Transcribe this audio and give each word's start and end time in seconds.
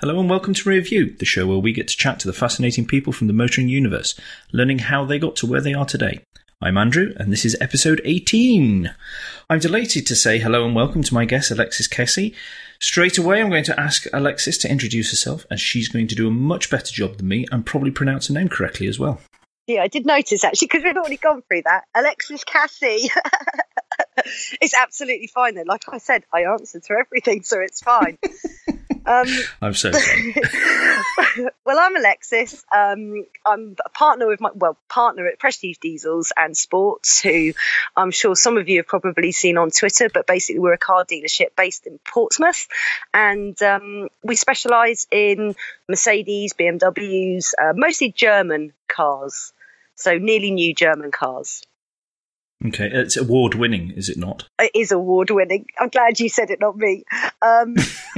Hello 0.00 0.20
and 0.20 0.28
welcome 0.28 0.52
to 0.52 0.68
Review, 0.68 1.16
the 1.18 1.24
show 1.24 1.46
where 1.46 1.56
we 1.56 1.72
get 1.72 1.88
to 1.88 1.96
chat 1.96 2.20
to 2.20 2.26
the 2.26 2.34
fascinating 2.34 2.84
people 2.84 3.14
from 3.14 3.28
the 3.28 3.32
motoring 3.32 3.70
universe, 3.70 4.14
learning 4.52 4.80
how 4.80 5.06
they 5.06 5.18
got 5.18 5.36
to 5.36 5.46
where 5.46 5.62
they 5.62 5.72
are 5.72 5.86
today. 5.86 6.20
I'm 6.60 6.76
Andrew, 6.76 7.14
and 7.16 7.32
this 7.32 7.46
is 7.46 7.56
episode 7.62 8.02
18. 8.04 8.94
I'm 9.48 9.58
delighted 9.58 10.06
to 10.06 10.14
say 10.14 10.38
hello 10.38 10.66
and 10.66 10.74
welcome 10.74 11.02
to 11.02 11.14
my 11.14 11.24
guest, 11.24 11.50
Alexis 11.50 11.88
Kessie. 11.88 12.34
Straight 12.78 13.16
away, 13.16 13.40
I'm 13.40 13.48
going 13.48 13.64
to 13.64 13.80
ask 13.80 14.04
Alexis 14.12 14.58
to 14.58 14.70
introduce 14.70 15.12
herself, 15.12 15.46
and 15.50 15.58
she's 15.58 15.88
going 15.88 16.08
to 16.08 16.14
do 16.14 16.28
a 16.28 16.30
much 16.30 16.68
better 16.68 16.92
job 16.92 17.16
than 17.16 17.28
me 17.28 17.46
and 17.50 17.64
probably 17.64 17.90
pronounce 17.90 18.28
her 18.28 18.34
name 18.34 18.50
correctly 18.50 18.88
as 18.88 18.98
well. 18.98 19.22
Yeah, 19.66 19.80
I 19.80 19.88
did 19.88 20.04
notice 20.04 20.44
actually 20.44 20.68
because 20.68 20.84
we've 20.84 20.94
already 20.94 21.16
gone 21.16 21.40
through 21.48 21.62
that. 21.64 21.84
Alexis 21.94 22.44
Cassie. 22.44 23.08
it's 24.60 24.74
absolutely 24.78 25.28
fine 25.28 25.54
though. 25.54 25.64
Like 25.66 25.84
I 25.90 25.96
said, 25.96 26.24
I 26.34 26.42
answered 26.42 26.82
to 26.84 26.96
everything, 27.00 27.44
so 27.44 27.60
it's 27.60 27.80
fine. 27.80 28.18
Um, 29.06 29.26
I'm 29.62 29.74
so 29.74 29.92
sorry. 29.92 30.34
well, 31.64 31.78
I'm 31.78 31.96
Alexis. 31.96 32.64
Um, 32.74 33.24
I'm 33.44 33.76
a 33.84 33.88
partner 33.90 34.26
with 34.26 34.40
my 34.40 34.50
well 34.54 34.76
partner 34.88 35.26
at 35.26 35.38
Prestige 35.38 35.78
Diesels 35.78 36.32
and 36.36 36.56
Sports, 36.56 37.20
who 37.20 37.52
I'm 37.96 38.10
sure 38.10 38.34
some 38.34 38.58
of 38.58 38.68
you 38.68 38.78
have 38.78 38.88
probably 38.88 39.32
seen 39.32 39.58
on 39.58 39.70
Twitter. 39.70 40.08
But 40.12 40.26
basically, 40.26 40.58
we're 40.58 40.72
a 40.72 40.78
car 40.78 41.04
dealership 41.04 41.54
based 41.56 41.86
in 41.86 41.98
Portsmouth, 42.04 42.66
and 43.14 43.60
um, 43.62 44.08
we 44.24 44.34
specialise 44.34 45.06
in 45.10 45.54
Mercedes, 45.88 46.52
BMWs, 46.54 47.52
uh, 47.62 47.72
mostly 47.76 48.10
German 48.10 48.72
cars. 48.88 49.52
So 49.94 50.18
nearly 50.18 50.50
new 50.50 50.74
German 50.74 51.10
cars. 51.10 51.62
Okay, 52.64 52.88
it's 52.90 53.18
award 53.18 53.54
winning, 53.54 53.90
is 53.90 54.08
it 54.08 54.16
not? 54.16 54.48
It 54.58 54.70
is 54.74 54.90
award 54.90 55.30
winning. 55.30 55.66
I'm 55.78 55.90
glad 55.90 56.18
you 56.18 56.30
said 56.30 56.50
it, 56.50 56.58
not 56.58 56.76
me. 56.76 57.04
Um, 57.42 57.76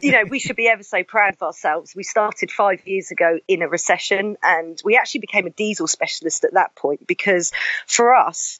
you 0.00 0.12
know, 0.12 0.24
we 0.30 0.38
should 0.38 0.56
be 0.56 0.66
ever 0.66 0.82
so 0.82 1.04
proud 1.04 1.34
of 1.34 1.42
ourselves. 1.42 1.94
We 1.94 2.02
started 2.02 2.50
five 2.50 2.86
years 2.86 3.10
ago 3.10 3.38
in 3.46 3.60
a 3.60 3.68
recession, 3.68 4.38
and 4.42 4.80
we 4.82 4.96
actually 4.96 5.20
became 5.20 5.46
a 5.46 5.50
diesel 5.50 5.86
specialist 5.86 6.44
at 6.44 6.54
that 6.54 6.74
point 6.74 7.06
because 7.06 7.52
for 7.86 8.14
us, 8.14 8.58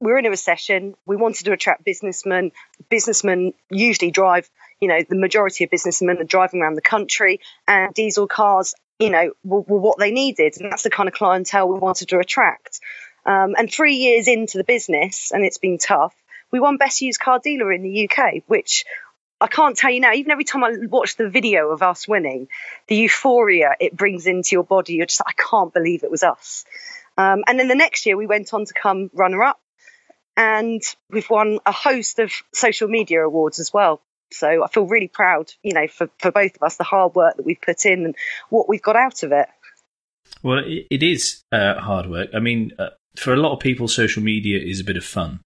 we're 0.00 0.18
in 0.18 0.26
a 0.26 0.30
recession. 0.30 0.94
We 1.06 1.16
wanted 1.16 1.44
to 1.44 1.52
attract 1.52 1.84
businessmen. 1.84 2.52
Businessmen 2.90 3.54
usually 3.70 4.10
drive, 4.10 4.50
you 4.80 4.88
know, 4.88 5.00
the 5.08 5.16
majority 5.16 5.64
of 5.64 5.70
businessmen 5.70 6.18
are 6.18 6.24
driving 6.24 6.60
around 6.60 6.74
the 6.74 6.82
country, 6.82 7.40
and 7.66 7.94
diesel 7.94 8.28
cars, 8.28 8.74
you 8.98 9.08
know, 9.08 9.32
were, 9.44 9.62
were 9.62 9.80
what 9.80 9.98
they 9.98 10.10
needed. 10.10 10.56
And 10.60 10.70
that's 10.70 10.82
the 10.82 10.90
kind 10.90 11.08
of 11.08 11.14
clientele 11.14 11.68
we 11.68 11.78
wanted 11.78 12.10
to 12.10 12.18
attract. 12.18 12.80
Um, 13.28 13.56
and 13.58 13.70
three 13.70 13.96
years 13.96 14.26
into 14.26 14.56
the 14.56 14.64
business, 14.64 15.32
and 15.32 15.44
it's 15.44 15.58
been 15.58 15.76
tough, 15.76 16.14
we 16.50 16.60
won 16.60 16.78
Best 16.78 17.02
Used 17.02 17.20
Car 17.20 17.38
Dealer 17.38 17.70
in 17.70 17.82
the 17.82 18.08
UK, 18.08 18.42
which 18.46 18.86
I 19.38 19.48
can't 19.48 19.76
tell 19.76 19.90
you 19.90 20.00
now. 20.00 20.14
Even 20.14 20.30
every 20.30 20.44
time 20.44 20.64
I 20.64 20.72
watch 20.88 21.16
the 21.16 21.28
video 21.28 21.68
of 21.68 21.82
us 21.82 22.08
winning, 22.08 22.48
the 22.86 22.96
euphoria 22.96 23.74
it 23.78 23.94
brings 23.94 24.26
into 24.26 24.48
your 24.52 24.64
body, 24.64 24.94
you're 24.94 25.04
just, 25.04 25.20
I 25.26 25.32
can't 25.32 25.74
believe 25.74 26.04
it 26.04 26.10
was 26.10 26.22
us. 26.22 26.64
Um, 27.18 27.44
and 27.46 27.60
then 27.60 27.68
the 27.68 27.74
next 27.74 28.06
year, 28.06 28.16
we 28.16 28.26
went 28.26 28.54
on 28.54 28.64
to 28.64 28.72
come 28.72 29.10
runner 29.12 29.42
up, 29.42 29.60
and 30.34 30.80
we've 31.10 31.28
won 31.28 31.58
a 31.66 31.72
host 31.72 32.18
of 32.20 32.32
social 32.54 32.88
media 32.88 33.22
awards 33.22 33.58
as 33.58 33.74
well. 33.74 34.00
So 34.32 34.64
I 34.64 34.68
feel 34.68 34.86
really 34.86 35.08
proud, 35.08 35.52
you 35.62 35.74
know, 35.74 35.86
for, 35.86 36.08
for 36.18 36.30
both 36.30 36.56
of 36.56 36.62
us, 36.62 36.78
the 36.78 36.84
hard 36.84 37.14
work 37.14 37.36
that 37.36 37.44
we've 37.44 37.60
put 37.60 37.84
in 37.84 38.06
and 38.06 38.14
what 38.48 38.70
we've 38.70 38.80
got 38.80 38.96
out 38.96 39.22
of 39.22 39.32
it. 39.32 39.48
Well, 40.42 40.62
it 40.66 41.02
is 41.02 41.42
uh, 41.52 41.74
hard 41.74 42.08
work. 42.08 42.30
I 42.34 42.38
mean, 42.38 42.72
uh, 42.78 42.90
for 43.18 43.32
a 43.32 43.36
lot 43.36 43.52
of 43.52 43.60
people, 43.60 43.88
social 43.88 44.22
media 44.22 44.58
is 44.58 44.80
a 44.80 44.84
bit 44.84 44.96
of 44.96 45.04
fun. 45.04 45.40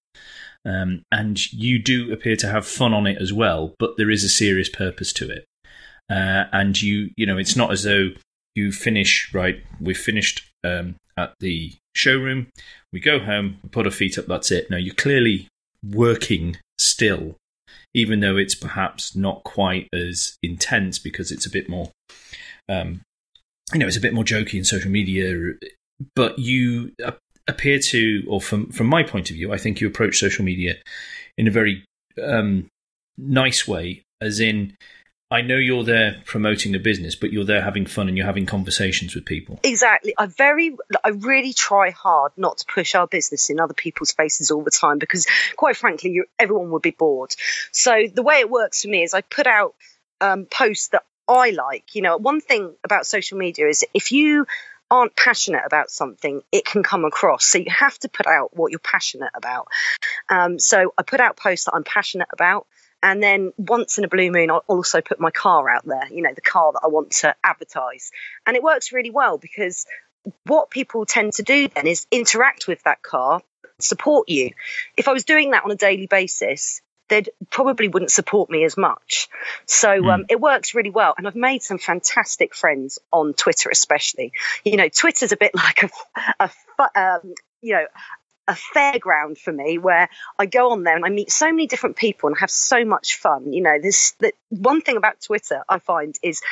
Um, 0.65 1.03
and 1.11 1.53
you 1.53 1.78
do 1.78 2.12
appear 2.12 2.37
to 2.37 2.48
have 2.48 2.67
fun 2.67 2.95
on 2.95 3.06
it 3.06 3.20
as 3.20 3.33
well, 3.33 3.75
but 3.78 3.97
there 3.97 4.11
is 4.11 4.23
a 4.23 4.28
serious 4.28 4.69
purpose 4.69 5.12
to 5.15 5.31
it. 5.31 5.45
Uh, 6.09 6.45
and 6.53 6.81
you, 6.81 7.11
you 7.17 7.27
know, 7.27 7.39
it's 7.39 7.56
not 7.56 7.73
as 7.73 7.83
though 7.83 8.11
you 8.55 8.70
finish 8.70 9.33
right. 9.34 9.62
We've 9.81 9.98
finished 9.98 10.48
um, 10.62 10.97
at 11.17 11.34
the 11.41 11.73
showroom. 11.95 12.48
We 12.93 13.00
go 13.00 13.19
home, 13.19 13.59
we 13.62 13.70
put 13.70 13.87
our 13.87 13.93
feet 13.93 14.19
up. 14.19 14.27
That's 14.27 14.50
it. 14.50 14.71
No, 14.71 14.77
you're 14.77 14.94
clearly 14.94 15.49
working 15.84 16.59
still, 16.78 17.37
even 17.94 18.21
though 18.21 18.37
it's 18.37 18.54
perhaps 18.54 19.16
not 19.16 19.43
quite 19.43 19.89
as 19.93 20.37
intense 20.43 20.99
because 20.99 21.33
it's 21.33 21.47
a 21.47 21.50
bit 21.50 21.69
more, 21.69 21.91
um, 22.69 23.00
you 23.72 23.81
know, 23.81 23.87
it's 23.87 23.97
a 23.97 24.00
bit 24.00 24.15
more 24.15 24.25
jokey 24.25 24.54
in 24.54 24.65
social 24.65 24.91
media. 24.91 25.54
But 26.15 26.39
you 26.39 26.93
appear 27.48 27.78
to, 27.78 28.25
or 28.28 28.41
from 28.41 28.70
from 28.70 28.86
my 28.86 29.03
point 29.03 29.30
of 29.30 29.36
view, 29.36 29.53
I 29.53 29.58
think 29.58 29.80
you 29.80 29.86
approach 29.86 30.19
social 30.19 30.44
media 30.44 30.76
in 31.36 31.48
a 31.48 31.50
very 31.50 31.84
um, 32.22 32.69
nice 33.16 33.66
way, 33.66 34.04
as 34.20 34.41
in. 34.41 34.76
I 35.30 35.41
know 35.41 35.56
you're 35.56 35.82
there 35.82 36.20
promoting 36.26 36.75
a 36.75 36.78
business, 36.78 37.14
but 37.14 37.32
you're 37.32 37.47
there 37.47 37.62
having 37.62 37.86
fun 37.86 38.06
and 38.06 38.19
you're 38.19 38.26
having 38.26 38.44
conversations 38.44 39.14
with 39.14 39.25
people. 39.25 39.58
Exactly. 39.62 40.12
I 40.19 40.26
very, 40.26 40.76
I 41.03 41.08
really 41.08 41.54
try 41.54 41.88
hard 41.88 42.32
not 42.36 42.58
to 42.58 42.66
push 42.66 42.94
our 42.94 43.06
business 43.06 43.48
in 43.48 43.59
other 43.59 43.72
people's 43.72 44.12
faces 44.12 44.50
all 44.50 44.62
the 44.62 44.70
time 44.70 44.98
because, 44.98 45.26
quite 45.56 45.74
frankly, 45.74 46.20
everyone 46.38 46.70
would 46.72 46.82
be 46.82 46.91
bored. 46.91 47.34
So 47.70 48.09
the 48.14 48.22
way 48.22 48.41
it 48.41 48.50
works 48.50 48.82
for 48.82 48.88
me 48.88 49.04
is 49.04 49.14
I 49.14 49.22
put 49.22 49.47
out 49.47 49.74
um, 50.20 50.44
posts 50.44 50.88
that 50.88 51.04
I 51.26 51.48
like. 51.48 51.94
You 51.94 52.03
know, 52.03 52.19
one 52.19 52.42
thing 52.42 52.74
about 52.84 53.06
social 53.06 53.38
media 53.38 53.69
is 53.69 53.86
if 53.94 54.12
you 54.12 54.47
aren't 54.92 55.16
passionate 55.16 55.62
about 55.64 55.91
something, 55.91 56.42
it 56.53 56.66
can 56.66 56.82
come 56.82 57.06
across. 57.06 57.47
So 57.47 57.56
you 57.56 57.70
have 57.70 57.98
to 58.00 58.10
put 58.10 58.26
out 58.26 58.54
what 58.54 58.70
you're 58.70 58.78
passionate 58.78 59.30
about. 59.34 59.69
Um, 60.28 60.58
so 60.58 60.92
I 60.98 61.03
put 61.03 61.19
out 61.19 61.38
posts 61.38 61.64
that 61.64 61.75
I'm 61.75 61.82
passionate 61.82 62.28
about. 62.30 62.66
And 63.03 63.22
then 63.22 63.54
once 63.56 63.97
in 63.97 64.04
a 64.04 64.08
blue 64.08 64.30
moon, 64.30 64.50
I'll 64.50 64.64
also 64.69 65.00
put 65.00 65.19
my 65.19 65.30
car 65.30 65.70
out 65.70 65.86
there, 65.86 66.06
you 66.12 66.20
know, 66.20 66.34
the 66.34 66.42
car 66.42 66.72
that 66.72 66.82
I 66.84 66.88
want 66.88 67.12
to 67.22 67.34
advertise. 67.42 68.12
And 68.47 68.54
it 68.54 68.62
works 68.62 68.92
really 68.92 69.10
well 69.10 69.38
because 69.38 69.86
what 70.44 70.69
people 70.69 71.06
tend 71.06 71.32
to 71.34 71.42
do 71.42 71.69
then 71.69 71.86
is 71.86 72.06
interact 72.10 72.69
with 72.69 72.82
that 72.82 73.00
car, 73.03 73.41
support 73.78 74.28
you. 74.28 74.50
If 74.94 75.09
I 75.09 75.12
was 75.12 75.24
doing 75.24 75.53
that 75.53 75.64
on 75.64 75.70
a 75.70 75.76
daily 75.76 76.06
basis, 76.06 76.82
they 77.09 77.25
probably 77.51 77.89
wouldn't 77.89 78.11
support 78.11 78.49
me 78.49 78.65
as 78.65 78.77
much. 78.77 79.29
So 79.67 79.89
mm. 79.89 80.13
um, 80.13 80.25
it 80.29 80.41
works 80.41 80.75
really 80.75 80.91
well. 80.91 81.15
And 81.17 81.27
I've 81.27 81.37
made 81.37 81.63
some 81.63 81.79
fantastic 81.79 82.55
friends 82.55 82.99
on 83.13 83.35
Twitter, 83.35 83.69
especially. 83.71 84.33
You 84.65 84.77
know, 84.77 84.89
Twitter's 84.89 85.33
a 85.33 85.37
bit 85.37 85.53
like 85.55 85.83
a, 85.83 86.51
a 86.79 86.99
um, 86.99 87.35
you 87.61 87.75
know, 87.75 87.87
a 88.49 88.55
fairground 88.55 89.39
for 89.39 89.53
me 89.53 89.79
where 89.79 90.09
I 90.39 90.47
go 90.47 90.73
on 90.73 90.83
there 90.83 90.97
and 90.97 91.05
I 91.05 91.11
meet 91.11 91.31
so 91.31 91.47
many 91.47 91.67
different 91.67 91.97
people 91.97 92.29
and 92.29 92.39
have 92.39 92.51
so 92.51 92.85
much 92.85 93.17
fun. 93.17 93.53
You 93.53 93.63
know, 93.63 93.79
this 93.81 94.13
the 94.19 94.33
one 94.49 94.81
thing 94.81 94.97
about 94.97 95.21
Twitter 95.21 95.63
I 95.69 95.79
find 95.79 96.17
is 96.23 96.43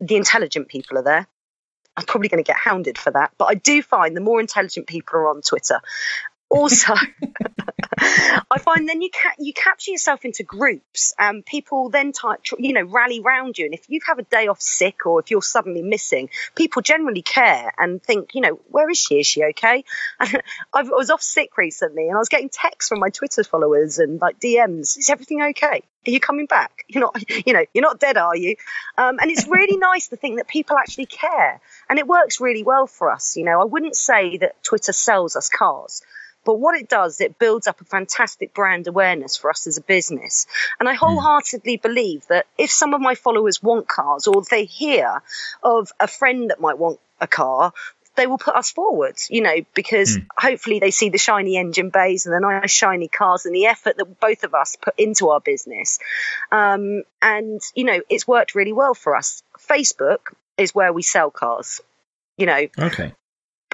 the 0.00 0.16
intelligent 0.16 0.68
people 0.68 0.98
are 0.98 1.02
there. 1.02 1.26
I'm 1.96 2.04
probably 2.04 2.28
going 2.28 2.42
to 2.42 2.46
get 2.46 2.56
hounded 2.56 2.96
for 2.96 3.10
that, 3.10 3.32
but 3.36 3.46
I 3.46 3.54
do 3.54 3.82
find 3.82 4.16
the 4.16 4.20
more 4.20 4.40
intelligent 4.40 4.86
people 4.86 5.18
are 5.18 5.28
on 5.28 5.42
Twitter 5.42 5.80
also 6.48 6.94
I 8.02 8.58
find 8.58 8.88
then 8.88 9.00
you 9.00 9.10
ca- 9.10 9.34
you 9.38 9.52
capture 9.52 9.92
yourself 9.92 10.24
into 10.24 10.42
groups 10.42 11.14
and 11.18 11.44
people 11.44 11.88
then 11.88 12.12
type, 12.12 12.40
you 12.58 12.72
know 12.72 12.82
rally 12.82 13.20
round 13.20 13.58
you 13.58 13.66
and 13.66 13.74
if 13.74 13.88
you 13.88 14.00
have 14.06 14.18
a 14.18 14.22
day 14.24 14.48
off 14.48 14.60
sick 14.60 15.06
or 15.06 15.20
if 15.20 15.30
you're 15.30 15.42
suddenly 15.42 15.82
missing 15.82 16.28
people 16.54 16.82
generally 16.82 17.22
care 17.22 17.72
and 17.78 18.02
think 18.02 18.34
you 18.34 18.40
know 18.40 18.60
where 18.70 18.90
is 18.90 18.98
she? 18.98 19.20
Is 19.20 19.26
she 19.26 19.44
okay? 19.44 19.84
And 20.20 20.42
I 20.74 20.82
was 20.82 21.10
off 21.10 21.22
sick 21.22 21.56
recently 21.56 22.08
and 22.08 22.16
I 22.16 22.18
was 22.18 22.28
getting 22.28 22.48
texts 22.48 22.88
from 22.88 23.00
my 23.00 23.10
Twitter 23.10 23.44
followers 23.44 23.98
and 23.98 24.20
like 24.20 24.40
DMs 24.40 24.98
is 24.98 25.08
everything 25.10 25.42
okay? 25.42 25.82
Are 26.06 26.10
you 26.10 26.20
coming 26.20 26.46
back? 26.46 26.84
You're 26.88 27.02
not 27.02 27.46
you 27.46 27.52
know 27.52 27.64
you're 27.72 27.82
not 27.82 28.00
dead 28.00 28.16
are 28.16 28.36
you? 28.36 28.56
Um, 28.98 29.18
and 29.20 29.30
it's 29.30 29.46
really 29.46 29.76
nice 29.90 30.08
to 30.08 30.16
think 30.16 30.38
that 30.38 30.48
people 30.48 30.76
actually 30.76 31.06
care 31.06 31.60
and 31.88 31.98
it 31.98 32.06
works 32.06 32.40
really 32.40 32.64
well 32.64 32.86
for 32.86 33.12
us 33.12 33.36
you 33.36 33.44
know. 33.44 33.60
I 33.60 33.64
wouldn't 33.64 33.96
say 33.96 34.38
that 34.38 34.62
Twitter 34.64 34.92
sells 34.92 35.36
us 35.36 35.48
cars 35.48 36.02
but 36.44 36.54
what 36.54 36.76
it 36.76 36.88
does, 36.88 37.20
it 37.20 37.38
builds 37.38 37.66
up 37.66 37.80
a 37.80 37.84
fantastic 37.84 38.54
brand 38.54 38.86
awareness 38.88 39.36
for 39.36 39.50
us 39.50 39.66
as 39.66 39.78
a 39.78 39.82
business. 39.82 40.46
And 40.80 40.88
I 40.88 40.94
wholeheartedly 40.94 41.76
believe 41.76 42.26
that 42.28 42.46
if 42.58 42.70
some 42.70 42.94
of 42.94 43.00
my 43.00 43.14
followers 43.14 43.62
want 43.62 43.88
cars 43.88 44.26
or 44.26 44.42
they 44.42 44.64
hear 44.64 45.22
of 45.62 45.92
a 46.00 46.08
friend 46.08 46.50
that 46.50 46.60
might 46.60 46.78
want 46.78 46.98
a 47.20 47.26
car, 47.26 47.72
they 48.14 48.26
will 48.26 48.38
put 48.38 48.54
us 48.54 48.70
forward, 48.70 49.16
you 49.30 49.40
know, 49.40 49.56
because 49.74 50.18
mm. 50.18 50.26
hopefully 50.36 50.78
they 50.80 50.90
see 50.90 51.08
the 51.08 51.18
shiny 51.18 51.56
engine 51.56 51.90
bays 51.90 52.26
and 52.26 52.34
the 52.34 52.40
nice 52.40 52.70
shiny 52.70 53.08
cars 53.08 53.46
and 53.46 53.54
the 53.54 53.66
effort 53.66 53.96
that 53.96 54.20
both 54.20 54.44
of 54.44 54.54
us 54.54 54.76
put 54.80 54.94
into 54.98 55.30
our 55.30 55.40
business. 55.40 55.98
Um, 56.50 57.04
and, 57.22 57.60
you 57.74 57.84
know, 57.84 58.00
it's 58.10 58.28
worked 58.28 58.54
really 58.54 58.72
well 58.72 58.94
for 58.94 59.16
us. 59.16 59.42
Facebook 59.58 60.34
is 60.58 60.74
where 60.74 60.92
we 60.92 61.02
sell 61.02 61.30
cars, 61.30 61.80
you 62.36 62.46
know. 62.46 62.66
Okay. 62.78 63.14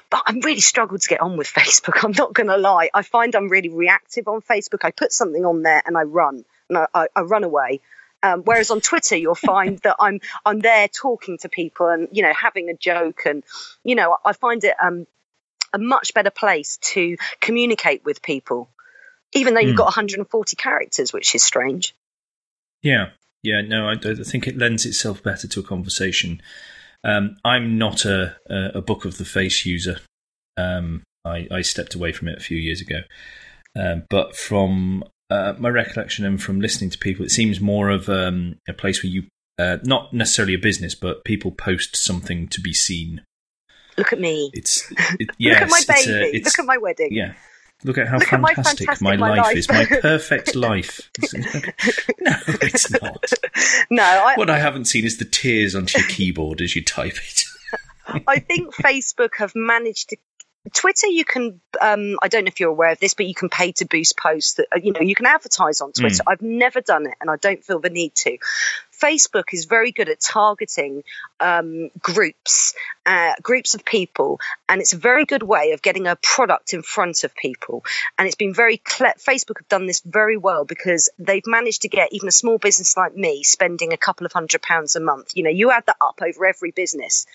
But 0.09 0.23
I'm 0.25 0.39
really 0.39 0.61
struggled 0.61 1.01
to 1.01 1.09
get 1.09 1.21
on 1.21 1.37
with 1.37 1.47
Facebook. 1.53 2.03
I'm 2.03 2.11
not 2.11 2.33
going 2.33 2.47
to 2.47 2.57
lie. 2.57 2.89
I 2.93 3.01
find 3.01 3.35
I'm 3.35 3.49
really 3.49 3.69
reactive 3.69 4.27
on 4.27 4.41
Facebook. 4.41 4.79
I 4.83 4.91
put 4.91 5.11
something 5.11 5.45
on 5.45 5.63
there 5.63 5.81
and 5.85 5.97
I 5.97 6.03
run 6.03 6.45
and 6.69 6.77
I, 6.77 6.87
I, 6.93 7.07
I 7.15 7.21
run 7.21 7.43
away. 7.43 7.81
Um, 8.21 8.43
whereas 8.43 8.69
on 8.69 8.81
Twitter, 8.81 9.15
you'll 9.15 9.35
find 9.35 9.79
that 9.79 9.95
I'm 9.99 10.19
I'm 10.45 10.59
there 10.59 10.89
talking 10.89 11.37
to 11.39 11.49
people 11.49 11.87
and 11.87 12.09
you 12.11 12.21
know 12.21 12.33
having 12.33 12.69
a 12.69 12.73
joke 12.73 13.21
and 13.25 13.43
you 13.83 13.95
know 13.95 14.17
I 14.25 14.33
find 14.33 14.61
it 14.65 14.75
um, 14.81 15.07
a 15.73 15.79
much 15.79 16.13
better 16.13 16.29
place 16.29 16.77
to 16.81 17.15
communicate 17.39 18.03
with 18.03 18.21
people, 18.21 18.69
even 19.33 19.53
though 19.53 19.61
you've 19.61 19.75
mm. 19.75 19.77
got 19.77 19.85
140 19.85 20.55
characters, 20.57 21.13
which 21.13 21.33
is 21.33 21.43
strange. 21.43 21.95
Yeah, 22.81 23.11
Yeah, 23.41 23.61
no, 23.61 23.87
I, 23.87 23.93
I 23.93 24.23
think 24.23 24.47
it 24.47 24.57
lends 24.57 24.85
itself 24.85 25.23
better 25.23 25.47
to 25.47 25.59
a 25.61 25.63
conversation. 25.63 26.41
Um, 27.03 27.37
I'm 27.45 27.77
not 27.77 28.05
a, 28.05 28.35
a, 28.49 28.77
a 28.79 28.81
book 28.81 29.05
of 29.05 29.17
the 29.17 29.25
face 29.25 29.65
user. 29.65 29.99
Um, 30.57 31.03
I, 31.25 31.47
I, 31.51 31.61
stepped 31.61 31.95
away 31.95 32.11
from 32.11 32.27
it 32.27 32.37
a 32.37 32.41
few 32.41 32.57
years 32.57 32.81
ago. 32.81 33.01
Um, 33.77 34.03
but 34.09 34.35
from 34.35 35.03
uh, 35.29 35.53
my 35.57 35.69
recollection 35.69 36.25
and 36.25 36.41
from 36.41 36.59
listening 36.59 36.89
to 36.89 36.97
people, 36.97 37.25
it 37.25 37.31
seems 37.31 37.61
more 37.61 37.89
of 37.89 38.09
um, 38.09 38.57
a 38.67 38.73
place 38.73 39.01
where 39.03 39.11
you, 39.11 39.23
uh, 39.57 39.77
not 39.83 40.13
necessarily 40.13 40.53
a 40.53 40.59
business, 40.59 40.95
but 40.95 41.23
people 41.23 41.51
post 41.51 41.95
something 41.95 42.47
to 42.49 42.59
be 42.59 42.73
seen. 42.73 43.21
Look 43.97 44.11
at 44.13 44.19
me. 44.19 44.49
It's 44.53 44.91
it, 45.19 45.29
yes, 45.37 45.53
Look 45.53 45.61
at 45.61 45.69
my 45.69 45.95
baby. 45.95 46.37
a- 46.39 46.43
Look 46.43 46.59
at 46.59 46.65
my 46.65 46.77
wedding. 46.77 47.09
Yeah. 47.11 47.33
Look 47.83 47.97
at 47.97 48.07
how 48.07 48.17
Look 48.17 48.33
at 48.33 48.41
my 48.41 48.53
fantastic, 48.53 48.87
fantastic 48.87 49.03
my, 49.05 49.15
my 49.15 49.29
life, 49.29 49.45
life. 49.45 49.57
is. 49.57 49.69
My 49.69 49.85
perfect 49.85 50.55
life. 50.67 51.09
no, 52.19 52.35
it's 52.61 52.91
not. 52.91 53.23
No, 53.89 54.03
I, 54.03 54.33
What 54.35 54.49
I 54.49 54.59
haven't 54.59 54.85
seen 54.85 55.05
is 55.05 55.17
the 55.17 55.25
tears 55.25 55.75
onto 55.75 55.97
your 55.97 56.07
keyboard 56.09 56.59
as 56.61 56.75
you 56.75 56.83
type 56.83 57.15
it. 57.15 57.43
I 58.27 58.39
think 58.39 58.73
Facebook 58.75 59.35
have 59.37 59.53
managed 59.55 60.09
to. 60.09 60.17
Twitter, 60.73 61.07
you 61.07 61.23
can. 61.23 61.61
Um, 61.79 62.17
I 62.21 62.27
don't 62.27 62.43
know 62.43 62.49
if 62.49 62.59
you're 62.59 62.69
aware 62.69 62.91
of 62.91 62.99
this, 62.99 63.13
but 63.13 63.25
you 63.25 63.33
can 63.33 63.49
pay 63.49 63.71
to 63.73 63.85
boost 63.85 64.17
posts. 64.17 64.55
That 64.55 64.67
uh, 64.75 64.79
you 64.83 64.91
know 64.91 64.99
you 64.99 65.15
can 65.15 65.25
advertise 65.25 65.79
on 65.79 65.93
Twitter. 65.93 66.21
I've 66.27 66.41
never 66.41 66.81
done 66.81 67.05
it, 67.05 67.15
and 67.21 67.29
I 67.29 67.37
don't 67.37 67.63
feel 67.63 67.79
the 67.79 67.89
need 67.89 68.13
to. 68.15 68.37
Facebook 68.91 69.53
is 69.53 69.65
very 69.65 69.93
good 69.93 70.09
at 70.09 70.19
targeting 70.19 71.03
um, 71.39 71.89
groups, 72.01 72.73
uh, 73.05 73.33
groups 73.41 73.73
of 73.73 73.85
people, 73.85 74.41
and 74.67 74.81
it's 74.81 74.91
a 74.91 74.97
very 74.97 75.25
good 75.25 75.43
way 75.43 75.71
of 75.71 75.81
getting 75.81 76.07
a 76.07 76.17
product 76.17 76.73
in 76.73 76.81
front 76.81 77.23
of 77.23 77.33
people. 77.35 77.85
And 78.17 78.27
it's 78.27 78.35
been 78.35 78.53
very 78.53 78.77
cle- 78.77 79.13
Facebook 79.17 79.59
have 79.59 79.69
done 79.69 79.87
this 79.87 80.01
very 80.01 80.35
well 80.35 80.65
because 80.65 81.09
they've 81.17 81.47
managed 81.47 81.83
to 81.83 81.87
get 81.87 82.09
even 82.11 82.27
a 82.27 82.33
small 82.33 82.57
business 82.57 82.97
like 82.97 83.15
me 83.15 83.43
spending 83.43 83.93
a 83.93 83.97
couple 83.97 84.25
of 84.25 84.33
hundred 84.33 84.61
pounds 84.61 84.97
a 84.97 84.99
month. 84.99 85.31
You 85.35 85.43
know, 85.43 85.49
you 85.49 85.71
add 85.71 85.85
that 85.85 85.97
up 86.01 86.19
over 86.21 86.45
every 86.45 86.71
business, 86.71 87.25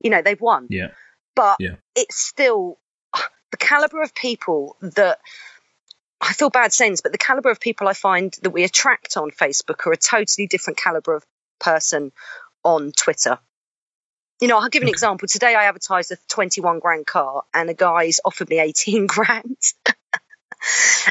you 0.00 0.10
know, 0.10 0.22
they've 0.22 0.40
won 0.40 0.68
Yeah. 0.70 0.90
But 1.34 1.56
Yeah. 1.60 1.76
it's 1.94 2.16
still 2.16 2.78
the 3.50 3.56
caliber 3.56 4.02
of 4.02 4.14
people 4.14 4.76
that 4.80 5.20
I 6.20 6.32
feel 6.32 6.50
bad 6.50 6.72
saying 6.72 6.92
this, 6.92 7.00
but 7.00 7.12
the 7.12 7.18
caliber 7.18 7.50
of 7.50 7.60
people 7.60 7.88
I 7.88 7.94
find 7.94 8.32
that 8.42 8.50
we 8.50 8.62
attract 8.64 9.16
on 9.16 9.30
Facebook 9.30 9.86
are 9.86 9.92
a 9.92 9.96
totally 9.96 10.46
different 10.46 10.78
caliber 10.78 11.14
of 11.16 11.26
person 11.58 12.12
on 12.64 12.92
Twitter. 12.92 13.38
You 14.40 14.48
know, 14.48 14.58
I'll 14.58 14.68
give 14.68 14.82
an 14.82 14.88
example. 14.88 15.28
Today 15.28 15.54
I 15.54 15.64
advertised 15.64 16.12
a 16.12 16.16
21 16.28 16.78
grand 16.78 17.06
car 17.06 17.42
and 17.52 17.70
a 17.70 17.74
guy's 17.74 18.20
offered 18.24 18.48
me 18.48 18.60
18 18.60 19.06
grand. 19.08 19.56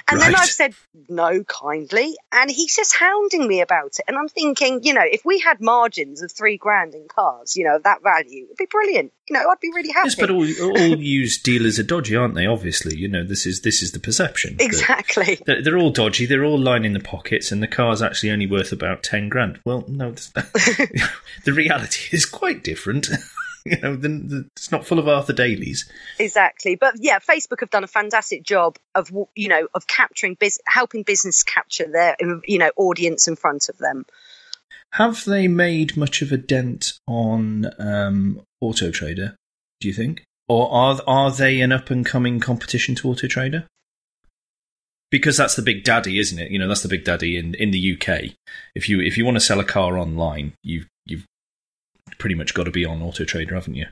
And 0.07 0.19
then 0.19 0.36
I've 0.36 0.50
said 0.50 0.74
no 1.09 1.44
kindly 1.44 2.15
and 2.31 2.50
he's 2.50 2.75
just 2.75 2.95
hounding 2.95 3.48
me 3.48 3.62
about 3.62 3.98
it. 4.00 4.06
And 4.07 4.18
I'm 4.18 4.30
thinking, 4.30 4.83
you 4.83 4.94
know, 4.94 5.03
if 5.03 5.25
we 5.25 5.39
had 5.39 5.59
margins 5.59 6.21
of 6.21 6.31
three 6.31 6.57
grand 6.57 6.95
in 6.95 7.07
cars, 7.07 7.56
you 7.56 7.65
know, 7.65 7.75
of 7.75 7.83
that 7.83 8.01
value, 8.01 8.45
it'd 8.45 8.57
be 8.57 8.65
brilliant. 8.65 9.12
You 9.27 9.38
know, 9.38 9.50
I'd 9.50 9.59
be 9.59 9.71
really 9.74 9.92
happy. 9.92 10.07
Yes, 10.07 10.15
but 10.15 10.30
all, 10.30 10.44
all 10.44 10.98
used 10.98 11.44
dealers 11.44 11.80
are 11.80 11.83
dodgy, 11.83 12.15
aren't 12.15 12.36
they? 12.36 12.45
Obviously, 12.45 12.98
you 12.98 13.07
know 13.07 13.24
this 13.24 13.45
is 13.45 13.62
this 13.62 13.81
is 13.81 13.92
the 13.92 14.00
perception. 14.00 14.57
Exactly. 14.59 15.39
They're, 15.45 15.62
they're 15.62 15.77
all 15.77 15.92
dodgy. 15.92 16.25
They're 16.25 16.44
all 16.44 16.59
lining 16.59 16.94
the 16.94 17.00
pockets, 17.00 17.51
and 17.51 17.63
the 17.63 17.68
car's 17.68 18.01
actually 18.01 18.31
only 18.31 18.48
worth 18.48 18.71
about 18.71 19.03
ten 19.03 19.30
grand. 19.30 19.59
Well, 19.65 19.86
no, 19.88 20.12
the 20.36 21.53
reality 21.53 22.15
is 22.15 22.25
quite 22.25 22.63
different. 22.63 23.07
you 23.65 23.79
know, 23.79 23.95
the, 23.95 24.07
the, 24.07 24.49
it's 24.55 24.71
not 24.71 24.85
full 24.85 24.99
of 24.99 25.07
Arthur 25.07 25.33
Daleys. 25.33 25.89
Exactly. 26.19 26.75
But 26.75 26.95
yeah, 26.99 27.19
Facebook 27.19 27.59
have 27.59 27.69
done 27.69 27.83
a 27.83 27.87
fantastic 27.87 28.43
job 28.43 28.77
of 28.95 29.11
you 29.35 29.47
know 29.47 29.67
of 29.73 29.87
capturing 29.87 30.35
bus 30.39 30.59
helping 30.67 31.03
business 31.03 31.43
capture 31.43 31.87
their 31.91 32.15
you 32.45 32.57
know 32.57 32.71
audience 32.75 33.27
in 33.27 33.35
front 33.35 33.69
of 33.69 33.77
them. 33.77 34.05
Have 34.93 35.23
they 35.25 35.47
made 35.47 35.95
much 35.95 36.21
of 36.21 36.31
a 36.31 36.37
dent 36.37 36.93
on 37.07 37.71
um, 37.79 38.41
Auto 38.59 38.91
Trader? 38.91 39.35
Do 39.79 39.87
you 39.87 39.93
think, 39.93 40.23
or 40.49 40.71
are 40.71 40.99
are 41.07 41.31
they 41.31 41.61
an 41.61 41.71
up 41.71 41.89
and 41.89 42.05
coming 42.05 42.39
competition 42.39 42.95
to 42.95 43.09
Auto 43.09 43.27
Trader? 43.27 43.67
Because 45.09 45.35
that's 45.35 45.55
the 45.55 45.61
big 45.61 45.83
daddy, 45.83 46.19
isn't 46.19 46.39
it? 46.39 46.51
You 46.51 46.59
know, 46.59 46.67
that's 46.67 46.83
the 46.83 46.89
big 46.89 47.03
daddy 47.03 47.37
in, 47.37 47.53
in 47.55 47.71
the 47.71 47.97
UK. 47.97 48.31
If 48.75 48.87
you 48.89 49.01
if 49.01 49.17
you 49.17 49.25
want 49.25 49.35
to 49.35 49.41
sell 49.41 49.59
a 49.59 49.65
car 49.65 49.97
online, 49.97 50.53
you've 50.63 50.87
you've 51.05 51.25
pretty 52.21 52.35
much 52.35 52.53
got 52.53 52.65
to 52.65 52.71
be 52.71 52.85
on 52.85 53.01
Auto 53.01 53.25
Trader, 53.25 53.56
haven't 53.56 53.73
you? 53.73 53.88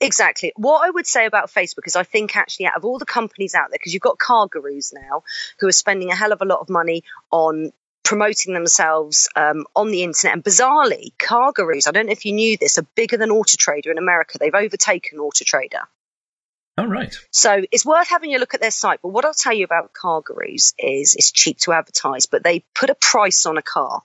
Exactly. 0.00 0.52
What 0.56 0.86
I 0.86 0.90
would 0.90 1.06
say 1.06 1.26
about 1.26 1.50
Facebook 1.50 1.86
is 1.86 1.96
I 1.96 2.04
think 2.04 2.36
actually 2.36 2.66
out 2.66 2.76
of 2.76 2.84
all 2.84 2.98
the 2.98 3.04
companies 3.04 3.54
out 3.54 3.70
there, 3.70 3.78
because 3.78 3.92
you've 3.92 4.02
got 4.02 4.18
CarGurus 4.18 4.94
now 4.94 5.24
who 5.58 5.66
are 5.66 5.72
spending 5.72 6.10
a 6.10 6.14
hell 6.14 6.32
of 6.32 6.40
a 6.40 6.44
lot 6.44 6.60
of 6.60 6.68
money 6.68 7.02
on 7.32 7.72
promoting 8.04 8.54
themselves 8.54 9.28
um, 9.34 9.66
on 9.74 9.90
the 9.90 10.04
internet. 10.04 10.34
And 10.34 10.44
bizarrely, 10.44 11.12
CarGurus, 11.18 11.88
I 11.88 11.90
don't 11.90 12.06
know 12.06 12.12
if 12.12 12.24
you 12.24 12.32
knew 12.32 12.56
this, 12.56 12.78
are 12.78 12.86
bigger 12.94 13.16
than 13.16 13.32
Auto 13.32 13.56
Trader 13.58 13.90
in 13.90 13.98
America. 13.98 14.38
They've 14.38 14.54
overtaken 14.54 15.18
Auto 15.18 15.44
Trader. 15.44 15.88
Oh 16.78 16.86
right. 16.86 17.16
So 17.32 17.62
it's 17.72 17.84
worth 17.84 18.08
having 18.08 18.34
a 18.34 18.38
look 18.38 18.54
at 18.54 18.60
their 18.60 18.70
site. 18.70 19.00
But 19.02 19.08
what 19.08 19.24
I'll 19.24 19.34
tell 19.34 19.54
you 19.54 19.64
about 19.64 19.92
CarGurus 19.92 20.74
is 20.78 21.14
it's 21.14 21.32
cheap 21.32 21.58
to 21.60 21.72
advertise, 21.72 22.26
but 22.26 22.44
they 22.44 22.64
put 22.74 22.90
a 22.90 22.94
price 22.94 23.44
on 23.46 23.56
a 23.56 23.62
car. 23.62 24.02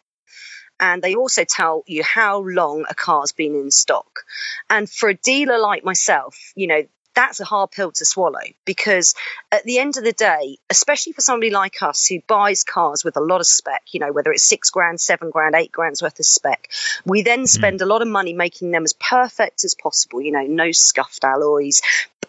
And 0.82 1.02
they 1.02 1.16
also 1.16 1.46
tell 1.46 1.84
you 1.86 2.04
how 2.04 2.40
long 2.40 2.86
a 2.90 2.96
car's 2.96 3.32
been 3.32 3.56
in 3.56 3.70
stock. 3.72 4.26
And 4.70 4.90
for 4.90 5.10
a 5.10 5.14
dealer 5.14 5.60
like 5.60 5.86
myself, 5.86 6.52
you 6.56 6.68
know, 6.68 6.84
that's 7.14 7.40
a 7.40 7.46
hard 7.46 7.72
pill 7.72 7.92
to 7.92 8.06
swallow 8.06 8.40
because 8.66 9.16
at 9.52 9.64
the 9.64 9.80
end 9.80 9.98
of 9.98 10.04
the 10.04 10.14
day, 10.14 10.58
especially 10.70 11.14
for 11.14 11.22
somebody 11.22 11.50
like 11.50 11.82
us 11.82 12.08
who 12.08 12.22
buys 12.28 12.64
cars 12.64 13.04
with 13.04 13.18
a 13.18 13.22
lot 13.22 13.42
of 13.42 13.48
spec, 13.48 13.84
you 13.92 14.00
know, 14.00 14.12
whether 14.12 14.32
it's 14.32 14.44
six 14.44 14.70
grand, 14.70 15.00
seven 15.00 15.30
grand, 15.30 15.56
eight 15.56 15.72
grand's 15.72 16.02
worth 16.02 16.20
of 16.20 16.26
spec, 16.26 16.70
we 17.06 17.22
then 17.22 17.42
hmm. 17.42 17.46
spend 17.46 17.82
a 17.82 17.86
lot 17.86 18.02
of 18.02 18.08
money 18.08 18.34
making 18.34 18.72
them 18.72 18.84
as 18.84 18.94
perfect 18.94 19.66
as 19.66 19.76
possible, 19.76 20.22
you 20.22 20.32
know, 20.32 20.44
no 20.44 20.72
scuffed 20.72 21.24
alloys, 21.24 21.82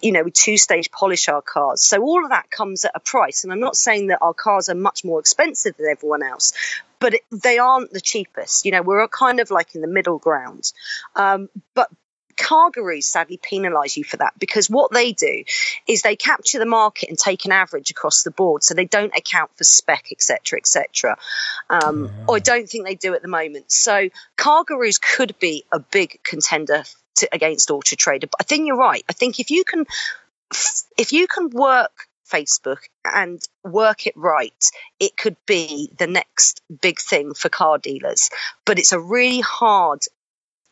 you 0.02 0.10
know, 0.10 0.22
we 0.24 0.30
two 0.30 0.56
stage 0.56 0.90
polish 0.90 1.28
our 1.28 1.42
cars. 1.42 1.82
So 1.82 2.02
all 2.02 2.24
of 2.24 2.30
that 2.30 2.50
comes 2.50 2.84
at 2.84 2.92
a 2.94 3.00
price. 3.00 3.44
And 3.44 3.52
I'm 3.52 3.60
not 3.60 3.76
saying 3.76 4.08
that 4.08 4.18
our 4.20 4.34
cars 4.34 4.68
are 4.68 4.74
much 4.74 5.04
more 5.04 5.20
expensive 5.20 5.76
than 5.76 5.86
everyone 5.86 6.24
else, 6.24 6.52
but 7.02 7.14
it, 7.14 7.22
they 7.30 7.58
aren't 7.58 7.92
the 7.92 8.00
cheapest. 8.00 8.64
You 8.64 8.70
know, 8.70 8.82
we're 8.82 9.06
kind 9.08 9.40
of 9.40 9.50
like 9.50 9.74
in 9.74 9.80
the 9.80 9.88
middle 9.88 10.18
ground. 10.18 10.72
Um, 11.16 11.48
but 11.74 11.90
CarGurus 12.36 13.04
sadly 13.04 13.38
penalise 13.38 13.96
you 13.96 14.04
for 14.04 14.16
that 14.18 14.32
because 14.38 14.70
what 14.70 14.92
they 14.92 15.12
do 15.12 15.44
is 15.86 16.02
they 16.02 16.16
capture 16.16 16.58
the 16.58 16.66
market 16.66 17.08
and 17.08 17.18
take 17.18 17.44
an 17.44 17.52
average 17.52 17.90
across 17.90 18.22
the 18.22 18.30
board. 18.30 18.62
So 18.62 18.74
they 18.74 18.84
don't 18.84 19.14
account 19.16 19.50
for 19.56 19.64
spec 19.64 20.06
etc 20.12 20.58
etc 20.58 21.18
um, 21.68 22.10
or 22.28 22.36
i 22.36 22.38
don't 22.38 22.68
think 22.68 22.86
they 22.86 22.94
do 22.94 23.14
at 23.14 23.22
the 23.22 23.28
moment. 23.28 23.70
So 23.70 24.08
CarGurus 24.38 25.00
could 25.00 25.38
be 25.38 25.64
a 25.72 25.80
big 25.80 26.20
contender 26.22 26.84
to, 27.16 27.28
against 27.32 27.70
auto 27.70 27.96
trader. 27.96 28.28
But 28.28 28.36
i 28.40 28.44
think 28.44 28.66
you're 28.66 28.76
right. 28.76 29.04
I 29.08 29.12
think 29.12 29.40
if 29.40 29.50
you 29.50 29.64
can 29.64 29.84
if 30.96 31.12
you 31.12 31.26
can 31.26 31.50
work 31.50 32.08
Facebook 32.32 32.78
and 33.04 33.40
work 33.64 34.06
it 34.06 34.14
right, 34.16 34.64
it 34.98 35.16
could 35.16 35.36
be 35.46 35.90
the 35.98 36.06
next 36.06 36.62
big 36.80 36.98
thing 36.98 37.34
for 37.34 37.48
car 37.48 37.78
dealers. 37.78 38.30
But 38.64 38.78
it's 38.78 38.92
a 38.92 39.00
really 39.00 39.40
hard 39.40 40.00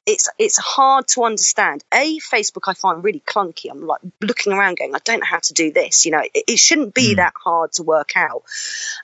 it's 0.06 0.28
it's 0.38 0.58
hard 0.58 1.06
to 1.08 1.24
understand. 1.24 1.84
A 1.92 2.18
Facebook 2.18 2.68
I 2.68 2.74
find 2.74 3.04
really 3.04 3.20
clunky. 3.20 3.70
I'm 3.70 3.86
like 3.86 4.00
looking 4.20 4.52
around, 4.52 4.78
going, 4.78 4.94
I 4.94 4.98
don't 5.04 5.20
know 5.20 5.26
how 5.26 5.38
to 5.40 5.54
do 5.54 5.72
this. 5.72 6.04
You 6.06 6.12
know, 6.12 6.22
it, 6.34 6.44
it 6.48 6.58
shouldn't 6.58 6.94
be 6.94 7.12
Mm. 7.12 7.16
that 7.16 7.34
hard 7.42 7.72
to 7.72 7.82
work 7.82 8.16
out. 8.16 8.42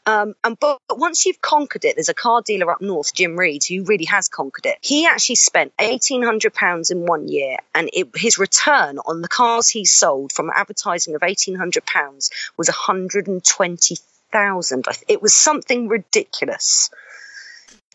Um, 0.06 0.34
and 0.42 0.58
but, 0.58 0.80
but 0.88 0.98
once 0.98 1.26
you've 1.26 1.40
conquered 1.40 1.84
it, 1.84 1.96
there's 1.96 2.08
a 2.08 2.14
car 2.14 2.42
dealer 2.42 2.70
up 2.70 2.80
north, 2.80 3.14
Jim 3.14 3.36
Reed, 3.36 3.62
who 3.64 3.84
really 3.84 4.06
has 4.06 4.28
conquered 4.28 4.66
it. 4.66 4.78
He 4.80 5.06
actually 5.06 5.36
spent 5.36 5.72
eighteen 5.80 6.22
hundred 6.22 6.54
pounds 6.54 6.90
in 6.90 7.06
one 7.06 7.28
year, 7.28 7.58
and 7.74 7.90
it, 7.92 8.08
his 8.16 8.38
return 8.38 8.98
on 8.98 9.22
the 9.22 9.28
cars 9.28 9.68
he 9.68 9.84
sold 9.84 10.32
from 10.32 10.50
advertising 10.54 11.14
of 11.14 11.22
eighteen 11.22 11.56
hundred 11.56 11.84
pounds 11.86 12.30
was 12.56 12.68
one 12.68 12.74
hundred 12.76 13.28
and 13.28 13.44
twenty 13.44 13.96
thousand. 14.32 14.86
It 15.08 15.22
was 15.22 15.34
something 15.34 15.88
ridiculous. 15.88 16.90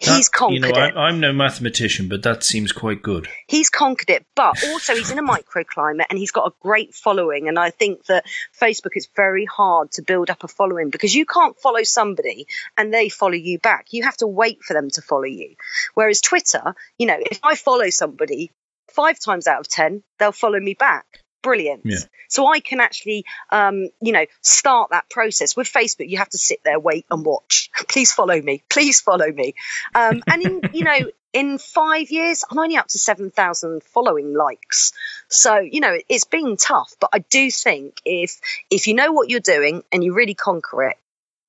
He's 0.02 0.30
That- 0.30 0.38
conquered 0.38 0.54
you 0.56 0.60
know, 0.62 0.70
it 0.70 0.78
I'm, 0.78 0.98
I'm 0.98 1.20
no 1.20 1.32
mathematician, 1.32 2.10
but 2.10 2.24
that 2.24 2.44
seems 2.44 2.72
quite 2.72 3.04
good. 3.04 3.28
he's 3.48 3.70
conquered 3.70 4.10
it, 4.10 4.26
but 4.36 4.64
also 4.70 4.96
he's 4.96 5.12
in 5.12 5.20
a 5.20 5.24
microclimate 5.24 6.06
and 6.10 6.18
he's 6.18 6.32
got 6.32 6.48
a 6.48 6.54
great 6.60 6.96
following. 6.96 7.48
And 7.48 7.60
I 7.60 7.70
think 7.70 8.06
that 8.06 8.26
Facebook 8.60 8.96
is 8.96 9.08
very 9.16 9.46
hard 9.46 9.92
to 9.94 10.02
build 10.02 10.32
up 10.32 10.44
a 10.44 10.48
following 10.48 10.90
because 10.90 11.14
you 11.14 11.28
can't 11.28 11.56
follow 11.60 11.84
somebody 11.84 12.48
and 12.78 12.92
they 12.92 13.10
follow 13.10 13.34
you 13.34 13.60
back. 13.60 13.88
You 13.92 14.04
have 14.04 14.18
to 14.18 14.28
wait 14.28 14.64
for 14.64 14.74
them 14.74 14.90
to 14.90 15.02
follow 15.04 15.26
you. 15.26 15.56
Whereas 15.94 16.20
Twitter, 16.20 16.74
you 16.98 17.06
know, 17.06 17.18
if 17.20 17.40
I 17.44 17.56
follow 17.56 17.92
somebody 17.92 18.52
five 18.92 19.20
times 19.20 19.46
out 19.46 19.60
of 19.60 19.68
10, 19.68 20.04
they'll 20.18 20.32
follow 20.32 20.60
me 20.60 20.74
back. 20.74 21.06
Brilliant. 21.42 21.82
Yeah. 21.86 22.00
So 22.30 22.48
I 22.48 22.60
can 22.60 22.80
actually, 22.80 23.26
um, 23.50 23.90
you 24.02 24.12
know, 24.12 24.26
start 24.42 24.92
that 24.92 25.10
process. 25.10 25.56
With 25.56 25.68
Facebook, 25.68 26.10
you 26.10 26.18
have 26.18 26.30
to 26.30 26.38
sit 26.38 26.64
there, 26.64 26.80
wait, 26.80 27.06
and 27.10 27.26
watch. 27.26 27.70
Please 27.90 28.12
follow 28.12 28.40
me. 28.42 28.64
Please 28.70 29.02
follow 29.02 29.32
me. 29.32 29.56
Um, 29.96 30.22
and 30.28 30.42
in, 30.42 30.62
you 30.74 30.84
know, 30.84 31.12
in 31.34 31.58
five 31.58 32.12
years, 32.12 32.44
I'm 32.50 32.60
only 32.60 32.78
up 32.78 32.88
to 32.90 33.00
7,000 33.00 33.84
following 33.84 34.34
likes. 34.34 34.94
So, 35.30 35.60
you 35.60 35.80
know, 35.80 35.98
it's 36.10 36.26
been 36.26 36.58
tough, 36.58 36.96
but 37.00 37.10
I 37.14 37.20
do 37.20 37.50
think 37.50 38.02
if, 38.06 38.40
if 38.70 38.88
you 38.88 38.94
know 38.94 39.12
what 39.12 39.30
you're 39.30 39.40
doing 39.40 39.84
and 39.92 40.04
you 40.04 40.14
really 40.14 40.36
conquer 40.36 40.84
it, 40.90 40.98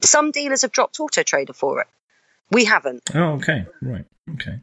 some 0.00 0.30
dealers 0.30 0.62
have 0.62 0.72
dropped 0.72 1.00
Auto 1.00 1.22
Trader 1.22 1.52
for 1.52 1.80
it. 1.80 1.86
We 2.50 2.64
haven't. 2.64 3.02
Oh, 3.14 3.34
okay, 3.34 3.66
right, 3.80 4.04
okay. 4.34 4.60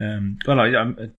Um, 0.00 0.38
well, 0.46 0.60
I, 0.60 0.66
I'm, 0.68 1.14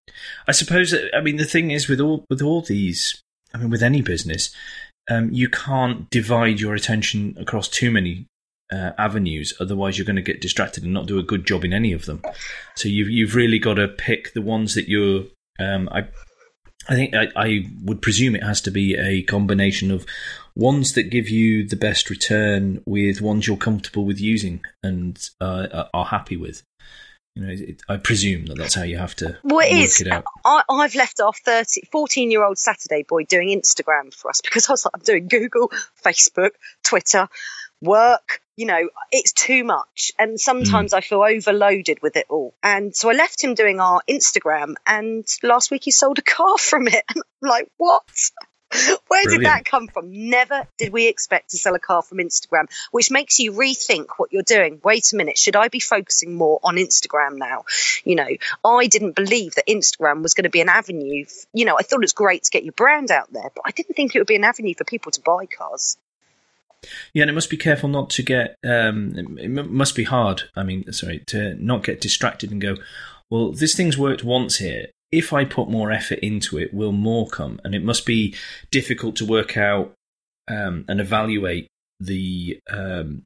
I 0.48 0.54
suppose. 0.54 0.96
I 1.14 1.20
mean, 1.22 1.36
the 1.36 1.46
thing 1.46 1.72
is 1.72 1.90
with 1.90 2.00
all 2.00 2.26
with 2.30 2.42
all 2.42 2.62
these. 2.62 3.22
I 3.54 3.58
mean, 3.58 3.70
with 3.70 3.84
any 3.84 4.02
business, 4.02 4.52
um, 5.10 5.32
you 5.32 5.50
can't 5.50 6.10
divide 6.10 6.60
your 6.60 6.76
attention 6.76 7.36
across 7.40 7.68
too 7.68 7.92
many 7.92 8.28
uh, 8.72 8.92
avenues. 8.98 9.54
Otherwise, 9.60 9.98
you're 9.98 10.06
going 10.06 10.16
to 10.16 10.22
get 10.22 10.42
distracted 10.42 10.84
and 10.84 10.94
not 10.94 11.08
do 11.08 11.20
a 11.20 11.24
good 11.24 11.46
job 11.46 11.66
in 11.66 11.74
any 11.74 11.92
of 11.92 12.06
them. 12.06 12.22
So 12.76 12.88
you've 12.88 13.10
you've 13.10 13.36
really 13.36 13.60
got 13.60 13.76
to 13.76 13.88
pick 13.88 14.34
the 14.34 14.42
ones 14.42 14.76
that 14.76 14.88
you're. 14.88 15.24
Um, 15.60 15.90
I 15.92 16.08
I 16.88 16.96
think 16.96 17.14
I, 17.14 17.28
I 17.36 17.66
would 17.84 18.02
presume 18.02 18.36
it 18.36 18.44
has 18.44 18.62
to 18.62 18.72
be 18.72 18.96
a 18.96 19.24
combination 19.24 19.92
of 19.92 20.06
ones 20.56 20.94
that 20.94 21.04
give 21.04 21.30
you 21.30 21.68
the 21.68 21.76
best 21.76 22.10
return 22.10 22.82
with 22.86 23.22
ones 23.22 23.48
you're 23.48 23.58
comfortable 23.58 24.06
with 24.06 24.20
using 24.20 24.62
and 24.84 25.30
uh, 25.40 25.86
are 25.94 26.06
happy 26.06 26.38
with. 26.38 26.64
You 27.40 27.46
know, 27.46 27.54
it, 27.54 27.82
I 27.88 27.96
presume 27.96 28.48
that 28.48 28.58
that's 28.58 28.76
how 28.76 28.84
you 28.84 28.98
have 28.98 29.16
to 29.18 29.38
well, 29.44 29.66
it 29.66 29.72
work 29.72 29.82
is. 29.82 30.02
it 30.02 30.10
out. 30.10 30.26
I, 30.44 30.64
I've 30.70 30.96
left 30.96 31.22
off 31.22 31.40
30, 31.40 31.88
14 31.90 32.32
year 32.32 32.44
old 32.44 32.58
Saturday 32.58 33.04
boy 33.04 33.24
doing 33.24 33.48
Instagram 33.48 34.14
for 34.14 34.30
us 34.30 34.42
because 34.42 34.68
I 34.68 34.74
was 34.74 34.84
like, 34.84 34.92
I'm 34.96 35.02
doing 35.02 35.30
Google, 35.30 35.72
Facebook, 36.04 36.52
Twitter, 36.84 37.30
work. 37.82 38.42
You 38.58 38.66
know, 38.66 38.90
it's 39.10 39.32
too 39.32 39.64
much. 39.64 40.12
And 40.20 40.38
sometimes 40.38 40.92
hmm. 40.92 40.98
I 40.98 41.02
feel 41.02 41.24
overloaded 41.24 42.02
with 42.02 42.18
it 42.18 42.26
all. 42.30 42.54
And 42.62 42.94
so 42.94 43.10
I 43.10 43.14
left 43.14 43.42
him 43.42 43.54
doing 43.54 43.80
our 43.80 44.02
Instagram. 44.10 44.76
And 44.86 45.26
last 45.42 45.72
week 45.72 45.84
he 45.86 45.92
sold 45.92 46.20
a 46.20 46.24
car 46.24 46.58
from 46.58 46.88
it. 46.88 47.06
And 47.16 47.24
I'm 47.42 47.50
like, 47.50 47.72
what? 47.78 48.04
Where 49.08 49.24
did 49.26 49.46
that 49.46 49.66
come 49.66 49.88
from? 49.88 50.30
Never 50.30 50.68
did 50.78 50.94
we 50.94 51.08
expect 51.08 51.52
to 51.52 51.58
sell 51.58 51.74
a 51.76 51.80
car 51.80 52.02
from 52.04 52.20
Instagram, 52.20 52.66
which 52.92 53.10
makes 53.10 53.40
you 53.40 53.52
rethink 53.54 54.06
what 54.18 54.32
you're 54.32 54.44
doing. 54.44 54.80
Wait 54.84 55.12
a 55.12 55.16
minute, 55.16 55.38
should 55.38 55.56
I 55.56 55.70
be 55.70 55.80
focusing 55.80 56.36
more 56.36 56.60
on 56.64 56.76
Instagram 56.76 57.38
now? 57.38 57.66
You 58.04 58.16
know, 58.16 58.28
I 58.64 58.88
didn't 58.88 59.16
believe 59.16 59.56
that 59.56 59.68
Instagram 59.68 60.22
was 60.22 60.34
going 60.36 60.44
to 60.44 60.50
be 60.50 60.62
an 60.62 60.70
avenue. 60.70 61.24
f- 61.26 61.46
You 61.54 61.66
know, 61.66 61.78
I 61.80 61.82
thought 61.82 61.98
it 61.98 62.02
was 62.02 62.14
great 62.14 62.44
to 62.44 62.52
get 62.52 62.64
your 62.64 62.74
brand 62.74 63.10
out 63.10 63.32
there, 63.34 63.52
but 63.56 63.64
I 63.66 63.72
didn't 63.72 63.96
think 63.96 64.16
it 64.16 64.20
would 64.20 64.28
be 64.28 64.36
an 64.36 64.44
avenue 64.44 64.76
for 64.76 64.84
people 64.84 65.12
to 65.14 65.22
buy 65.22 65.48
cars. 65.48 65.98
Yeah, 67.14 67.24
and 67.24 67.30
it 67.32 67.34
must 67.34 67.50
be 67.50 67.58
careful 67.58 67.90
not 67.90 68.10
to 68.12 68.24
get. 68.24 68.56
Um, 68.64 69.14
it 69.18 69.46
m- 69.46 69.74
must 69.76 69.96
be 69.96 70.04
hard. 70.06 70.44
I 70.56 70.64
mean, 70.64 70.92
sorry, 70.94 71.20
to 71.28 71.56
not 71.56 71.84
get 71.84 72.00
distracted 72.02 72.52
and 72.52 72.62
go. 72.62 72.78
Well, 73.30 73.52
this 73.52 73.76
thing's 73.76 73.98
worked 73.98 74.24
once 74.24 74.58
here. 74.58 74.88
If 75.12 75.34
I 75.34 75.46
put 75.46 75.70
more 75.70 75.92
effort 75.92 76.20
into 76.20 76.58
it, 76.58 76.74
will 76.74 76.92
more 76.92 77.28
come? 77.28 77.60
And 77.64 77.74
it 77.74 77.84
must 77.84 78.06
be 78.06 78.36
difficult 78.72 79.16
to 79.18 79.26
work 79.26 79.58
out 79.58 79.94
um, 80.48 80.86
and 80.88 81.02
evaluate 81.02 81.68
the 82.00 82.60
um, 82.70 83.24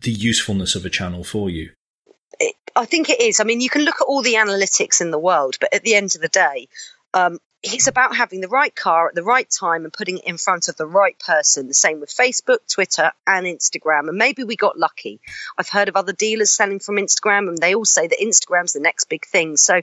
the 0.00 0.12
usefulness 0.12 0.74
of 0.74 0.84
a 0.84 0.90
channel 0.90 1.24
for 1.24 1.50
you. 1.50 1.70
it, 2.38 2.54
I 2.76 2.84
think 2.84 3.10
it 3.10 3.20
is. 3.20 3.40
I 3.40 3.44
mean, 3.44 3.60
you 3.60 3.70
can 3.70 3.82
look 3.82 4.00
at 4.00 4.06
all 4.06 4.22
the 4.22 4.34
analytics 4.34 5.00
in 5.00 5.10
the 5.10 5.18
world, 5.18 5.56
but 5.60 5.74
at 5.74 5.82
the 5.82 5.94
end 5.94 6.14
of 6.14 6.20
the 6.20 6.28
day, 6.28 6.68
um, 7.14 7.38
it's 7.62 7.88
about 7.88 8.14
having 8.14 8.40
the 8.40 8.48
right 8.48 8.74
car 8.74 9.08
at 9.08 9.14
the 9.14 9.22
right 9.22 9.48
time 9.50 9.84
and 9.84 9.92
putting 9.92 10.18
it 10.18 10.24
in 10.24 10.38
front 10.38 10.68
of 10.68 10.76
the 10.76 10.86
right 10.86 11.18
person. 11.18 11.66
The 11.66 11.74
same 11.74 11.98
with 11.98 12.10
Facebook, 12.10 12.58
Twitter, 12.72 13.10
and 13.26 13.46
Instagram. 13.46 14.08
And 14.08 14.16
maybe 14.16 14.44
we 14.44 14.54
got 14.54 14.78
lucky. 14.78 15.20
I've 15.58 15.68
heard 15.68 15.88
of 15.88 15.96
other 15.96 16.12
dealers 16.12 16.52
selling 16.52 16.78
from 16.78 16.96
Instagram, 16.96 17.48
and 17.48 17.58
they 17.58 17.74
all 17.74 17.84
say 17.84 18.06
that 18.06 18.20
Instagram's 18.20 18.74
the 18.74 18.80
next 18.80 19.06
big 19.08 19.26
thing. 19.26 19.56
So, 19.56 19.80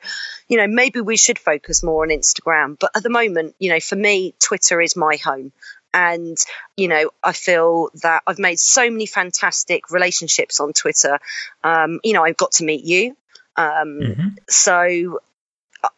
you 0.47 0.57
know, 0.57 0.67
maybe 0.67 1.01
we 1.01 1.17
should 1.17 1.37
focus 1.37 1.83
more 1.83 2.03
on 2.03 2.09
Instagram. 2.09 2.79
But 2.79 2.91
at 2.95 3.03
the 3.03 3.09
moment, 3.09 3.55
you 3.59 3.69
know, 3.69 3.81
for 3.81 3.97
me, 3.97 4.33
Twitter 4.39 4.79
is 4.79 4.95
my 4.95 5.17
home. 5.17 5.51
And, 5.93 6.37
you 6.77 6.87
know, 6.87 7.11
I 7.23 7.33
feel 7.33 7.89
that 8.03 8.23
I've 8.27 8.39
made 8.39 8.59
so 8.59 8.89
many 8.89 9.05
fantastic 9.05 9.91
relationships 9.91 10.59
on 10.59 10.73
Twitter. 10.73 11.19
Um, 11.63 11.99
you 12.03 12.13
know, 12.13 12.23
I've 12.23 12.37
got 12.37 12.53
to 12.53 12.65
meet 12.65 12.85
you. 12.85 13.17
Um, 13.57 13.99
Mhm. 14.01 14.35
so 14.49 15.19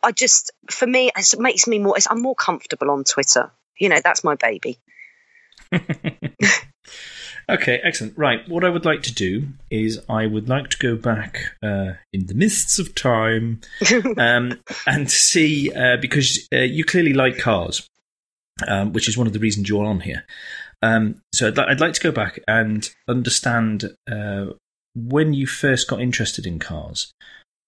I- 0.04 0.12
just, 0.12 0.52
for 0.70 0.88
me, 0.88 1.12
it 1.16 1.40
makes 1.40 1.68
me 1.68 1.80
more, 1.80 1.96
I'm 2.10 2.22
more 2.22 2.36
comfortable 2.36 2.92
on 2.92 3.04
Twitter. 3.04 3.52
You 3.78 3.90
know, 3.90 4.00
that's 4.04 4.24
my 4.24 4.36
baby. 4.36 4.80
Okay, 7.50 7.80
excellent. 7.82 8.18
Right, 8.18 8.48
what 8.50 8.66
I 8.66 8.70
would 8.70 8.84
like 8.84 9.04
to 9.04 9.14
do 9.14 9.48
is 9.72 10.04
I 10.10 10.26
would 10.26 10.50
like 10.50 10.70
to 10.72 10.78
go 10.78 10.98
back 10.98 11.56
uh, 11.64 11.94
in 12.12 12.26
the 12.26 12.34
mists 12.34 12.78
of 12.78 12.94
time 12.94 13.62
um, 14.18 14.60
and 14.86 15.10
see 15.10 15.72
uh, 15.74 15.96
because 16.02 16.46
uh, 16.54 16.58
you 16.58 16.84
clearly 16.84 17.14
like 17.14 17.38
cars, 17.38 17.88
um, 18.68 18.92
which 18.92 19.08
is 19.08 19.18
one 19.18 19.28
of 19.28 19.34
the 19.34 19.40
reasons 19.40 19.70
you're 19.70 19.86
on 19.86 20.02
here. 20.02 20.26
Um, 20.82 21.22
so 21.34 21.48
I'd, 21.48 21.58
li- 21.58 21.66
I'd 21.70 21.80
like 21.80 21.94
to 21.94 22.02
go 22.02 22.12
back 22.12 22.40
and 22.50 22.90
understand 23.08 23.96
uh, 24.12 24.48
when 24.94 25.34
you 25.34 25.48
first 25.48 25.88
got 25.88 26.02
interested 26.02 26.46
in 26.46 26.60
cars, 26.60 27.14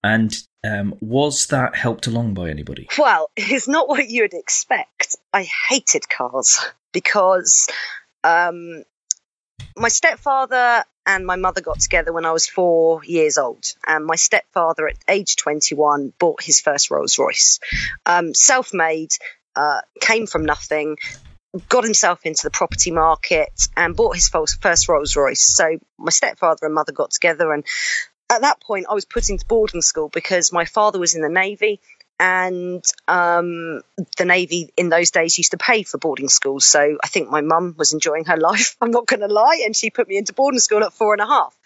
and 0.02 0.36
um, 0.64 0.94
was 1.00 1.46
that 1.48 1.74
helped 1.74 2.06
along 2.06 2.34
by 2.34 2.50
anybody? 2.50 2.88
Well, 2.98 3.30
it's 3.36 3.68
not 3.68 3.88
what 3.88 4.08
you'd 4.08 4.34
expect. 4.34 5.16
I 5.32 5.48
hated 5.68 6.08
cars 6.08 6.60
because 6.92 7.68
um, 8.24 8.84
my 9.76 9.88
stepfather 9.88 10.84
and 11.06 11.26
my 11.26 11.36
mother 11.36 11.60
got 11.60 11.80
together 11.80 12.12
when 12.12 12.24
I 12.24 12.32
was 12.32 12.46
four 12.46 13.02
years 13.04 13.38
old. 13.38 13.64
And 13.86 14.04
my 14.04 14.16
stepfather, 14.16 14.88
at 14.88 14.96
age 15.08 15.36
21, 15.36 16.12
bought 16.18 16.42
his 16.42 16.60
first 16.60 16.90
Rolls 16.90 17.18
Royce. 17.18 17.58
Um, 18.06 18.34
Self 18.34 18.72
made, 18.74 19.10
uh, 19.56 19.80
came 20.00 20.26
from 20.26 20.44
nothing, 20.44 20.98
got 21.68 21.84
himself 21.84 22.20
into 22.24 22.42
the 22.44 22.50
property 22.50 22.90
market, 22.90 23.68
and 23.76 23.96
bought 23.96 24.14
his 24.14 24.28
first 24.28 24.88
Rolls 24.88 25.16
Royce. 25.16 25.42
So 25.42 25.78
my 25.98 26.10
stepfather 26.10 26.66
and 26.66 26.74
mother 26.74 26.92
got 26.92 27.10
together. 27.10 27.52
And 27.52 27.64
at 28.30 28.42
that 28.42 28.60
point, 28.60 28.86
I 28.88 28.94
was 28.94 29.04
put 29.04 29.28
into 29.28 29.44
boarding 29.44 29.82
school 29.82 30.08
because 30.08 30.52
my 30.52 30.64
father 30.64 30.98
was 30.98 31.14
in 31.14 31.22
the 31.22 31.28
Navy 31.28 31.80
and 32.18 32.84
um, 33.08 33.80
the 34.18 34.24
Navy 34.26 34.70
in 34.76 34.90
those 34.90 35.10
days 35.10 35.38
used 35.38 35.52
to 35.52 35.56
pay 35.56 35.82
for 35.82 35.98
boarding 35.98 36.28
schools. 36.28 36.64
So 36.64 36.98
I 37.02 37.08
think 37.08 37.30
my 37.30 37.40
mum 37.40 37.74
was 37.78 37.92
enjoying 37.92 38.26
her 38.26 38.36
life. 38.50 38.76
I'm 38.80 38.90
not 38.90 39.06
going 39.06 39.20
to 39.20 39.26
lie, 39.26 39.62
and 39.64 39.74
she 39.74 39.90
put 39.90 40.06
me 40.06 40.18
into 40.18 40.32
boarding 40.32 40.60
school 40.60 40.84
at 40.84 40.92
four 40.92 41.14
and 41.14 41.22
a 41.22 41.26
half. 41.26 41.56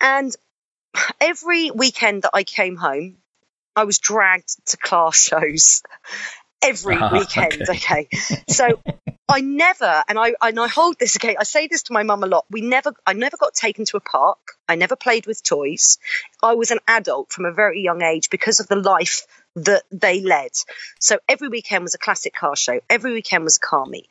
And 0.00 0.34
every 1.20 1.70
weekend 1.70 2.22
that 2.22 2.32
I 2.34 2.42
came 2.42 2.76
home, 2.76 3.18
I 3.76 3.84
was 3.84 3.98
dragged 3.98 4.66
to 4.66 4.76
class 4.76 5.22
shows. 5.28 5.82
Every 6.62 6.96
Ah, 6.96 7.10
weekend, 7.18 7.62
okay. 7.68 8.08
So 8.48 8.80
I 9.28 9.40
never, 9.40 10.02
and 10.08 10.18
I 10.18 10.34
and 10.42 10.58
I 10.58 10.66
hold 10.66 10.98
this 10.98 11.16
okay. 11.16 11.36
I 11.38 11.44
say 11.44 11.68
this 11.68 11.84
to 11.84 11.92
my 11.92 12.02
mum 12.02 12.24
a 12.24 12.26
lot. 12.26 12.46
We 12.50 12.60
never, 12.62 12.92
I 13.06 13.12
never 13.12 13.36
got 13.36 13.54
taken 13.54 13.84
to 13.86 13.96
a 13.96 14.00
park. 14.00 14.38
I 14.68 14.74
never 14.74 14.96
played 14.96 15.26
with 15.26 15.42
toys. 15.42 15.98
I 16.42 16.54
was 16.54 16.70
an 16.70 16.80
adult 16.88 17.32
from 17.32 17.44
a 17.44 17.52
very 17.52 17.80
young 17.80 18.02
age 18.02 18.28
because 18.28 18.60
of 18.60 18.66
the 18.66 18.76
life 18.76 19.26
that 19.54 19.84
they 19.92 20.20
led. 20.20 20.50
So 20.98 21.18
every 21.28 21.48
weekend 21.48 21.84
was 21.84 21.94
a 21.94 21.98
classic 21.98 22.34
car 22.34 22.56
show. 22.56 22.80
Every 22.90 23.12
weekend 23.12 23.44
was 23.44 23.56
a 23.56 23.60
car 23.60 23.86
meet. 23.86 24.08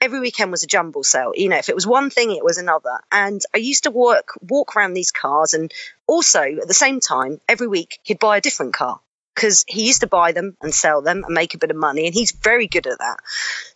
Every 0.00 0.20
weekend 0.20 0.50
was 0.50 0.62
a 0.62 0.66
jumble 0.66 1.04
sale. 1.04 1.32
You 1.34 1.48
know, 1.48 1.56
if 1.56 1.68
it 1.68 1.74
was 1.74 1.86
one 1.86 2.10
thing, 2.10 2.30
it 2.32 2.44
was 2.44 2.58
another. 2.58 3.00
And 3.10 3.40
I 3.54 3.58
used 3.58 3.84
to 3.84 3.90
work, 3.90 4.30
walk 4.42 4.76
around 4.76 4.92
these 4.92 5.10
cars, 5.10 5.54
and 5.54 5.72
also 6.06 6.42
at 6.42 6.68
the 6.68 6.74
same 6.74 7.00
time, 7.00 7.40
every 7.48 7.66
week 7.66 7.98
he'd 8.02 8.18
buy 8.18 8.36
a 8.36 8.40
different 8.40 8.74
car 8.74 9.00
because 9.36 9.64
he 9.68 9.86
used 9.86 10.00
to 10.00 10.06
buy 10.06 10.32
them 10.32 10.56
and 10.62 10.74
sell 10.74 11.02
them 11.02 11.22
and 11.22 11.34
make 11.34 11.54
a 11.54 11.58
bit 11.58 11.70
of 11.70 11.76
money, 11.76 12.06
and 12.06 12.14
he's 12.14 12.32
very 12.32 12.66
good 12.66 12.86
at 12.86 12.98
that. 12.98 13.18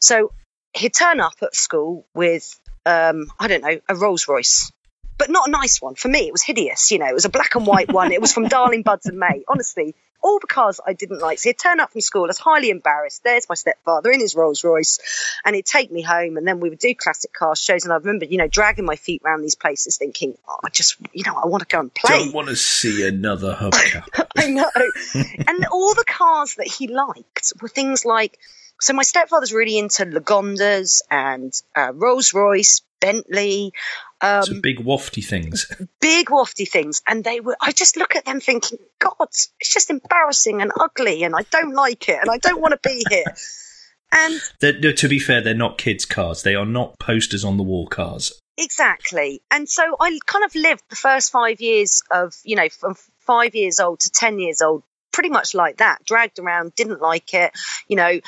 So 0.01 0.33
he'd 0.75 0.95
turn 0.95 1.21
up 1.21 1.35
at 1.43 1.55
school 1.55 2.07
with, 2.15 2.59
um, 2.87 3.31
I 3.39 3.47
don't 3.47 3.63
know, 3.63 3.79
a 3.89 3.95
Rolls 3.95 4.27
Royce. 4.27 4.73
But 5.19 5.29
not 5.29 5.49
a 5.49 5.51
nice 5.51 5.83
one. 5.83 5.97
For 5.97 6.09
me, 6.09 6.21
it 6.21 6.33
was 6.33 6.43
hideous. 6.43 6.91
You 6.91 6.99
know, 6.99 7.07
it 7.07 7.13
was 7.15 7.27
a 7.27 7.31
black 7.31 7.55
and 7.55 7.67
white 7.67 7.93
one. 7.93 8.11
It 8.11 8.23
was 8.23 8.33
from 8.33 8.45
Darling 8.49 8.83
Buds 8.83 9.05
of 9.05 9.15
May. 9.15 9.45
Honestly, 9.47 9.95
all 10.23 10.39
the 10.39 10.47
cars 10.47 10.81
I 10.85 10.93
didn't 10.93 11.21
like. 11.21 11.39
So 11.39 11.49
he'd 11.49 11.59
turn 11.59 11.81
up 11.81 11.93
from 11.93 12.01
school. 12.01 12.25
I 12.25 12.29
was 12.29 12.39
highly 12.39 12.71
embarrassed. 12.71 13.23
There's 13.25 13.49
my 13.49 13.55
stepfather 13.55 14.11
in 14.11 14.21
his 14.21 14.35
Rolls 14.35 14.65
Royce. 14.65 14.99
And 15.45 15.57
he'd 15.57 15.67
take 15.67 15.91
me 15.91 16.03
home 16.03 16.37
and 16.37 16.47
then 16.47 16.61
we 16.61 16.69
would 16.69 16.79
do 16.79 16.95
classic 16.95 17.33
car 17.33 17.57
shows. 17.57 17.85
And 17.85 17.93
I 17.93 17.97
remember, 17.97 18.25
you 18.27 18.39
know, 18.39 18.49
dragging 18.49 18.85
my 18.85 18.97
feet 18.97 19.23
around 19.25 19.43
these 19.43 19.55
places 19.55 19.97
thinking, 19.97 20.37
oh, 20.49 20.59
I 20.65 20.69
just, 20.71 20.97
you 21.13 21.25
know, 21.25 21.35
I 21.37 21.47
want 21.47 21.63
to 21.63 21.69
go 21.69 21.81
and 21.81 21.93
play. 21.93 22.19
Don't 22.19 22.35
want 22.35 22.49
to 22.49 22.57
see 22.57 23.07
another 23.07 23.55
hubcap. 23.61 24.27
I 24.37 24.49
know. 24.49 24.71
and 25.47 25.67
all 25.71 25.95
the 25.95 26.05
cars 26.07 26.57
that 26.57 26.67
he 26.67 26.89
liked 26.89 27.53
were 27.61 27.69
things 27.69 28.05
like 28.05 28.39
so 28.81 28.95
my 28.95 29.03
stepfather's 29.03 29.53
really 29.53 29.77
into 29.77 30.07
Lagondas 30.07 31.03
and 31.11 31.53
uh, 31.77 31.93
Rolls 31.95 32.33
Royce, 32.33 32.81
Bentley, 32.99 33.75
um, 34.21 34.43
Some 34.43 34.61
big 34.61 34.79
wafty 34.79 35.25
things. 35.25 35.71
big 36.01 36.27
wafty 36.27 36.69
things. 36.69 37.03
And 37.09 37.25
they 37.25 37.41
were, 37.41 37.57
I 37.61 37.73
just 37.73 37.97
look 37.97 38.17
at 38.17 38.25
them 38.25 38.41
thinking, 38.41 38.79
God, 38.99 39.15
it's 39.23 39.53
just 39.63 39.91
embarrassing 39.91 40.61
and 40.63 40.73
ugly 40.79 41.23
and 41.25 41.35
I 41.35 41.43
don't 41.51 41.75
like 41.75 42.09
it 42.09 42.19
and 42.21 42.31
I 42.31 42.39
don't 42.39 42.61
want 42.61 42.73
to 42.73 42.89
be 42.89 43.05
here. 43.09 43.25
And 44.13 44.41
no, 44.61 44.91
to 44.91 45.09
be 45.09 45.21
fair, 45.21 45.41
they're 45.41 45.55
not 45.55 45.79
kids' 45.79 46.05
cars. 46.05 46.43
They 46.43 46.57
are 46.57 46.67
not 46.67 46.99
posters 46.99 47.45
on 47.45 47.59
the 47.59 47.63
wall 47.63 47.87
cars. 47.87 48.33
Exactly. 48.59 49.41
And 49.51 49.69
so 49.69 49.83
I 50.01 50.19
kind 50.27 50.45
of 50.45 50.55
lived 50.55 50.83
the 50.91 50.97
first 50.97 51.31
five 51.31 51.61
years 51.61 52.03
of, 52.11 52.35
you 52.45 52.57
know, 52.57 52.69
from 52.69 52.97
five 53.21 53.55
years 53.55 53.79
old 53.79 54.01
to 54.01 54.11
10 54.11 54.39
years 54.39 54.63
old, 54.63 54.83
pretty 55.13 55.31
much 55.31 55.55
like 55.55 55.77
that, 55.77 56.05
dragged 56.05 56.39
around, 56.39 56.75
didn't 56.75 57.01
like 57.01 57.33
it, 57.35 57.53
you 57.87 57.97
know, 57.97 58.21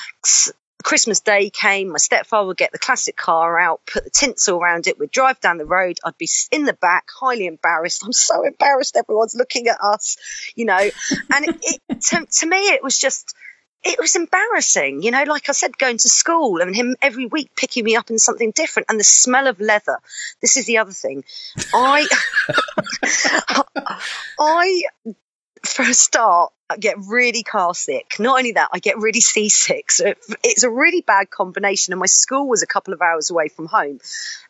Christmas 0.83 1.21
Day 1.21 1.51
came, 1.51 1.91
my 1.91 1.99
stepfather 1.99 2.47
would 2.47 2.57
get 2.57 2.73
the 2.73 2.79
classic 2.79 3.17
car 3.17 3.59
out, 3.59 3.81
put 3.87 4.05
the 4.05 4.11
tinsel 4.11 4.59
around 4.59 4.87
it, 4.87 4.99
we'd 4.99 5.11
drive 5.11 5.41
down 5.41 5.59
the 5.59 5.65
road. 5.67 5.99
I'd 6.05 6.19
be 6.19 6.29
in 6.51 6.65
the 6.65 6.73
back, 6.75 7.09
highly 7.15 7.47
embarrassed. 7.47 8.03
I'm 8.05 8.13
so 8.13 8.45
embarrassed. 8.45 8.97
Everyone's 8.97 9.35
looking 9.35 9.69
at 9.69 9.79
us, 9.81 10.17
you 10.55 10.65
know. 10.65 10.79
And 10.79 11.49
it, 11.49 11.57
it 11.63 12.01
to, 12.11 12.27
to 12.27 12.47
me, 12.47 12.69
it 12.69 12.83
was 12.83 12.99
just, 12.99 13.35
it 13.85 13.99
was 14.01 14.15
embarrassing, 14.15 15.03
you 15.03 15.11
know, 15.11 15.25
like 15.25 15.49
I 15.49 15.53
said, 15.53 15.77
going 15.77 15.99
to 15.99 16.09
school 16.09 16.61
and 16.61 16.75
him 16.75 16.95
every 17.03 17.27
week 17.27 17.51
picking 17.57 17.85
me 17.85 17.97
up 17.97 18.11
in 18.11 18.19
something 18.19 18.53
different 18.53 18.87
and 18.89 18.99
the 18.99 19.05
smell 19.05 19.49
of 19.49 19.61
leather. 19.61 19.99
This 20.41 20.57
is 20.57 20.67
the 20.67 20.79
other 20.79 20.93
thing. 20.93 21.25
I, 21.75 22.07
I, 24.39 24.83
for 25.65 25.83
a 25.83 25.95
start, 25.95 26.53
I 26.69 26.77
get 26.77 26.97
really 27.07 27.43
car 27.43 27.75
sick. 27.75 28.17
Not 28.19 28.39
only 28.39 28.53
that, 28.53 28.71
I 28.73 28.79
get 28.79 28.99
really 28.99 29.21
seasick. 29.21 29.91
So 29.91 30.15
it's 30.43 30.63
a 30.63 30.71
really 30.71 31.03
bad 31.03 31.31
combination. 31.31 31.93
And 31.93 32.01
my 32.01 32.07
school 32.07 32.49
was 32.49 32.63
a 32.63 32.67
couple 32.67 32.95
of 32.95 33.03
hours 33.03 33.31
away 33.31 33.49
from 33.49 33.67
home. 33.67 34.01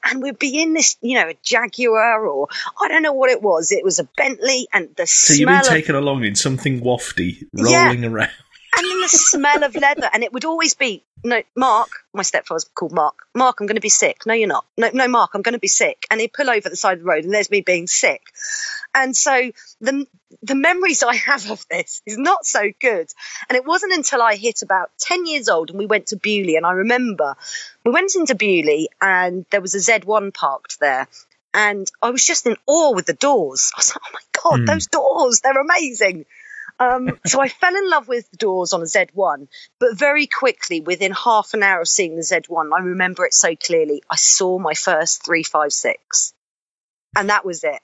And 0.05 0.23
we'd 0.23 0.39
be 0.39 0.63
in 0.63 0.73
this, 0.73 0.97
you 1.01 1.21
know, 1.21 1.29
a 1.29 1.35
Jaguar 1.43 2.27
or 2.27 2.49
I 2.81 2.89
don't 2.89 3.03
know 3.03 3.13
what 3.13 3.31
it 3.31 3.43
was. 3.43 3.73
It 3.73 3.85
was 3.85 3.99
a 3.99 4.09
Bentley 4.17 4.69
and 4.73 4.89
the 4.97 5.07
so 5.07 5.35
you've 5.35 5.49
been 5.49 5.59
of, 5.59 5.67
taken 5.67 5.95
along 5.95 6.25
in 6.25 6.35
something 6.35 6.81
wafty, 6.81 7.47
rolling 7.53 8.03
Yeah. 8.05 8.09
around. 8.09 8.31
The 8.83 9.09
smell 9.09 9.65
of 9.65 9.75
leather. 9.75 10.09
And 10.13 10.23
it 10.23 10.33
would 10.33 10.45
always 10.45 10.75
be, 10.75 11.05
no, 11.25 11.43
Mark, 11.57 11.89
my 12.13 12.23
stepfather's 12.23 12.65
called 12.75 12.93
Mark. 12.93 13.15
Mark, 13.35 13.61
I'm 13.61 13.67
going 13.67 13.77
to 13.77 13.81
be 13.81 13.89
sick. 13.89 14.27
No, 14.27 14.35
you're 14.35 14.49
not. 14.49 14.65
No, 14.77 14.91
no, 14.93 15.09
Mark, 15.09 15.31
I'm 15.35 15.43
going 15.43 15.55
to 15.55 15.59
be 15.59 15.69
sick. 15.69 16.07
And 16.11 16.21
he'd 16.21 16.33
pull 16.33 16.51
over 16.51 16.69
the 16.69 16.77
side 16.77 16.99
of 16.99 17.01
the 17.01 17.09
road 17.09 17.25
and 17.25 17.33
there's 17.33 17.51
me 17.51 17.61
being 17.61 17.87
sick. 17.87 18.23
And 18.95 19.17
so 19.17 19.51
the, 19.81 20.07
the 20.43 20.55
memories 20.55 21.03
I 21.03 21.15
have 21.17 21.51
of 21.51 21.67
this 21.69 22.03
is 22.07 22.19
not 22.19 22.45
so 22.45 22.63
good. 22.81 23.09
And 23.49 23.57
it 23.57 23.65
wasn't 23.65 23.93
until 23.95 24.21
I 24.23 24.37
hit 24.37 24.63
about 24.63 24.91
10 24.99 25.27
years 25.27 25.49
old 25.49 25.71
and 25.71 25.79
we 25.79 25.87
went 25.87 26.09
to 26.09 26.17
Beaulieu. 26.17 26.57
And 26.57 26.67
I 26.67 26.73
remember 26.73 27.37
we 27.85 27.93
went 27.93 28.15
into 28.15 28.35
Beaulieu 28.35 28.87
and 29.01 29.47
there 29.51 29.61
was 29.61 29.75
a 29.75 29.79
Z1 29.79 30.35
parked 30.35 30.79
there. 30.81 31.09
And 31.55 31.91
I 32.01 32.11
was 32.11 32.25
just 32.25 32.47
in 32.47 32.57
awe 32.67 32.95
with 32.95 33.07
the 33.07 33.13
doors. 33.13 33.73
I 33.75 33.79
was 33.79 33.91
like, 33.95 34.03
oh 34.07 34.11
my 34.13 34.41
God, 34.43 34.59
Hmm. 34.61 34.65
those 34.65 34.87
doors, 34.87 35.41
they're 35.41 35.61
amazing. 35.61 36.25
Um, 36.83 37.19
so 37.25 37.41
I 37.41 37.49
fell 37.49 37.77
in 37.77 37.89
love 37.89 38.09
with 38.09 38.29
the 38.31 38.37
doors 38.39 38.73
on 38.73 38.81
a 38.81 38.85
Z1, 38.85 39.47
but 39.79 39.97
very 39.97 40.27
quickly, 40.27 40.81
within 40.81 41.13
half 41.13 41.55
an 41.55 41.63
hour 41.63 41.83
of 41.83 41.89
seeing 41.89 42.17
the 42.17 42.23
Z1, 42.23 42.71
I 42.75 42.83
remember 42.83 43.25
it 43.25 43.35
so 43.35 43.55
clearly. 43.55 44.03
I 44.11 44.17
saw 44.17 44.59
my 44.59 44.75
first 44.75 45.25
356, 45.25 46.35
and 47.17 47.31
that 47.31 47.45
was 47.45 47.63
it. 47.63 47.81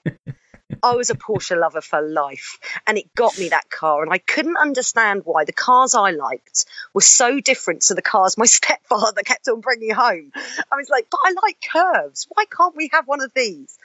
I 0.83 0.95
was 0.95 1.09
a 1.09 1.15
Porsche 1.15 1.57
lover 1.57 1.81
for 1.81 2.01
life, 2.01 2.59
and 2.85 2.97
it 2.97 3.15
got 3.15 3.37
me 3.39 3.49
that 3.49 3.69
car. 3.69 4.03
And 4.03 4.11
I 4.11 4.17
couldn't 4.17 4.57
understand 4.57 5.21
why 5.23 5.45
the 5.45 5.53
cars 5.53 5.95
I 5.95 6.11
liked 6.11 6.65
were 6.93 7.01
so 7.01 7.39
different 7.39 7.83
to 7.83 7.95
the 7.95 8.01
cars 8.01 8.37
my 8.37 8.45
stepfather 8.57 9.21
kept 9.23 9.47
on 9.47 9.61
bringing 9.61 9.91
home. 9.91 10.31
I 10.35 10.75
was 10.75 10.89
like, 10.89 11.07
but 11.09 11.19
I 11.23 11.33
like 11.41 11.57
curves. 11.71 12.27
Why 12.29 12.43
can't 12.45 12.75
we 12.75 12.89
have 12.91 13.07
one 13.07 13.21
of 13.21 13.31
these? 13.33 13.77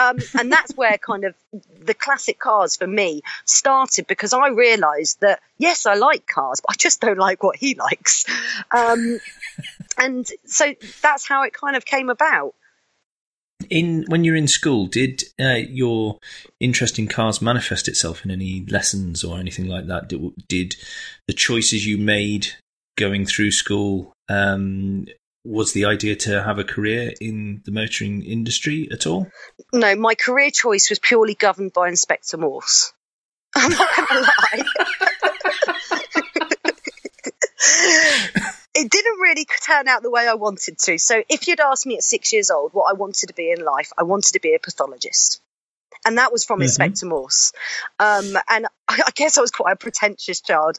Um, 0.00 0.18
and 0.38 0.50
that's 0.50 0.74
where 0.76 0.96
kind 0.98 1.24
of 1.24 1.34
the 1.82 1.94
classic 1.94 2.38
cars 2.38 2.76
for 2.76 2.86
me 2.86 3.22
started 3.44 4.06
because 4.06 4.32
I 4.32 4.48
realised 4.48 5.20
that 5.20 5.40
yes, 5.58 5.84
I 5.84 5.94
like 5.94 6.26
cars, 6.26 6.60
but 6.60 6.74
I 6.74 6.76
just 6.78 7.00
don't 7.00 7.18
like 7.18 7.42
what 7.42 7.56
he 7.56 7.74
likes. 7.74 8.24
Um, 8.70 9.18
and 9.98 10.26
so 10.46 10.74
that's 11.02 11.28
how 11.28 11.42
it 11.42 11.52
kind 11.52 11.76
of 11.76 11.84
came 11.84 12.08
about. 12.08 12.54
In 13.68 14.04
when 14.08 14.24
you're 14.24 14.36
in 14.36 14.48
school, 14.48 14.86
did 14.86 15.24
uh, 15.38 15.60
your 15.68 16.18
interest 16.60 16.98
in 16.98 17.08
cars 17.08 17.42
manifest 17.42 17.88
itself 17.88 18.24
in 18.24 18.30
any 18.30 18.64
lessons 18.66 19.22
or 19.22 19.38
anything 19.38 19.66
like 19.66 19.86
that? 19.86 20.08
Did, 20.08 20.32
did 20.48 20.76
the 21.26 21.34
choices 21.34 21.86
you 21.86 21.98
made 21.98 22.48
going 22.96 23.26
through 23.26 23.50
school 23.50 24.14
um, 24.30 25.06
was 25.44 25.72
the 25.72 25.86
idea 25.86 26.16
to 26.16 26.42
have 26.42 26.58
a 26.58 26.64
career 26.64 27.12
in 27.20 27.62
the 27.64 27.72
motoring 27.72 28.22
industry 28.22 28.88
at 28.92 29.06
all? 29.06 29.28
No, 29.72 29.94
my 29.96 30.14
career 30.14 30.50
choice 30.50 30.90
was 30.90 30.98
purely 30.98 31.34
governed 31.34 31.72
by 31.72 31.88
Inspector 31.88 32.36
Morse. 32.36 32.92
I'm 33.56 33.70
not 33.70 33.96
going 33.96 34.08
to 34.08 34.20
lie. 34.20 34.64
it 38.74 38.90
didn't 38.90 39.18
really 39.20 39.46
turn 39.66 39.88
out 39.88 40.02
the 40.02 40.10
way 40.10 40.26
I 40.28 40.34
wanted 40.34 40.78
to. 40.78 40.98
So, 40.98 41.22
if 41.28 41.48
you'd 41.48 41.60
asked 41.60 41.86
me 41.86 41.96
at 41.96 42.02
six 42.02 42.32
years 42.32 42.50
old 42.50 42.72
what 42.72 42.90
I 42.90 42.94
wanted 42.94 43.28
to 43.28 43.34
be 43.34 43.50
in 43.50 43.64
life, 43.64 43.90
I 43.98 44.04
wanted 44.04 44.32
to 44.34 44.40
be 44.40 44.54
a 44.54 44.58
pathologist. 44.58 45.40
And 46.04 46.18
that 46.18 46.32
was 46.32 46.44
from 46.44 46.60
Mhm. 46.60 46.64
Inspector 46.64 47.04
Morse. 47.06 47.52
Um, 47.98 48.36
and 48.48 48.66
I, 48.88 49.02
I 49.06 49.10
guess 49.14 49.36
I 49.36 49.40
was 49.40 49.50
quite 49.50 49.72
a 49.72 49.76
pretentious 49.76 50.40
child. 50.40 50.78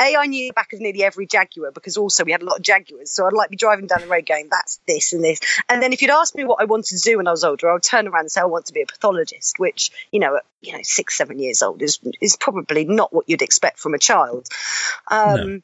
A, 0.00 0.16
I 0.16 0.26
knew 0.26 0.48
the 0.48 0.52
back 0.52 0.72
of 0.72 0.80
nearly 0.80 1.04
every 1.04 1.26
Jaguar 1.26 1.70
because 1.70 1.96
also 1.96 2.24
we 2.24 2.32
had 2.32 2.42
a 2.42 2.44
lot 2.44 2.56
of 2.56 2.62
Jaguars. 2.62 3.12
So 3.12 3.26
I'd 3.26 3.32
like 3.32 3.50
be 3.50 3.56
driving 3.56 3.86
down 3.86 4.00
the 4.00 4.08
road 4.08 4.26
going, 4.26 4.48
that's 4.50 4.80
this 4.88 5.12
and 5.12 5.22
this. 5.22 5.40
And 5.68 5.80
then 5.82 5.92
if 5.92 6.02
you'd 6.02 6.10
asked 6.10 6.34
me 6.34 6.44
what 6.44 6.60
I 6.60 6.64
wanted 6.64 6.96
to 6.96 7.00
do 7.00 7.18
when 7.18 7.28
I 7.28 7.30
was 7.30 7.44
older, 7.44 7.70
I 7.70 7.74
would 7.74 7.82
turn 7.82 8.08
around 8.08 8.22
and 8.22 8.30
say 8.30 8.40
I 8.40 8.46
want 8.46 8.66
to 8.66 8.72
be 8.72 8.82
a 8.82 8.86
pathologist, 8.86 9.58
which, 9.58 9.92
you 10.10 10.18
know, 10.18 10.36
at, 10.36 10.44
you 10.60 10.72
know, 10.72 10.80
six, 10.82 11.16
seven 11.16 11.38
years 11.38 11.62
old 11.62 11.80
is 11.82 12.00
is 12.20 12.36
probably 12.36 12.84
not 12.84 13.12
what 13.12 13.28
you'd 13.28 13.42
expect 13.42 13.78
from 13.78 13.94
a 13.94 13.98
child. 13.98 14.48
Um, 15.08 15.62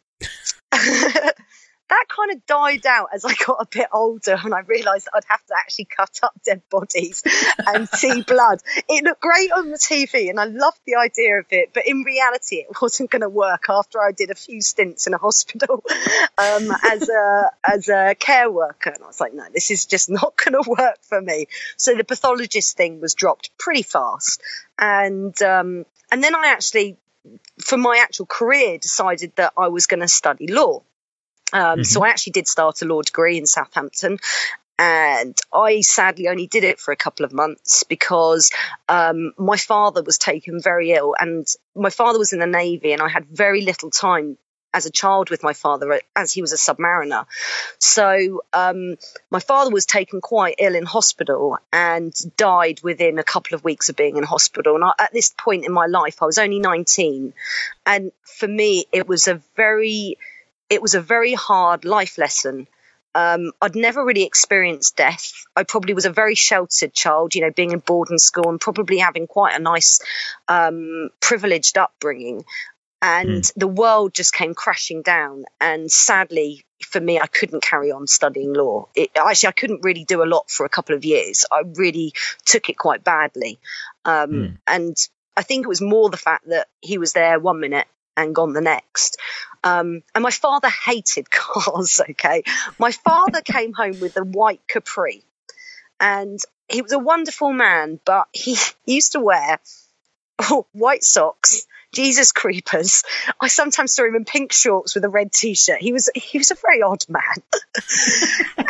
that 1.91 2.05
kind 2.09 2.31
of 2.31 2.47
died 2.47 2.87
out 2.87 3.09
as 3.13 3.25
I 3.25 3.35
got 3.47 3.57
a 3.61 3.67
bit 3.67 3.89
older 3.93 4.39
and 4.43 4.55
I 4.55 4.61
realised 4.61 5.09
I'd 5.13 5.25
have 5.29 5.45
to 5.47 5.55
actually 5.59 5.87
cut 5.87 6.21
up 6.23 6.33
dead 6.45 6.63
bodies 6.71 7.23
and 7.67 7.89
see 7.93 8.23
blood. 8.23 8.61
It 8.89 9.05
looked 9.05 9.21
great 9.21 9.51
on 9.51 9.71
the 9.71 9.77
TV 9.77 10.31
and 10.31 10.39
I 10.39 10.45
loved 10.45 10.79
the 10.87 10.97
idea 10.97 11.41
of 11.41 11.47
it, 11.51 11.71
but 11.75 11.87
in 11.87 12.03
reality, 12.03 12.57
it 12.57 12.69
wasn't 12.81 13.11
going 13.11 13.23
to 13.23 13.29
work 13.29 13.65
after 13.69 14.01
I 14.01 14.13
did 14.13 14.31
a 14.31 14.37
few 14.37 14.63
stints 14.63 15.09
in 15.09 15.15
a 15.15 15.19
hospital 15.19 15.83
um, 16.39 16.73
as 16.85 17.09
a 17.09 17.51
as 17.65 17.89
a 17.89 18.15
care 18.15 18.51
worker. 18.51 18.91
And 18.91 19.03
I 19.03 19.07
was 19.09 19.21
like, 19.21 19.35
no, 19.35 19.45
this 19.53 19.73
is 19.73 19.87
just 19.87 20.09
not 20.09 20.37
going 20.37 20.63
to 20.63 20.71
work 20.71 20.99
for 21.03 21.21
me. 21.21 21.47
So 21.77 21.97
the 21.97 22.05
pathologist 22.05 22.77
thing 22.77 23.01
was 23.01 23.15
dropped 23.15 23.51
pretty 23.59 23.83
fast, 23.83 24.41
and 24.79 25.41
um, 25.43 25.85
and 26.13 26.23
then 26.23 26.37
I 26.37 26.49
actually, 26.49 26.97
for 27.59 27.77
my 27.77 27.99
actual 28.01 28.27
career, 28.27 28.79
decided 28.79 29.33
that 29.37 29.55
I 29.57 29.69
was 29.69 29.87
going 29.87 30.01
to 30.01 30.09
study 30.09 30.47
law. 30.47 30.83
Um, 31.53 31.85
So 31.85 32.05
I 32.05 32.09
actually 32.09 32.33
did 32.33 32.49
start 32.49 32.83
a 32.83 32.85
law 32.85 33.03
degree 33.03 33.39
in 33.39 33.47
Southampton. 33.47 34.19
And 34.79 35.37
I 35.53 35.83
sadly 35.83 36.29
only 36.29 36.47
did 36.47 36.65
it 36.65 36.81
for 36.81 36.91
a 36.91 36.97
couple 36.97 37.27
of 37.27 37.35
months 37.35 37.83
because 37.83 38.51
um, 38.89 39.35
my 39.37 39.59
father 39.59 40.03
was 40.03 40.17
taken 40.17 40.59
very 40.59 40.93
ill, 40.93 41.15
and 41.21 41.47
my 41.77 41.91
father 41.91 42.19
was 42.19 42.33
in 42.33 42.39
the 42.39 42.47
navy, 42.47 42.95
and 42.95 43.03
I 43.03 43.09
had 43.11 43.27
very 43.27 43.61
little 43.61 43.91
time 43.91 44.39
as 44.73 44.87
a 44.87 44.91
child 44.91 45.29
with 45.29 45.43
my 45.43 45.53
father 45.53 46.01
as 46.17 46.33
he 46.33 46.41
was 46.41 46.55
a 46.55 46.57
submariner. 46.57 47.27
So 47.79 48.43
um, 48.55 48.97
my 49.31 49.41
father 49.41 49.71
was 49.71 49.85
taken 49.85 50.23
quite 50.23 50.55
ill 50.59 50.75
in 50.75 50.87
hospital 50.87 51.59
and 51.73 52.15
died 52.37 52.81
within 52.83 53.19
a 53.19 53.25
couple 53.25 53.57
of 53.57 53.65
weeks 53.65 53.89
of 53.89 53.97
being 53.97 54.17
in 54.17 54.23
hospital. 54.23 54.77
And 54.77 54.85
I, 54.85 54.93
at 54.99 55.13
this 55.13 55.35
point 55.37 55.67
in 55.67 55.73
my 55.73 55.87
life, 55.87 56.23
I 56.23 56.25
was 56.25 56.39
only 56.39 56.61
19, 56.61 57.35
and 57.85 58.13
for 58.23 58.49
me, 58.49 58.87
it 58.93 59.07
was 59.07 59.29
a 59.29 59.43
very 59.57 60.17
it 60.71 60.81
was 60.81 60.95
a 60.95 61.01
very 61.01 61.35
hard 61.35 61.85
life 61.85 62.17
lesson. 62.17 62.67
Um, 63.13 63.51
I'd 63.61 63.75
never 63.75 64.05
really 64.05 64.23
experienced 64.23 64.97
death. 64.97 65.33
I 65.57 65.65
probably 65.65 65.95
was 65.95 66.07
a 66.07 66.13
very 66.13 66.37
sheltered 66.37 66.95
child, 66.95 67.35
you 67.35 67.41
know, 67.41 67.51
being 67.51 67.73
in 67.73 67.81
boarding 67.81 68.19
school 68.19 68.49
and 68.49 68.61
probably 68.61 68.99
having 68.99 69.27
quite 69.27 69.57
a 69.57 69.59
nice, 69.59 69.99
um, 70.47 71.11
privileged 71.21 71.77
upbringing. 71.77 72.45
And 73.03 73.51
the 73.57 73.67
world 73.67 74.15
just 74.15 74.33
came 74.33 74.55
crashing 74.55 75.03
down. 75.03 75.45
And 75.61 75.91
sadly, 75.91 76.65
for 76.87 77.01
me, 77.01 77.19
I 77.19 77.27
couldn't 77.27 77.63
carry 77.63 77.91
on 77.91 78.07
studying 78.07 78.53
law. 78.53 78.89
It, 78.95 79.11
actually, 79.17 79.49
I 79.49 79.53
couldn't 79.53 79.83
really 79.83 80.05
do 80.05 80.23
a 80.23 80.25
lot 80.25 80.51
for 80.51 80.65
a 80.65 80.69
couple 80.69 80.95
of 80.95 81.05
years. 81.05 81.45
I 81.51 81.63
really 81.77 82.13
took 82.45 82.69
it 82.69 82.79
quite 82.79 83.03
badly. 83.03 83.59
Um, 84.05 84.31
Mm. 84.31 84.59
And 84.67 84.97
I 85.37 85.43
think 85.43 85.65
it 85.65 85.69
was 85.69 85.81
more 85.81 86.11
the 86.11 86.17
fact 86.17 86.49
that 86.49 86.69
he 86.81 86.99
was 86.99 87.13
there 87.13 87.41
one 87.41 87.59
minute 87.59 87.87
and 88.17 88.35
gone 88.35 88.53
the 88.53 88.61
next. 88.61 89.17
Um, 89.63 90.03
and 90.15 90.23
my 90.23 90.31
father 90.31 90.69
hated 90.69 91.31
cars, 91.31 92.01
okay? 92.11 92.43
My 92.79 92.93
father 92.93 93.41
came 93.43 93.73
home 93.73 94.01
with 94.01 94.17
a 94.17 94.25
white 94.25 94.63
Capri. 94.69 95.23
And 96.01 96.39
he 96.69 96.83
was 96.83 96.93
a 96.93 96.99
wonderful 96.99 97.53
man, 97.53 98.01
but 98.05 98.29
he 98.33 98.57
used 98.87 99.13
to 99.13 99.21
wear 99.21 99.59
white 100.73 101.05
socks, 101.05 101.67
Jesus 101.93 102.33
creepers. 102.33 103.03
I 103.41 103.49
sometimes 103.49 103.95
saw 103.95 104.05
him 104.05 104.15
in 104.15 104.25
pink 104.25 104.53
shorts 104.53 104.95
with 104.95 105.05
a 105.05 105.09
red 105.09 105.33
t-shirt. 105.33 105.81
He 105.81 105.93
was 105.93 106.09
he 106.15 106.39
was 106.39 106.51
a 106.51 106.55
very 106.55 106.83
odd 106.83 107.05
man. 107.09 107.43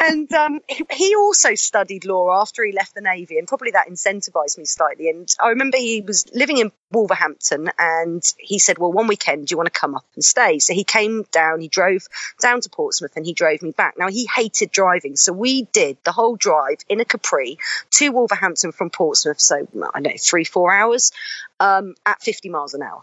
and 0.01 0.33
um, 0.33 0.61
he, 0.69 0.85
he 0.91 1.15
also 1.17 1.55
studied 1.55 2.05
law 2.05 2.41
after 2.41 2.65
he 2.65 2.73
left 2.73 2.95
the 2.95 3.03
navy, 3.03 3.39
and 3.39 3.47
probably 3.47 3.73
that 3.73 3.89
incentivized 3.89 4.57
me 4.57 4.65
slightly. 4.65 5.11
And 5.11 5.33
I 5.39 5.51
remember 5.51 5.77
he 5.77 6.01
was 6.01 6.27
living 6.33 6.59
in 6.59 6.73
Wolverhampton, 6.91 7.71
and 7.79 8.23
he 8.39 8.59
said, 8.59 8.79
"Well, 8.79 8.93
one 8.93 9.07
weekend, 9.07 9.47
do 9.47 9.53
you 9.53 9.57
want 9.57 9.73
to 9.73 9.79
come 9.79 9.95
up 9.95 10.07
and 10.15 10.25
stay?" 10.25 10.59
So 10.59 10.75
he 10.75 10.85
came 10.85 11.25
down. 11.31 11.61
He 11.61 11.69
drove 11.69 12.07
down 12.41 12.61
to 12.63 12.71
Portsmouth, 12.71 13.13
and 13.17 13.25
he 13.25 13.33
drove 13.33 13.63
me 13.63 13.71
back. 13.71 13.95
Now 13.99 14.09
he 14.09 14.27
hated 14.27 14.71
driving, 14.71 15.17
so 15.17 15.33
we 15.33 15.63
did 15.63 15.99
the 16.05 16.13
whole 16.13 16.37
drive 16.37 16.79
in 16.89 17.01
a 17.01 17.05
Capri 17.05 17.59
to 17.93 18.11
Wolverhampton 18.11 18.73
from 18.73 18.91
Portsmouth. 18.91 19.41
So 19.41 19.57
I 19.57 20.01
don't 20.01 20.03
know 20.03 20.19
three 20.19 20.45
four 20.45 20.73
hours 20.73 21.13
um, 21.59 21.95
at 22.07 22.23
50 22.23 22.49
miles 22.49 22.75
an 22.75 22.83
hour 22.83 23.03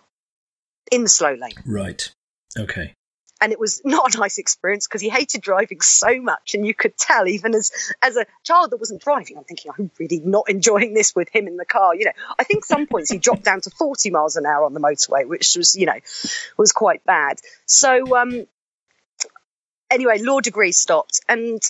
in 0.91 1.03
the 1.03 1.09
slow 1.09 1.33
lane. 1.33 1.53
Right. 1.65 2.11
Okay. 2.57 2.93
And 3.41 3.51
it 3.51 3.59
was 3.59 3.81
not 3.85 4.15
a 4.15 4.19
nice 4.19 4.37
experience 4.37 4.87
because 4.87 5.01
he 5.01 5.09
hated 5.09 5.41
driving 5.41 5.81
so 5.81 6.21
much, 6.21 6.53
and 6.53 6.65
you 6.65 6.73
could 6.73 6.97
tell 6.97 7.27
even 7.27 7.53
as 7.55 7.71
as 8.01 8.17
a 8.17 8.25
child 8.43 8.71
that 8.71 8.77
wasn't 8.77 9.01
driving, 9.01 9.37
I'm 9.37 9.43
thinking 9.43 9.71
I'm 9.77 9.91
really 9.99 10.19
not 10.19 10.49
enjoying 10.49 10.93
this 10.93 11.15
with 11.15 11.29
him 11.29 11.47
in 11.47 11.57
the 11.57 11.65
car. 11.65 11.95
You 11.95 12.05
know, 12.05 12.11
I 12.39 12.43
think 12.43 12.65
some 12.65 12.87
points 12.87 13.09
he 13.09 13.17
dropped 13.17 13.43
down 13.43 13.61
to 13.61 13.69
40 13.69 14.09
miles 14.11 14.35
an 14.35 14.45
hour 14.45 14.65
on 14.65 14.73
the 14.73 14.79
motorway, 14.79 15.27
which 15.27 15.55
was 15.55 15.75
you 15.75 15.85
know 15.85 15.99
was 16.57 16.71
quite 16.71 17.03
bad. 17.03 17.39
So 17.65 18.17
um, 18.17 18.45
anyway, 19.89 20.19
law 20.19 20.39
degree 20.39 20.71
stopped, 20.71 21.21
and 21.27 21.61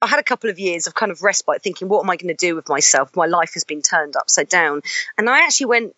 I 0.00 0.08
had 0.08 0.18
a 0.18 0.24
couple 0.24 0.50
of 0.50 0.58
years 0.58 0.86
of 0.86 0.94
kind 0.94 1.12
of 1.12 1.22
respite, 1.22 1.62
thinking, 1.62 1.88
what 1.88 2.02
am 2.02 2.10
I 2.10 2.16
going 2.16 2.34
to 2.34 2.46
do 2.46 2.56
with 2.56 2.68
myself? 2.68 3.14
My 3.14 3.26
life 3.26 3.54
has 3.54 3.64
been 3.64 3.82
turned 3.82 4.16
upside 4.16 4.48
down, 4.48 4.82
and 5.16 5.28
I 5.28 5.44
actually 5.44 5.66
went. 5.66 5.94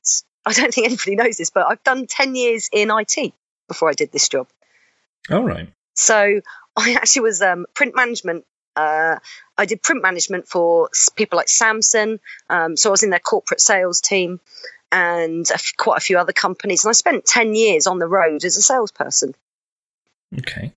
I 0.47 0.53
don't 0.53 0.75
think 0.75 0.87
anybody 0.87 1.17
knows 1.17 1.39
this, 1.39 1.49
but 1.49 1.67
I've 1.67 1.83
done 1.85 2.07
10 2.07 2.35
years 2.35 2.69
in 2.71 2.91
IT 2.91 3.33
before 3.67 3.89
I 3.89 3.95
did 3.95 4.13
this 4.13 4.29
job. 4.29 4.47
All 5.31 5.45
right. 5.45 5.69
So 5.95 6.41
I 6.77 6.95
actually 6.95 7.23
was 7.23 7.43
um, 7.43 7.67
print 7.75 7.95
management. 7.95 8.45
Uh, 8.77 9.19
I 9.57 9.67
did 9.67 9.83
print 9.83 10.03
management 10.03 10.49
for 10.49 10.91
people 11.15 11.37
like 11.37 11.47
Samsung. 11.47 12.19
Um, 12.51 12.77
so 12.77 12.91
I 12.91 12.93
was 12.93 13.03
in 13.05 13.11
their 13.11 13.21
corporate 13.21 13.61
sales 13.61 14.01
team 14.01 14.41
and 14.91 15.49
a 15.51 15.55
f- 15.55 15.73
quite 15.77 15.99
a 15.99 16.01
few 16.01 16.19
other 16.19 16.33
companies. 16.33 16.85
And 16.85 16.91
I 16.91 16.93
spent 16.95 17.25
10 17.25 17.55
years 17.55 17.87
on 17.87 17.99
the 18.01 18.09
road 18.09 18.45
as 18.45 18.57
a 18.57 18.63
salesperson. 18.63 19.35
Okay. 20.39 20.73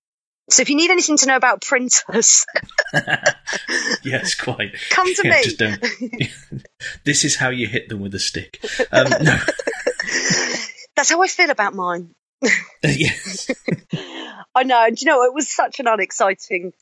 So 0.50 0.62
if 0.62 0.70
you 0.70 0.76
need 0.76 0.90
anything 0.90 1.16
to 1.18 1.26
know 1.26 1.36
about 1.36 1.60
printers, 1.62 2.46
yes, 4.02 4.34
quite. 4.34 4.74
come 4.90 5.12
to 5.12 5.22
Yeah, 5.24 5.30
me. 5.32 5.42
just 5.42 5.58
don't. 5.58 5.84
this 7.04 7.24
is 7.24 7.36
how 7.36 7.50
you 7.50 7.66
hit 7.66 7.88
them 7.88 8.00
with 8.00 8.14
a 8.14 8.18
stick. 8.18 8.58
Um, 8.92 9.08
no. 9.22 9.38
That's 10.96 11.10
how 11.10 11.20
I 11.22 11.26
feel 11.28 11.50
about 11.50 11.74
mine. 11.74 12.14
yes. 12.82 13.50
I 14.54 14.62
know. 14.64 14.84
And 14.86 15.00
you 15.00 15.06
know, 15.06 15.22
it 15.24 15.34
was 15.34 15.50
such 15.50 15.80
an 15.80 15.86
unexciting 15.86 16.72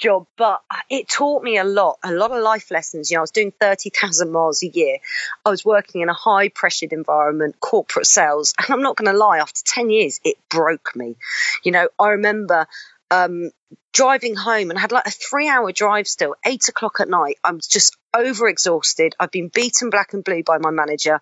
job, 0.00 0.26
but 0.36 0.62
it 0.88 1.08
taught 1.08 1.42
me 1.42 1.58
a 1.58 1.64
lot, 1.64 1.98
a 2.02 2.12
lot 2.12 2.30
of 2.30 2.42
life 2.42 2.70
lessons. 2.70 3.10
You 3.10 3.16
know, 3.16 3.20
I 3.20 3.22
was 3.22 3.30
doing 3.30 3.52
30,000 3.60 4.32
miles 4.32 4.62
a 4.62 4.68
year. 4.68 4.98
I 5.44 5.50
was 5.50 5.64
working 5.64 6.00
in 6.00 6.08
a 6.08 6.14
high 6.14 6.48
pressured 6.48 6.92
environment, 6.92 7.60
corporate 7.60 8.06
sales. 8.06 8.54
And 8.58 8.70
I'm 8.70 8.82
not 8.82 8.96
going 8.96 9.12
to 9.12 9.16
lie, 9.16 9.38
after 9.38 9.60
10 9.64 9.90
years, 9.90 10.20
it 10.24 10.36
broke 10.48 10.96
me. 10.96 11.16
You 11.64 11.72
know, 11.72 11.88
I 11.98 12.10
remember 12.10 12.66
um, 13.10 13.50
driving 13.92 14.36
home 14.36 14.70
and 14.70 14.78
I 14.78 14.80
had 14.82 14.92
like 14.92 15.06
a 15.06 15.10
three 15.10 15.48
hour 15.48 15.72
drive 15.72 16.06
still, 16.08 16.36
eight 16.44 16.68
o'clock 16.68 17.00
at 17.00 17.08
night. 17.08 17.38
I'm 17.44 17.60
just 17.60 17.96
over 18.14 18.48
exhausted. 18.48 19.14
I've 19.20 19.30
been 19.30 19.48
beaten 19.48 19.90
black 19.90 20.14
and 20.14 20.24
blue 20.24 20.42
by 20.42 20.58
my 20.58 20.70
manager. 20.70 21.20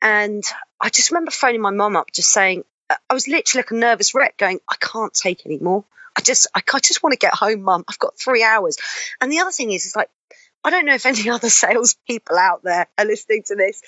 And 0.00 0.42
I 0.80 0.88
just 0.88 1.10
remember 1.10 1.30
phoning 1.30 1.60
my 1.60 1.70
mum 1.70 1.96
up, 1.96 2.12
just 2.12 2.30
saying, 2.30 2.64
I 2.90 3.14
was 3.14 3.28
literally 3.28 3.62
like 3.62 3.70
a 3.70 3.74
nervous 3.74 4.14
wreck 4.14 4.36
going, 4.36 4.60
I 4.68 4.76
can't 4.78 5.14
take 5.14 5.46
any 5.46 5.58
more. 5.58 5.84
I 6.16 6.20
just, 6.20 6.46
I, 6.54 6.62
I 6.74 6.78
just 6.78 7.02
want 7.02 7.12
to 7.12 7.18
get 7.18 7.34
home, 7.34 7.62
mum. 7.62 7.84
I've 7.88 7.98
got 7.98 8.18
three 8.18 8.42
hours. 8.42 8.76
And 9.20 9.32
the 9.32 9.40
other 9.40 9.50
thing 9.50 9.70
is, 9.70 9.86
is 9.86 9.96
like, 9.96 10.10
I 10.64 10.70
don't 10.70 10.84
know 10.84 10.94
if 10.94 11.06
any 11.06 11.28
other 11.30 11.48
salespeople 11.48 12.36
out 12.36 12.62
there 12.62 12.86
are 12.98 13.04
listening 13.04 13.44
to 13.46 13.56
this, 13.56 13.82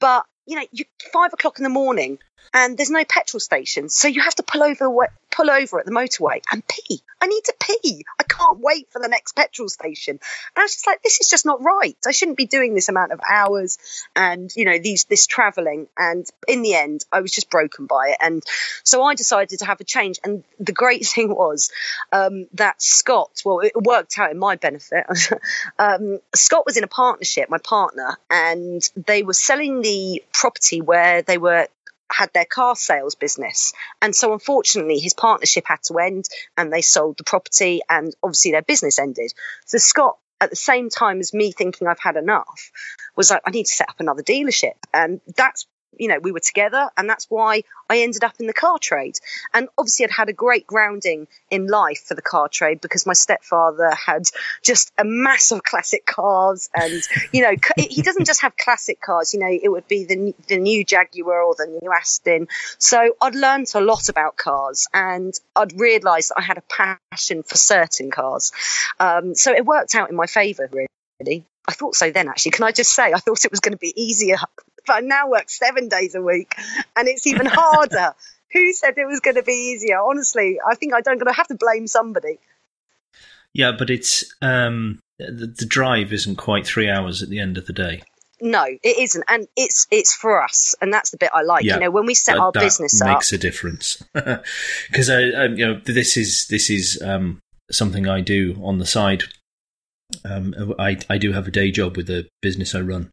but 0.00 0.24
you 0.46 0.56
know, 0.56 0.66
you 0.72 0.84
five 1.12 1.32
o'clock 1.32 1.58
in 1.58 1.64
the 1.64 1.70
morning 1.70 2.18
and 2.52 2.76
there's 2.76 2.90
no 2.90 3.04
petrol 3.04 3.40
station, 3.40 3.88
so 3.88 4.08
you 4.08 4.20
have 4.20 4.34
to 4.36 4.42
pull 4.42 4.62
over, 4.62 4.88
pull 5.30 5.50
over 5.50 5.80
at 5.80 5.86
the 5.86 5.92
motorway 5.92 6.42
and 6.50 6.66
pee. 6.66 7.02
I 7.20 7.26
need 7.26 7.44
to 7.44 7.54
pee. 7.58 8.04
I 8.20 8.24
can't 8.24 8.58
wait 8.60 8.88
for 8.90 9.00
the 9.00 9.08
next 9.08 9.34
petrol 9.34 9.68
station. 9.68 10.12
And 10.12 10.60
I 10.60 10.62
was 10.62 10.74
just 10.74 10.86
like, 10.86 11.02
this 11.02 11.20
is 11.20 11.28
just 11.28 11.46
not 11.46 11.62
right. 11.62 11.96
I 12.06 12.12
shouldn't 12.12 12.36
be 12.36 12.44
doing 12.44 12.74
this 12.74 12.88
amount 12.90 13.12
of 13.12 13.20
hours 13.26 13.78
and 14.14 14.50
you 14.54 14.64
know 14.64 14.78
these 14.78 15.04
this 15.04 15.26
traveling. 15.26 15.88
And 15.96 16.26
in 16.46 16.62
the 16.62 16.74
end, 16.74 17.04
I 17.10 17.20
was 17.20 17.32
just 17.32 17.50
broken 17.50 17.86
by 17.86 18.08
it, 18.10 18.18
and 18.20 18.42
so 18.82 19.02
I 19.02 19.14
decided 19.14 19.60
to 19.60 19.64
have 19.64 19.80
a 19.80 19.84
change. 19.84 20.18
And 20.22 20.44
the 20.60 20.72
great 20.72 21.06
thing 21.14 21.34
was 21.34 21.70
um, 22.12 22.46
that 22.54 22.82
Scott, 22.82 23.42
well, 23.44 23.60
it 23.60 23.72
worked 23.74 24.18
out 24.18 24.30
in 24.30 24.38
my 24.38 24.56
benefit. 24.56 25.06
um, 25.78 26.18
Scott 26.34 26.66
was 26.66 26.76
in 26.76 26.84
a 26.84 26.88
partnership, 26.88 27.48
my 27.48 27.58
partner, 27.58 28.18
and 28.30 28.82
they 29.06 29.22
were 29.22 29.32
selling 29.32 29.80
the 29.80 30.22
property 30.32 30.80
where 30.80 31.22
they 31.22 31.38
were 31.38 31.68
had 32.10 32.32
their 32.32 32.44
car 32.44 32.76
sales 32.76 33.14
business. 33.14 33.72
And 34.00 34.14
so 34.14 34.32
unfortunately 34.32 34.98
his 34.98 35.14
partnership 35.14 35.64
had 35.66 35.82
to 35.84 35.98
end 35.98 36.26
and 36.56 36.72
they 36.72 36.82
sold 36.82 37.18
the 37.18 37.24
property 37.24 37.80
and 37.88 38.14
obviously 38.22 38.52
their 38.52 38.62
business 38.62 38.98
ended. 38.98 39.32
So 39.66 39.78
Scott 39.78 40.18
at 40.40 40.50
the 40.50 40.56
same 40.56 40.90
time 40.90 41.20
as 41.20 41.32
me 41.32 41.52
thinking 41.52 41.86
I've 41.88 42.00
had 42.00 42.16
enough 42.16 42.70
was 43.16 43.30
like 43.30 43.42
I 43.46 43.50
need 43.50 43.66
to 43.66 43.72
set 43.72 43.88
up 43.88 44.00
another 44.00 44.22
dealership 44.22 44.74
and 44.92 45.20
that's 45.36 45.66
you 45.98 46.08
know 46.08 46.18
we 46.18 46.32
were 46.32 46.40
together 46.40 46.90
and 46.96 47.08
that's 47.08 47.26
why 47.30 47.62
I 47.88 47.98
ended 47.98 48.24
up 48.24 48.34
in 48.40 48.46
the 48.46 48.52
car 48.52 48.78
trade. 48.78 49.18
And 49.52 49.68
obviously 49.76 50.04
I'd 50.06 50.10
had 50.10 50.28
a 50.28 50.32
great 50.32 50.66
grounding 50.66 51.26
in 51.50 51.66
life 51.66 52.04
for 52.06 52.14
the 52.14 52.22
car 52.22 52.48
trade 52.48 52.80
because 52.80 53.06
my 53.06 53.12
stepfather 53.12 53.90
had 53.94 54.22
just 54.62 54.92
a 54.98 55.04
mass 55.04 55.52
of 55.52 55.62
classic 55.62 56.06
cars 56.06 56.68
and 56.74 57.02
you 57.32 57.42
know 57.42 57.54
he 57.76 58.02
doesn't 58.02 58.26
just 58.26 58.42
have 58.42 58.56
classic 58.56 59.00
cars 59.00 59.34
you 59.34 59.40
know 59.40 59.48
it 59.50 59.68
would 59.68 59.88
be 59.88 60.04
the 60.04 60.34
the 60.48 60.56
new 60.56 60.84
Jaguar 60.84 61.42
or 61.42 61.54
the 61.54 61.78
new 61.80 61.92
Aston. 61.92 62.48
So 62.78 63.14
I'd 63.20 63.34
learned 63.34 63.68
a 63.74 63.80
lot 63.80 64.08
about 64.08 64.36
cars 64.36 64.88
and 64.92 65.32
I'd 65.56 65.78
realized 65.78 66.30
that 66.30 66.38
I 66.38 66.42
had 66.42 66.58
a 66.58 66.62
passion 67.10 67.42
for 67.42 67.56
certain 67.56 68.10
cars. 68.10 68.52
Um, 69.00 69.34
so 69.34 69.52
it 69.52 69.64
worked 69.64 69.94
out 69.94 70.10
in 70.10 70.16
my 70.16 70.26
favor 70.26 70.68
really. 70.72 71.44
I 71.66 71.72
thought 71.72 71.94
so 71.94 72.10
then, 72.10 72.28
actually. 72.28 72.52
Can 72.52 72.64
I 72.64 72.72
just 72.72 72.94
say, 72.94 73.12
I 73.12 73.18
thought 73.18 73.44
it 73.44 73.50
was 73.50 73.60
going 73.60 73.72
to 73.72 73.78
be 73.78 73.92
easier, 73.96 74.36
but 74.86 74.94
I 74.94 75.00
now 75.00 75.28
work 75.28 75.50
seven 75.50 75.88
days 75.88 76.14
a 76.14 76.22
week 76.22 76.54
and 76.96 77.08
it's 77.08 77.26
even 77.26 77.46
harder. 77.46 78.14
Who 78.52 78.72
said 78.72 78.94
it 78.96 79.06
was 79.06 79.18
going 79.18 79.34
to 79.34 79.42
be 79.42 79.74
easier? 79.74 79.98
Honestly, 79.98 80.60
I 80.64 80.76
think 80.76 80.94
I 80.94 81.00
don't 81.00 81.18
going 81.18 81.32
to 81.32 81.36
have 81.36 81.48
to 81.48 81.56
blame 81.56 81.88
somebody. 81.88 82.38
Yeah, 83.52 83.72
but 83.76 83.90
it's 83.90 84.24
um, 84.42 85.00
the, 85.18 85.52
the 85.58 85.66
drive 85.66 86.12
isn't 86.12 86.36
quite 86.36 86.64
three 86.66 86.88
hours 86.88 87.22
at 87.22 87.28
the 87.30 87.40
end 87.40 87.58
of 87.58 87.66
the 87.66 87.72
day. 87.72 88.02
No, 88.40 88.64
it 88.64 88.98
isn't, 88.98 89.24
and 89.28 89.46
it's 89.56 89.86
it's 89.90 90.12
for 90.14 90.42
us, 90.42 90.74
and 90.80 90.92
that's 90.92 91.10
the 91.10 91.16
bit 91.16 91.30
I 91.32 91.42
like. 91.42 91.64
Yeah, 91.64 91.74
you 91.74 91.80
know, 91.80 91.90
when 91.90 92.04
we 92.04 92.14
set 92.14 92.34
That- 92.34 92.40
our 92.40 92.52
that 92.52 92.60
business 92.60 93.00
up, 93.00 93.08
makes 93.08 93.32
a 93.32 93.38
difference 93.38 94.02
because 94.12 95.08
I, 95.08 95.20
I, 95.20 95.44
you 95.46 95.66
know, 95.66 95.80
this 95.84 96.16
is 96.16 96.46
this 96.48 96.68
is 96.68 97.00
um, 97.02 97.40
something 97.70 98.08
I 98.08 98.20
do 98.20 98.60
on 98.62 98.78
the 98.78 98.86
side. 98.86 99.24
Um, 100.24 100.74
I 100.78 100.98
I 101.08 101.16
do 101.18 101.32
have 101.32 101.46
a 101.48 101.52
day 101.52 101.70
job 101.70 101.96
with 101.96 102.06
the 102.08 102.28
business 102.42 102.74
I 102.74 102.80
run, 102.80 103.10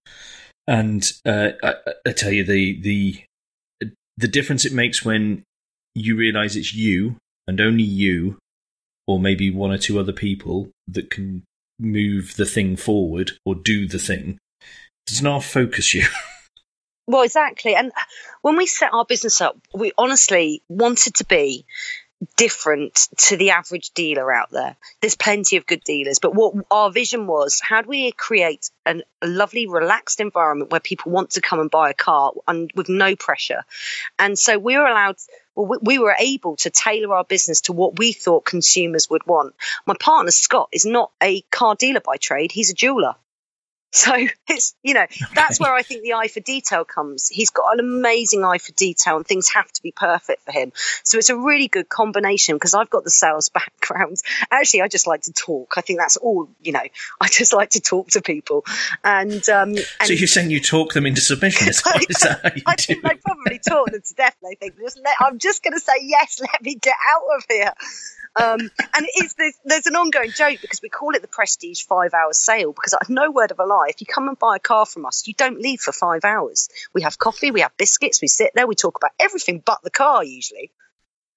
and 0.67 1.11
uh, 1.25 1.49
I, 1.63 1.75
I 2.07 2.11
tell 2.11 2.31
you 2.31 2.43
the 2.43 2.79
the 2.81 3.23
the 4.17 4.27
difference 4.27 4.65
it 4.65 4.73
makes 4.73 5.03
when 5.03 5.43
you 5.95 6.15
realise 6.15 6.55
it's 6.55 6.73
you 6.73 7.17
and 7.47 7.59
only 7.59 7.83
you, 7.83 8.37
or 9.07 9.19
maybe 9.19 9.49
one 9.49 9.71
or 9.71 9.77
two 9.77 9.99
other 9.99 10.13
people 10.13 10.69
that 10.87 11.09
can 11.09 11.43
move 11.79 12.35
the 12.35 12.45
thing 12.45 12.75
forward 12.75 13.31
or 13.45 13.55
do 13.55 13.87
the 13.87 13.99
thing 13.99 14.37
does 15.07 15.21
not 15.21 15.43
focus 15.43 15.93
you. 15.93 16.05
Well, 17.07 17.23
exactly. 17.23 17.75
And 17.75 17.91
when 18.41 18.55
we 18.55 18.67
set 18.67 18.93
our 18.93 19.03
business 19.03 19.41
up, 19.41 19.57
we 19.73 19.91
honestly 19.97 20.63
wanted 20.69 21.15
to 21.15 21.25
be 21.25 21.65
different 22.37 23.07
to 23.17 23.37
the 23.37 23.51
average 23.51 23.91
dealer 23.91 24.31
out 24.31 24.51
there. 24.51 24.75
There's 25.01 25.15
plenty 25.15 25.57
of 25.57 25.65
good 25.65 25.83
dealers, 25.83 26.19
but 26.19 26.35
what 26.35 26.53
our 26.69 26.91
vision 26.91 27.27
was, 27.27 27.59
how 27.59 27.81
do 27.81 27.89
we 27.89 28.11
create 28.11 28.69
an, 28.85 29.03
a 29.21 29.27
lovely, 29.27 29.67
relaxed 29.67 30.19
environment 30.19 30.71
where 30.71 30.79
people 30.79 31.11
want 31.11 31.31
to 31.31 31.41
come 31.41 31.59
and 31.59 31.71
buy 31.71 31.89
a 31.89 31.95
car 31.95 32.31
and 32.47 32.71
with 32.75 32.89
no 32.89 33.15
pressure? 33.15 33.63
And 34.19 34.37
so 34.37 34.59
we 34.59 34.77
were 34.77 34.85
allowed, 34.85 35.17
well, 35.55 35.67
we, 35.67 35.77
we 35.81 35.99
were 35.99 36.15
able 36.19 36.57
to 36.57 36.69
tailor 36.69 37.15
our 37.15 37.23
business 37.23 37.61
to 37.61 37.73
what 37.73 37.97
we 37.97 38.13
thought 38.13 38.45
consumers 38.45 39.09
would 39.09 39.25
want. 39.25 39.55
My 39.85 39.95
partner, 39.99 40.31
Scott, 40.31 40.69
is 40.71 40.85
not 40.85 41.11
a 41.21 41.41
car 41.51 41.75
dealer 41.75 42.01
by 42.01 42.17
trade. 42.17 42.51
He's 42.51 42.71
a 42.71 42.75
jeweler. 42.75 43.15
So 44.01 44.15
it's, 44.47 44.73
you 44.83 44.93
know, 44.93 45.05
that's 45.35 45.59
where 45.59 45.73
I 45.73 45.81
think 45.81 46.03
the 46.03 46.13
eye 46.13 46.29
for 46.29 46.39
detail 46.39 46.85
comes. 46.85 47.27
He's 47.27 47.49
got 47.49 47.73
an 47.73 47.81
amazing 47.81 48.45
eye 48.45 48.57
for 48.57 48.71
detail 48.71 49.17
and 49.17 49.27
things 49.27 49.49
have 49.49 49.69
to 49.69 49.81
be 49.81 49.91
perfect 49.91 50.43
for 50.43 50.53
him. 50.53 50.71
So 51.03 51.17
it's 51.17 51.29
a 51.29 51.35
really 51.35 51.67
good 51.67 51.89
combination 51.89 52.55
because 52.55 52.73
I've 52.73 52.89
got 52.89 53.03
the 53.03 53.09
sales 53.09 53.49
background. 53.53 54.15
Actually, 54.49 54.83
I 54.83 54.87
just 54.87 55.07
like 55.07 55.23
to 55.23 55.33
talk. 55.33 55.73
I 55.75 55.81
think 55.81 55.99
that's 55.99 56.15
all, 56.15 56.47
you 56.61 56.71
know, 56.71 56.83
I 57.19 57.27
just 57.27 57.51
like 57.51 57.71
to 57.71 57.81
talk 57.81 58.07
to 58.11 58.21
people. 58.21 58.63
And, 59.03 59.47
um, 59.49 59.71
and 59.71 59.85
so 60.03 60.13
you're 60.13 60.27
saying 60.27 60.51
you 60.51 60.61
talk 60.61 60.93
them 60.93 61.05
into 61.05 61.19
submission? 61.19 61.67
Is 61.67 61.81
that, 61.81 62.05
is 62.09 62.17
that 62.21 62.61
I 62.65 62.75
do 62.75 62.93
think 62.93 63.05
I 63.05 63.15
probably 63.15 63.59
talk 63.59 63.91
them 63.91 64.01
to 64.01 64.13
death. 64.13 64.37
They 64.41 64.55
think, 64.55 64.79
just 64.79 65.01
let, 65.03 65.17
I'm 65.19 65.37
just 65.37 65.63
going 65.63 65.73
to 65.73 65.81
say 65.81 65.95
yes, 66.01 66.39
let 66.39 66.61
me 66.61 66.75
get 66.75 66.95
out 67.13 67.37
of 67.37 67.43
here. 67.49 67.73
Um, 68.35 68.59
and 68.61 69.05
it 69.05 69.25
is 69.25 69.33
there's, 69.33 69.55
there's 69.65 69.87
an 69.87 69.95
ongoing 69.95 70.31
joke 70.31 70.59
because 70.61 70.81
we 70.81 70.87
call 70.87 71.15
it 71.15 71.21
the 71.21 71.27
prestige 71.27 71.83
five 71.83 72.13
hour 72.13 72.31
sale 72.31 72.71
because 72.71 72.93
I've 72.93 73.09
no 73.09 73.29
word 73.29 73.51
of 73.51 73.59
a 73.59 73.65
lie. 73.65 73.80
If 73.89 74.01
you 74.01 74.07
come 74.07 74.27
and 74.27 74.37
buy 74.37 74.57
a 74.57 74.59
car 74.59 74.85
from 74.85 75.05
us, 75.05 75.27
you 75.27 75.33
don't 75.33 75.59
leave 75.59 75.79
for 75.79 75.91
five 75.91 76.23
hours. 76.25 76.69
We 76.93 77.01
have 77.03 77.17
coffee, 77.17 77.51
we 77.51 77.61
have 77.61 77.75
biscuits, 77.77 78.21
we 78.21 78.27
sit 78.27 78.51
there, 78.55 78.67
we 78.67 78.75
talk 78.75 78.97
about 78.97 79.11
everything 79.19 79.61
but 79.65 79.79
the 79.83 79.89
car 79.91 80.23
usually. 80.23 80.71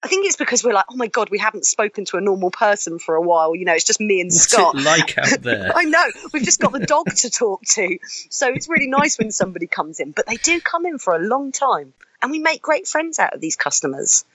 I 0.03 0.07
think 0.07 0.27
it's 0.27 0.35
because 0.35 0.63
we're 0.63 0.73
like, 0.73 0.85
oh 0.91 0.95
my 0.95 1.07
god, 1.07 1.29
we 1.31 1.39
haven't 1.39 1.65
spoken 1.65 2.05
to 2.05 2.17
a 2.17 2.21
normal 2.21 2.51
person 2.51 2.99
for 2.99 3.15
a 3.15 3.21
while. 3.21 3.55
You 3.55 3.65
know, 3.65 3.73
it's 3.73 3.85
just 3.85 3.99
me 3.99 4.21
and 4.21 4.27
What's 4.27 4.43
Scott. 4.43 4.75
it 4.75 4.83
like 4.83 5.17
out 5.17 5.41
there? 5.41 5.71
I 5.75 5.85
know. 5.85 6.05
We've 6.31 6.43
just 6.43 6.59
got 6.59 6.73
the 6.73 6.85
dog 6.85 7.11
to 7.15 7.29
talk 7.31 7.63
to. 7.73 7.97
So 8.29 8.47
it's 8.53 8.69
really 8.69 8.87
nice 8.87 9.17
when 9.17 9.31
somebody 9.31 9.65
comes 9.65 9.99
in. 9.99 10.11
But 10.11 10.27
they 10.27 10.35
do 10.35 10.61
come 10.61 10.85
in 10.85 10.99
for 10.99 11.15
a 11.15 11.19
long 11.19 11.51
time. 11.51 11.93
And 12.21 12.29
we 12.29 12.37
make 12.37 12.61
great 12.61 12.87
friends 12.87 13.17
out 13.17 13.33
of 13.33 13.41
these 13.41 13.55
customers. 13.55 14.25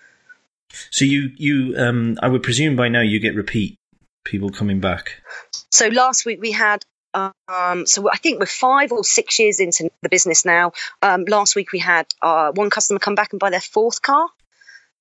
So 0.90 1.04
you 1.04 1.30
you 1.36 1.76
um 1.76 2.18
I 2.20 2.26
would 2.28 2.42
presume 2.42 2.74
by 2.74 2.88
now 2.88 3.02
you 3.02 3.20
get 3.20 3.36
repeat 3.36 3.76
people 4.24 4.50
coming 4.50 4.80
back. 4.80 5.22
So 5.70 5.86
last 5.88 6.26
week 6.26 6.40
we 6.40 6.50
had 6.52 6.82
um, 7.14 7.86
so 7.86 8.10
I 8.10 8.16
think 8.16 8.40
we're 8.40 8.46
five 8.46 8.92
or 8.92 9.04
six 9.04 9.38
years 9.38 9.60
into 9.60 9.90
the 10.02 10.08
business 10.08 10.44
now. 10.44 10.72
Um, 11.02 11.24
last 11.26 11.56
week 11.56 11.72
we 11.72 11.78
had 11.78 12.06
uh, 12.22 12.52
one 12.52 12.70
customer 12.70 12.98
come 12.98 13.14
back 13.14 13.32
and 13.32 13.40
buy 13.40 13.50
their 13.50 13.60
fourth 13.60 14.02
car. 14.02 14.28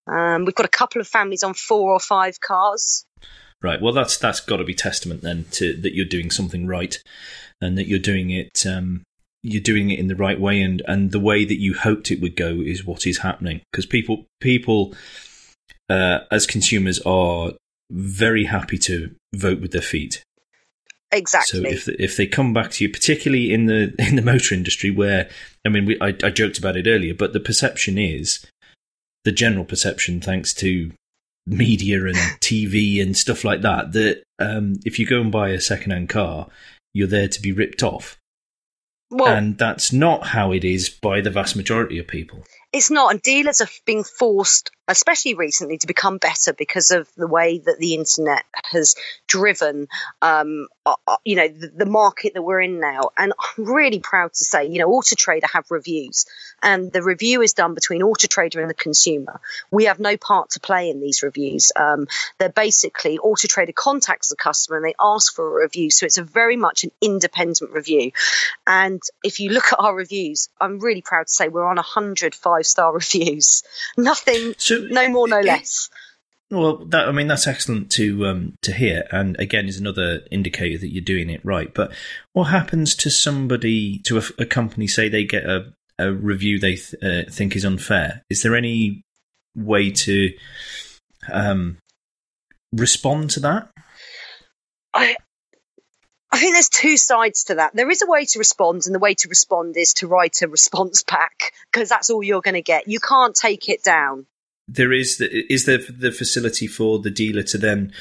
Um, 0.07 0.45
we've 0.45 0.55
got 0.55 0.65
a 0.65 0.69
couple 0.69 1.01
of 1.01 1.07
families 1.07 1.43
on 1.43 1.53
four 1.53 1.91
or 1.91 1.99
five 1.99 2.39
cars. 2.39 3.05
Right. 3.61 3.81
Well, 3.81 3.93
that's 3.93 4.17
that's 4.17 4.39
got 4.39 4.57
to 4.57 4.63
be 4.63 4.73
testament 4.73 5.21
then 5.21 5.45
to 5.51 5.73
that 5.81 5.93
you're 5.93 6.05
doing 6.05 6.31
something 6.31 6.65
right, 6.65 6.97
and 7.61 7.77
that 7.77 7.87
you're 7.87 7.99
doing 7.99 8.31
it 8.31 8.65
um, 8.65 9.03
you're 9.43 9.61
doing 9.61 9.89
it 9.91 9.99
in 9.99 10.07
the 10.07 10.15
right 10.15 10.39
way, 10.39 10.61
and 10.61 10.81
and 10.87 11.11
the 11.11 11.19
way 11.19 11.45
that 11.45 11.59
you 11.59 11.73
hoped 11.73 12.09
it 12.09 12.21
would 12.21 12.35
go 12.35 12.61
is 12.61 12.85
what 12.85 13.05
is 13.05 13.19
happening. 13.19 13.61
Because 13.71 13.85
people 13.85 14.25
people 14.39 14.95
uh, 15.89 16.19
as 16.31 16.45
consumers 16.45 16.99
are 17.05 17.51
very 17.91 18.45
happy 18.45 18.77
to 18.77 19.13
vote 19.33 19.59
with 19.59 19.71
their 19.71 19.81
feet. 19.81 20.23
Exactly. 21.11 21.61
So 21.61 21.67
if 21.67 21.87
if 21.87 22.17
they 22.17 22.27
come 22.27 22.53
back 22.53 22.71
to 22.71 22.83
you, 22.83 22.91
particularly 22.91 23.53
in 23.53 23.65
the 23.65 23.93
in 23.99 24.15
the 24.15 24.21
motor 24.21 24.53
industry, 24.53 24.91
where 24.91 25.29
I 25.65 25.69
mean, 25.69 25.85
we, 25.85 25.99
I, 25.99 26.07
I 26.23 26.29
joked 26.29 26.57
about 26.57 26.77
it 26.77 26.87
earlier, 26.87 27.13
but 27.13 27.33
the 27.33 27.39
perception 27.39 27.97
is 27.97 28.45
the 29.25 29.31
general 29.31 29.65
perception, 29.65 30.21
thanks 30.21 30.53
to 30.55 30.91
media 31.45 32.05
and 32.05 32.15
TV 32.41 33.01
and 33.01 33.17
stuff 33.17 33.43
like 33.43 33.61
that, 33.61 33.91
that 33.93 34.23
um, 34.39 34.75
if 34.85 34.99
you 34.99 35.05
go 35.05 35.19
and 35.19 35.31
buy 35.31 35.49
a 35.49 35.59
second-hand 35.59 36.09
car, 36.09 36.47
you're 36.93 37.07
there 37.07 37.27
to 37.27 37.41
be 37.41 37.51
ripped 37.51 37.83
off. 37.83 38.17
Well, 39.11 39.35
and 39.35 39.57
that's 39.57 39.91
not 39.91 40.27
how 40.27 40.51
it 40.51 40.63
is 40.63 40.89
by 40.89 41.21
the 41.21 41.31
vast 41.31 41.55
majority 41.55 41.97
of 41.97 42.07
people. 42.07 42.43
It's 42.71 42.91
not, 42.91 43.11
and 43.11 43.21
dealers 43.21 43.59
are 43.59 43.67
being 43.85 44.03
forced 44.03 44.69
especially 44.89 45.35
recently, 45.35 45.77
to 45.77 45.87
become 45.87 46.17
better 46.17 46.51
because 46.53 46.91
of 46.91 47.07
the 47.15 47.27
way 47.27 47.59
that 47.59 47.77
the 47.79 47.93
internet 47.93 48.43
has 48.71 48.95
driven, 49.27 49.87
um, 50.21 50.67
uh, 50.85 50.95
uh, 51.07 51.17
you 51.23 51.35
know, 51.35 51.47
the, 51.47 51.67
the, 51.67 51.85
market 51.85 52.33
that 52.33 52.41
we're 52.41 52.61
in 52.61 52.79
now. 52.79 53.09
And 53.17 53.33
I'm 53.57 53.65
really 53.65 53.99
proud 53.99 54.33
to 54.33 54.43
say, 54.45 54.67
you 54.67 54.79
know, 54.79 54.89
Auto 54.89 55.15
Trader 55.15 55.47
have 55.53 55.65
reviews, 55.69 56.25
and 56.61 56.91
the 56.91 57.03
review 57.03 57.41
is 57.41 57.53
done 57.53 57.73
between 57.73 58.03
Auto 58.03 58.27
Trader 58.27 58.61
and 58.61 58.69
the 58.69 58.75
consumer. 58.75 59.39
We 59.71 59.85
have 59.85 59.99
no 59.99 60.17
part 60.17 60.51
to 60.51 60.59
play 60.59 60.89
in 60.89 60.99
these 60.99 61.23
reviews. 61.23 61.71
Um, 61.75 62.07
they're 62.37 62.49
basically 62.49 63.17
Auto 63.17 63.47
Trader 63.47 63.71
contacts 63.71 64.29
the 64.29 64.35
customer 64.35 64.77
and 64.77 64.85
they 64.85 64.95
ask 64.99 65.35
for 65.35 65.59
a 65.59 65.63
review, 65.63 65.91
so 65.91 66.05
it's 66.05 66.17
a 66.17 66.23
very 66.23 66.55
much 66.55 66.83
an 66.83 66.91
independent 67.01 67.71
review. 67.71 68.11
And 68.65 69.01
if 69.23 69.39
you 69.39 69.51
look 69.51 69.71
at 69.71 69.79
our 69.79 69.95
reviews, 69.95 70.49
I'm 70.59 70.79
really 70.79 71.01
proud 71.01 71.27
to 71.27 71.33
say 71.33 71.47
we're 71.47 71.65
on 71.65 71.77
100 71.77 72.35
five 72.35 72.65
star 72.65 72.93
reviews. 72.99 73.63
Nothing. 73.97 74.55
So 74.57 74.78
no 74.89 75.09
more, 75.09 75.27
no 75.27 75.39
less. 75.39 75.89
Well, 76.51 76.77
that 76.85 77.07
I 77.07 77.11
mean 77.11 77.27
that's 77.27 77.45
excellent 77.45 77.91
to 77.91 78.25
um, 78.25 78.55
to 78.63 78.73
hear, 78.73 79.07
and 79.11 79.39
again 79.39 79.67
is 79.67 79.79
another 79.79 80.21
indicator 80.31 80.79
that 80.79 80.91
you're 80.91 81.03
doing 81.03 81.29
it 81.29 81.41
right. 81.43 81.71
But 81.71 81.91
what 82.33 82.45
happens 82.45 82.95
to 82.95 83.11
somebody 83.11 83.99
to 84.05 84.17
a, 84.17 84.23
a 84.39 84.45
company 84.45 84.87
say 84.87 85.09
they 85.09 85.25
get 85.25 85.45
a, 85.45 85.73
a 85.99 86.11
review 86.11 86.57
they 86.57 86.75
th- 86.75 86.95
uh, 87.03 87.29
think 87.29 87.55
is 87.55 87.65
unfair? 87.65 88.23
Is 88.31 88.41
there 88.41 88.55
any 88.55 89.03
way 89.55 89.91
to 89.91 90.33
um, 91.31 91.77
respond 92.73 93.29
to 93.31 93.41
that? 93.41 93.69
I 94.95 95.17
I 96.31 96.39
think 96.39 96.53
there's 96.53 96.69
two 96.69 96.97
sides 96.97 97.45
to 97.45 97.55
that. 97.55 97.75
There 97.75 97.91
is 97.91 98.01
a 98.01 98.07
way 98.07 98.25
to 98.25 98.39
respond, 98.39 98.83
and 98.87 98.95
the 98.95 98.99
way 98.99 99.13
to 99.13 99.29
respond 99.29 99.77
is 99.77 99.93
to 99.95 100.07
write 100.07 100.41
a 100.41 100.47
response 100.47 101.03
pack 101.07 101.53
because 101.71 101.89
that's 101.89 102.09
all 102.09 102.23
you're 102.23 102.41
going 102.41 102.55
to 102.55 102.63
get. 102.63 102.87
You 102.87 102.99
can't 102.99 103.35
take 103.35 103.69
it 103.69 103.83
down 103.83 104.25
there 104.71 104.93
is 104.93 105.17
the, 105.17 105.53
is 105.53 105.65
there 105.65 105.79
the 105.79 106.11
facility 106.11 106.67
for 106.67 106.99
the 106.99 107.09
dealer 107.09 107.43
to 107.43 107.57
then 107.57 107.93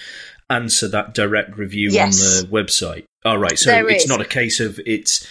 answer 0.51 0.89
that 0.89 1.15
direct 1.15 1.57
review 1.57 1.91
yes. 1.91 2.43
on 2.43 2.51
the 2.51 2.57
website. 2.57 3.05
All 3.25 3.39
right, 3.39 3.59
so 3.59 3.71
there 3.71 3.89
it's 3.89 4.05
is. 4.05 4.09
not 4.09 4.21
a 4.21 4.25
case 4.25 4.61
of 4.61 4.81
it's 4.87 5.27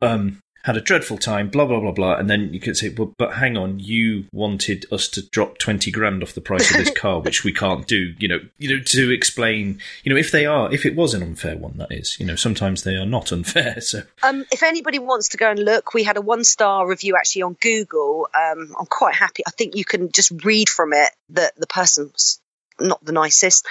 um, 0.00 0.40
had 0.66 0.76
a 0.76 0.80
dreadful 0.80 1.16
time, 1.16 1.48
blah 1.48 1.64
blah 1.64 1.78
blah 1.78 1.92
blah, 1.92 2.16
and 2.16 2.28
then 2.28 2.52
you 2.52 2.58
could 2.58 2.76
say, 2.76 2.88
"But, 2.88 3.16
but 3.16 3.34
hang 3.34 3.56
on, 3.56 3.78
you 3.78 4.24
wanted 4.32 4.84
us 4.90 5.06
to 5.10 5.22
drop 5.22 5.58
twenty 5.58 5.92
grand 5.92 6.24
off 6.24 6.34
the 6.34 6.40
price 6.40 6.72
of 6.72 6.76
this 6.76 6.90
car, 6.96 7.20
which 7.20 7.44
we 7.44 7.52
can't 7.52 7.86
do." 7.86 8.14
You 8.18 8.26
know, 8.26 8.40
you 8.58 8.76
know, 8.76 8.82
to 8.82 9.12
explain, 9.12 9.78
you 10.02 10.12
know, 10.12 10.18
if 10.18 10.32
they 10.32 10.44
are, 10.44 10.72
if 10.72 10.84
it 10.84 10.96
was 10.96 11.14
an 11.14 11.22
unfair 11.22 11.56
one, 11.56 11.78
that 11.78 11.92
is, 11.92 12.18
you 12.18 12.26
know, 12.26 12.34
sometimes 12.34 12.82
they 12.82 12.96
are 12.96 13.06
not 13.06 13.30
unfair. 13.36 13.80
So, 13.80 14.02
um, 14.24 14.44
if 14.50 14.64
anybody 14.64 14.98
wants 14.98 15.28
to 15.30 15.36
go 15.36 15.48
and 15.48 15.60
look, 15.60 15.94
we 15.94 16.02
had 16.02 16.16
a 16.16 16.20
one 16.20 16.42
star 16.42 16.84
review 16.88 17.14
actually 17.16 17.42
on 17.42 17.56
Google. 17.60 18.28
Um, 18.34 18.74
I'm 18.76 18.86
quite 18.86 19.14
happy. 19.14 19.44
I 19.46 19.50
think 19.50 19.76
you 19.76 19.84
can 19.84 20.10
just 20.10 20.32
read 20.44 20.68
from 20.68 20.92
it 20.92 21.10
that 21.30 21.54
the 21.56 21.68
person's 21.68 22.40
not 22.80 23.04
the 23.04 23.12
nicest. 23.12 23.66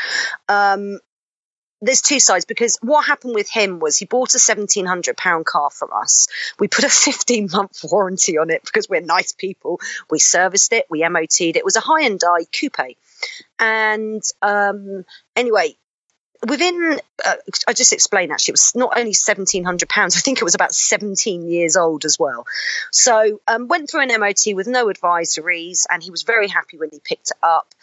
Um, 0.48 1.00
there's 1.82 2.02
two 2.02 2.20
sides 2.20 2.46
because 2.46 2.78
what 2.82 3.06
happened 3.06 3.36
with 3.36 3.50
him 3.50 3.80
was 3.80 3.98
he 3.98 4.06
bought 4.06 4.34
a 4.34 4.40
seventeen 4.40 4.86
hundred 4.86 5.18
pound 5.18 5.46
car 5.46 5.70
from 5.70 5.90
us. 5.94 6.28
We 6.60 6.68
put 6.68 6.86
a 6.86 6.90
fifteen 6.90 7.50
month 7.52 7.82
warranty 7.84 8.38
on 8.38 8.50
it 8.50 8.64
because 8.66 8.90
we're 8.90 9.02
nice 9.02 9.32
people. 9.32 9.80
We 10.10 10.20
serviced 10.20 10.74
it, 10.74 10.86
we 10.90 11.08
MOT'd 11.08 11.42
it. 11.42 11.56
It 11.58 11.66
was 11.66 11.76
a 11.76 11.82
high 11.82 12.04
end 12.04 12.16
Hyundai 12.16 12.46
coupe, 12.52 12.98
and 13.60 14.24
um, 14.42 15.06
anyway, 15.36 15.76
within 16.48 17.00
uh, 17.26 17.36
I 17.68 17.74
just 17.74 17.94
explained 17.94 18.32
actually 18.32 18.52
it 18.52 18.60
was 18.60 18.76
not 18.76 18.98
only 18.98 19.14
seventeen 19.14 19.64
hundred 19.64 19.90
pounds. 19.90 20.18
I 20.18 20.20
think 20.20 20.40
it 20.40 20.44
was 20.44 20.56
about 20.56 20.74
seventeen 20.74 21.48
years 21.48 21.78
old 21.78 22.06
as 22.06 22.20
well. 22.20 22.46
So 22.92 23.42
um, 23.48 23.68
went 23.68 23.90
through 23.90 24.02
an 24.02 24.20
MOT 24.20 24.56
with 24.56 24.68
no 24.68 24.88
advisories, 24.88 25.86
and 25.90 26.02
he 26.02 26.12
was 26.12 26.24
very 26.24 26.48
happy 26.48 26.78
when 26.78 26.90
he 26.92 27.00
picked 27.00 27.32
it 27.32 27.38
up. 27.44 27.74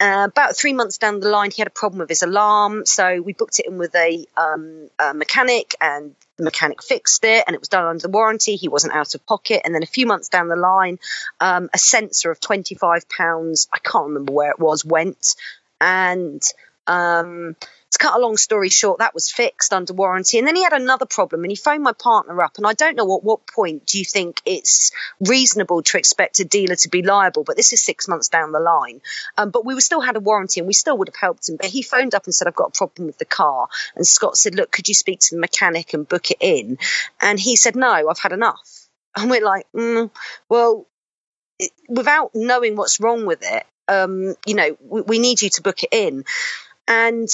Uh, 0.00 0.28
about 0.30 0.56
three 0.56 0.72
months 0.72 0.98
down 0.98 1.18
the 1.18 1.28
line, 1.28 1.50
he 1.50 1.60
had 1.60 1.66
a 1.66 1.70
problem 1.70 1.98
with 1.98 2.08
his 2.08 2.22
alarm, 2.22 2.86
so 2.86 3.20
we 3.20 3.32
booked 3.32 3.58
it 3.58 3.66
in 3.66 3.78
with 3.78 3.94
a, 3.96 4.24
um, 4.36 4.88
a, 4.98 5.12
mechanic, 5.12 5.74
and 5.80 6.14
the 6.36 6.44
mechanic 6.44 6.84
fixed 6.84 7.24
it, 7.24 7.42
and 7.46 7.54
it 7.54 7.60
was 7.60 7.68
done 7.68 7.84
under 7.84 8.02
the 8.02 8.08
warranty. 8.08 8.54
He 8.54 8.68
wasn't 8.68 8.94
out 8.94 9.16
of 9.16 9.26
pocket. 9.26 9.62
And 9.64 9.74
then 9.74 9.82
a 9.82 9.86
few 9.86 10.06
months 10.06 10.28
down 10.28 10.46
the 10.46 10.54
line, 10.54 11.00
um, 11.40 11.68
a 11.74 11.78
sensor 11.78 12.30
of 12.30 12.38
twenty 12.38 12.76
five 12.76 13.08
pounds, 13.08 13.66
I 13.72 13.78
can't 13.78 14.06
remember 14.06 14.32
where 14.32 14.50
it 14.50 14.60
was, 14.60 14.84
went, 14.84 15.34
and 15.80 16.42
um, 16.86 17.56
to 17.90 17.98
cut 17.98 18.14
a 18.14 18.20
long 18.20 18.36
story 18.36 18.68
short, 18.68 18.98
that 18.98 19.14
was 19.14 19.30
fixed 19.30 19.72
under 19.72 19.94
warranty. 19.94 20.38
And 20.38 20.46
then 20.46 20.56
he 20.56 20.62
had 20.62 20.74
another 20.74 21.06
problem 21.06 21.42
and 21.42 21.50
he 21.50 21.56
phoned 21.56 21.82
my 21.82 21.92
partner 21.92 22.42
up. 22.42 22.58
And 22.58 22.66
I 22.66 22.74
don't 22.74 22.96
know 22.96 23.16
at 23.16 23.24
what 23.24 23.46
point 23.46 23.86
do 23.86 23.98
you 23.98 24.04
think 24.04 24.42
it's 24.44 24.90
reasonable 25.20 25.82
to 25.82 25.98
expect 25.98 26.40
a 26.40 26.44
dealer 26.44 26.76
to 26.76 26.88
be 26.88 27.02
liable, 27.02 27.44
but 27.44 27.56
this 27.56 27.72
is 27.72 27.82
six 27.82 28.06
months 28.06 28.28
down 28.28 28.52
the 28.52 28.60
line. 28.60 29.00
Um, 29.38 29.50
but 29.50 29.64
we 29.64 29.74
were 29.74 29.80
still 29.80 30.00
had 30.00 30.16
a 30.16 30.20
warranty 30.20 30.60
and 30.60 30.66
we 30.66 30.74
still 30.74 30.98
would 30.98 31.08
have 31.08 31.16
helped 31.16 31.48
him. 31.48 31.56
But 31.56 31.66
he 31.66 31.82
phoned 31.82 32.14
up 32.14 32.24
and 32.24 32.34
said, 32.34 32.46
I've 32.46 32.54
got 32.54 32.76
a 32.76 32.78
problem 32.78 33.06
with 33.06 33.18
the 33.18 33.24
car. 33.24 33.68
And 33.96 34.06
Scott 34.06 34.36
said, 34.36 34.54
Look, 34.54 34.70
could 34.70 34.88
you 34.88 34.94
speak 34.94 35.20
to 35.20 35.34
the 35.34 35.40
mechanic 35.40 35.94
and 35.94 36.08
book 36.08 36.30
it 36.30 36.38
in? 36.40 36.78
And 37.22 37.40
he 37.40 37.56
said, 37.56 37.74
No, 37.74 38.08
I've 38.08 38.18
had 38.18 38.32
enough. 38.32 38.88
And 39.16 39.30
we're 39.30 39.44
like, 39.44 39.66
mm, 39.74 40.10
Well, 40.48 40.86
it, 41.58 41.70
without 41.88 42.32
knowing 42.34 42.76
what's 42.76 43.00
wrong 43.00 43.24
with 43.24 43.40
it, 43.42 43.64
um, 43.88 44.34
you 44.46 44.54
know, 44.54 44.76
we, 44.80 45.00
we 45.02 45.18
need 45.18 45.40
you 45.40 45.50
to 45.50 45.62
book 45.62 45.82
it 45.82 45.88
in. 45.92 46.24
And 46.86 47.28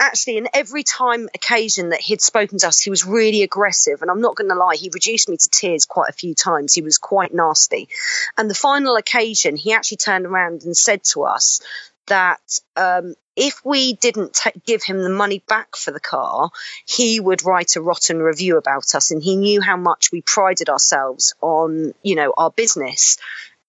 actually, 0.00 0.38
in 0.38 0.48
every 0.54 0.82
time 0.82 1.28
occasion 1.34 1.90
that 1.90 2.00
he'd 2.00 2.22
spoken 2.22 2.58
to 2.58 2.68
us, 2.68 2.80
he 2.80 2.90
was 2.90 3.04
really 3.04 3.42
aggressive. 3.42 4.02
And 4.02 4.10
I'm 4.10 4.22
not 4.22 4.34
going 4.34 4.50
to 4.50 4.56
lie, 4.56 4.76
he 4.76 4.90
reduced 4.92 5.28
me 5.28 5.36
to 5.36 5.48
tears 5.50 5.84
quite 5.84 6.08
a 6.08 6.14
few 6.14 6.34
times. 6.34 6.74
He 6.74 6.82
was 6.82 6.98
quite 6.98 7.32
nasty. 7.34 7.88
And 8.36 8.48
the 8.48 8.54
final 8.54 8.96
occasion, 8.96 9.56
he 9.56 9.72
actually 9.72 9.98
turned 9.98 10.26
around 10.26 10.64
and 10.64 10.76
said 10.76 11.04
to 11.12 11.24
us 11.24 11.60
that 12.06 12.40
um, 12.76 13.14
if 13.36 13.64
we 13.64 13.92
didn't 13.92 14.34
t- 14.34 14.60
give 14.66 14.82
him 14.82 15.02
the 15.02 15.10
money 15.10 15.44
back 15.46 15.76
for 15.76 15.90
the 15.90 16.00
car, 16.00 16.50
he 16.86 17.20
would 17.20 17.44
write 17.44 17.76
a 17.76 17.82
rotten 17.82 18.20
review 18.20 18.56
about 18.56 18.94
us. 18.94 19.10
And 19.10 19.22
he 19.22 19.36
knew 19.36 19.60
how 19.60 19.76
much 19.76 20.10
we 20.10 20.22
prided 20.22 20.70
ourselves 20.70 21.34
on, 21.40 21.92
you 22.02 22.16
know, 22.16 22.32
our 22.36 22.50
business. 22.50 23.18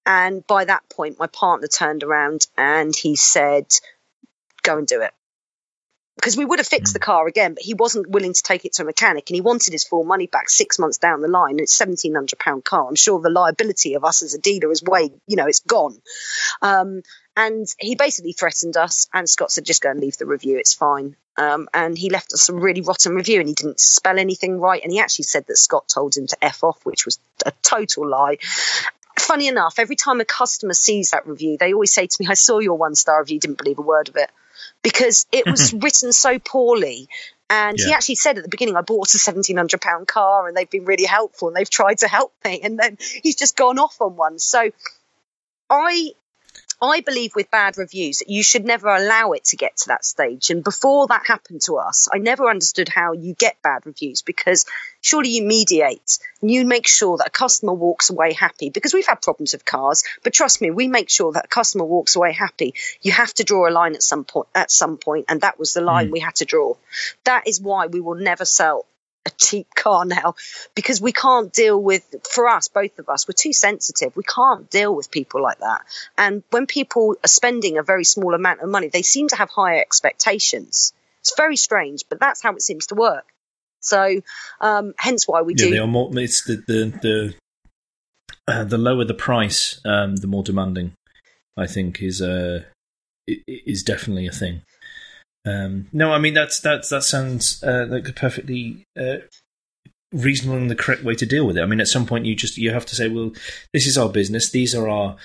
And 0.05 0.47
by 0.47 0.65
that 0.65 0.87
point, 0.89 1.19
my 1.19 1.27
partner 1.27 1.67
turned 1.67 2.03
around 2.03 2.47
and 2.57 2.95
he 2.95 3.15
said, 3.15 3.67
go 4.63 4.77
and 4.77 4.87
do 4.87 5.01
it 5.01 5.13
because 6.21 6.37
we 6.37 6.45
would 6.45 6.59
have 6.59 6.67
fixed 6.67 6.93
the 6.93 6.99
hmm. 6.99 7.05
car 7.05 7.27
again, 7.27 7.55
but 7.55 7.63
he 7.63 7.73
wasn't 7.73 8.09
willing 8.09 8.33
to 8.33 8.43
take 8.43 8.63
it 8.63 8.73
to 8.73 8.83
a 8.83 8.85
mechanic 8.85 9.29
and 9.29 9.35
he 9.35 9.41
wanted 9.41 9.73
his 9.73 9.83
full 9.83 10.03
money 10.03 10.27
back 10.27 10.49
six 10.49 10.77
months 10.77 10.99
down 10.99 11.21
the 11.21 11.27
line. 11.27 11.59
It's 11.59 11.73
seventeen 11.73 12.13
hundred 12.13 12.37
pound 12.39 12.63
car. 12.63 12.87
I'm 12.87 12.95
sure 12.95 13.19
the 13.19 13.29
liability 13.29 13.95
of 13.95 14.05
us 14.05 14.21
as 14.21 14.35
a 14.35 14.39
dealer 14.39 14.71
is 14.71 14.83
way, 14.83 15.09
you 15.27 15.35
know, 15.35 15.47
it's 15.47 15.59
gone. 15.59 15.99
Um, 16.61 17.01
and 17.35 17.65
he 17.79 17.95
basically 17.95 18.33
threatened 18.33 18.77
us, 18.77 19.07
and 19.13 19.27
Scott 19.27 19.51
said, 19.51 19.65
"Just 19.65 19.81
go 19.81 19.89
and 19.89 19.99
leave 19.99 20.17
the 20.17 20.25
review. 20.25 20.57
It's 20.57 20.73
fine." 20.73 21.15
Um, 21.37 21.69
and 21.73 21.97
he 21.97 22.09
left 22.09 22.33
us 22.33 22.49
a 22.49 22.53
really 22.53 22.81
rotten 22.81 23.15
review, 23.15 23.39
and 23.39 23.47
he 23.47 23.55
didn't 23.55 23.79
spell 23.79 24.19
anything 24.19 24.59
right. 24.59 24.83
And 24.83 24.91
he 24.91 24.99
actually 24.99 25.23
said 25.23 25.47
that 25.47 25.57
Scott 25.57 25.87
told 25.87 26.15
him 26.15 26.27
to 26.27 26.37
f 26.41 26.63
off, 26.63 26.85
which 26.85 27.05
was 27.05 27.19
a 27.45 27.51
total 27.63 28.07
lie 28.07 28.37
funny 29.19 29.47
enough, 29.47 29.77
every 29.77 29.95
time 29.95 30.19
a 30.19 30.25
customer 30.25 30.73
sees 30.73 31.11
that 31.11 31.27
review, 31.27 31.55
they 31.57 31.73
always 31.73 31.93
say 31.93 32.07
to 32.07 32.17
me, 32.19 32.27
I 32.27 32.33
saw 32.33 32.59
your 32.59 32.77
one 32.77 32.95
star 32.95 33.19
review, 33.19 33.39
didn't 33.39 33.59
believe 33.59 33.77
a 33.77 33.83
word 33.83 34.09
of 34.09 34.15
it 34.15 34.31
because 34.81 35.25
it 35.31 35.45
was 35.45 35.73
written 35.83 36.11
so 36.11 36.39
poorly. 36.39 37.09
And 37.49 37.77
yeah. 37.77 37.87
he 37.87 37.93
actually 37.93 38.15
said 38.15 38.37
at 38.37 38.43
the 38.43 38.49
beginning, 38.49 38.77
I 38.77 38.81
bought 38.81 39.13
a 39.13 39.19
seventeen 39.19 39.57
hundred 39.57 39.81
pound 39.81 40.07
car, 40.07 40.47
and 40.47 40.55
they've 40.55 40.69
been 40.69 40.85
really 40.85 41.05
helpful, 41.05 41.49
and 41.49 41.57
they've 41.57 41.69
tried 41.69 41.97
to 41.99 42.07
help 42.07 42.33
me. 42.45 42.61
And 42.63 42.79
then 42.79 42.97
he's 43.23 43.35
just 43.35 43.57
gone 43.57 43.77
off 43.77 43.99
on 43.99 44.15
one. 44.15 44.39
So 44.39 44.71
I 45.69 46.13
I 46.81 47.01
believe 47.01 47.35
with 47.35 47.51
bad 47.51 47.77
reviews 47.77 48.19
that 48.19 48.29
you 48.29 48.41
should 48.41 48.65
never 48.65 48.87
allow 48.87 49.33
it 49.33 49.45
to 49.45 49.55
get 49.55 49.77
to 49.77 49.89
that 49.89 50.03
stage. 50.03 50.49
And 50.49 50.63
before 50.63 51.05
that 51.07 51.27
happened 51.27 51.61
to 51.63 51.77
us, 51.77 52.09
I 52.11 52.17
never 52.17 52.49
understood 52.49 52.89
how 52.89 53.13
you 53.13 53.35
get 53.35 53.61
bad 53.61 53.85
reviews 53.85 54.23
because 54.23 54.65
surely 54.99 55.29
you 55.29 55.43
mediate 55.43 56.17
and 56.41 56.49
you 56.49 56.65
make 56.65 56.87
sure 56.87 57.17
that 57.17 57.27
a 57.27 57.31
customer 57.31 57.73
walks 57.73 58.09
away 58.09 58.33
happy 58.33 58.71
because 58.71 58.95
we've 58.95 59.05
had 59.05 59.21
problems 59.21 59.53
with 59.53 59.63
cars, 59.63 60.03
but 60.23 60.33
trust 60.33 60.59
me, 60.59 60.71
we 60.71 60.87
make 60.87 61.11
sure 61.11 61.31
that 61.33 61.45
a 61.45 61.49
customer 61.49 61.85
walks 61.85 62.15
away 62.15 62.33
happy. 62.33 62.73
You 63.01 63.11
have 63.11 63.33
to 63.35 63.43
draw 63.43 63.69
a 63.69 63.71
line 63.71 63.93
at 63.93 64.01
some 64.01 64.23
point, 64.23 64.47
at 64.55 64.71
some 64.71 64.97
point, 64.97 65.25
and 65.29 65.41
that 65.41 65.59
was 65.59 65.73
the 65.73 65.81
line 65.81 66.07
mm. 66.07 66.11
we 66.13 66.19
had 66.19 66.35
to 66.35 66.45
draw. 66.45 66.75
That 67.25 67.47
is 67.47 67.61
why 67.61 67.87
we 67.87 68.01
will 68.01 68.15
never 68.15 68.45
sell 68.45 68.85
a 69.25 69.29
cheap 69.31 69.67
car 69.75 70.05
now 70.05 70.35
because 70.73 70.99
we 70.99 71.11
can't 71.11 71.53
deal 71.53 71.79
with 71.81 72.03
for 72.29 72.47
us 72.47 72.67
both 72.67 72.97
of 72.97 73.07
us 73.09 73.27
we're 73.27 73.33
too 73.33 73.53
sensitive. 73.53 74.15
We 74.15 74.23
can't 74.23 74.69
deal 74.69 74.95
with 74.95 75.11
people 75.11 75.43
like 75.43 75.59
that. 75.59 75.81
And 76.17 76.43
when 76.49 76.65
people 76.65 77.15
are 77.23 77.27
spending 77.27 77.77
a 77.77 77.83
very 77.83 78.03
small 78.03 78.33
amount 78.33 78.61
of 78.61 78.69
money 78.69 78.89
they 78.89 79.03
seem 79.03 79.27
to 79.29 79.35
have 79.35 79.49
higher 79.49 79.79
expectations. 79.79 80.93
It's 81.19 81.35
very 81.37 81.57
strange 81.57 82.03
but 82.09 82.19
that's 82.19 82.41
how 82.41 82.53
it 82.53 82.61
seems 82.61 82.87
to 82.87 82.95
work. 82.95 83.25
So 83.79 84.21
um, 84.59 84.93
hence 84.97 85.27
why 85.27 85.41
we 85.41 85.53
yeah, 85.53 85.65
do 85.65 85.71
they 85.71 85.79
are 85.79 85.87
more 85.87 86.09
it's 86.13 86.43
the 86.43 86.55
the 86.67 86.99
the, 87.01 87.35
uh, 88.47 88.63
the 88.63 88.77
lower 88.77 89.05
the 89.05 89.13
price 89.13 89.79
um, 89.85 90.15
the 90.15 90.27
more 90.27 90.43
demanding 90.43 90.93
i 91.57 91.67
think 91.67 92.01
is 92.01 92.21
uh 92.21 92.61
is 93.47 93.83
definitely 93.83 94.25
a 94.25 94.31
thing 94.31 94.61
um, 95.45 95.87
no, 95.91 96.11
I 96.11 96.19
mean 96.19 96.33
that's 96.33 96.59
that's 96.59 96.89
that 96.89 97.03
sounds 97.03 97.63
uh, 97.63 97.87
like 97.89 98.07
a 98.07 98.13
perfectly 98.13 98.85
uh, 98.99 99.17
reasonable 100.11 100.57
and 100.57 100.69
the 100.69 100.75
correct 100.75 101.03
way 101.03 101.15
to 101.15 101.25
deal 101.25 101.45
with 101.45 101.57
it. 101.57 101.61
I 101.61 101.65
mean, 101.65 101.81
at 101.81 101.87
some 101.87 102.05
point 102.05 102.25
you 102.25 102.35
just 102.35 102.57
you 102.57 102.71
have 102.71 102.85
to 102.87 102.95
say, 102.95 103.07
well, 103.07 103.31
this 103.73 103.87
is 103.87 103.97
our 103.97 104.09
business. 104.09 104.51
These 104.51 104.75
are 104.75 104.87
our 104.87 105.15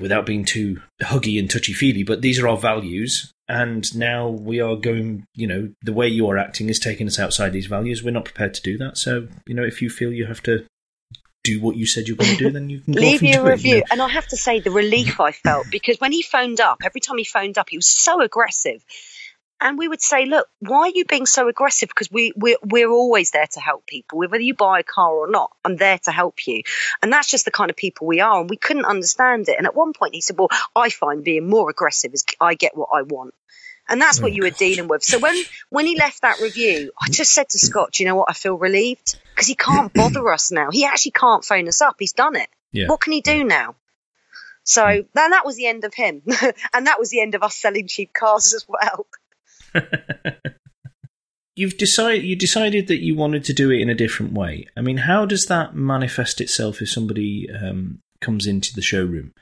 without 0.00 0.24
being 0.26 0.44
too 0.44 0.80
huggy 1.02 1.38
and 1.38 1.50
touchy 1.50 1.72
feely, 1.72 2.02
but 2.02 2.22
these 2.22 2.38
are 2.38 2.48
our 2.48 2.56
values. 2.56 3.32
And 3.50 3.94
now 3.96 4.28
we 4.28 4.60
are 4.60 4.76
going, 4.76 5.24
you 5.34 5.46
know, 5.46 5.72
the 5.82 5.92
way 5.92 6.06
you 6.06 6.28
are 6.28 6.36
acting 6.36 6.68
is 6.68 6.78
taking 6.78 7.06
us 7.06 7.18
outside 7.18 7.52
these 7.52 7.66
values. 7.66 8.02
We're 8.02 8.10
not 8.10 8.26
prepared 8.26 8.54
to 8.54 8.62
do 8.62 8.76
that. 8.78 8.98
So, 8.98 9.28
you 9.46 9.54
know, 9.54 9.64
if 9.64 9.80
you 9.80 9.88
feel 9.88 10.12
you 10.12 10.26
have 10.26 10.42
to 10.42 10.66
do 11.44 11.60
what 11.60 11.76
you 11.76 11.86
said 11.86 12.08
you're 12.08 12.16
going 12.16 12.36
to 12.36 12.36
do, 12.36 12.50
then 12.50 12.68
you 12.68 12.80
can 12.80 12.94
leave 12.94 13.22
your 13.22 13.44
review. 13.44 13.76
It, 13.76 13.76
you 13.76 13.80
know? 13.80 13.86
And 13.90 14.02
I 14.02 14.08
have 14.08 14.26
to 14.28 14.36
say, 14.36 14.60
the 14.60 14.70
relief 14.70 15.20
I 15.20 15.32
felt 15.32 15.66
because 15.70 15.98
when 15.98 16.12
he 16.12 16.22
phoned 16.22 16.60
up, 16.60 16.78
every 16.84 17.00
time 17.00 17.18
he 17.18 17.24
phoned 17.24 17.58
up, 17.58 17.68
he 17.70 17.76
was 17.76 17.86
so 17.86 18.20
aggressive. 18.20 18.84
And 19.60 19.76
we 19.76 19.88
would 19.88 20.00
say, 20.00 20.24
look, 20.24 20.46
why 20.60 20.82
are 20.82 20.92
you 20.94 21.04
being 21.04 21.26
so 21.26 21.48
aggressive? 21.48 21.88
Because 21.88 22.12
we, 22.12 22.32
we're, 22.36 22.58
we're 22.62 22.90
always 22.90 23.32
there 23.32 23.48
to 23.54 23.60
help 23.60 23.86
people. 23.86 24.18
Whether 24.18 24.38
you 24.38 24.54
buy 24.54 24.80
a 24.80 24.84
car 24.84 25.10
or 25.10 25.28
not, 25.28 25.50
I'm 25.64 25.76
there 25.76 25.98
to 26.04 26.12
help 26.12 26.46
you. 26.46 26.62
And 27.02 27.12
that's 27.12 27.28
just 27.28 27.44
the 27.44 27.50
kind 27.50 27.68
of 27.68 27.76
people 27.76 28.06
we 28.06 28.20
are. 28.20 28.40
And 28.40 28.48
we 28.48 28.56
couldn't 28.56 28.84
understand 28.84 29.48
it. 29.48 29.56
And 29.58 29.66
at 29.66 29.74
one 29.74 29.94
point 29.94 30.14
he 30.14 30.20
said, 30.20 30.38
well, 30.38 30.48
I 30.76 30.90
find 30.90 31.24
being 31.24 31.48
more 31.48 31.70
aggressive 31.70 32.14
is 32.14 32.24
I 32.40 32.54
get 32.54 32.76
what 32.76 32.90
I 32.94 33.02
want. 33.02 33.34
And 33.88 34.00
that's 34.00 34.20
oh 34.20 34.24
what 34.24 34.32
oh, 34.32 34.34
you 34.36 34.42
were 34.42 34.50
dealing 34.50 34.86
with. 34.86 35.02
So 35.02 35.18
when, 35.18 35.36
when 35.70 35.86
he 35.86 35.96
left 35.96 36.22
that 36.22 36.40
review, 36.40 36.92
I 37.00 37.08
just 37.08 37.34
said 37.34 37.48
to 37.48 37.58
Scott, 37.58 37.92
do 37.92 38.02
you 38.04 38.08
know 38.08 38.14
what? 38.14 38.30
I 38.30 38.34
feel 38.34 38.54
relieved 38.54 39.18
because 39.38 39.46
he 39.46 39.54
can't 39.54 39.94
bother 39.94 40.28
us 40.32 40.50
now. 40.50 40.70
He 40.72 40.84
actually 40.84 41.12
can't 41.12 41.44
phone 41.44 41.68
us 41.68 41.80
up. 41.80 41.94
He's 42.00 42.12
done 42.12 42.34
it. 42.34 42.48
Yeah. 42.72 42.88
What 42.88 43.00
can 43.00 43.12
he 43.12 43.20
do 43.20 43.44
now? 43.44 43.76
So 44.64 44.84
hmm. 44.84 45.00
then 45.14 45.30
that 45.30 45.46
was 45.46 45.54
the 45.54 45.68
end 45.68 45.84
of 45.84 45.94
him. 45.94 46.22
and 46.74 46.88
that 46.88 46.98
was 46.98 47.10
the 47.10 47.20
end 47.20 47.36
of 47.36 47.44
us 47.44 47.54
selling 47.54 47.86
cheap 47.86 48.12
cars 48.12 48.52
as 48.52 48.66
well. 48.68 49.06
You've 51.54 51.76
decided 51.76 52.24
you 52.24 52.36
decided 52.36 52.88
that 52.88 53.02
you 53.02 53.14
wanted 53.14 53.44
to 53.44 53.52
do 53.52 53.70
it 53.70 53.80
in 53.80 53.88
a 53.88 53.94
different 53.94 54.32
way. 54.32 54.66
I 54.76 54.80
mean, 54.80 54.98
how 54.98 55.24
does 55.24 55.46
that 55.46 55.74
manifest 55.74 56.40
itself 56.40 56.80
if 56.82 56.88
somebody 56.88 57.48
um, 57.50 58.00
comes 58.20 58.46
into 58.46 58.74
the 58.74 58.82
showroom? 58.82 59.34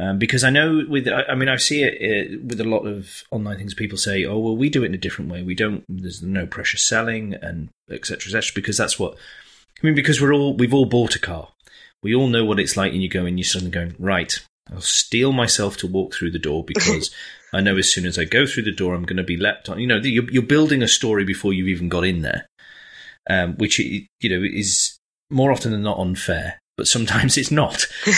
Um, 0.00 0.18
because 0.18 0.44
I 0.44 0.50
know 0.50 0.84
with, 0.88 1.08
I, 1.08 1.34
mean, 1.34 1.48
I 1.48 1.56
see 1.56 1.82
it 1.82 1.94
uh, 1.94 2.38
with 2.46 2.60
a 2.60 2.64
lot 2.64 2.86
of 2.86 3.24
online 3.32 3.58
things. 3.58 3.74
People 3.74 3.98
say, 3.98 4.24
"Oh, 4.24 4.38
well, 4.38 4.56
we 4.56 4.70
do 4.70 4.84
it 4.84 4.86
in 4.86 4.94
a 4.94 4.98
different 4.98 5.30
way. 5.30 5.42
We 5.42 5.56
don't. 5.56 5.84
There's 5.88 6.22
no 6.22 6.46
pressure 6.46 6.76
selling 6.76 7.34
and 7.34 7.70
etc. 7.90 8.28
etc." 8.28 8.52
Because 8.54 8.76
that's 8.76 8.98
what 8.98 9.16
I 9.82 9.86
mean. 9.86 9.96
Because 9.96 10.20
we're 10.20 10.32
all 10.32 10.56
we've 10.56 10.74
all 10.74 10.86
bought 10.86 11.16
a 11.16 11.18
car. 11.18 11.48
We 12.00 12.14
all 12.14 12.28
know 12.28 12.44
what 12.44 12.60
it's 12.60 12.76
like, 12.76 12.92
and 12.92 13.02
you 13.02 13.08
go 13.08 13.26
and 13.26 13.38
you're 13.38 13.44
suddenly 13.44 13.72
going, 13.72 13.96
"Right, 13.98 14.38
I'll 14.72 14.80
steel 14.80 15.32
myself 15.32 15.76
to 15.78 15.88
walk 15.88 16.14
through 16.14 16.30
the 16.30 16.38
door 16.38 16.62
because 16.64 17.12
I 17.52 17.60
know 17.60 17.76
as 17.76 17.92
soon 17.92 18.06
as 18.06 18.20
I 18.20 18.24
go 18.24 18.46
through 18.46 18.64
the 18.64 18.72
door, 18.72 18.94
I'm 18.94 19.04
going 19.04 19.16
to 19.16 19.24
be 19.24 19.36
leapt 19.36 19.68
on." 19.68 19.80
You 19.80 19.88
know, 19.88 19.96
you're, 19.96 20.30
you're 20.30 20.42
building 20.44 20.80
a 20.80 20.88
story 20.88 21.24
before 21.24 21.52
you've 21.52 21.66
even 21.66 21.88
got 21.88 22.04
in 22.04 22.22
there, 22.22 22.46
um, 23.28 23.56
which 23.56 23.80
you 23.80 24.06
know 24.22 24.44
is 24.44 24.96
more 25.28 25.50
often 25.50 25.72
than 25.72 25.82
not 25.82 25.98
unfair 25.98 26.60
but 26.78 26.86
sometimes 26.86 27.36
it's 27.36 27.50
not. 27.50 27.86
you 28.06 28.14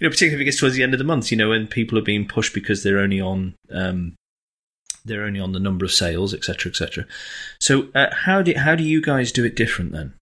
know, 0.00 0.08
particularly 0.08 0.34
if 0.34 0.40
it 0.40 0.44
gets 0.44 0.58
towards 0.58 0.74
the 0.74 0.82
end 0.82 0.94
of 0.94 0.98
the 0.98 1.04
month, 1.04 1.30
you 1.30 1.36
know, 1.36 1.50
when 1.50 1.68
people 1.68 1.96
are 1.96 2.02
being 2.02 2.26
pushed 2.26 2.54
because 2.54 2.82
they're 2.82 2.98
only 2.98 3.20
on 3.20 3.54
um, 3.70 4.16
they're 5.04 5.24
only 5.24 5.38
on 5.38 5.52
the 5.52 5.60
number 5.60 5.84
of 5.84 5.92
sales, 5.92 6.34
etc., 6.34 6.70
etc. 6.70 7.06
So, 7.60 7.88
uh, 7.94 8.06
how 8.12 8.42
do 8.42 8.54
how 8.56 8.74
do 8.74 8.82
you 8.82 9.00
guys 9.00 9.30
do 9.30 9.44
it 9.44 9.54
different 9.54 9.92
then? 9.92 10.14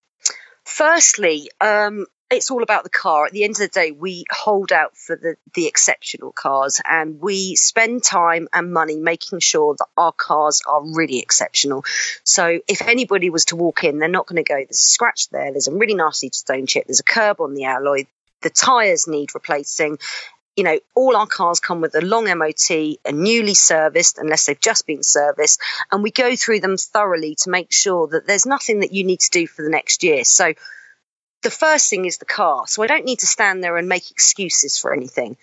Firstly, 0.64 1.48
um, 1.60 2.04
it's 2.30 2.50
all 2.50 2.62
about 2.62 2.84
the 2.84 2.90
car. 2.90 3.26
At 3.26 3.32
the 3.32 3.44
end 3.44 3.52
of 3.52 3.58
the 3.58 3.68
day, 3.68 3.90
we 3.90 4.24
hold 4.30 4.70
out 4.70 4.96
for 4.96 5.16
the, 5.16 5.36
the 5.54 5.66
exceptional 5.66 6.32
cars 6.32 6.80
and 6.88 7.20
we 7.20 7.56
spend 7.56 8.04
time 8.04 8.48
and 8.52 8.72
money 8.72 8.96
making 8.96 9.40
sure 9.40 9.74
that 9.78 9.86
our 9.96 10.12
cars 10.12 10.62
are 10.66 10.82
really 10.84 11.20
exceptional. 11.20 11.84
So 12.24 12.60
if 12.68 12.82
anybody 12.82 13.30
was 13.30 13.46
to 13.46 13.56
walk 13.56 13.84
in, 13.84 13.98
they're 13.98 14.08
not 14.08 14.26
going 14.26 14.42
to 14.42 14.48
go, 14.48 14.56
there's 14.56 14.70
a 14.70 14.74
scratch 14.74 15.30
there, 15.30 15.52
there's 15.52 15.68
a 15.68 15.74
really 15.74 15.94
nasty 15.94 16.30
stone 16.32 16.66
chip, 16.66 16.86
there's 16.86 17.00
a 17.00 17.04
curb 17.04 17.40
on 17.40 17.54
the 17.54 17.64
alloy, 17.64 18.04
the 18.42 18.50
tyres 18.50 19.08
need 19.08 19.34
replacing. 19.34 19.98
You 20.54 20.64
know, 20.64 20.80
all 20.94 21.16
our 21.16 21.26
cars 21.26 21.60
come 21.60 21.80
with 21.80 21.94
a 21.94 22.00
long 22.00 22.24
MOT, 22.36 22.70
a 22.70 23.12
newly 23.12 23.54
serviced, 23.54 24.18
unless 24.18 24.46
they've 24.46 24.60
just 24.60 24.86
been 24.86 25.04
serviced, 25.04 25.60
and 25.92 26.02
we 26.02 26.10
go 26.10 26.34
through 26.34 26.60
them 26.60 26.76
thoroughly 26.76 27.36
to 27.42 27.50
make 27.50 27.72
sure 27.72 28.08
that 28.08 28.26
there's 28.26 28.44
nothing 28.44 28.80
that 28.80 28.92
you 28.92 29.04
need 29.04 29.20
to 29.20 29.30
do 29.30 29.46
for 29.46 29.62
the 29.62 29.70
next 29.70 30.02
year. 30.02 30.24
So 30.24 30.54
the 31.42 31.50
first 31.50 31.88
thing 31.90 32.04
is 32.04 32.18
the 32.18 32.24
car. 32.24 32.66
So 32.66 32.82
I 32.82 32.86
don't 32.86 33.04
need 33.04 33.20
to 33.20 33.26
stand 33.26 33.62
there 33.62 33.76
and 33.76 33.88
make 33.88 34.10
excuses 34.10 34.78
for 34.78 34.92
anything. 34.92 35.36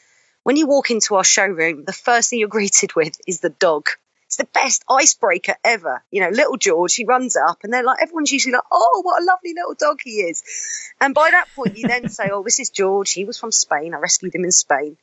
When 0.43 0.57
you 0.57 0.67
walk 0.67 0.91
into 0.91 1.15
our 1.15 1.23
showroom, 1.23 1.85
the 1.85 1.93
first 1.93 2.29
thing 2.29 2.39
you're 2.39 2.47
greeted 2.59 2.95
with 2.95 3.19
is 3.27 3.39
the 3.39 3.49
dog. 3.49 3.87
It's 4.27 4.37
the 4.37 4.45
best 4.45 4.83
icebreaker 4.89 5.55
ever. 5.63 6.03
You 6.11 6.21
know, 6.21 6.29
little 6.29 6.57
George, 6.57 6.95
he 6.95 7.05
runs 7.05 7.35
up 7.35 7.59
and 7.63 7.71
they're 7.71 7.83
like, 7.83 8.01
everyone's 8.01 8.31
usually 8.31 8.53
like, 8.53 8.63
oh, 8.71 9.01
what 9.03 9.21
a 9.21 9.25
lovely 9.25 9.53
little 9.53 9.75
dog 9.75 9.99
he 10.03 10.21
is. 10.21 10.43
And 10.99 11.13
by 11.13 11.31
that 11.31 11.47
point, 11.55 11.77
you 11.77 11.87
then 11.87 12.09
say, 12.09 12.29
oh, 12.31 12.43
this 12.43 12.59
is 12.59 12.69
George. 12.69 13.13
He 13.13 13.23
was 13.25 13.37
from 13.37 13.51
Spain. 13.51 13.93
I 13.93 13.99
rescued 13.99 14.35
him 14.35 14.43
in 14.43 14.51
Spain. 14.51 14.97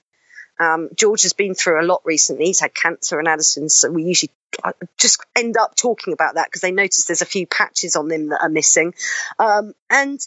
Um, 0.61 0.90
George 0.94 1.22
has 1.22 1.33
been 1.33 1.55
through 1.55 1.81
a 1.81 1.87
lot 1.87 2.02
recently. 2.05 2.46
He's 2.46 2.61
had 2.61 2.74
cancer 2.74 3.18
and 3.18 3.26
Addison's, 3.26 3.74
so 3.74 3.90
we 3.90 4.05
usually 4.05 4.31
uh, 4.62 4.72
just 4.98 5.24
end 5.35 5.57
up 5.57 5.74
talking 5.76 6.12
about 6.12 6.35
that 6.35 6.46
because 6.48 6.61
they 6.61 6.72
notice 6.72 7.07
there's 7.07 7.22
a 7.22 7.26
few 7.26 7.46
patches 7.46 7.96
on 7.96 8.09
them 8.09 8.28
that 8.28 8.42
are 8.42 8.48
missing. 8.48 8.94
Um, 9.38 9.74
and 9.88 10.20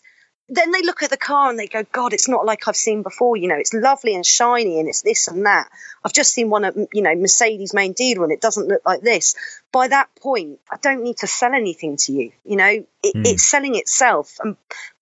then 0.48 0.72
they 0.72 0.84
look 0.84 1.02
at 1.02 1.10
the 1.10 1.18
car 1.18 1.50
and 1.50 1.58
they 1.58 1.68
go, 1.68 1.84
God, 1.92 2.14
it's 2.14 2.28
not 2.28 2.46
like 2.46 2.68
I've 2.68 2.76
seen 2.76 3.02
before. 3.02 3.36
You 3.36 3.48
know, 3.48 3.58
it's 3.58 3.74
lovely 3.74 4.14
and 4.14 4.26
shiny 4.26 4.80
and 4.80 4.88
it's 4.88 5.02
this 5.02 5.28
and 5.28 5.46
that. 5.46 5.70
I've 6.04 6.14
just 6.14 6.34
seen 6.34 6.50
one 6.52 6.66
at, 6.66 6.76
you 6.94 7.02
know, 7.02 7.16
Mercedes 7.16 7.74
main 7.74 7.94
dealer 7.94 8.24
and 8.24 8.32
it 8.32 8.42
doesn't 8.42 8.68
look 8.68 8.84
like 8.86 9.02
this. 9.02 9.36
By 9.72 9.88
that 9.88 10.10
point, 10.22 10.60
I 10.70 10.78
don't 10.78 11.04
need 11.04 11.18
to 11.18 11.28
sell 11.28 11.54
anything 11.54 11.98
to 11.98 12.14
you. 12.14 12.32
You 12.44 12.58
know, 12.58 12.86
it, 13.04 13.16
mm. 13.16 13.26
it's 13.26 13.48
selling 13.50 13.76
itself. 13.76 14.38
And 14.40 14.56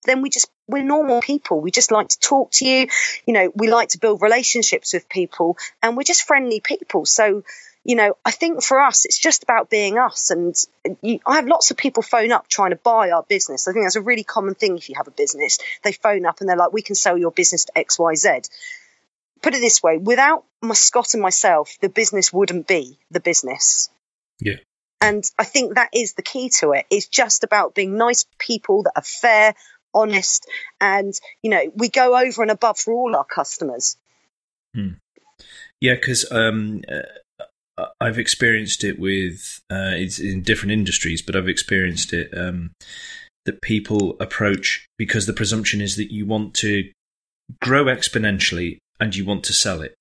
then 0.06 0.21
we 0.21 0.29
just, 0.29 0.49
we're 0.67 0.84
normal 0.84 1.19
people. 1.19 1.60
We 1.60 1.71
just 1.71 1.91
like 1.91 2.08
to 2.10 2.19
talk 2.19 2.51
to 2.53 2.65
you. 2.65 2.88
You 3.25 3.34
know, 3.34 3.51
we 3.53 3.69
like 3.69 3.89
to 3.89 3.99
build 3.99 4.21
relationships 4.21 4.93
with 4.93 5.10
people 5.10 5.58
and 5.82 5.97
we're 5.97 6.03
just 6.03 6.25
friendly 6.25 6.62
people. 6.62 7.06
So, 7.06 7.43
you 7.84 7.96
know, 7.96 8.15
I 8.24 8.32
think 8.32 8.63
for 8.63 8.80
us, 8.80 9.06
it's 9.06 9.19
just 9.19 9.43
about 9.43 9.69
being 9.69 9.98
us. 9.98 10.32
And 10.32 10.56
you, 11.02 11.19
I 11.26 11.36
have 11.36 11.48
lots 11.48 11.69
of 11.69 11.78
people 11.78 12.02
phone 12.02 12.32
up 12.32 12.48
trying 12.48 12.69
to 12.69 12.78
buy 12.78 13.12
our 13.12 13.24
business. 13.24 13.67
I 13.67 13.74
think 13.74 13.86
that's 13.86 13.98
a 13.98 14.02
really 14.02 14.24
common 14.24 14.56
thing 14.56 14.78
if 14.78 14.89
you 14.89 14.96
have 14.96 15.08
a 15.08 15.12
business. 15.12 15.60
They 15.84 15.91
phone 15.91 16.26
up 16.26 16.39
and 16.39 16.50
they're 16.50 16.58
like, 16.58 16.72
we 16.72 16.82
can 16.82 16.96
sell 16.96 17.17
your 17.17 17.32
business 17.32 17.65
to 17.65 17.74
XYZ. 17.74 18.50
Put 19.41 19.54
it 19.54 19.60
this 19.60 19.84
way 19.84 19.98
without 19.98 20.46
my 20.62 20.74
Scott 20.74 21.13
and 21.13 21.22
myself, 21.22 21.78
the 21.82 21.89
business 21.89 22.32
wouldn't 22.32 22.67
be 22.67 22.98
the 23.12 23.19
business. 23.19 23.89
Yeah. 24.39 24.56
And 25.02 25.30
I 25.38 25.43
think 25.43 25.76
that 25.76 25.89
is 25.93 26.13
the 26.13 26.22
key 26.22 26.50
to 26.60 26.72
it. 26.72 26.86
It's 26.89 27.08
just 27.08 27.43
about 27.43 27.76
being 27.76 27.98
nice 27.98 28.26
people 28.39 28.84
that 28.84 28.93
are 28.96 29.04
fair, 29.04 29.54
honest, 29.94 30.48
and, 30.79 31.13
you 31.42 31.50
know, 31.50 31.69
we 31.75 31.90
go 31.90 32.17
over 32.17 32.42
and 32.42 32.50
above 32.50 32.79
for 32.79 32.94
all 32.94 33.13
our 33.13 33.25
customers. 33.25 33.98
Hmm. 34.73 34.94
Yeah, 35.81 35.96
because 35.96 36.31
um, 36.31 36.84
uh, 36.90 37.02
I've 38.00 38.19
experienced 38.19 38.84
it 38.84 39.00
with 39.00 39.60
uh, 39.71 39.94
it's 39.94 40.19
in 40.19 40.42
different 40.42 40.71
industries, 40.71 41.21
but 41.21 41.36
I've 41.36 41.50
experienced 41.50 42.13
it 42.13 42.36
um, 42.38 42.71
that 43.46 43.62
people 43.62 44.15
approach 44.19 44.88
because 44.98 45.25
the 45.25 45.34
presumption 45.34 45.81
is 45.81 45.96
that 45.98 46.12
you 46.12 46.25
want 46.25 46.54
to 46.56 46.90
grow 47.62 47.86
exponentially 47.86 48.77
and 49.00 49.15
you 49.15 49.25
want 49.25 49.44
to 49.46 49.54
sell 49.54 49.81
it. 49.81 49.96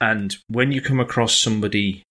And 0.00 0.36
when 0.48 0.72
you 0.72 0.80
come 0.80 0.98
across 0.98 1.36
somebody 1.36 2.02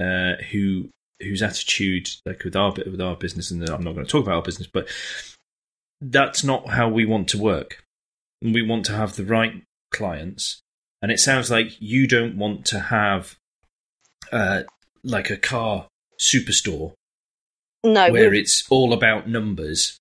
uh, 0.00 0.34
who 0.50 0.88
whose 1.20 1.42
attitude, 1.42 2.08
like 2.26 2.44
with 2.44 2.56
our 2.56 2.72
with 2.72 3.00
our 3.00 3.16
business, 3.16 3.50
and 3.50 3.68
I'm 3.68 3.82
not 3.82 3.94
going 3.94 4.06
to 4.06 4.10
talk 4.10 4.24
about 4.24 4.36
our 4.36 4.42
business, 4.42 4.68
but 4.72 4.88
that's 6.00 6.44
not 6.44 6.68
how 6.68 6.88
we 6.88 7.04
want 7.04 7.28
to 7.30 7.38
work. 7.38 7.82
We 8.42 8.62
want 8.62 8.86
to 8.86 8.92
have 8.92 9.16
the 9.16 9.24
right 9.24 9.62
clients, 9.92 10.60
and 11.02 11.10
it 11.10 11.20
sounds 11.20 11.50
like 11.50 11.80
you 11.80 12.06
don't 12.06 12.36
want 12.36 12.66
to 12.66 12.80
have 12.80 13.36
uh, 14.32 14.62
like 15.04 15.30
a 15.30 15.36
car 15.36 15.86
superstore 16.20 16.92
No, 17.84 18.10
where 18.10 18.30
we- 18.30 18.40
it's 18.40 18.64
all 18.70 18.92
about 18.92 19.28
numbers. 19.28 19.96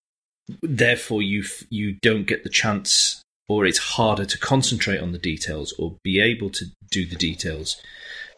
Therefore, 0.62 1.22
you 1.22 1.42
f- 1.44 1.64
you 1.70 1.98
don't 2.02 2.26
get 2.26 2.44
the 2.44 2.50
chance, 2.50 3.22
or 3.50 3.66
it's 3.66 3.78
harder 3.80 4.26
to 4.26 4.38
concentrate 4.40 5.00
on 5.00 5.12
the 5.12 5.18
details 5.20 5.74
or 5.78 5.98
be 6.04 6.20
able 6.20 6.50
to 6.52 6.66
do 6.90 7.06
the 7.06 7.18
details 7.18 7.76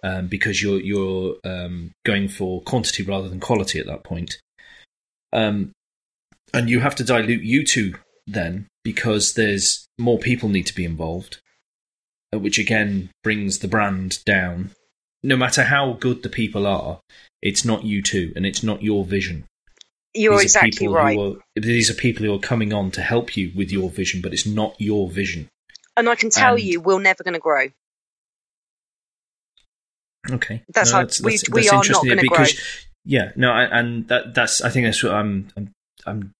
um, 0.04 0.28
because 0.28 0.62
you're 0.62 0.82
you're 0.82 1.36
um, 1.44 1.92
going 2.06 2.28
for 2.28 2.62
quantity 2.64 3.04
rather 3.04 3.30
than 3.30 3.40
quality 3.40 3.80
at 3.80 3.86
that 3.86 4.04
point. 4.04 4.38
Um, 5.32 5.72
and 6.54 6.68
you 6.70 6.80
have 6.80 6.96
to 6.96 7.04
dilute 7.04 7.44
you 7.44 7.64
two 7.64 7.94
then 8.26 8.66
because 8.84 9.34
there's 9.34 9.86
more 10.00 10.18
people 10.18 10.50
need 10.50 10.66
to 10.66 10.74
be 10.76 10.86
involved, 10.86 11.40
uh, 12.34 12.40
which 12.40 12.58
again 12.58 13.12
brings 13.24 13.60
the 13.60 13.68
brand 13.68 14.24
down. 14.26 14.72
No 15.24 15.36
matter 15.36 15.64
how 15.64 15.94
good 15.94 16.24
the 16.24 16.30
people 16.30 16.66
are, 16.66 17.00
it's 17.42 17.66
not 17.66 17.84
you 17.84 18.02
two, 18.02 18.32
and 18.36 18.46
it's 18.46 18.64
not 18.64 18.82
your 18.82 19.04
vision. 19.06 19.46
you're 20.14 20.36
These 20.38 20.56
exactly 20.56 20.88
right. 20.88 21.18
Are, 21.18 21.36
these 21.56 21.90
are 21.92 21.94
people 21.94 22.26
who 22.26 22.34
are 22.34 22.40
coming 22.40 22.74
on 22.74 22.90
to 22.92 23.02
help 23.02 23.36
you 23.38 23.52
with 23.56 23.72
your 23.72 23.90
vision, 23.90 24.22
but 24.22 24.34
it's 24.34 24.46
not 24.46 24.76
your 24.80 25.10
vision. 25.10 25.48
and 25.98 26.08
I 26.10 26.16
can 26.16 26.30
tell 26.30 26.56
and- 26.56 26.64
you, 26.64 26.80
we're 26.80 27.00
never 27.00 27.24
going 27.24 27.34
to 27.34 27.40
grow. 27.40 27.68
Okay, 30.32 30.64
That's 30.74 30.92
No, 30.92 30.98
how- 31.00 31.08
we- 31.24 31.40
we 31.52 31.70
are 31.70 31.74
not 31.76 31.86
interesting 31.86 32.10
gonna 32.10 32.22
because 32.22 32.60
yeah, 33.06 33.32
no, 33.36 33.52
I, 33.52 33.64
and 33.80 34.08
that 34.10 34.34
that's 34.36 34.62
I 34.62 34.70
think 34.70 34.86
that's 34.86 35.02
what 35.02 35.14
I'm 35.14 35.48
I'm 35.56 35.72
I'm 36.06 36.32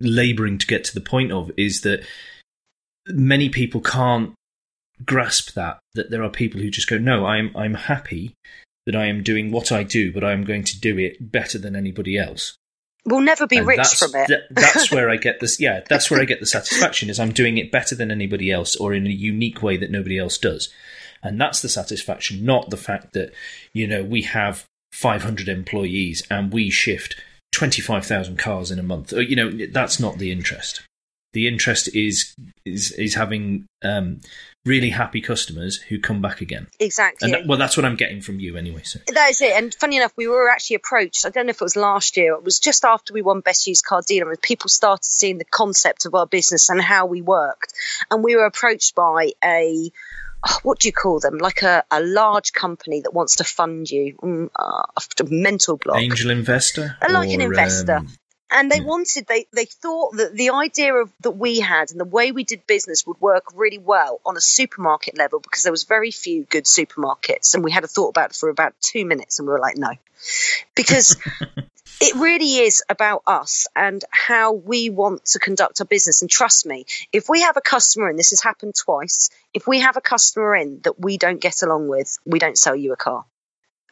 labouring 0.00 0.58
to 0.58 0.66
get 0.66 0.84
to 0.84 0.94
the 0.94 1.00
point 1.00 1.32
of 1.32 1.50
is 1.56 1.80
that 1.82 2.04
many 3.06 3.48
people 3.48 3.80
can't 3.80 4.34
grasp 5.04 5.54
that 5.54 5.78
that 5.94 6.10
there 6.10 6.22
are 6.22 6.30
people 6.30 6.60
who 6.60 6.70
just 6.70 6.88
go 6.88 6.98
no 6.98 7.26
I'm 7.26 7.54
I'm 7.56 7.74
happy 7.74 8.34
that 8.86 8.94
I 8.96 9.06
am 9.06 9.22
doing 9.22 9.50
what 9.50 9.72
I 9.72 9.82
do 9.82 10.12
but 10.12 10.22
I 10.24 10.32
am 10.32 10.44
going 10.44 10.64
to 10.64 10.78
do 10.80 10.98
it 10.98 11.32
better 11.32 11.58
than 11.58 11.74
anybody 11.76 12.16
else 12.18 12.56
We'll 13.06 13.20
never 13.20 13.46
be 13.46 13.58
And 13.58 13.66
rich 13.66 13.86
from 13.98 14.14
it. 14.14 14.28
th- 14.28 14.40
that's 14.50 14.90
where 14.90 15.10
I 15.10 15.16
get 15.16 15.38
this. 15.40 15.60
Yeah, 15.60 15.82
that's 15.86 16.10
where 16.10 16.22
I 16.22 16.24
get 16.24 16.40
the 16.40 16.46
satisfaction. 16.46 17.10
Is 17.10 17.20
I'm 17.20 17.32
doing 17.32 17.58
it 17.58 17.70
better 17.70 17.94
than 17.94 18.10
anybody 18.10 18.50
else, 18.50 18.76
or 18.76 18.94
in 18.94 19.06
a 19.06 19.10
unique 19.10 19.62
way 19.62 19.76
that 19.76 19.90
nobody 19.90 20.18
else 20.18 20.38
does, 20.38 20.70
and 21.22 21.38
that's 21.38 21.60
the 21.60 21.68
satisfaction. 21.68 22.46
Not 22.46 22.70
the 22.70 22.78
fact 22.78 23.12
that 23.12 23.34
you 23.74 23.86
know 23.86 24.02
we 24.02 24.22
have 24.22 24.64
500 24.92 25.50
employees 25.50 26.26
and 26.30 26.50
we 26.50 26.70
shift 26.70 27.20
25,000 27.52 28.38
cars 28.38 28.70
in 28.70 28.78
a 28.78 28.82
month. 28.82 29.12
Uh, 29.12 29.18
you 29.20 29.36
know, 29.36 29.50
that's 29.70 30.00
not 30.00 30.16
the 30.16 30.32
interest. 30.32 30.80
The 31.34 31.46
interest 31.46 31.94
is 31.94 32.34
is 32.64 32.92
is 32.92 33.14
having 33.14 33.66
um, 33.82 34.20
really 34.64 34.90
happy 34.90 35.20
customers 35.20 35.76
who 35.76 35.98
come 35.98 36.22
back 36.22 36.40
again. 36.40 36.68
exactly. 36.80 37.26
And 37.26 37.34
that, 37.34 37.46
well, 37.46 37.58
that's 37.58 37.76
what 37.76 37.84
I'm 37.84 37.96
getting 37.96 38.20
from 38.20 38.40
you 38.40 38.56
anyway. 38.56 38.82
So 38.82 38.98
That 39.12 39.30
is 39.30 39.40
it. 39.42 39.52
And 39.52 39.74
funny 39.74 39.98
enough, 39.98 40.12
we 40.16 40.26
were 40.26 40.48
actually 40.48 40.76
approached. 40.76 41.26
I 41.26 41.30
don't 41.30 41.46
know 41.46 41.50
if 41.50 41.60
it 41.60 41.64
was 41.64 41.76
last 41.76 42.16
year. 42.16 42.34
It 42.34 42.44
was 42.44 42.58
just 42.58 42.84
after 42.84 43.12
we 43.12 43.22
won 43.22 43.40
Best 43.40 43.66
Used 43.66 43.84
Car 43.84 44.02
Dealer, 44.06 44.30
and 44.30 44.40
people 44.40 44.68
started 44.70 45.04
seeing 45.04 45.38
the 45.38 45.44
concept 45.44 46.06
of 46.06 46.14
our 46.14 46.26
business 46.26 46.70
and 46.70 46.80
how 46.80 47.06
we 47.06 47.20
worked. 47.20 47.74
And 48.10 48.24
we 48.24 48.36
were 48.36 48.46
approached 48.46 48.94
by 48.94 49.32
a 49.44 49.90
oh, 50.46 50.58
what 50.62 50.78
do 50.78 50.88
you 50.88 50.92
call 50.92 51.20
them? 51.20 51.38
Like 51.38 51.62
a, 51.62 51.84
a 51.90 52.00
large 52.00 52.52
company 52.52 53.02
that 53.02 53.12
wants 53.12 53.36
to 53.36 53.44
fund 53.44 53.90
you. 53.90 54.16
Mm, 54.22 54.50
uh, 54.56 54.84
a 55.20 55.24
mental 55.24 55.76
block. 55.76 55.98
angel 56.00 56.30
investor, 56.30 56.96
like 57.08 57.30
an 57.30 57.40
investor. 57.40 57.96
um, 57.96 58.08
and 58.50 58.70
they 58.70 58.78
hmm. 58.78 58.86
wanted 58.86 59.26
they 59.26 59.46
they 59.52 59.64
thought 59.64 60.16
that 60.16 60.34
the 60.34 60.50
idea 60.50 60.94
of 60.94 61.12
that 61.20 61.32
we 61.32 61.60
had 61.60 61.90
and 61.90 62.00
the 62.00 62.04
way 62.04 62.32
we 62.32 62.44
did 62.44 62.66
business 62.66 63.06
would 63.06 63.20
work 63.20 63.44
really 63.54 63.78
well 63.78 64.20
on 64.24 64.36
a 64.36 64.40
supermarket 64.40 65.16
level 65.18 65.40
because 65.40 65.62
there 65.62 65.72
was 65.72 65.84
very 65.84 66.10
few 66.10 66.44
good 66.44 66.64
supermarkets. 66.64 67.54
And 67.54 67.64
we 67.64 67.72
had 67.72 67.84
a 67.84 67.88
thought 67.88 68.10
about 68.10 68.30
it 68.30 68.36
for 68.36 68.48
about 68.48 68.74
two 68.80 69.04
minutes 69.04 69.38
and 69.38 69.48
we 69.48 69.52
were 69.52 69.60
like 69.60 69.76
no. 69.76 69.90
Because 70.74 71.16
it 72.00 72.14
really 72.16 72.58
is 72.58 72.82
about 72.88 73.22
us 73.26 73.66
and 73.74 74.04
how 74.10 74.52
we 74.52 74.90
want 74.90 75.24
to 75.26 75.38
conduct 75.38 75.80
our 75.80 75.86
business. 75.86 76.22
And 76.22 76.30
trust 76.30 76.66
me 76.66 76.86
if 77.12 77.28
we 77.28 77.42
have 77.42 77.56
a 77.56 77.62
customer 77.62 78.08
in 78.08 78.16
this 78.16 78.30
has 78.30 78.42
happened 78.42 78.74
twice 78.74 79.30
if 79.52 79.66
we 79.66 79.80
have 79.80 79.96
a 79.96 80.00
customer 80.00 80.54
in 80.54 80.80
that 80.82 81.00
we 81.00 81.16
don't 81.18 81.40
get 81.40 81.62
along 81.62 81.88
with 81.88 82.18
we 82.24 82.38
don't 82.38 82.58
sell 82.58 82.76
you 82.76 82.92
a 82.92 82.96
car 82.96 83.24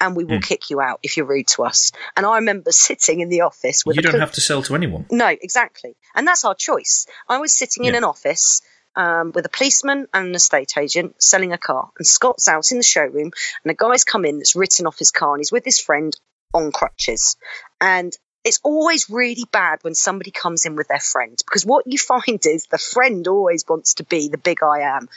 and 0.03 0.14
we 0.14 0.24
will 0.24 0.36
Hmm. 0.36 0.40
kick 0.50 0.68
you 0.68 0.80
out 0.82 0.98
if 1.03 1.16
you're 1.16 1.24
rude 1.24 1.46
to 1.46 1.62
us 1.64 1.92
and 2.16 2.26
i 2.26 2.34
remember 2.36 2.72
sitting 2.72 3.20
in 3.20 3.30
the 3.30 3.40
office 3.42 3.86
with 3.86 3.96
you 3.96 4.03
don't 4.03 4.20
have 4.20 4.32
to 4.32 4.40
sell 4.42 4.62
to 4.64 4.74
anyone. 4.74 5.07
no, 5.11 5.28
exactly. 5.28 5.96
And 6.14 6.26
that's 6.28 6.44
our 6.44 6.55
choice. 6.55 7.07
I 7.28 7.38
was 7.38 7.57
sitting 7.57 7.84
in 7.86 7.94
an 7.94 8.05
office 8.05 8.61
um, 8.96 9.32
with 9.34 9.46
a 9.46 9.48
policeman 9.48 10.07
and 10.12 10.26
an 10.28 10.34
estate 10.34 10.74
agent 10.76 11.14
selling 11.22 11.53
a 11.55 11.59
car. 11.59 11.90
And 11.96 12.07
Scott's 12.07 12.48
out 12.48 12.70
in 12.72 12.76
the 12.76 12.82
showroom, 12.82 13.30
and 13.64 13.70
a 13.70 13.74
guy's 13.74 14.05
come 14.05 14.26
in 14.26 14.36
that's 14.38 14.55
written 14.55 14.86
off 14.86 14.98
his 14.98 15.11
car, 15.11 15.32
and 15.34 15.40
he's 15.40 15.53
with 15.53 15.64
his 15.64 15.80
friend 15.80 16.14
on 16.53 16.72
crutches. 16.72 17.36
And 17.80 18.12
it's 18.44 18.61
always 18.62 19.09
really 19.09 19.46
bad 19.50 19.78
when 19.82 19.94
somebody 19.94 20.30
comes 20.30 20.66
in 20.66 20.76
with 20.76 20.88
their 20.88 21.00
friend 21.00 21.38
because 21.46 21.64
what 21.64 21.84
you 21.86 21.96
find 21.96 22.44
is 22.44 22.66
the 22.66 22.76
friend 22.76 23.26
always 23.28 23.64
wants 23.68 23.94
to 23.94 24.05
be 24.05 24.28
the 24.28 24.36
big 24.38 24.62
I 24.62 24.80
am. 24.96 25.09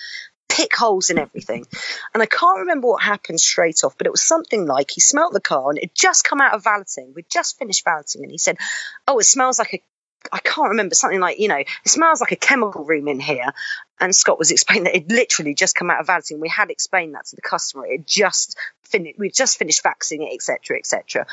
Pick 0.56 0.74
holes 0.74 1.10
in 1.10 1.18
everything. 1.18 1.66
And 2.14 2.24
I 2.24 2.26
can't 2.26 2.60
remember 2.60 2.88
what 2.88 3.04
happened 3.04 3.42
straight 3.42 3.84
off, 3.84 3.98
but 3.98 4.08
it 4.08 4.12
was 4.12 4.22
something 4.22 4.66
like 4.66 4.90
he 4.90 5.02
smelt 5.02 5.34
the 5.34 5.42
car 5.42 5.70
and 5.70 5.78
it 5.78 5.86
had 5.86 5.96
just 5.96 6.24
come 6.24 6.40
out 6.40 6.54
of 6.54 6.64
valeting. 6.64 7.12
We'd 7.14 7.30
just 7.30 7.60
finished 7.60 7.84
valeting 7.84 8.24
and 8.24 8.32
he 8.32 8.38
said, 8.38 8.58
Oh, 9.06 9.20
it 9.20 9.26
smells 9.26 9.60
like 9.60 9.74
a 9.74 9.84
I 10.32 10.40
can't 10.40 10.70
remember 10.70 10.96
something 10.96 11.20
like 11.20 11.40
you 11.40 11.48
know 11.48 11.58
it 11.58 11.70
smells 11.86 12.22
like 12.22 12.32
a 12.32 12.38
chemical 12.38 12.84
room 12.84 13.08
in 13.08 13.20
here. 13.20 13.54
And 13.98 14.14
Scott 14.14 14.38
was 14.38 14.52
explaining 14.52 14.84
that 14.86 14.96
it 14.98 15.10
literally 15.10 15.54
just 15.54 15.74
come 15.74 15.90
out 15.90 16.02
of 16.02 16.08
valeting. 16.08 16.42
We 16.42 16.50
had 16.50 16.70
explained 16.70 17.16
that 17.16 17.28
to 17.28 17.36
the 17.38 17.42
customer. 17.42 17.86
It 17.86 18.06
just 18.06 18.58
finished. 18.84 19.18
We 19.18 19.30
just 19.30 19.58
finished 19.58 19.84
vaxing 19.84 20.22
it, 20.22 20.34
etc., 20.34 20.78
etc. 20.78 21.26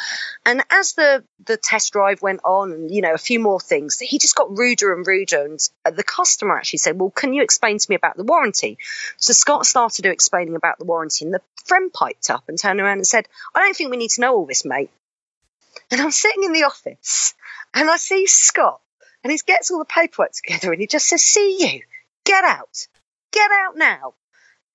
And 0.46 0.62
as 0.70 0.92
the 0.92 1.24
the 1.44 1.56
test 1.56 1.92
drive 1.92 2.22
went 2.22 2.40
on, 2.44 2.72
and 2.72 2.90
you 2.90 3.02
know 3.02 3.14
a 3.14 3.18
few 3.18 3.40
more 3.40 3.60
things, 3.60 3.98
he 3.98 4.18
just 4.18 4.36
got 4.36 4.56
ruder 4.56 4.94
and 4.94 5.06
ruder. 5.06 5.44
And 5.44 5.96
the 5.96 6.04
customer 6.04 6.56
actually 6.56 6.78
said, 6.78 6.98
"Well, 6.98 7.10
can 7.10 7.32
you 7.32 7.42
explain 7.42 7.78
to 7.78 7.86
me 7.90 7.96
about 7.96 8.16
the 8.16 8.24
warranty?" 8.24 8.78
So 9.16 9.32
Scott 9.32 9.66
started 9.66 10.06
explaining 10.06 10.54
about 10.54 10.78
the 10.78 10.84
warranty, 10.84 11.24
and 11.24 11.34
the 11.34 11.42
friend 11.64 11.92
piped 11.92 12.30
up 12.30 12.44
and 12.48 12.58
turned 12.58 12.80
around 12.80 12.98
and 12.98 13.06
said, 13.06 13.28
"I 13.54 13.60
don't 13.60 13.76
think 13.76 13.90
we 13.90 13.96
need 13.96 14.10
to 14.10 14.20
know 14.20 14.34
all 14.34 14.46
this, 14.46 14.64
mate." 14.64 14.90
And 15.92 16.00
I'm 16.00 16.10
sitting 16.10 16.42
in 16.44 16.52
the 16.52 16.64
office 16.64 17.34
and 17.74 17.88
I 17.90 17.98
see 17.98 18.26
Scott 18.26 18.80
and 19.22 19.30
he 19.30 19.38
gets 19.46 19.70
all 19.70 19.78
the 19.78 19.84
paperwork 19.84 20.32
together 20.32 20.72
and 20.72 20.80
he 20.80 20.86
just 20.86 21.06
says, 21.06 21.22
See 21.22 21.58
you, 21.60 21.82
get 22.24 22.44
out, 22.44 22.88
get 23.30 23.50
out 23.50 23.76
now. 23.76 24.14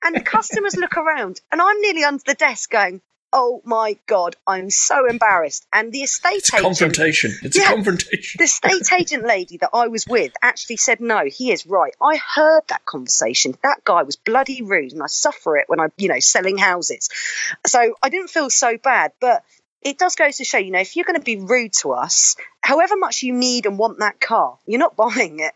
And 0.04 0.16
the 0.16 0.22
customers 0.22 0.78
look 0.78 0.96
around 0.96 1.42
and 1.52 1.60
I'm 1.60 1.82
nearly 1.82 2.04
under 2.04 2.24
the 2.26 2.36
desk 2.36 2.70
going, 2.70 3.02
Oh 3.34 3.62
my 3.66 3.98
God, 4.06 4.36
I'm 4.46 4.70
so 4.70 5.10
embarrassed. 5.10 5.66
And 5.74 5.92
the 5.92 6.04
estate 6.04 6.36
It's 6.38 6.50
a 6.50 6.58
agent. 6.58 6.64
confrontation. 6.68 7.34
It's 7.42 7.58
Yeah. 7.58 7.72
a 7.72 7.74
confrontation. 7.74 8.38
The 8.38 8.44
estate 8.46 8.94
agent 8.94 9.26
lady 9.26 9.58
that 9.58 9.72
I 9.74 9.88
was 9.88 10.06
with 10.08 10.34
actually 10.44 10.78
said, 10.78 11.02
No, 11.02 11.24
he 11.26 11.52
is 11.52 11.66
right. 11.66 11.96
I 12.00 12.18
heard 12.36 12.62
that 12.68 12.86
conversation. 12.86 13.58
That 13.64 13.84
guy 13.84 14.04
was 14.04 14.16
bloody 14.18 14.62
rude, 14.62 14.94
and 14.94 15.02
I 15.02 15.08
suffer 15.08 15.58
it 15.58 15.68
when 15.68 15.80
I'm, 15.80 15.92
you 15.98 16.10
know, 16.10 16.20
selling 16.20 16.60
houses. 16.60 17.10
So 17.66 17.96
I 18.04 18.10
didn't 18.10 18.30
feel 18.30 18.52
so 18.52 18.78
bad, 18.78 19.14
but 19.20 19.44
it 19.82 19.98
does 19.98 20.16
go 20.16 20.30
to 20.30 20.44
show, 20.44 20.58
you 20.58 20.72
know, 20.72 20.80
if 20.80 20.96
you're 20.96 21.06
going 21.06 21.20
to 21.20 21.24
be 21.24 21.38
rude 21.38 21.74
to 21.82 21.92
us, 21.94 22.36
however 22.62 22.96
much 22.98 23.24
you 23.24 23.34
need 23.34 23.66
and 23.66 23.78
want 23.78 24.00
that 24.00 24.20
car, 24.20 24.58
you're 24.66 24.80
not 24.80 24.96
buying 24.96 25.40
it. 25.40 25.54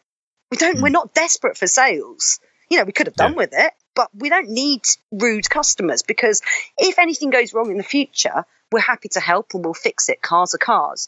We 0.51 0.57
don't, 0.57 0.77
Hmm. 0.77 0.83
we're 0.83 0.89
not 0.89 1.13
desperate 1.13 1.57
for 1.57 1.67
sales. 1.67 2.39
You 2.69 2.77
know, 2.77 2.83
we 2.85 2.91
could 2.93 3.07
have 3.07 3.15
done 3.15 3.31
Yeah. 3.33 3.37
with 3.37 3.49
it, 3.53 3.73
but 3.95 4.09
we 4.15 4.29
don't 4.29 4.49
need 4.49 4.81
rude 5.11 5.49
customers 5.49 6.03
because 6.03 6.41
if 6.77 6.99
anything 6.99 7.29
goes 7.29 7.53
wrong 7.53 7.71
in 7.71 7.77
the 7.77 7.83
future, 7.83 8.45
we're 8.71 8.79
happy 8.79 9.09
to 9.09 9.19
help 9.19 9.53
and 9.53 9.65
we'll 9.65 9.73
fix 9.73 10.07
it. 10.07 10.21
Cars 10.21 10.53
are 10.55 10.57
cars. 10.59 11.07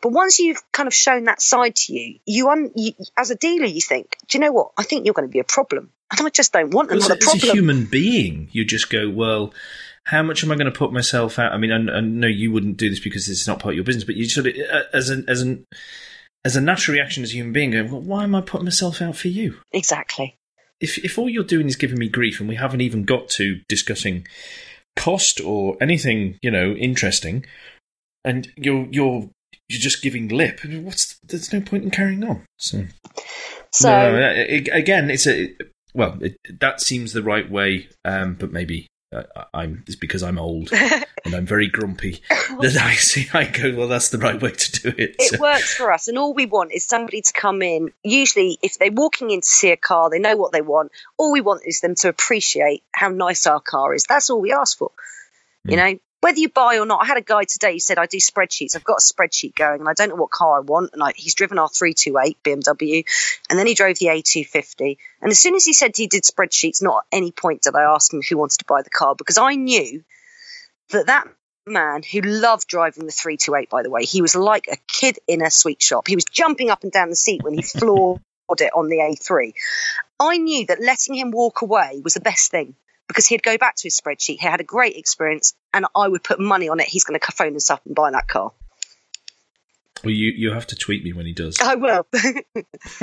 But 0.00 0.10
once 0.12 0.38
you've 0.38 0.62
kind 0.72 0.86
of 0.86 0.94
shown 0.94 1.24
that 1.24 1.42
side 1.42 1.74
to 1.76 1.92
you, 1.92 2.18
you, 2.24 2.48
un- 2.48 2.70
you 2.76 2.92
as 3.16 3.30
a 3.30 3.34
dealer, 3.34 3.66
you 3.66 3.80
think, 3.80 4.16
do 4.28 4.38
you 4.38 4.42
know 4.44 4.52
what? 4.52 4.70
I 4.76 4.84
think 4.84 5.04
you're 5.04 5.14
going 5.14 5.28
to 5.28 5.32
be 5.32 5.40
a 5.40 5.44
problem, 5.44 5.90
and 6.10 6.24
I 6.26 6.30
just 6.30 6.52
don't 6.52 6.70
want 6.72 6.90
another 6.92 7.14
a- 7.14 7.16
as 7.16 7.22
a 7.22 7.26
problem. 7.38 7.56
human 7.56 7.84
being, 7.86 8.48
you 8.52 8.64
just 8.64 8.90
go, 8.90 9.10
well, 9.10 9.52
how 10.08 10.22
much 10.22 10.42
am 10.42 10.50
I 10.50 10.54
going 10.54 10.72
to 10.72 10.78
put 10.78 10.90
myself 10.90 11.38
out? 11.38 11.52
I 11.52 11.58
mean, 11.58 11.70
I, 11.70 11.98
I 11.98 12.00
know 12.00 12.26
you 12.26 12.50
wouldn't 12.50 12.78
do 12.78 12.88
this 12.88 12.98
because 12.98 13.28
it's 13.28 13.46
not 13.46 13.58
part 13.58 13.74
of 13.74 13.76
your 13.76 13.84
business, 13.84 14.04
but 14.04 14.16
you 14.16 14.26
sort 14.26 14.46
of, 14.46 14.54
uh, 14.56 14.84
as 14.94 15.10
an 15.10 15.26
as 15.28 15.42
an 15.42 15.66
as 16.46 16.56
a 16.56 16.62
natural 16.62 16.94
reaction 16.94 17.22
as 17.22 17.30
a 17.30 17.34
human 17.34 17.52
being, 17.52 17.72
going, 17.72 17.90
well, 17.90 18.00
why 18.00 18.24
am 18.24 18.34
I 18.34 18.40
putting 18.40 18.64
myself 18.64 19.02
out 19.02 19.16
for 19.16 19.28
you? 19.28 19.56
Exactly. 19.70 20.34
If 20.80 20.96
if 21.04 21.18
all 21.18 21.28
you're 21.28 21.44
doing 21.44 21.66
is 21.66 21.76
giving 21.76 21.98
me 21.98 22.08
grief, 22.08 22.40
and 22.40 22.48
we 22.48 22.54
haven't 22.54 22.80
even 22.80 23.04
got 23.04 23.28
to 23.30 23.60
discussing 23.68 24.26
cost 24.96 25.42
or 25.42 25.76
anything, 25.78 26.38
you 26.40 26.50
know, 26.50 26.72
interesting, 26.72 27.44
and 28.24 28.50
you're 28.56 28.88
you're 28.90 29.28
you're 29.68 29.80
just 29.80 30.00
giving 30.00 30.28
lip, 30.28 30.60
what's 30.64 31.18
there's 31.22 31.52
no 31.52 31.60
point 31.60 31.84
in 31.84 31.90
carrying 31.90 32.24
on. 32.24 32.44
So. 32.58 32.84
So 33.70 33.90
no, 33.90 34.46
again, 34.72 35.10
it's 35.10 35.26
a 35.26 35.54
well. 35.92 36.16
It, 36.22 36.38
that 36.60 36.80
seems 36.80 37.12
the 37.12 37.22
right 37.22 37.50
way, 37.50 37.90
um, 38.06 38.32
but 38.32 38.50
maybe 38.50 38.86
I, 39.10 39.64
am 39.64 39.84
it's 39.86 39.96
because 39.96 40.22
I'm 40.22 40.38
old 40.38 40.70
and 41.24 41.34
I'm 41.34 41.46
very 41.46 41.68
grumpy 41.68 42.20
that 42.60 42.76
I 42.76 42.92
see. 42.94 43.28
I 43.32 43.44
go, 43.44 43.74
well, 43.74 43.88
that's 43.88 44.10
the 44.10 44.18
right 44.18 44.40
way 44.40 44.50
to 44.50 44.82
do 44.82 44.88
it. 44.88 45.16
It 45.18 45.34
so. 45.34 45.40
works 45.40 45.74
for 45.74 45.92
us, 45.92 46.08
and 46.08 46.18
all 46.18 46.34
we 46.34 46.46
want 46.46 46.72
is 46.72 46.84
somebody 46.84 47.22
to 47.22 47.32
come 47.32 47.62
in. 47.62 47.92
Usually, 48.04 48.58
if 48.62 48.78
they're 48.78 48.92
walking 48.92 49.30
in 49.30 49.40
to 49.40 49.46
see 49.46 49.70
a 49.70 49.76
car, 49.76 50.10
they 50.10 50.18
know 50.18 50.36
what 50.36 50.52
they 50.52 50.60
want. 50.60 50.92
All 51.16 51.32
we 51.32 51.40
want 51.40 51.62
is 51.64 51.80
them 51.80 51.94
to 51.96 52.08
appreciate 52.08 52.82
how 52.92 53.08
nice 53.08 53.46
our 53.46 53.60
car 53.60 53.94
is. 53.94 54.04
That's 54.04 54.28
all 54.28 54.40
we 54.40 54.52
ask 54.52 54.76
for. 54.76 54.90
Mm. 55.66 55.70
You 55.70 55.76
hmm. 55.76 55.84
know, 55.84 55.98
whether 56.20 56.38
you 56.38 56.48
buy 56.48 56.78
or 56.78 56.86
not. 56.86 57.02
I 57.02 57.06
had 57.06 57.16
a 57.16 57.22
guy 57.22 57.44
today 57.44 57.74
who 57.74 57.78
said 57.78 57.98
I 57.98 58.06
do 58.06 58.18
spreadsheets. 58.18 58.74
I've 58.74 58.84
got 58.84 58.98
a 58.98 59.00
spreadsheet 59.00 59.54
going, 59.54 59.80
and 59.80 59.88
I 59.88 59.92
don't 59.92 60.08
know 60.08 60.16
what 60.16 60.30
car 60.30 60.56
I 60.56 60.60
want. 60.60 60.90
And 60.92 61.02
I, 61.02 61.12
he's 61.14 61.34
driven 61.34 61.58
our 61.58 61.68
three 61.68 61.94
two 61.94 62.18
eight 62.18 62.38
BMW, 62.42 63.04
and 63.48 63.58
then 63.58 63.66
he 63.66 63.74
drove 63.74 63.98
the 63.98 64.08
A 64.08 64.22
two 64.22 64.44
fifty. 64.44 64.98
And 65.22 65.30
as 65.30 65.38
soon 65.38 65.54
as 65.54 65.64
he 65.64 65.72
said 65.72 65.96
he 65.96 66.06
did 66.06 66.24
spreadsheets, 66.24 66.82
not 66.82 67.04
at 67.12 67.16
any 67.16 67.32
point 67.32 67.62
did 67.62 67.74
I 67.74 67.82
ask 67.82 68.12
him 68.12 68.20
if 68.20 68.26
he 68.26 68.34
wanted 68.34 68.58
to 68.58 68.64
buy 68.66 68.82
the 68.82 68.90
car 68.90 69.14
because 69.14 69.38
I 69.38 69.54
knew 69.54 70.02
that 70.90 71.06
that 71.06 71.28
man 71.66 72.02
who 72.02 72.20
loved 72.20 72.66
driving 72.66 73.04
the 73.04 73.12
328 73.12 73.68
by 73.68 73.82
the 73.82 73.90
way 73.90 74.02
he 74.02 74.22
was 74.22 74.34
like 74.34 74.68
a 74.72 74.76
kid 74.86 75.18
in 75.26 75.42
a 75.42 75.50
sweet 75.50 75.82
shop 75.82 76.08
he 76.08 76.14
was 76.14 76.24
jumping 76.24 76.70
up 76.70 76.82
and 76.82 76.92
down 76.92 77.10
the 77.10 77.16
seat 77.16 77.42
when 77.42 77.52
he 77.52 77.60
floored 77.60 78.20
it 78.58 78.72
on 78.74 78.88
the 78.88 78.96
a3 78.96 79.52
i 80.18 80.38
knew 80.38 80.64
that 80.64 80.80
letting 80.80 81.14
him 81.14 81.30
walk 81.30 81.60
away 81.60 82.00
was 82.02 82.14
the 82.14 82.20
best 82.20 82.50
thing 82.50 82.74
because 83.08 83.26
he'd 83.26 83.42
go 83.42 83.58
back 83.58 83.74
to 83.76 83.84
his 83.84 84.00
spreadsheet. 84.00 84.38
He 84.38 84.46
had 84.46 84.60
a 84.60 84.64
great 84.64 84.96
experience, 84.96 85.54
and 85.72 85.86
I 85.96 86.06
would 86.06 86.22
put 86.22 86.38
money 86.38 86.68
on 86.68 86.78
it. 86.80 86.86
He's 86.86 87.04
going 87.04 87.18
to 87.18 87.32
phone 87.32 87.56
us 87.56 87.70
up 87.70 87.84
and 87.86 87.94
buy 87.94 88.10
that 88.12 88.28
car. 88.28 88.52
Well, 90.04 90.12
you 90.12 90.32
you 90.36 90.52
have 90.52 90.66
to 90.68 90.76
tweet 90.76 91.02
me 91.02 91.12
when 91.12 91.26
he 91.26 91.32
does. 91.32 91.58
I 91.60 91.74
will. 91.74 92.06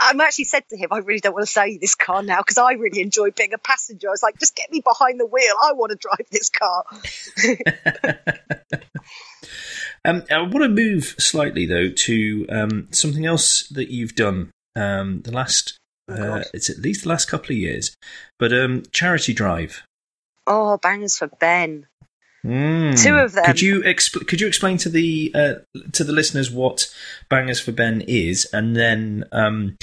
I'm 0.00 0.20
actually 0.20 0.44
said 0.44 0.64
to 0.70 0.76
him, 0.76 0.88
I 0.90 0.98
really 0.98 1.20
don't 1.20 1.34
want 1.34 1.46
to 1.46 1.52
sell 1.52 1.66
you 1.66 1.78
this 1.78 1.94
car 1.94 2.22
now 2.22 2.38
because 2.38 2.56
I 2.56 2.72
really 2.72 3.02
enjoy 3.02 3.30
being 3.30 3.52
a 3.52 3.58
passenger. 3.58 4.08
I 4.08 4.12
was 4.12 4.22
like, 4.22 4.38
just 4.38 4.56
get 4.56 4.70
me 4.70 4.80
behind 4.80 5.20
the 5.20 5.26
wheel. 5.26 5.54
I 5.62 5.72
want 5.72 5.92
to 5.92 5.98
drive 5.98 6.26
this 6.30 6.48
car. 6.48 6.84
um, 10.04 10.22
I 10.30 10.40
want 10.40 10.62
to 10.62 10.68
move 10.68 11.14
slightly 11.18 11.66
though 11.66 11.90
to 11.90 12.46
um, 12.48 12.88
something 12.90 13.26
else 13.26 13.68
that 13.68 13.90
you've 13.90 14.14
done 14.14 14.50
um, 14.76 15.20
the 15.22 15.32
last 15.32 15.78
uh, 16.08 16.44
it's 16.54 16.70
at 16.70 16.78
least 16.78 17.02
the 17.02 17.08
last 17.08 17.26
couple 17.26 17.52
of 17.52 17.58
years. 17.58 17.96
But 18.38 18.52
um, 18.52 18.84
charity 18.92 19.34
drive. 19.34 19.82
Oh, 20.46 20.78
bangers 20.78 21.18
for 21.18 21.26
Ben. 21.26 21.86
Mm. 22.44 23.02
Two 23.02 23.16
of 23.16 23.32
them. 23.32 23.44
Could 23.44 23.60
you 23.60 23.82
expl- 23.82 24.26
could 24.26 24.40
you 24.40 24.46
explain 24.46 24.78
to 24.78 24.88
the 24.88 25.32
uh, 25.34 25.54
to 25.92 26.04
the 26.04 26.12
listeners 26.12 26.50
what 26.50 26.92
Bangers 27.28 27.60
for 27.60 27.72
Ben 27.72 28.00
is, 28.02 28.46
and 28.52 28.76
then 28.76 29.24
um, 29.32 29.76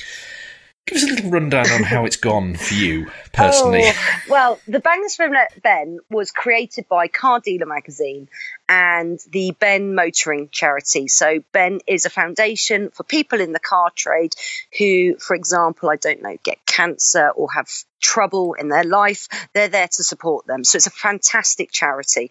Give 0.85 0.97
us 0.97 1.03
a 1.03 1.07
little 1.07 1.31
rundown 1.31 1.67
on 1.71 1.81
how 1.81 2.05
it's 2.05 2.15
gone 2.15 2.55
for 2.55 2.75
you 2.75 3.07
personally. 3.33 3.81
Oh, 3.85 4.19
well, 4.29 4.59
the 4.67 4.79
Bangers 4.79 5.15
for 5.15 5.27
Ben 5.63 5.99
was 6.11 6.29
created 6.29 6.87
by 6.87 7.07
Car 7.07 7.39
Dealer 7.39 7.65
magazine 7.65 8.29
and 8.69 9.19
the 9.31 9.55
Ben 9.59 9.95
Motoring 9.95 10.49
charity. 10.51 11.07
So, 11.07 11.43
Ben 11.51 11.79
is 11.87 12.05
a 12.05 12.11
foundation 12.11 12.91
for 12.91 13.03
people 13.03 13.41
in 13.41 13.51
the 13.51 13.59
car 13.59 13.89
trade 13.95 14.35
who, 14.77 15.17
for 15.17 15.35
example, 15.35 15.89
I 15.89 15.95
don't 15.95 16.21
know, 16.21 16.37
get 16.43 16.64
cancer 16.75 17.29
or 17.29 17.51
have 17.51 17.67
trouble 18.01 18.53
in 18.53 18.69
their 18.69 18.83
life, 18.83 19.27
they're 19.53 19.69
there 19.69 19.87
to 19.87 20.03
support 20.03 20.45
them. 20.45 20.63
So 20.63 20.75
it's 20.75 20.87
a 20.87 20.91
fantastic 20.91 21.71
charity. 21.71 22.29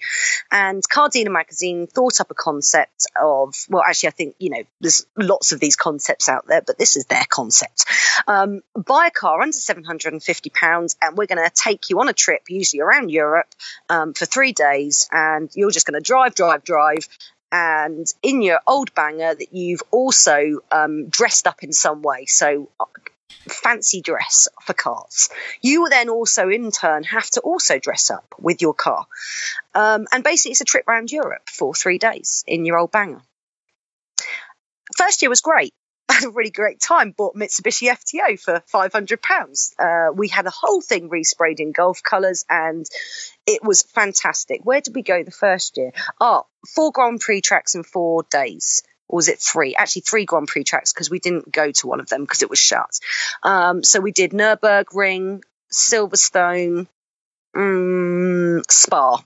And 0.51 0.83
Car 0.89 1.09
Dealer 1.09 1.31
magazine 1.31 1.87
thought 1.87 2.21
up 2.21 2.31
a 2.31 2.35
concept 2.35 3.07
of, 3.21 3.55
well, 3.69 3.83
actually, 3.87 4.09
I 4.09 4.13
think, 4.13 4.37
you 4.39 4.51
know, 4.51 4.63
there's 4.81 5.07
lots 5.17 5.53
of 5.53 5.61
these 5.61 5.77
concepts 5.77 6.29
out 6.29 6.47
there, 6.47 6.63
but 6.63 6.79
this 6.79 6.97
is 6.97 7.07
their 7.07 7.25
concept. 7.29 7.87
Um, 8.29 8.61
buy 8.75 9.07
a 9.07 9.11
car 9.11 9.41
under 9.41 9.57
£750 9.57 10.97
and 11.03 11.17
we're 11.17 11.27
going 11.27 11.45
to 11.45 11.51
take 11.55 11.91
you 11.91 12.01
on 12.01 12.09
a 12.09 12.13
trip, 12.13 12.43
usually 12.49 12.81
around 12.81 13.11
Europe, 13.11 13.49
um, 13.89 14.15
for 14.15 14.27
three 14.27 14.53
days. 14.53 15.09
And 15.11 15.51
you're 15.55 15.71
just 15.71 15.87
going 15.87 16.01
to 16.01 16.07
drive, 16.07 16.35
drive, 16.35 16.65
drive 16.65 17.09
and 17.55 18.13
in 18.21 18.43
your 18.43 18.59
old 18.67 18.93
banger 18.95 19.33
that 19.33 19.53
you've 19.53 19.83
also 19.93 20.59
um, 20.73 21.09
dressed 21.09 21.47
up 21.47 21.63
in 21.63 21.73
some 21.73 22.03
way. 22.03 22.27
So 22.27 22.69
fancy 23.49 24.01
dress 24.01 24.49
for 24.63 24.73
cars. 24.75 25.29
You 25.61 25.83
will 25.83 25.91
then 25.91 26.09
also, 26.09 26.49
in 26.49 26.71
turn, 26.71 27.05
have 27.05 27.29
to 27.31 27.41
also 27.41 27.79
dress 27.79 28.11
up 28.11 28.35
with 28.39 28.63
your 28.63 28.75
car. 28.75 29.07
Um, 29.75 30.07
and 30.13 30.25
basically, 30.25 30.53
it's 30.53 30.61
a 30.61 30.65
trip 30.65 30.87
around 30.89 31.13
Europe 31.13 31.49
for 31.49 31.75
three 31.75 31.99
days 31.99 32.45
in 32.47 32.65
your 32.65 32.79
old 32.79 32.93
banger. 32.93 33.23
First 34.97 35.23
year 35.23 35.29
was 35.29 35.41
great. 35.41 35.73
I 36.09 36.15
had 36.21 36.25
a 36.25 36.31
really 36.31 36.51
great 36.51 36.81
time. 36.81 37.13
Bought 37.13 37.35
Mitsubishi 37.35 37.89
FTO 37.89 38.39
for 38.39 38.63
five 38.67 38.93
hundred 38.93 39.23
pounds. 39.23 39.75
Uh, 39.79 40.09
we 40.15 40.29
had 40.29 40.45
the 40.45 40.53
whole 40.55 40.81
thing 40.81 41.09
resprayed 41.09 41.61
in 41.61 41.73
golf 41.73 42.03
colours, 42.03 42.45
and 42.49 42.87
it 43.47 43.65
was 43.65 43.83
fantastic. 43.83 44.61
Where 44.65 44.81
did 44.81 44.95
we 44.95 45.03
go 45.03 45.23
the 45.23 45.31
first 45.31 45.77
year? 45.77 45.93
Ah, 46.21 46.43
Oh, 46.43 46.47
four 46.75 46.93
Grand 46.93 47.21
Prix 47.21 47.41
tracks 47.41 47.75
in 47.75 47.83
four 47.85 48.23
days 48.25 48.83
or 49.09 49.17
was 49.17 49.29
it 49.29 49.39
three? 49.39 49.75
Actually, 49.75 50.03
three 50.03 50.25
Grand 50.25 50.49
Prix 50.49 50.65
tracks 50.65 50.93
because 50.93 51.11
we 51.11 51.19
didn't 51.19 51.51
go 51.51 51.71
to 51.71 51.87
one 51.87 52.01
of 52.01 52.09
them 52.09 52.23
because 52.23 52.43
it 52.43 52.51
was 52.51 52.59
shut. 52.59 52.99
Um, 53.43 53.83
so 53.85 54.01
we 54.01 54.13
did 54.13 54.33
Nurburgring, 54.33 55.43
Silverstone, 55.73 56.87
um, 57.55 58.63
Spa. 58.69 59.23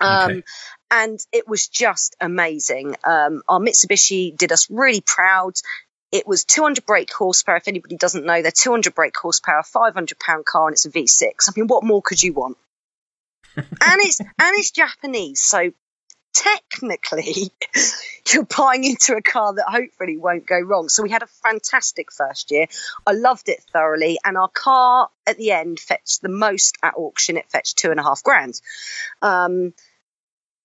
Um, 0.00 0.30
okay. 0.30 0.42
And 0.90 1.18
it 1.32 1.46
was 1.46 1.68
just 1.68 2.16
amazing. 2.20 2.96
Um, 3.04 3.42
our 3.48 3.60
Mitsubishi 3.60 4.36
did 4.36 4.52
us 4.52 4.70
really 4.70 5.02
proud. 5.02 5.54
It 6.10 6.26
was 6.26 6.44
200 6.44 6.86
brake 6.86 7.12
horsepower. 7.12 7.56
If 7.56 7.68
anybody 7.68 7.96
doesn't 7.96 8.24
know, 8.24 8.40
they're 8.40 8.50
200 8.50 8.94
brake 8.94 9.16
horsepower, 9.16 9.62
500 9.62 10.18
pound 10.18 10.46
car, 10.46 10.68
and 10.68 10.72
it's 10.72 10.86
a 10.86 10.90
V6. 10.90 11.24
I 11.48 11.52
mean, 11.54 11.66
what 11.66 11.84
more 11.84 12.00
could 12.00 12.22
you 12.22 12.32
want? 12.32 12.56
and 13.56 13.66
it's 13.80 14.20
and 14.20 14.30
it's 14.38 14.70
Japanese, 14.70 15.40
so 15.40 15.72
technically 16.38 17.52
you're 18.32 18.44
buying 18.44 18.84
into 18.84 19.14
a 19.14 19.22
car 19.22 19.54
that 19.54 19.66
hopefully 19.68 20.16
won't 20.16 20.46
go 20.46 20.58
wrong. 20.58 20.88
So 20.88 21.02
we 21.02 21.10
had 21.10 21.22
a 21.22 21.26
fantastic 21.26 22.12
first 22.12 22.50
year. 22.50 22.66
I 23.06 23.12
loved 23.12 23.48
it 23.48 23.62
thoroughly, 23.72 24.18
and 24.24 24.36
our 24.36 24.48
car 24.48 25.08
at 25.26 25.36
the 25.36 25.50
end 25.50 25.80
fetched 25.80 26.22
the 26.22 26.28
most 26.28 26.76
at 26.82 26.94
auction. 26.96 27.36
It 27.36 27.50
fetched 27.50 27.78
two 27.78 27.90
and 27.90 28.00
a 28.00 28.02
half 28.02 28.22
grand. 28.22 28.60
Um, 29.22 29.74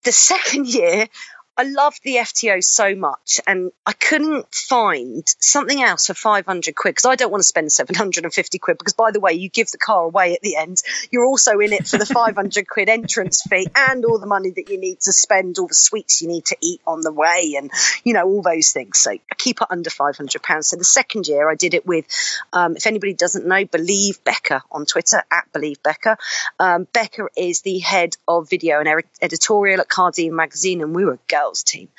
the 0.03 0.11
second 0.11 0.67
year, 0.73 1.07
I 1.55 1.63
loved 1.63 2.01
the 2.03 2.15
FTO 2.15 2.63
so 2.63 2.95
much, 2.95 3.39
and 3.45 3.71
I 3.85 3.93
couldn't 3.93 4.47
find 4.53 5.23
something 5.39 5.83
else 5.83 6.07
for 6.07 6.15
500 6.15 6.75
quid 6.75 6.95
because 6.95 7.05
I 7.05 7.15
don't 7.15 7.29
want 7.29 7.41
to 7.43 7.47
spend 7.47 7.71
750 7.71 8.57
quid. 8.57 8.79
Because, 8.79 8.93
by 8.93 9.11
the 9.11 9.19
way, 9.19 9.33
you 9.33 9.49
give 9.49 9.69
the 9.69 9.77
car 9.77 10.05
away 10.05 10.33
at 10.33 10.41
the 10.41 10.55
end, 10.55 10.81
you're 11.11 11.25
also 11.25 11.59
in 11.59 11.71
it 11.71 11.87
for 11.87 11.99
the 11.99 12.07
500 12.07 12.67
quid 12.67 12.89
entrance 12.89 13.43
fee 13.43 13.67
and 13.75 14.03
all 14.03 14.17
the 14.17 14.25
money 14.25 14.49
that 14.49 14.69
you 14.69 14.79
need 14.79 14.99
to 15.01 15.13
spend, 15.13 15.59
all 15.59 15.67
the 15.67 15.75
sweets 15.75 16.23
you 16.23 16.27
need 16.27 16.45
to 16.45 16.57
eat 16.59 16.81
on 16.87 17.01
the 17.01 17.11
way, 17.11 17.53
and 17.55 17.69
you 18.03 18.13
know, 18.13 18.25
all 18.25 18.41
those 18.41 18.71
things. 18.71 18.97
So 18.97 19.11
I 19.11 19.35
keep 19.37 19.61
it 19.61 19.67
under 19.69 19.91
500 19.91 20.41
pounds. 20.41 20.69
So 20.69 20.77
the 20.77 20.83
second 20.83 21.27
year, 21.27 21.47
I 21.47 21.53
did 21.53 21.75
it 21.75 21.85
with, 21.85 22.07
um, 22.51 22.75
if 22.77 22.87
anybody 22.87 23.13
doesn't 23.13 23.45
know, 23.45 23.63
Believe 23.65 24.23
Becca 24.23 24.63
on 24.71 24.87
Twitter 24.87 25.21
at 25.31 25.53
Believe 25.53 25.83
Becca. 25.83 26.17
Um, 26.59 26.87
Becca 26.91 27.27
is 27.37 27.61
the 27.61 27.77
head 27.77 28.17
of 28.27 28.49
video 28.49 28.79
and 28.79 29.03
editorial 29.21 29.81
at 29.81 29.87
Car 29.87 30.09
Dealer 30.09 30.35
magazine, 30.35 30.81
and 30.81 30.95
we 30.95 31.05
were 31.05 31.19
girls 31.43 31.63
team. 31.63 31.89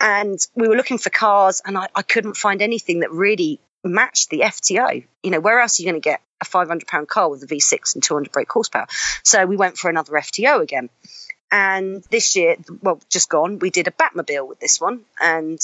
And 0.00 0.38
we 0.54 0.68
were 0.68 0.76
looking 0.76 0.98
for 0.98 1.10
cars, 1.10 1.62
and 1.64 1.76
I, 1.76 1.88
I 1.94 2.02
couldn't 2.02 2.36
find 2.36 2.62
anything 2.62 3.00
that 3.00 3.10
really 3.10 3.60
matched 3.84 4.30
the 4.30 4.40
FTO. 4.40 5.04
You 5.22 5.30
know, 5.30 5.40
where 5.40 5.60
else 5.60 5.78
are 5.78 5.82
you 5.82 5.90
going 5.90 6.00
to 6.00 6.04
get 6.04 6.20
a 6.40 6.44
500 6.44 6.86
pound 6.86 7.08
car 7.08 7.30
with 7.30 7.42
a 7.42 7.46
V6 7.46 7.94
and 7.94 8.02
200 8.02 8.32
brake 8.32 8.50
horsepower? 8.50 8.86
So 9.22 9.46
we 9.46 9.56
went 9.56 9.78
for 9.78 9.90
another 9.90 10.12
FTO 10.12 10.60
again. 10.60 10.90
And 11.50 12.02
this 12.10 12.34
year, 12.34 12.56
well, 12.82 13.00
just 13.08 13.28
gone, 13.28 13.60
we 13.60 13.70
did 13.70 13.86
a 13.86 13.92
Batmobile 13.92 14.48
with 14.48 14.58
this 14.58 14.80
one. 14.80 15.02
And 15.20 15.60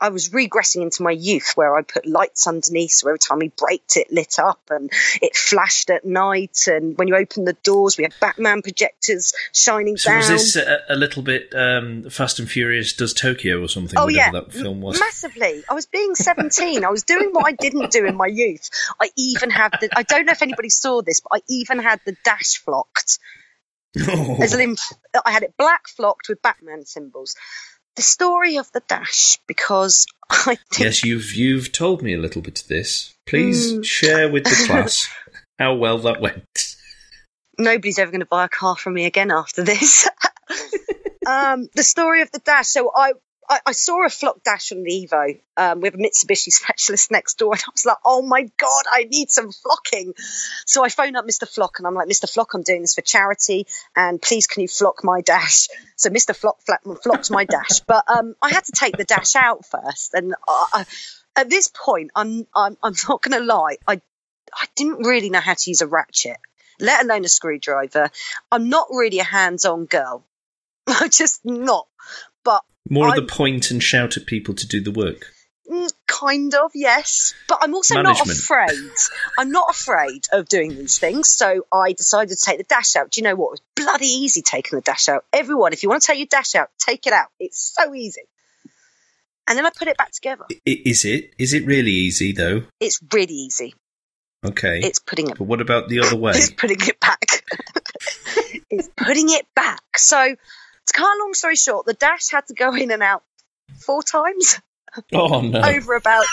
I 0.00 0.10
was 0.10 0.28
regressing 0.28 0.82
into 0.82 1.02
my 1.02 1.10
youth 1.10 1.52
where 1.56 1.76
I 1.76 1.82
put 1.82 2.06
lights 2.06 2.46
underneath. 2.46 2.92
So 2.92 3.08
every 3.08 3.18
time 3.18 3.38
we 3.38 3.48
braked, 3.48 3.96
it 3.96 4.12
lit 4.12 4.38
up 4.38 4.60
and 4.70 4.90
it 5.20 5.36
flashed 5.36 5.90
at 5.90 6.04
night. 6.04 6.68
And 6.68 6.96
when 6.96 7.08
you 7.08 7.16
opened 7.16 7.48
the 7.48 7.54
doors, 7.64 7.98
we 7.98 8.04
had 8.04 8.14
Batman 8.20 8.62
projectors 8.62 9.32
shining 9.52 9.96
so 9.96 10.10
down. 10.10 10.18
was 10.18 10.28
this 10.28 10.56
a, 10.56 10.78
a 10.88 10.94
little 10.94 11.22
bit 11.22 11.52
um, 11.54 12.08
Fast 12.08 12.38
and 12.38 12.48
Furious 12.48 12.92
does 12.92 13.12
Tokyo 13.12 13.60
or 13.60 13.68
something? 13.68 13.98
Oh, 13.98 14.08
yeah. 14.08 14.30
that 14.30 14.52
film 14.52 14.80
was. 14.80 15.00
Massively. 15.00 15.64
I 15.68 15.74
was 15.74 15.86
being 15.86 16.14
17. 16.14 16.84
I 16.84 16.90
was 16.90 17.02
doing 17.02 17.30
what 17.32 17.46
I 17.46 17.52
didn't 17.52 17.90
do 17.90 18.06
in 18.06 18.16
my 18.16 18.26
youth. 18.26 18.70
I 19.00 19.10
even 19.16 19.50
had 19.50 19.72
the, 19.80 19.88
I 19.96 20.04
don't 20.04 20.26
know 20.26 20.32
if 20.32 20.42
anybody 20.42 20.68
saw 20.68 21.02
this, 21.02 21.18
but 21.18 21.38
I 21.38 21.42
even 21.48 21.80
had 21.80 22.00
the 22.04 22.16
dash 22.24 22.58
flocked 22.58 23.18
Oh. 24.08 24.38
As 24.42 24.54
I 24.54 25.30
had 25.30 25.42
it 25.42 25.54
black 25.56 25.88
flocked 25.88 26.28
with 26.28 26.42
Batman 26.42 26.84
symbols. 26.84 27.34
The 27.96 28.02
story 28.02 28.58
of 28.58 28.70
the 28.72 28.82
dash, 28.86 29.38
because 29.46 30.06
I 30.28 30.56
think... 30.56 30.78
yes, 30.78 31.04
you've 31.04 31.32
you've 31.34 31.72
told 31.72 32.02
me 32.02 32.12
a 32.12 32.18
little 32.18 32.42
bit 32.42 32.60
of 32.60 32.68
this. 32.68 33.14
Please 33.26 33.72
mm. 33.72 33.84
share 33.84 34.30
with 34.30 34.44
the 34.44 34.64
class 34.66 35.08
how 35.58 35.74
well 35.74 35.98
that 35.98 36.20
went. 36.20 36.76
Nobody's 37.58 37.98
ever 37.98 38.10
going 38.10 38.20
to 38.20 38.26
buy 38.26 38.44
a 38.44 38.50
car 38.50 38.76
from 38.76 38.92
me 38.92 39.06
again 39.06 39.30
after 39.30 39.64
this. 39.64 40.06
um, 41.26 41.68
the 41.74 41.82
story 41.82 42.20
of 42.20 42.30
the 42.30 42.38
dash. 42.40 42.66
So 42.66 42.92
I 42.94 43.14
I, 43.48 43.60
I 43.66 43.72
saw 43.72 44.04
a 44.04 44.08
flock 44.08 44.42
dash 44.42 44.72
on 44.72 44.82
the 44.82 44.90
Evo 44.90 45.40
um, 45.56 45.80
with 45.80 45.94
a 45.94 45.98
Mitsubishi 45.98 46.50
specialist 46.52 47.10
next 47.10 47.38
door, 47.38 47.52
and 47.52 47.62
I 47.62 47.70
was 47.72 47.86
like, 47.86 47.98
"Oh 48.04 48.22
my 48.22 48.42
god, 48.42 48.84
I 48.90 49.04
need 49.04 49.30
some 49.30 49.52
flocking!" 49.52 50.14
So 50.66 50.84
I 50.84 50.88
phoned 50.88 51.16
up 51.16 51.26
Mr. 51.26 51.48
Flock, 51.48 51.78
and 51.78 51.86
I'm 51.86 51.94
like, 51.94 52.08
"Mr. 52.08 52.30
Flock, 52.30 52.54
I'm 52.54 52.62
doing 52.62 52.82
this 52.82 52.94
for 52.94 53.02
charity, 53.02 53.66
and 53.94 54.20
please 54.20 54.46
can 54.46 54.62
you 54.62 54.68
flock 54.68 55.04
my 55.04 55.20
dash?" 55.20 55.68
So 55.96 56.10
Mr. 56.10 56.34
Flock 56.34 56.60
flocked 57.02 57.30
my 57.30 57.44
dash, 57.44 57.80
but 57.80 58.04
um, 58.08 58.34
I 58.42 58.50
had 58.50 58.64
to 58.64 58.72
take 58.72 58.96
the 58.96 59.04
dash 59.04 59.36
out 59.36 59.64
first, 59.66 60.14
and 60.14 60.34
I, 60.48 60.84
at 61.36 61.50
this 61.50 61.68
point, 61.68 62.10
I'm 62.14 62.46
I'm, 62.54 62.76
I'm 62.82 62.94
not 63.08 63.22
going 63.22 63.38
to 63.38 63.44
lie, 63.44 63.76
I 63.86 64.00
I 64.54 64.66
didn't 64.74 65.06
really 65.06 65.30
know 65.30 65.40
how 65.40 65.54
to 65.54 65.70
use 65.70 65.82
a 65.82 65.86
ratchet, 65.86 66.38
let 66.80 67.04
alone 67.04 67.24
a 67.24 67.28
screwdriver. 67.28 68.10
I'm 68.50 68.68
not 68.68 68.88
really 68.90 69.18
a 69.18 69.24
hands-on 69.24 69.86
girl. 69.86 70.24
I'm 70.86 71.10
just 71.10 71.44
not. 71.44 71.86
More 72.88 73.08
I'm, 73.08 73.18
of 73.18 73.26
the 73.26 73.32
point 73.32 73.70
and 73.70 73.82
shout 73.82 74.16
at 74.16 74.26
people 74.26 74.54
to 74.54 74.66
do 74.66 74.80
the 74.80 74.90
work. 74.90 75.32
Mm, 75.70 75.92
kind 76.06 76.54
of, 76.54 76.70
yes. 76.74 77.34
But 77.48 77.58
I'm 77.62 77.74
also 77.74 77.94
Management. 77.94 78.28
not 78.28 78.36
afraid. 78.36 78.92
I'm 79.38 79.50
not 79.50 79.70
afraid 79.70 80.26
of 80.32 80.48
doing 80.48 80.76
these 80.76 80.98
things. 80.98 81.28
So 81.28 81.66
I 81.72 81.92
decided 81.92 82.36
to 82.36 82.44
take 82.44 82.58
the 82.58 82.64
dash 82.64 82.94
out. 82.96 83.10
Do 83.10 83.20
you 83.20 83.24
know 83.24 83.34
what? 83.34 83.48
It 83.48 83.50
was 83.50 83.86
bloody 83.86 84.06
easy 84.06 84.42
taking 84.42 84.76
the 84.76 84.82
dash 84.82 85.08
out. 85.08 85.24
Everyone, 85.32 85.72
if 85.72 85.82
you 85.82 85.88
want 85.88 86.02
to 86.02 86.06
take 86.06 86.18
your 86.18 86.28
dash 86.30 86.54
out, 86.54 86.68
take 86.78 87.06
it 87.06 87.12
out. 87.12 87.28
It's 87.40 87.74
so 87.76 87.94
easy. 87.94 88.22
And 89.48 89.56
then 89.56 89.66
I 89.66 89.70
put 89.70 89.88
it 89.88 89.96
back 89.96 90.10
together. 90.12 90.44
Is 90.64 91.04
it? 91.04 91.32
Is 91.38 91.52
it 91.52 91.66
really 91.66 91.92
easy 91.92 92.32
though? 92.32 92.64
It's 92.80 93.00
really 93.12 93.34
easy. 93.34 93.74
Okay. 94.44 94.80
It's 94.80 94.98
putting 94.98 95.30
it 95.30 95.38
but 95.38 95.44
what 95.44 95.60
about 95.60 95.88
the 95.88 96.00
other 96.00 96.16
way? 96.16 96.32
It's 96.32 96.50
putting 96.50 96.80
it 96.80 97.00
back. 97.00 97.44
it's 98.70 98.88
putting 98.96 99.30
it 99.30 99.46
back. 99.54 99.82
So, 99.96 100.36
to 100.86 100.92
cut 100.92 101.16
a 101.16 101.18
long 101.20 101.34
story 101.34 101.56
short, 101.56 101.86
the 101.86 101.94
dash 101.94 102.30
had 102.30 102.46
to 102.48 102.54
go 102.54 102.74
in 102.74 102.90
and 102.90 103.02
out 103.02 103.22
four 103.78 104.02
times 104.02 104.60
oh 105.12 105.40
no. 105.42 105.60
over 105.60 105.94
about 105.94 106.24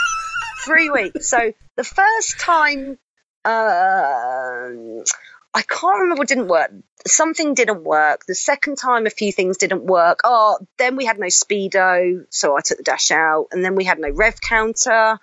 three 0.63 0.89
weeks. 0.89 1.29
So, 1.29 1.53
the 1.75 1.83
first 1.83 2.39
time, 2.39 2.97
uh, 3.45 4.69
I 5.55 5.61
can't 5.61 5.99
remember 5.99 6.19
what 6.19 6.27
didn't 6.27 6.47
work. 6.47 6.71
Something 7.05 7.53
didn't 7.53 7.83
work. 7.83 8.25
The 8.25 8.35
second 8.35 8.77
time, 8.77 9.05
a 9.05 9.09
few 9.09 9.31
things 9.31 9.57
didn't 9.57 9.83
work. 9.83 10.21
Oh, 10.23 10.57
then 10.77 10.95
we 10.95 11.05
had 11.05 11.19
no 11.19 11.27
speedo, 11.27 12.25
so 12.29 12.55
I 12.55 12.61
took 12.61 12.77
the 12.77 12.83
dash 12.83 13.11
out, 13.11 13.47
and 13.51 13.63
then 13.63 13.75
we 13.75 13.83
had 13.83 13.99
no 13.99 14.09
rev 14.09 14.39
counter. 14.41 15.19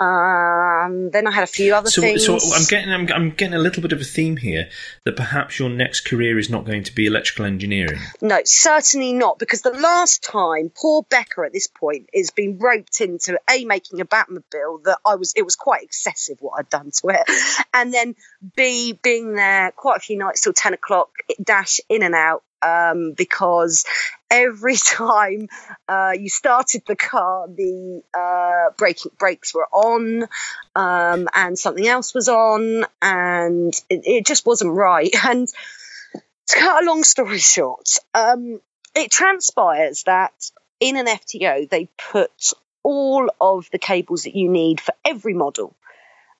Um, 0.00 1.10
then 1.10 1.26
I 1.26 1.32
had 1.32 1.42
a 1.42 1.48
few 1.48 1.74
other 1.74 1.90
So, 1.90 2.02
things. 2.02 2.24
so 2.24 2.34
I'm 2.54 2.64
getting 2.68 2.92
I'm, 2.92 3.08
I'm 3.12 3.30
getting 3.30 3.54
a 3.54 3.58
little 3.58 3.82
bit 3.82 3.92
of 3.92 4.00
a 4.00 4.04
theme 4.04 4.36
here 4.36 4.68
that 5.04 5.16
perhaps 5.16 5.58
your 5.58 5.68
next 5.68 6.02
career 6.02 6.38
is 6.38 6.48
not 6.48 6.64
going 6.64 6.84
to 6.84 6.94
be 6.94 7.06
electrical 7.06 7.44
engineering. 7.44 7.98
No, 8.20 8.38
certainly 8.44 9.12
not, 9.12 9.38
because 9.38 9.62
the 9.62 9.72
last 9.72 10.22
time 10.22 10.70
poor 10.74 11.02
Becca 11.02 11.42
at 11.44 11.52
this 11.52 11.66
point 11.66 12.10
is 12.12 12.30
being 12.30 12.58
roped 12.58 13.00
into 13.00 13.38
a 13.50 13.64
making 13.64 14.00
a 14.00 14.04
Batmobile 14.04 14.84
that 14.84 14.98
I 15.04 15.16
was 15.16 15.32
it 15.36 15.42
was 15.42 15.56
quite 15.56 15.82
excessive 15.82 16.36
what 16.40 16.58
I'd 16.58 16.68
done 16.70 16.90
to 17.02 17.08
it, 17.08 17.66
and 17.74 17.92
then 17.92 18.14
b 18.56 18.98
being 19.02 19.34
there 19.34 19.72
quite 19.72 19.96
a 19.96 20.00
few 20.00 20.16
nights 20.16 20.42
till 20.42 20.52
ten 20.52 20.74
o'clock 20.74 21.10
dash 21.42 21.80
in 21.88 22.02
and 22.02 22.14
out 22.14 22.42
um, 22.62 23.12
because 23.12 23.84
every 24.30 24.76
time 24.84 25.48
uh, 25.88 26.12
you 26.18 26.28
started 26.28 26.82
the 26.86 26.96
car, 26.96 27.48
the 27.48 28.02
uh, 28.14 28.72
braking 28.76 29.12
brakes 29.18 29.54
were 29.54 29.68
on, 29.72 30.24
um, 30.74 31.28
and 31.34 31.58
something 31.58 31.86
else 31.86 32.14
was 32.14 32.28
on, 32.28 32.84
and 33.02 33.74
it, 33.88 34.02
it 34.04 34.26
just 34.26 34.46
wasn't 34.46 34.72
right. 34.72 35.14
And 35.28 35.48
to 35.48 36.58
cut 36.58 36.82
a 36.82 36.86
long 36.86 37.04
story 37.04 37.38
short, 37.38 37.90
um, 38.14 38.60
it 38.94 39.10
transpires 39.10 40.04
that 40.04 40.32
in 40.80 40.96
an 40.96 41.06
FTO 41.06 41.68
they 41.68 41.88
put 42.10 42.52
all 42.82 43.28
of 43.40 43.68
the 43.70 43.78
cables 43.78 44.22
that 44.22 44.34
you 44.34 44.48
need 44.48 44.80
for 44.80 44.94
every 45.04 45.34
model. 45.34 45.76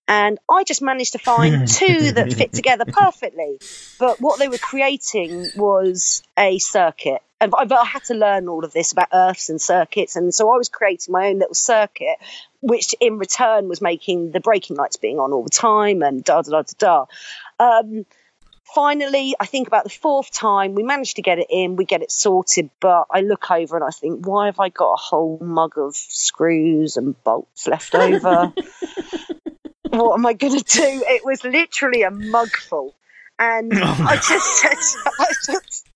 And 0.09 0.38
I 0.50 0.64
just 0.64 0.80
managed 0.80 1.12
to 1.12 1.18
find 1.18 1.68
two 1.68 2.12
that 2.12 2.32
fit 2.32 2.54
together 2.54 2.86
perfectly. 2.86 3.59
But 3.98 4.20
what 4.20 4.38
they 4.38 4.48
were 4.48 4.59
creating 4.59 5.48
was 5.54 6.22
a 6.36 6.59
circuit. 6.59 7.22
And 7.40 7.52
but 7.52 7.70
I 7.70 7.84
had 7.84 8.04
to 8.04 8.14
learn 8.14 8.48
all 8.48 8.64
of 8.64 8.72
this 8.72 8.92
about 8.92 9.09
earths 9.12 9.50
and 9.50 9.61
circuits. 9.61 10.16
And 10.16 10.34
so 10.34 10.50
I 10.52 10.56
was 10.56 10.70
creating 10.70 11.12
my 11.12 11.28
own 11.28 11.38
little 11.38 11.54
circuit, 11.54 12.16
which 12.61 12.94
in 13.00 13.18
return 13.18 13.68
was 13.68 13.80
making 13.80 14.32
the 14.32 14.40
braking 14.40 14.76
lights 14.76 14.96
being 14.96 15.20
on 15.20 15.32
all 15.32 15.44
the 15.44 15.50
time 15.50 16.02
and 16.02 16.24
da 16.24 16.42
da 16.42 16.50
da 16.50 16.62
da 16.62 17.06
da. 17.59 17.78
Um, 17.80 18.06
finally, 18.74 19.36
I 19.38 19.46
think 19.46 19.68
about 19.68 19.84
the 19.84 19.90
fourth 19.90 20.32
time, 20.32 20.74
we 20.74 20.82
managed 20.82 21.16
to 21.16 21.22
get 21.22 21.38
it 21.38 21.46
in, 21.50 21.76
we 21.76 21.84
get 21.84 22.02
it 22.02 22.11
sorted, 22.11 22.70
but 22.80 23.06
I 23.11 23.20
look 23.20 23.50
over 23.50 23.76
and 23.76 23.84
I 23.84 23.90
think, 23.90 24.26
why 24.26 24.46
have 24.46 24.59
I 24.59 24.70
got 24.70 24.94
a 24.94 24.96
whole 24.96 25.38
mug 25.40 25.74
of 25.76 25.94
screws 25.94 26.96
and 26.96 27.22
bolts 27.22 27.68
left 27.68 27.94
over? 27.94 28.52
what 29.91 30.14
am 30.14 30.26
I 30.26 30.32
going 30.32 30.59
to 30.59 30.64
do? 30.64 31.05
It 31.07 31.24
was 31.24 31.45
literally 31.45 32.03
a 32.03 32.11
mug 32.11 32.51
full. 32.51 32.95
And 33.39 33.72
Oh, 33.76 34.07
I 34.09 34.16
just 34.16 34.61
said, 34.61 34.76
I 35.18 35.26
just, 35.47 35.86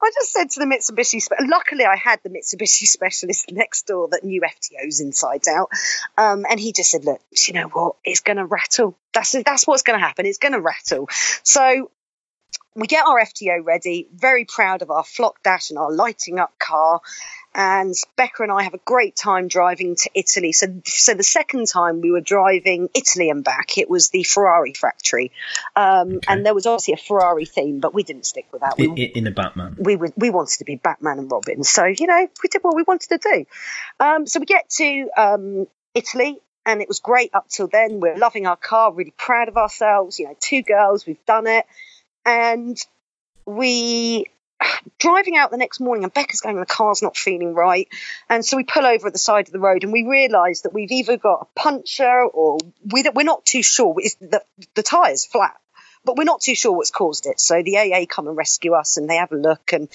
I 0.00 0.10
just 0.14 0.32
said 0.32 0.50
to 0.50 0.60
the 0.60 0.66
Mitsubishi, 0.66 1.20
luckily 1.48 1.84
I 1.84 1.96
had 1.96 2.20
the 2.22 2.30
Mitsubishi 2.30 2.86
specialist 2.86 3.50
next 3.50 3.86
door 3.86 4.08
that 4.12 4.22
knew 4.22 4.42
FTOs 4.42 5.00
inside 5.00 5.48
out. 5.48 5.70
Um, 6.16 6.46
and 6.48 6.60
he 6.60 6.72
just 6.72 6.90
said, 6.90 7.04
look, 7.04 7.20
you 7.46 7.54
know 7.54 7.68
what? 7.68 7.96
It's 8.04 8.20
going 8.20 8.36
to 8.36 8.44
rattle. 8.44 8.96
That's, 9.12 9.32
that's 9.44 9.66
what's 9.66 9.82
going 9.82 9.98
to 9.98 10.04
happen. 10.04 10.24
It's 10.26 10.38
going 10.38 10.52
to 10.52 10.60
rattle. 10.60 11.08
So 11.42 11.90
we 12.78 12.86
get 12.86 13.04
our 13.06 13.20
FTO 13.20 13.64
ready, 13.64 14.08
very 14.14 14.44
proud 14.44 14.82
of 14.82 14.90
our 14.90 15.02
flock 15.04 15.42
dash 15.42 15.70
and 15.70 15.78
our 15.78 15.90
lighting 15.90 16.38
up 16.38 16.56
car. 16.58 17.00
And 17.54 17.92
Becca 18.16 18.44
and 18.44 18.52
I 18.52 18.62
have 18.62 18.74
a 18.74 18.80
great 18.84 19.16
time 19.16 19.48
driving 19.48 19.96
to 19.96 20.10
Italy. 20.14 20.52
So, 20.52 20.66
so 20.84 21.14
the 21.14 21.24
second 21.24 21.66
time 21.66 22.00
we 22.00 22.12
were 22.12 22.20
driving 22.20 22.88
Italy 22.94 23.30
and 23.30 23.42
back, 23.42 23.78
it 23.78 23.90
was 23.90 24.10
the 24.10 24.22
Ferrari 24.22 24.74
factory. 24.74 25.32
Um, 25.74 26.08
Okay. 26.18 26.18
And 26.28 26.46
there 26.46 26.54
was 26.54 26.66
obviously 26.66 26.94
a 26.94 26.98
Ferrari 26.98 27.46
theme, 27.46 27.80
but 27.80 27.92
we 27.94 28.04
didn't 28.04 28.26
stick 28.26 28.46
with 28.52 28.60
that. 28.60 28.76
We, 28.78 28.88
I- 28.90 29.12
in 29.18 29.26
a 29.26 29.32
Batman. 29.32 29.76
we 29.80 29.96
were, 29.96 30.12
we 30.16 30.30
wanted 30.30 30.58
to 30.58 30.64
be 30.64 30.76
Batman 30.76 31.18
and 31.18 31.32
Robin. 31.32 31.64
So, 31.64 31.84
you 31.86 32.06
know, 32.06 32.28
we 32.42 32.48
did 32.48 32.62
what 32.62 32.76
we 32.76 32.84
wanted 32.84 33.08
to 33.08 33.18
do. 33.18 33.44
Um, 33.98 34.26
so 34.26 34.38
we 34.38 34.46
get 34.46 34.68
to 34.70 35.08
um, 35.16 35.66
Italy 35.94 36.38
and 36.64 36.80
it 36.80 36.86
was 36.86 37.00
great 37.00 37.30
up 37.34 37.48
till 37.48 37.66
then. 37.66 37.98
We're 37.98 38.18
loving 38.18 38.46
our 38.46 38.56
car, 38.56 38.92
really 38.92 39.14
proud 39.16 39.48
of 39.48 39.56
ourselves. 39.56 40.20
You 40.20 40.26
know, 40.26 40.36
two 40.38 40.62
girls, 40.62 41.06
we've 41.06 41.24
done 41.26 41.48
it. 41.48 41.66
And 42.28 42.78
we 43.46 44.26
driving 44.98 45.38
out 45.38 45.50
the 45.50 45.56
next 45.56 45.80
morning 45.80 46.04
and 46.04 46.12
Becca's 46.12 46.42
going, 46.42 46.56
the 46.56 46.66
car's 46.66 47.00
not 47.00 47.16
feeling 47.16 47.54
right. 47.54 47.88
And 48.28 48.44
so 48.44 48.58
we 48.58 48.64
pull 48.64 48.84
over 48.84 49.06
at 49.06 49.14
the 49.14 49.18
side 49.18 49.46
of 49.46 49.52
the 49.52 49.58
road 49.58 49.82
and 49.82 49.92
we 49.92 50.04
realise 50.04 50.60
that 50.62 50.74
we've 50.74 50.90
either 50.90 51.16
got 51.16 51.40
a 51.40 51.58
puncture 51.58 52.24
or 52.26 52.58
we, 52.92 53.02
we're 53.14 53.22
not 53.22 53.46
too 53.46 53.62
sure. 53.62 53.94
It's 53.96 54.16
the, 54.16 54.42
the 54.74 54.82
tyre's 54.82 55.24
flat. 55.24 55.56
But 56.04 56.16
we're 56.16 56.24
not 56.24 56.42
too 56.42 56.54
sure 56.54 56.72
what's 56.72 56.90
caused 56.90 57.26
it. 57.26 57.40
So 57.40 57.62
the 57.62 57.78
AA 57.78 58.04
come 58.06 58.28
and 58.28 58.36
rescue 58.36 58.72
us 58.74 58.98
and 58.98 59.08
they 59.08 59.16
have 59.16 59.32
a 59.32 59.36
look 59.36 59.72
and 59.72 59.88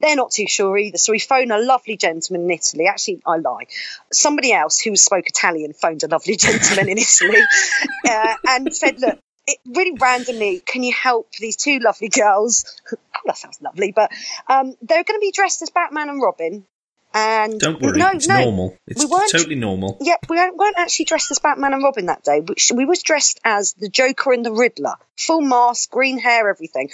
they're 0.00 0.16
not 0.16 0.32
too 0.32 0.46
sure 0.46 0.76
either. 0.76 0.98
So 0.98 1.12
we 1.12 1.18
phone 1.18 1.50
a 1.50 1.58
lovely 1.58 1.96
gentleman 1.96 2.44
in 2.44 2.50
Italy. 2.50 2.86
Actually, 2.86 3.22
I 3.26 3.36
lie. 3.36 3.66
Somebody 4.12 4.52
else 4.52 4.80
who 4.80 4.96
spoke 4.96 5.28
Italian 5.28 5.72
phoned 5.72 6.02
a 6.02 6.08
lovely 6.08 6.36
gentleman 6.36 6.90
in 6.90 6.98
Italy 6.98 7.40
uh, 8.08 8.34
and 8.48 8.74
said, 8.74 9.00
look, 9.00 9.18
it 9.46 9.58
really 9.66 9.96
randomly, 9.98 10.60
can 10.60 10.82
you 10.82 10.92
help 10.92 11.30
these 11.38 11.56
two 11.56 11.78
lovely 11.78 12.08
girls? 12.08 12.80
oh, 12.92 12.96
that 13.26 13.36
sounds 13.36 13.60
lovely, 13.60 13.92
but 13.92 14.10
um, 14.48 14.74
they're 14.82 15.04
going 15.04 15.18
to 15.18 15.24
be 15.24 15.32
dressed 15.32 15.62
as 15.62 15.70
Batman 15.70 16.08
and 16.08 16.22
Robin. 16.22 16.64
And 17.12 17.58
Don't 17.58 17.82
worry, 17.82 17.98
no, 17.98 18.10
it's 18.12 18.28
no, 18.28 18.40
normal. 18.40 18.76
It's 18.86 19.04
we 19.04 19.10
weren't- 19.10 19.32
totally 19.32 19.56
normal. 19.56 19.98
Yep, 20.00 20.26
we 20.28 20.36
weren't 20.36 20.56
weren't 20.56 20.78
actually 20.78 21.06
dressed 21.06 21.32
as 21.32 21.40
Batman 21.40 21.72
and 21.74 21.82
Robin 21.82 22.06
that 22.06 22.22
day. 22.22 22.40
We, 22.40 22.54
we 22.76 22.84
was 22.84 23.02
dressed 23.02 23.40
as 23.44 23.72
the 23.72 23.88
Joker 23.88 24.32
and 24.32 24.46
the 24.46 24.52
Riddler, 24.52 24.94
full 25.18 25.40
mask, 25.40 25.90
green 25.90 26.18
hair, 26.20 26.48
everything. 26.48 26.90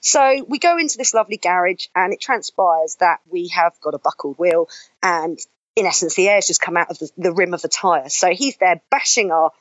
So 0.00 0.42
we 0.48 0.58
go 0.58 0.78
into 0.78 0.96
this 0.96 1.12
lovely 1.12 1.36
garage, 1.36 1.88
and 1.94 2.14
it 2.14 2.20
transpires 2.22 2.96
that 3.00 3.18
we 3.30 3.48
have 3.48 3.78
got 3.82 3.92
a 3.92 3.98
buckled 3.98 4.38
wheel, 4.38 4.70
and 5.02 5.38
in 5.76 5.84
essence, 5.84 6.14
the 6.14 6.30
air's 6.30 6.46
just 6.46 6.62
come 6.62 6.78
out 6.78 6.90
of 6.90 6.98
the, 6.98 7.10
the 7.18 7.32
rim 7.32 7.52
of 7.52 7.60
the 7.60 7.68
tire. 7.68 8.08
So 8.08 8.30
he's 8.30 8.56
there 8.56 8.80
bashing 8.90 9.30
our 9.30 9.52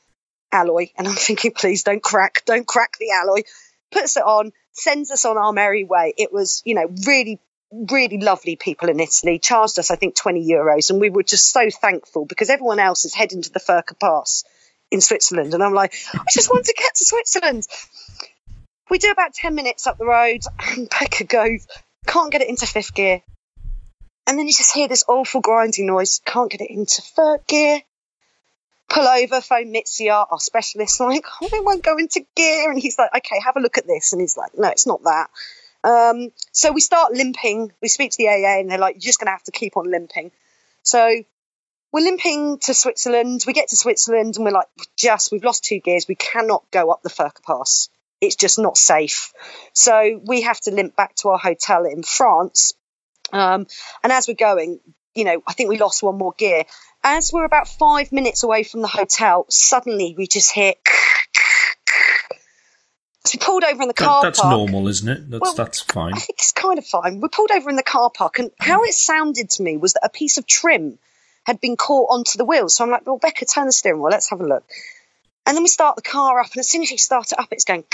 alloy, 0.51 0.89
and 0.97 1.07
I'm 1.07 1.15
thinking, 1.27 1.51
please 1.51 1.83
don't 1.83 2.03
crack, 2.03 2.43
don't 2.45 2.67
crack 2.67 2.97
the 2.99 3.11
alloy. 3.11 3.41
Puts 3.91 4.17
it 4.17 4.23
on, 4.23 4.51
sends 4.73 5.11
us 5.11 5.23
on 5.23 5.37
our 5.37 5.53
merry 5.53 5.85
way. 5.85 6.13
It 6.17 6.33
was, 6.33 6.61
you 6.65 6.75
know, 6.75 6.89
really 7.05 7.39
really 7.71 8.17
lovely 8.19 8.55
people 8.55 8.89
in 8.89 8.99
Italy, 8.99 9.39
charged 9.39 9.79
us, 9.79 9.91
I 9.91 9.95
think, 9.95 10.15
20 10.15 10.47
euros. 10.47 10.89
And 10.89 10.99
we 10.99 11.09
were 11.09 11.23
just 11.23 11.51
so 11.51 11.69
thankful 11.69 12.25
because 12.25 12.49
everyone 12.49 12.79
else 12.79 13.05
is 13.05 13.13
heading 13.13 13.41
to 13.41 13.51
the 13.51 13.59
Furka 13.59 13.99
Pass 13.99 14.43
in 14.91 15.01
Switzerland. 15.01 15.53
And 15.53 15.63
I'm 15.63 15.73
like, 15.73 15.93
I 16.13 16.23
just 16.31 16.49
want 16.49 16.65
to 16.65 16.73
get 16.77 16.95
to 16.95 17.05
Switzerland. 17.05 17.67
We 18.89 18.99
do 18.99 19.11
about 19.11 19.33
10 19.33 19.53
minutes 19.53 19.85
up 19.85 19.97
the 19.97 20.05
road 20.05 20.41
and 20.59 20.89
Becca 20.99 21.25
goes, 21.25 21.67
can't 22.05 22.31
get 22.31 22.41
it 22.41 22.49
into 22.49 22.65
fifth 22.65 22.93
gear. 22.93 23.21
And 24.25 24.37
then 24.37 24.47
you 24.47 24.53
just 24.53 24.73
hear 24.73 24.87
this 24.87 25.05
awful 25.07 25.41
grinding 25.41 25.87
noise, 25.87 26.21
can't 26.25 26.51
get 26.51 26.61
it 26.61 26.69
into 26.69 27.01
third 27.01 27.45
gear. 27.47 27.81
Pull 28.89 29.07
over, 29.07 29.41
phone 29.41 29.73
Mitsia, 29.73 30.25
our 30.31 30.39
specialist, 30.39 30.99
like, 31.01 31.25
oh, 31.41 31.49
it 31.51 31.63
won't 31.63 31.83
go 31.83 31.97
into 31.97 32.25
gear. 32.35 32.71
And 32.71 32.79
he's 32.79 32.97
like, 32.97 33.13
okay, 33.15 33.39
have 33.43 33.57
a 33.57 33.61
look 33.61 33.77
at 33.77 33.87
this. 33.87 34.13
And 34.13 34.21
he's 34.21 34.37
like, 34.37 34.57
no, 34.57 34.69
it's 34.69 34.87
not 34.87 35.03
that. 35.03 35.29
Um, 35.83 36.31
so 36.51 36.71
we 36.71 36.81
start 36.81 37.13
limping. 37.13 37.71
We 37.81 37.87
speak 37.87 38.11
to 38.11 38.17
the 38.17 38.27
AA, 38.27 38.59
and 38.59 38.69
they're 38.69 38.79
like, 38.79 38.95
"You're 38.95 39.01
just 39.01 39.19
going 39.19 39.27
to 39.27 39.31
have 39.31 39.43
to 39.43 39.51
keep 39.51 39.77
on 39.77 39.89
limping." 39.89 40.31
So 40.83 41.23
we're 41.91 42.03
limping 42.03 42.59
to 42.59 42.73
Switzerland. 42.73 43.43
We 43.47 43.53
get 43.53 43.69
to 43.69 43.75
Switzerland 43.75 44.35
and 44.35 44.45
we're 44.45 44.51
like, 44.51 44.67
just, 44.95 45.31
we've 45.31 45.43
lost 45.43 45.63
two 45.63 45.79
gears. 45.79 46.07
We 46.07 46.15
cannot 46.15 46.63
go 46.71 46.91
up 46.91 47.01
the 47.01 47.09
Furka 47.09 47.41
Pass. 47.43 47.89
It's 48.19 48.35
just 48.35 48.59
not 48.59 48.77
safe. 48.77 49.31
So 49.73 50.21
we 50.25 50.41
have 50.41 50.59
to 50.61 50.71
limp 50.71 50.95
back 50.95 51.15
to 51.17 51.29
our 51.29 51.37
hotel 51.37 51.85
in 51.85 52.03
France. 52.03 52.73
Um, 53.31 53.67
and 54.03 54.11
as 54.11 54.27
we're 54.27 54.33
going, 54.35 54.79
you 55.15 55.23
know, 55.23 55.41
I 55.47 55.53
think 55.53 55.69
we 55.69 55.77
lost 55.77 56.03
one 56.03 56.17
more 56.17 56.33
gear. 56.37 56.65
As 57.09 57.31
we're 57.31 57.45
about 57.45 57.69
five 57.69 58.11
minutes 58.11 58.43
away 58.43 58.63
from 58.63 58.81
the 58.81 58.87
hotel, 58.89 59.45
suddenly 59.47 60.13
we 60.17 60.27
just 60.27 60.51
hear. 60.51 60.73
So 63.23 63.37
we 63.39 63.39
pulled 63.39 63.63
over 63.63 63.81
in 63.81 63.87
the 63.87 63.93
car 63.93 64.21
That, 64.21 64.27
that's 64.27 64.41
park. 64.41 64.51
normal, 64.51 64.89
isn't 64.89 65.07
it? 65.07 65.29
That's 65.29 65.41
Well, 65.41 65.53
that's 65.53 65.79
fine. 65.79 66.15
I 66.15 66.19
think 66.19 66.39
it's 66.39 66.51
kind 66.51 66.77
of 66.77 66.85
fine. 66.85 67.21
We 67.21 67.29
pulled 67.29 67.51
over 67.51 67.69
in 67.69 67.77
the 67.77 67.83
car 67.83 68.09
park, 68.09 68.39
and 68.39 68.51
how 68.59 68.83
it 68.83 68.93
sounded 68.93 69.51
to 69.51 69.63
me 69.63 69.77
was 69.77 69.93
that 69.93 70.01
a 70.03 70.09
piece 70.09 70.37
of 70.37 70.45
trim 70.45 70.99
had 71.45 71.61
been 71.61 71.77
caught 71.77 72.09
onto 72.09 72.37
the 72.37 72.43
wheel. 72.43 72.67
So 72.67 72.83
I'm 72.83 72.91
like, 72.91 73.07
well, 73.07 73.17
Becca, 73.17 73.45
turn 73.45 73.67
the 73.67 73.71
steering 73.71 74.01
wheel. 74.01 74.11
Let's 74.11 74.29
have 74.29 74.41
a 74.41 74.45
look. 74.45 74.65
And 75.45 75.55
then 75.55 75.63
we 75.63 75.69
start 75.69 75.95
the 75.95 76.01
car 76.01 76.41
up, 76.41 76.51
and 76.51 76.59
as 76.59 76.69
soon 76.69 76.81
as 76.81 76.91
you 76.91 76.97
start 76.97 77.31
it 77.31 77.39
up, 77.39 77.47
it's 77.51 77.63
going. 77.63 77.85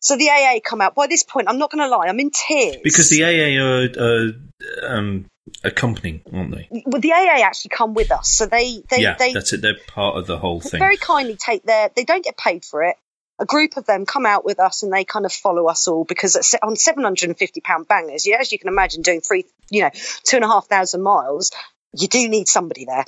So 0.00 0.18
the 0.18 0.28
AA 0.28 0.60
come 0.62 0.82
out. 0.82 0.94
By 0.94 1.06
this 1.06 1.22
point, 1.22 1.48
I'm 1.48 1.56
not 1.56 1.70
going 1.70 1.82
to 1.82 1.88
lie, 1.88 2.08
I'm 2.08 2.20
in 2.20 2.30
tears. 2.30 2.76
Because 2.84 3.08
the 3.08 3.24
AA 3.24 3.56
are 3.58 4.86
uh, 4.86 4.86
um, 4.98 5.24
accompanying, 5.62 6.22
aren't 6.32 6.54
they? 6.54 6.68
well, 6.86 7.00
the 7.00 7.12
AA 7.12 7.44
actually 7.44 7.70
come 7.70 7.94
with 7.94 8.10
us, 8.10 8.28
so 8.28 8.46
they 8.46 8.82
they 8.88 9.00
yeah, 9.00 9.16
they 9.18 9.32
that's 9.32 9.52
it. 9.52 9.62
They're 9.62 9.78
part 9.86 10.16
of 10.16 10.26
the 10.26 10.38
whole 10.38 10.60
thing. 10.60 10.72
They 10.72 10.78
very 10.78 10.96
kindly 10.96 11.36
take 11.36 11.64
their. 11.64 11.90
They 11.94 12.04
don't 12.04 12.24
get 12.24 12.36
paid 12.36 12.64
for 12.64 12.82
it. 12.84 12.96
A 13.38 13.44
group 13.44 13.76
of 13.76 13.84
them 13.84 14.06
come 14.06 14.26
out 14.26 14.44
with 14.44 14.60
us, 14.60 14.82
and 14.82 14.92
they 14.92 15.04
kind 15.04 15.26
of 15.26 15.32
follow 15.32 15.66
us 15.66 15.88
all 15.88 16.04
because 16.04 16.36
at, 16.36 16.62
on 16.62 16.76
750 16.76 17.60
pound 17.60 17.88
bangers, 17.88 18.26
yeah, 18.26 18.36
as 18.40 18.52
you 18.52 18.58
can 18.58 18.68
imagine, 18.68 19.02
doing 19.02 19.20
three, 19.20 19.44
you 19.70 19.82
know, 19.82 19.90
two 20.22 20.36
and 20.36 20.44
a 20.44 20.48
half 20.48 20.66
thousand 20.66 21.02
miles, 21.02 21.50
you 21.96 22.08
do 22.08 22.28
need 22.28 22.48
somebody 22.48 22.84
there. 22.84 23.04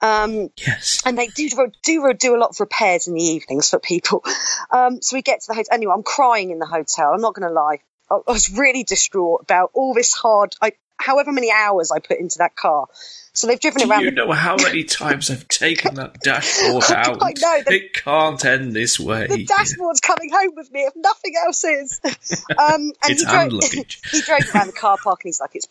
Um, 0.00 0.50
yes. 0.56 1.02
and 1.04 1.18
they 1.18 1.28
do 1.28 1.48
do 1.82 2.12
do 2.14 2.36
a 2.36 2.38
lot 2.38 2.50
of 2.50 2.60
repairs 2.60 3.08
in 3.08 3.14
the 3.14 3.22
evenings 3.22 3.70
for 3.70 3.78
people. 3.78 4.24
Um, 4.72 5.02
so 5.02 5.16
we 5.16 5.22
get 5.22 5.40
to 5.40 5.46
the 5.48 5.54
hotel. 5.54 5.74
Anyway, 5.74 5.92
I'm 5.96 6.04
crying 6.04 6.50
in 6.50 6.60
the 6.60 6.66
hotel. 6.66 7.12
I'm 7.12 7.20
not 7.20 7.34
going 7.34 7.48
to 7.48 7.52
lie. 7.52 7.80
I, 8.08 8.16
I 8.26 8.32
was 8.32 8.50
really 8.50 8.84
distraught 8.84 9.40
about 9.42 9.70
all 9.74 9.94
this 9.94 10.12
hard. 10.12 10.54
I, 10.62 10.72
however 11.00 11.32
many 11.32 11.50
hours 11.50 11.90
I 11.90 11.98
put 11.98 12.18
into 12.20 12.38
that 12.38 12.54
car. 12.56 12.86
So 13.32 13.46
they've 13.46 13.60
driven 13.60 13.82
Do 13.82 13.90
around. 13.90 14.00
you 14.02 14.10
the- 14.10 14.16
know 14.16 14.32
how 14.32 14.56
many 14.56 14.82
times 14.84 15.30
I've 15.30 15.46
taken 15.48 15.94
that 15.94 16.20
dashboard 16.22 16.84
out? 16.90 17.18
I 17.22 17.32
know, 17.40 17.62
the- 17.64 17.74
it 17.74 17.94
can't 17.94 18.44
end 18.44 18.72
this 18.72 18.98
way. 18.98 19.28
the 19.28 19.44
dashboard's 19.44 20.00
coming 20.00 20.30
home 20.30 20.52
with 20.56 20.70
me 20.72 20.80
if 20.80 20.94
nothing 20.96 21.34
else 21.44 21.64
is. 21.64 22.00
Um, 22.50 22.92
and 23.02 23.10
It's 23.12 23.22
he 23.22 23.30
drove, 23.30 23.52
luggage. 23.52 24.00
he 24.10 24.20
drove 24.22 24.40
around 24.54 24.66
the 24.66 24.72
car 24.72 24.98
park 25.02 25.20
and 25.24 25.28
he's 25.28 25.40
like, 25.40 25.50
"It's 25.54 25.66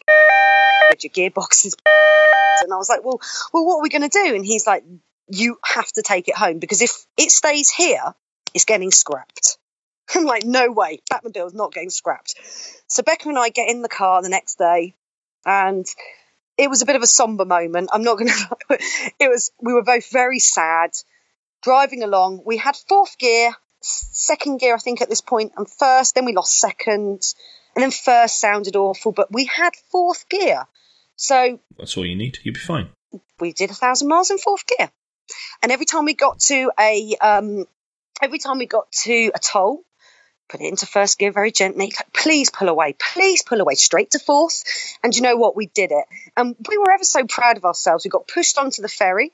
your 1.04 1.12
gearbox 1.30 1.66
is." 1.66 1.76
And 2.64 2.74
I 2.74 2.78
was 2.78 2.90
like, 2.90 3.04
"Well, 3.04 3.20
well, 3.54 3.66
what 3.66 3.78
are 3.78 3.82
we 3.84 3.90
going 3.90 4.02
to 4.02 4.24
do?" 4.24 4.34
And 4.36 4.46
he's 4.46 4.66
like, 4.66 4.84
"You 5.30 5.58
have 5.64 5.92
to 5.94 6.02
take 6.02 6.28
it 6.30 6.36
home 6.36 6.60
because 6.60 6.82
if 6.82 6.92
it 7.18 7.32
stays 7.32 7.70
here, 7.70 8.02
it's 8.54 8.66
getting 8.66 8.92
scrapped." 8.92 9.58
I'm 10.16 10.24
like, 10.26 10.44
"No 10.46 10.72
way, 10.72 11.00
Batmobile's 11.12 11.54
not 11.54 11.74
getting 11.74 11.90
scrapped." 11.92 12.34
So 12.88 13.04
Becca 13.04 13.30
and 13.30 13.38
I 13.38 13.50
get 13.50 13.70
in 13.70 13.82
the 13.82 13.90
car 13.90 14.22
the 14.24 14.30
next 14.30 14.58
day, 14.58 14.96
and 15.46 15.86
it 16.58 16.70
was 16.70 16.82
a 16.82 16.86
bit 16.86 16.96
of 16.96 17.02
a 17.02 17.08
somber 17.08 17.46
moment. 17.46 17.90
I'm 17.94 18.04
not 18.04 18.18
going 18.18 18.28
to. 18.70 18.78
It 19.20 19.30
was. 19.30 19.52
We 19.62 19.74
were 19.74 19.84
both 19.84 20.12
very 20.12 20.40
sad 20.40 20.92
driving 21.64 22.04
along. 22.04 22.44
We 22.46 22.58
had 22.58 22.76
fourth 22.76 23.18
gear, 23.18 23.52
second 23.82 24.60
gear, 24.60 24.76
I 24.76 24.80
think, 24.80 25.02
at 25.02 25.10
this 25.10 25.22
point, 25.22 25.54
and 25.58 25.70
first. 25.70 26.16
Then 26.16 26.26
we 26.26 26.34
lost 26.34 26.60
second, 26.60 27.22
and 27.76 27.84
then 27.84 27.92
first 27.92 28.40
sounded 28.40 28.76
awful, 28.76 29.12
but 29.12 29.32
we 29.32 29.46
had 29.46 29.72
fourth 29.92 30.28
gear. 30.30 30.68
So 31.16 31.60
That's 31.78 31.98
all 31.98 32.06
you 32.06 32.16
need. 32.16 32.40
You'll 32.44 32.54
be 32.54 32.60
fine. 32.60 32.90
we 33.40 33.52
did 33.54 33.72
a 33.72 33.74
thousand 33.74 34.08
miles 34.08 34.32
in 34.32 34.38
fourth 34.38 34.66
gear. 34.66 34.90
And 35.62 35.72
every 35.72 35.86
time 35.86 36.06
we 36.06 36.14
got 36.14 36.40
to 36.40 36.72
a, 36.80 37.16
um, 37.22 37.66
every 38.22 38.40
time 38.40 38.58
we 38.58 38.66
got 38.66 38.92
to 39.04 39.32
a 39.36 39.40
toll, 39.40 39.84
put 40.50 40.62
it 40.62 40.68
into 40.68 40.86
first 40.86 41.20
gear 41.20 41.32
very 41.32 41.52
gently. 41.52 41.94
Please 42.14 42.50
pull 42.50 42.68
away, 42.70 42.96
please 42.98 43.44
pull 43.44 43.62
away, 43.62 43.76
straight 43.76 44.12
to 44.12 44.20
fourth. 44.20 44.64
And 45.04 45.16
you 45.16 45.22
know 45.22 45.38
what? 45.38 45.56
We 45.56 45.68
did 45.68 45.92
it, 45.92 46.06
and 46.36 46.56
we 46.68 46.78
were 46.78 46.92
ever 46.92 47.04
so 47.04 47.26
proud 47.26 47.58
of 47.58 47.66
ourselves. 47.66 48.04
We 48.04 48.10
got 48.10 48.28
pushed 48.28 48.58
onto 48.58 48.82
the 48.82 48.90
ferry. 48.90 49.32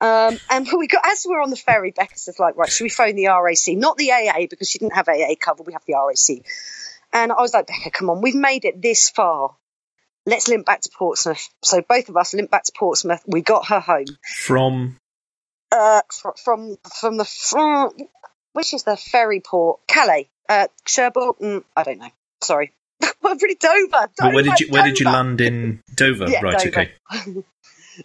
Um, 0.00 0.38
and 0.50 0.68
we 0.76 0.86
got 0.88 1.06
as 1.06 1.24
we 1.26 1.34
were 1.34 1.42
on 1.42 1.50
the 1.50 1.56
ferry, 1.56 1.90
Becca 1.90 2.18
says, 2.18 2.38
like, 2.38 2.56
right, 2.56 2.70
should 2.70 2.84
we 2.84 2.90
phone 2.90 3.14
the 3.16 3.26
RAC? 3.26 3.76
Not 3.76 3.96
the 3.96 4.12
AA 4.12 4.46
because 4.48 4.68
she 4.68 4.78
didn't 4.78 4.94
have 4.94 5.08
AA 5.08 5.34
cover. 5.40 5.62
We 5.62 5.72
have 5.72 5.84
the 5.86 5.94
RAC. 5.94 6.44
And 7.12 7.32
I 7.32 7.40
was 7.40 7.54
like, 7.54 7.66
Becca, 7.66 7.90
come 7.90 8.10
on, 8.10 8.20
we've 8.20 8.34
made 8.34 8.64
it 8.64 8.82
this 8.82 9.10
far. 9.10 9.56
Let's 10.26 10.48
limp 10.48 10.66
back 10.66 10.80
to 10.80 10.90
Portsmouth. 10.96 11.48
So 11.62 11.82
both 11.88 12.08
of 12.08 12.16
us 12.16 12.34
limped 12.34 12.50
back 12.50 12.64
to 12.64 12.72
Portsmouth. 12.76 13.22
We 13.26 13.42
got 13.42 13.68
her 13.68 13.78
home. 13.78 14.06
From 14.36 14.98
Uh, 15.70 16.02
fr- 16.12 16.36
from 16.42 16.76
from 17.00 17.16
the 17.16 17.24
from, 17.24 17.92
which 18.52 18.74
is 18.74 18.82
the 18.82 18.96
ferry 18.96 19.40
port, 19.40 19.80
Calais, 19.86 20.28
uh, 20.48 20.66
Cherbourg. 20.84 21.36
Mm, 21.40 21.64
I 21.76 21.82
don't 21.82 21.98
know. 21.98 22.10
Sorry, 22.42 22.72
I'm 23.02 23.38
really 23.38 23.54
Dover. 23.56 24.08
but 24.18 24.34
where 24.34 24.42
did 24.42 24.60
you 24.60 24.68
where 24.70 24.84
did 24.84 24.98
you 25.00 25.06
land 25.06 25.40
in 25.40 25.82
Dover? 25.94 26.28
Yeah, 26.28 26.40
right. 26.42 26.58
Dover. 26.58 26.68
Okay. 26.68 27.44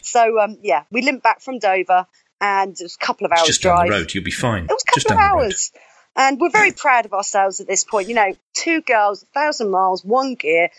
So 0.01 0.39
um, 0.39 0.57
yeah, 0.61 0.83
we 0.89 1.01
limped 1.01 1.21
back 1.21 1.41
from 1.41 1.59
Dover, 1.59 2.07
and 2.39 2.71
it 2.71 2.81
was 2.83 2.97
a 3.01 3.05
couple 3.05 3.25
of 3.25 3.33
hours 3.33 3.41
It's 3.41 3.47
just 3.49 3.61
drive. 3.61 3.77
down 3.79 3.87
the 3.87 3.91
road. 3.91 4.13
You'll 4.13 4.23
be 4.23 4.31
fine. 4.31 4.63
It 4.63 4.69
was 4.71 4.83
a 4.87 4.91
couple 4.91 5.11
of 5.11 5.17
down 5.19 5.31
the 5.31 5.35
road. 5.37 5.43
hours. 5.47 5.71
And 6.15 6.39
we're 6.39 6.49
very 6.49 6.71
proud 6.71 7.05
of 7.05 7.13
ourselves 7.13 7.59
at 7.59 7.67
this 7.67 7.83
point. 7.83 8.07
You 8.07 8.15
know, 8.15 8.33
two 8.53 8.81
girls, 8.81 9.23
a 9.23 9.25
thousand 9.27 9.69
miles, 9.69 10.03
one 10.05 10.35
gear. 10.35 10.69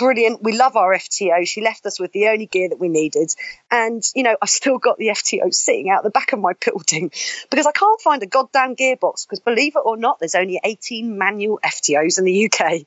Brilliant. 0.00 0.42
We 0.42 0.56
love 0.56 0.76
our 0.76 0.94
FTO. 0.94 1.46
She 1.46 1.60
left 1.60 1.84
us 1.84 2.00
with 2.00 2.10
the 2.12 2.28
only 2.28 2.46
gear 2.46 2.70
that 2.70 2.80
we 2.80 2.88
needed. 2.88 3.34
And, 3.70 4.02
you 4.14 4.22
know, 4.22 4.34
I've 4.40 4.48
still 4.48 4.78
got 4.78 4.96
the 4.96 5.08
FTO 5.08 5.52
sitting 5.52 5.90
out 5.90 6.04
the 6.04 6.10
back 6.10 6.32
of 6.32 6.40
my 6.40 6.54
building 6.64 7.10
because 7.50 7.66
I 7.66 7.72
can't 7.72 8.00
find 8.00 8.22
a 8.22 8.26
goddamn 8.26 8.76
gearbox 8.76 9.26
because 9.26 9.40
believe 9.40 9.76
it 9.76 9.82
or 9.84 9.98
not, 9.98 10.18
there's 10.18 10.34
only 10.34 10.58
18 10.64 11.18
manual 11.18 11.60
FTOs 11.62 12.18
in 12.18 12.24
the 12.24 12.46
UK. 12.50 12.86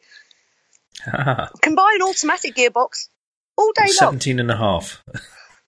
Can 1.62 1.76
buy 1.76 1.96
an 1.96 2.02
automatic 2.02 2.56
gearbox 2.56 3.10
all 3.58 3.72
day 3.74 3.88
17 3.88 3.88
long 3.88 4.12
Seventeen 4.12 4.40
and 4.40 4.50
a 4.50 4.58
half. 4.58 5.04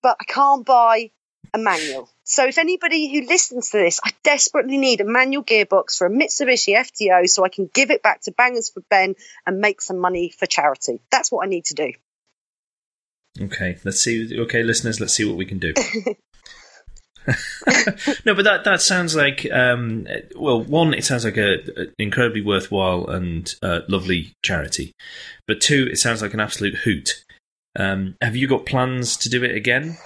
but 0.01 0.17
I 0.19 0.23
can't 0.23 0.65
buy 0.65 1.11
a 1.55 1.57
manual. 1.57 2.09
So 2.23 2.45
if 2.45 2.57
anybody 2.57 3.11
who 3.11 3.27
listens 3.27 3.69
to 3.69 3.77
this, 3.77 3.99
I 4.03 4.11
desperately 4.23 4.77
need 4.77 5.01
a 5.01 5.05
manual 5.05 5.43
gearbox 5.43 5.97
for 5.97 6.07
a 6.07 6.09
Mitsubishi 6.09 6.75
FTO 6.75 7.27
so 7.29 7.45
I 7.45 7.49
can 7.49 7.69
give 7.73 7.91
it 7.91 8.03
back 8.03 8.21
to 8.23 8.31
Bangers 8.31 8.69
for 8.69 8.81
Ben 8.89 9.15
and 9.47 9.59
make 9.59 9.81
some 9.81 9.97
money 9.97 10.29
for 10.29 10.45
charity. 10.45 11.01
That's 11.11 11.31
what 11.31 11.45
I 11.45 11.49
need 11.49 11.65
to 11.65 11.73
do. 11.73 11.93
Okay, 13.41 13.77
let's 13.83 13.99
see. 13.99 14.39
Okay, 14.41 14.63
listeners, 14.63 14.99
let's 14.99 15.13
see 15.13 15.25
what 15.25 15.37
we 15.37 15.45
can 15.45 15.59
do. 15.59 15.73
no, 18.25 18.35
but 18.35 18.43
that 18.43 18.61
that 18.65 18.81
sounds 18.81 19.15
like 19.15 19.51
um, 19.51 20.05
well, 20.35 20.61
one, 20.61 20.93
it 20.93 21.03
sounds 21.03 21.25
like 21.25 21.37
a, 21.37 21.55
a 21.81 21.87
incredibly 21.97 22.41
worthwhile 22.41 23.07
and 23.07 23.55
uh, 23.63 23.79
lovely 23.87 24.33
charity, 24.43 24.93
but 25.47 25.59
two, 25.59 25.87
it 25.91 25.97
sounds 25.97 26.21
like 26.21 26.35
an 26.35 26.39
absolute 26.39 26.75
hoot. 26.75 27.25
Um, 27.75 28.15
have 28.21 28.35
you 28.35 28.47
got 28.47 28.67
plans 28.67 29.17
to 29.17 29.29
do 29.29 29.43
it 29.43 29.55
again? 29.55 29.97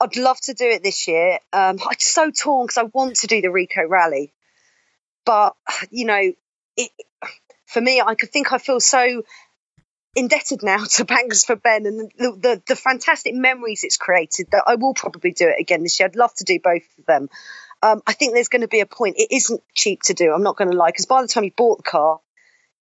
I'd 0.00 0.16
love 0.16 0.40
to 0.42 0.54
do 0.54 0.66
it 0.66 0.82
this 0.82 1.08
year. 1.08 1.38
Um, 1.52 1.78
I'm 1.88 1.98
so 1.98 2.30
torn 2.30 2.66
because 2.66 2.78
I 2.78 2.84
want 2.84 3.16
to 3.16 3.26
do 3.26 3.40
the 3.40 3.50
Rico 3.50 3.86
Rally, 3.86 4.32
but 5.24 5.54
you 5.90 6.06
know, 6.06 6.32
it, 6.76 6.90
for 7.66 7.80
me, 7.80 8.00
I 8.00 8.14
could 8.14 8.30
think 8.30 8.52
I 8.52 8.58
feel 8.58 8.80
so 8.80 9.22
indebted 10.16 10.62
now 10.62 10.84
to 10.96 11.04
Bangers 11.04 11.44
for 11.44 11.56
Ben 11.56 11.86
and 11.86 12.10
the, 12.16 12.30
the 12.32 12.62
the 12.68 12.76
fantastic 12.76 13.34
memories 13.34 13.84
it's 13.84 13.96
created 13.96 14.48
that 14.52 14.64
I 14.66 14.76
will 14.76 14.94
probably 14.94 15.32
do 15.32 15.48
it 15.48 15.60
again 15.60 15.82
this 15.82 15.98
year. 16.00 16.08
I'd 16.08 16.16
love 16.16 16.34
to 16.34 16.44
do 16.44 16.58
both 16.62 16.82
of 16.98 17.06
them. 17.06 17.28
Um, 17.80 18.02
I 18.06 18.12
think 18.12 18.34
there's 18.34 18.48
going 18.48 18.62
to 18.62 18.68
be 18.68 18.80
a 18.80 18.86
point. 18.86 19.16
It 19.18 19.28
isn't 19.30 19.62
cheap 19.72 20.02
to 20.04 20.14
do. 20.14 20.32
I'm 20.32 20.42
not 20.42 20.56
going 20.56 20.70
to 20.70 20.76
lie 20.76 20.88
because 20.88 21.06
by 21.06 21.22
the 21.22 21.28
time 21.28 21.44
you 21.44 21.52
bought 21.56 21.78
the 21.78 21.90
car, 21.90 22.20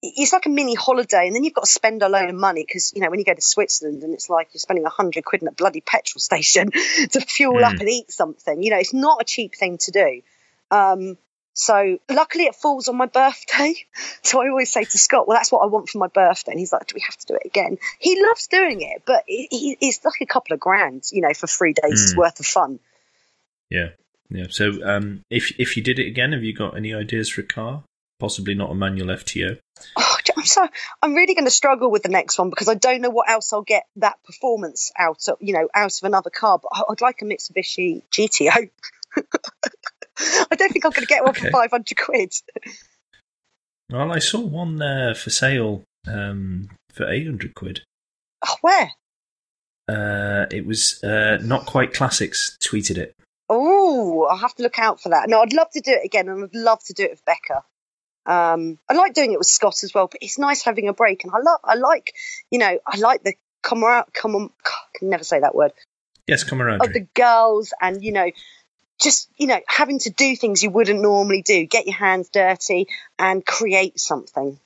it's 0.02 0.32
like 0.34 0.46
a 0.46 0.50
mini 0.50 0.76
holiday, 0.76 1.26
and 1.28 1.36
then 1.36 1.44
you've 1.44 1.54
got 1.54 1.66
to 1.66 1.72
spend 1.72 2.04
a 2.04 2.10
load 2.10 2.30
of 2.30 2.36
money 2.36 2.64
because 2.66 2.94
you 2.96 3.02
know 3.02 3.10
when 3.10 3.20
you 3.20 3.26
go 3.26 3.34
to 3.34 3.42
Switzerland 3.42 4.04
and 4.04 4.14
it's 4.14 4.30
like 4.30 4.50
you're 4.54 4.60
spending 4.60 4.86
a 4.86 4.90
hundred 4.90 5.26
quid 5.26 5.42
in 5.42 5.48
a 5.48 5.52
bloody 5.52 5.82
petrol 5.82 6.20
station 6.30 6.70
to 6.72 7.22
fuel 7.22 7.64
up 7.66 7.74
Mm. 7.76 7.80
and 7.82 7.90
eat 7.90 8.12
something. 8.12 8.62
You 8.62 8.72
know, 8.72 8.78
it's 8.78 8.94
not 8.94 9.22
a 9.22 9.26
cheap 9.26 9.56
thing 9.56 9.78
to 9.80 9.92
do. 9.92 10.22
Um, 10.70 11.18
so 11.54 11.98
luckily 12.10 12.44
it 12.44 12.54
falls 12.56 12.88
on 12.88 12.96
my 12.98 13.08
birthday. 13.08 13.74
So 14.22 14.42
I 14.42 14.50
always 14.50 14.72
say 14.72 14.84
to 14.84 14.98
Scott, 14.98 15.28
"Well, 15.28 15.38
that's 15.38 15.52
what 15.52 15.60
I 15.64 15.68
want 15.68 15.88
for 15.90 15.98
my 16.00 16.08
birthday," 16.08 16.52
and 16.52 16.60
he's 16.60 16.74
like, 16.74 16.86
"Do 16.88 16.94
we 16.96 17.02
have 17.08 17.16
to 17.18 17.26
do 17.28 17.36
it 17.36 17.44
again?" 17.46 17.78
He 17.98 18.22
loves 18.22 18.48
doing 18.48 18.82
it, 18.82 19.04
but 19.06 19.24
it, 19.28 19.48
it, 19.52 19.78
it's 19.82 20.04
like 20.04 20.20
a 20.22 20.26
couple 20.26 20.54
of 20.54 20.60
grand, 20.60 21.06
you 21.12 21.22
know, 21.22 21.34
for 21.34 21.48
three 21.48 21.74
days 21.74 22.14
Mm. 22.14 22.18
worth 22.18 22.40
of 22.42 22.46
fun. 22.46 22.80
Yeah, 23.70 23.90
yeah. 24.30 24.46
So, 24.50 24.74
um, 24.84 25.22
if 25.30 25.58
if 25.60 25.78
you 25.78 25.84
did 25.84 25.98
it 26.00 26.08
again, 26.08 26.34
have 26.34 26.44
you 26.44 26.54
got 26.54 26.76
any 26.76 26.94
ideas 26.94 27.30
for 27.30 27.42
a 27.42 27.46
car? 27.46 27.84
Possibly 28.20 28.54
not 28.54 28.70
a 28.72 28.76
manual 28.76 29.08
FTO. 29.08 29.58
Oh, 29.96 30.18
I'm 30.38 30.44
so 30.46 30.68
I'm 31.02 31.16
really 31.16 31.34
going 31.34 31.46
to 31.46 31.52
struggle 31.52 31.90
with 31.90 32.04
the 32.04 32.10
next 32.10 32.38
one 32.38 32.50
because 32.50 32.68
I 32.68 32.76
don't 32.76 33.02
know 33.02 33.10
what 33.10 33.30
else 33.30 33.52
I'll 33.54 33.62
get 33.64 33.86
that 33.98 34.22
performance 34.24 34.92
out 34.98 35.28
of, 35.28 35.38
you 35.40 35.54
know, 35.54 35.68
out 35.74 35.98
of 35.98 36.04
another 36.04 36.30
car. 36.30 36.60
But 36.62 36.86
I'd 36.90 37.02
like 37.02 37.22
a 37.22 37.26
Mitsubishi 37.26 38.04
GTO. 38.12 38.70
I 40.20 40.56
don't 40.56 40.72
think 40.72 40.86
I'm 40.86 40.92
going 40.92 41.02
to 41.02 41.06
get 41.06 41.24
one 41.24 41.32
Okay. 41.32 41.46
for 41.46 41.52
500 41.52 41.98
quid. 41.98 42.34
Well, 43.90 44.12
I 44.12 44.20
saw 44.20 44.42
one 44.42 44.82
uh, 44.82 45.14
for 45.14 45.30
sale 45.30 45.84
um, 46.08 46.70
for 46.92 47.10
eight 47.10 47.26
hundred 47.26 47.56
quid. 47.56 47.82
Oh, 48.46 48.56
where? 48.62 48.92
uh, 49.90 50.46
it 50.52 50.66
was 50.66 51.02
uh, 51.04 51.38
not 51.42 51.66
quite 51.66 51.94
classics 51.94 52.58
tweeted 52.62 52.98
it. 52.98 53.14
Oh, 53.50 54.24
I'll 54.30 54.38
have 54.38 54.54
to 54.56 54.64
look 54.64 54.78
out 54.78 55.00
for 55.02 55.10
that. 55.10 55.30
No, 55.30 55.42
I'd 55.42 55.54
love 55.54 55.70
to 55.72 55.80
do 55.82 55.92
it 55.92 56.04
again, 56.06 56.28
and 56.28 56.44
I'd 56.44 56.54
love 56.56 56.84
to 56.86 56.94
do 56.94 57.04
it 57.04 57.12
with 57.12 57.24
Becca. 57.26 57.64
Um, 58.28 58.78
I 58.90 58.94
like 58.94 59.14
doing 59.14 59.32
it 59.32 59.40
with 59.40 59.48
Scott 59.48 59.84
as 59.84 59.94
well, 59.94 60.08
but 60.08 60.22
it's 60.22 60.38
nice 60.38 60.62
having 60.62 60.90
a 60.90 60.94
break. 60.94 61.24
And 61.24 61.34
I 61.34 61.40
love, 61.40 61.60
I 61.64 61.76
like, 61.76 62.14
you 62.52 62.60
know, 62.60 62.78
I 62.86 62.98
like 62.98 63.24
the 63.24 63.36
camaraderie. 63.64 64.12
Come 64.14 64.36
on, 64.36 64.50
I 64.66 64.98
can 65.00 65.10
never 65.10 65.24
say 65.24 65.40
that 65.40 65.56
word. 65.56 65.72
Yes, 66.28 66.44
camaraderie 66.44 66.86
of 66.86 66.94
the 66.94 67.08
girls, 67.16 67.74
and 67.82 68.04
you 68.04 68.12
know, 68.12 68.30
just 69.02 69.30
you 69.38 69.48
know, 69.48 69.60
having 69.68 70.00
to 70.00 70.10
do 70.10 70.36
things 70.36 70.62
you 70.62 70.70
wouldn't 70.70 71.02
normally 71.02 71.42
do, 71.42 71.66
get 71.66 71.86
your 71.86 71.96
hands 71.96 72.30
dirty, 72.30 72.88
and 73.18 73.46
create 73.46 73.98
something. 73.98 74.60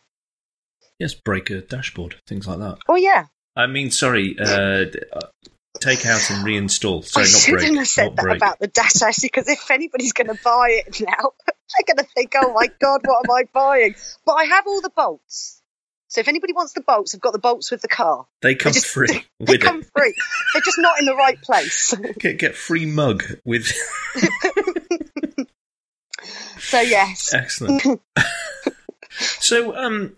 Yes, 0.97 1.13
break 1.13 1.51
a 1.51 1.61
dashboard, 1.61 2.15
things 2.27 2.47
like 2.47 2.59
that. 2.59 2.79
Oh 2.87 2.95
yeah. 2.95 3.25
I 3.55 3.67
mean, 3.67 3.91
sorry, 3.91 4.37
uh, 4.39 4.85
take 5.81 6.05
out 6.05 6.29
and 6.31 6.45
reinstall. 6.45 7.03
Sorry, 7.03 7.25
I 7.25 7.29
not 7.29 7.39
shouldn't 7.41 7.61
break. 7.69 7.77
have 7.79 7.87
said 7.87 8.15
that 8.15 8.21
break. 8.21 8.37
about 8.37 8.59
the 8.59 8.67
dash 8.67 9.01
actually, 9.01 9.29
because 9.33 9.49
if 9.49 9.69
anybody's 9.71 10.13
going 10.13 10.27
to 10.27 10.37
buy 10.43 10.81
it 10.85 11.01
now, 11.01 11.31
they're 11.47 11.95
going 11.95 12.05
to 12.05 12.11
think, 12.15 12.33
"Oh 12.35 12.53
my 12.53 12.67
god, 12.79 13.01
what 13.05 13.25
am 13.25 13.31
I 13.31 13.43
buying?" 13.53 13.95
But 14.25 14.33
I 14.33 14.43
have 14.45 14.67
all 14.67 14.81
the 14.81 14.89
bolts. 14.95 15.57
So 16.07 16.19
if 16.19 16.27
anybody 16.27 16.51
wants 16.51 16.73
the 16.73 16.81
bolts, 16.81 17.15
I've 17.15 17.21
got 17.21 17.31
the 17.31 17.39
bolts 17.39 17.71
with 17.71 17.81
the 17.81 17.87
car. 17.87 18.27
They 18.41 18.53
come 18.55 18.73
just- 18.73 18.87
free 18.87 19.23
They 19.39 19.57
come 19.57 19.79
it. 19.79 19.87
free. 19.95 20.13
They're 20.53 20.61
just 20.61 20.77
not 20.79 20.99
in 20.99 21.05
the 21.05 21.15
right 21.15 21.41
place. 21.41 21.93
Get, 22.19 22.37
get 22.37 22.55
free 22.55 22.85
mug 22.85 23.23
with. 23.45 23.71
So 26.59 26.79
yes, 26.79 27.33
Excellent. 27.33 27.81
so, 29.19 29.75
um, 29.75 30.15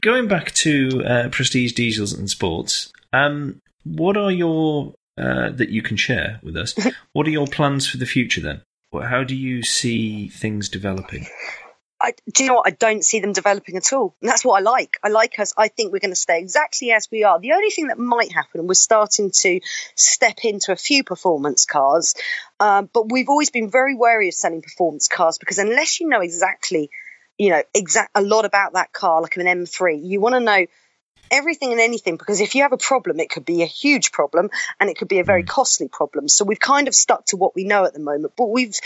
going 0.00 0.28
back 0.28 0.52
to 0.52 1.02
uh, 1.04 1.28
prestige 1.30 1.72
diesels 1.72 2.12
and 2.12 2.30
sports, 2.30 2.92
um, 3.12 3.60
what 3.84 4.16
are 4.16 4.30
your 4.30 4.94
uh, 5.16 5.50
that 5.50 5.68
you 5.68 5.82
can 5.82 5.96
share 5.96 6.40
with 6.42 6.56
us? 6.56 6.74
What 7.12 7.28
are 7.28 7.30
your 7.30 7.46
plans 7.46 7.86
for 7.86 7.98
the 7.98 8.06
future 8.06 8.40
then? 8.40 8.62
How 8.92 9.22
do 9.24 9.36
you 9.36 9.62
see 9.62 10.28
things 10.28 10.68
developing? 10.68 11.26
I, 12.00 12.12
do 12.32 12.42
you 12.42 12.48
know 12.48 12.56
what? 12.56 12.66
I 12.66 12.70
don't 12.70 13.04
see 13.04 13.20
them 13.20 13.32
developing 13.32 13.76
at 13.76 13.92
all. 13.92 14.14
And 14.20 14.28
that's 14.28 14.44
what 14.44 14.58
I 14.58 14.60
like. 14.60 14.98
I 15.02 15.08
like 15.08 15.38
us. 15.38 15.54
I 15.56 15.68
think 15.68 15.92
we're 15.92 16.00
going 16.00 16.10
to 16.10 16.16
stay 16.16 16.38
exactly 16.38 16.92
as 16.92 17.08
we 17.10 17.24
are. 17.24 17.40
The 17.40 17.52
only 17.52 17.70
thing 17.70 17.86
that 17.88 17.98
might 17.98 18.30
happen, 18.30 18.60
and 18.60 18.68
we're 18.68 18.74
starting 18.74 19.30
to 19.40 19.60
step 19.94 20.44
into 20.44 20.72
a 20.72 20.76
few 20.76 21.02
performance 21.02 21.64
cars, 21.64 22.14
um, 22.60 22.90
but 22.92 23.10
we've 23.10 23.28
always 23.28 23.50
been 23.50 23.70
very 23.70 23.94
wary 23.94 24.28
of 24.28 24.34
selling 24.34 24.60
performance 24.60 25.08
cars 25.08 25.38
because 25.38 25.58
unless 25.58 25.98
you 25.98 26.08
know 26.08 26.20
exactly, 26.20 26.90
you 27.38 27.50
know, 27.50 27.62
exact 27.72 28.10
a 28.14 28.22
lot 28.22 28.44
about 28.44 28.74
that 28.74 28.92
car, 28.92 29.22
like 29.22 29.36
an 29.36 29.46
M3, 29.46 30.00
you 30.02 30.20
want 30.20 30.34
to 30.34 30.40
know 30.40 30.66
everything 31.34 31.72
and 31.72 31.80
anything 31.80 32.16
because 32.16 32.40
if 32.40 32.54
you 32.54 32.62
have 32.62 32.72
a 32.72 32.78
problem 32.78 33.20
it 33.20 33.28
could 33.28 33.44
be 33.44 33.62
a 33.62 33.66
huge 33.66 34.12
problem 34.12 34.50
and 34.78 34.88
it 34.88 34.96
could 34.96 35.08
be 35.08 35.18
a 35.18 35.24
very 35.24 35.42
costly 35.42 35.88
problem. 35.88 36.28
So 36.28 36.44
we've 36.44 36.60
kind 36.60 36.88
of 36.88 36.94
stuck 36.94 37.26
to 37.26 37.36
what 37.36 37.54
we 37.54 37.64
know 37.64 37.84
at 37.84 37.92
the 37.92 38.00
moment 38.00 38.34
but 38.36 38.46
we've 38.46 38.78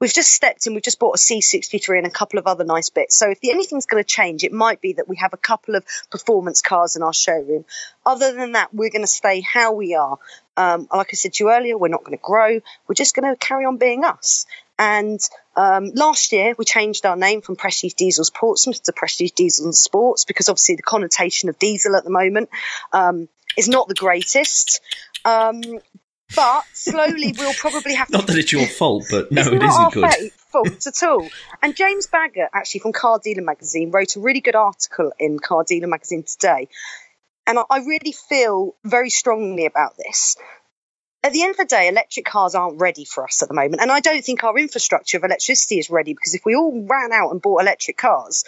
we've 0.00 0.12
just 0.12 0.32
stepped 0.32 0.66
in 0.66 0.74
we've 0.74 0.82
just 0.82 0.98
bought 0.98 1.16
a 1.16 1.18
c63 1.18 1.98
and 1.98 2.06
a 2.06 2.10
couple 2.10 2.38
of 2.38 2.46
other 2.46 2.64
nice 2.64 2.90
bits. 2.90 3.16
So 3.16 3.30
if 3.30 3.40
the, 3.40 3.50
anything's 3.50 3.86
going 3.86 4.02
to 4.02 4.08
change 4.08 4.44
it 4.44 4.52
might 4.52 4.80
be 4.80 4.94
that 4.94 5.08
we 5.08 5.16
have 5.16 5.32
a 5.32 5.38
couple 5.38 5.74
of 5.74 5.84
performance 6.10 6.62
cars 6.62 6.96
in 6.96 7.02
our 7.02 7.14
showroom. 7.14 7.64
Other 8.04 8.32
than 8.32 8.52
that 8.52 8.72
we're 8.72 8.90
going 8.90 9.02
to 9.02 9.08
stay 9.08 9.40
how 9.40 9.72
we 9.72 9.94
are. 9.94 10.18
Um, 10.58 10.88
like 10.90 11.08
i 11.12 11.16
said 11.16 11.34
to 11.34 11.44
you 11.44 11.50
earlier 11.50 11.76
we're 11.76 11.88
not 11.88 12.04
going 12.04 12.16
to 12.16 12.22
grow. 12.22 12.60
We're 12.86 12.94
just 12.94 13.14
going 13.14 13.28
to 13.30 13.36
carry 13.36 13.64
on 13.66 13.76
being 13.76 14.04
us 14.04 14.46
and 14.78 15.20
um, 15.56 15.90
last 15.94 16.32
year, 16.32 16.54
we 16.58 16.64
changed 16.64 17.06
our 17.06 17.16
name 17.16 17.40
from 17.40 17.56
Prestige 17.56 17.94
Diesels 17.94 18.30
Portsmouth 18.30 18.82
to 18.84 18.92
Prestige 18.92 19.32
Diesel 19.32 19.66
and 19.66 19.74
Sports 19.74 20.24
because 20.24 20.48
obviously 20.48 20.76
the 20.76 20.82
connotation 20.82 21.48
of 21.48 21.58
diesel 21.58 21.96
at 21.96 22.04
the 22.04 22.10
moment 22.10 22.50
um, 22.92 23.28
is 23.56 23.68
not 23.68 23.88
the 23.88 23.94
greatest. 23.94 24.80
Um, 25.24 25.62
but 26.34 26.64
slowly, 26.72 27.34
we'll 27.38 27.54
probably 27.54 27.94
have 27.94 28.08
to. 28.08 28.18
Not 28.18 28.26
that 28.26 28.36
it's 28.36 28.52
your 28.52 28.66
fault, 28.66 29.06
but 29.10 29.32
no, 29.32 29.42
it's 29.42 29.50
it 29.50 29.58
not 29.58 29.68
isn't 29.68 29.84
our 29.84 29.90
good. 29.90 30.32
fault 30.52 30.86
at 30.86 31.02
all. 31.02 31.28
And 31.62 31.74
James 31.74 32.06
Baggett, 32.08 32.50
actually 32.52 32.80
from 32.80 32.92
Car 32.92 33.20
Dealer 33.22 33.42
Magazine, 33.42 33.90
wrote 33.90 34.16
a 34.16 34.20
really 34.20 34.40
good 34.40 34.56
article 34.56 35.12
in 35.18 35.38
Car 35.38 35.64
Dealer 35.64 35.88
Magazine 35.88 36.24
today. 36.24 36.68
And 37.46 37.58
I, 37.58 37.62
I 37.70 37.78
really 37.78 38.12
feel 38.12 38.74
very 38.84 39.10
strongly 39.10 39.66
about 39.66 39.96
this. 39.96 40.36
At 41.26 41.32
the 41.32 41.42
end 41.42 41.50
of 41.50 41.56
the 41.56 41.64
day, 41.64 41.88
electric 41.88 42.24
cars 42.24 42.54
aren't 42.54 42.80
ready 42.80 43.04
for 43.04 43.24
us 43.24 43.42
at 43.42 43.48
the 43.48 43.54
moment. 43.54 43.82
And 43.82 43.90
I 43.90 43.98
don't 43.98 44.24
think 44.24 44.44
our 44.44 44.56
infrastructure 44.56 45.16
of 45.16 45.24
electricity 45.24 45.80
is 45.80 45.90
ready 45.90 46.14
because 46.14 46.36
if 46.36 46.44
we 46.44 46.54
all 46.54 46.86
ran 46.88 47.12
out 47.12 47.32
and 47.32 47.42
bought 47.42 47.62
electric 47.62 47.96
cars, 47.96 48.44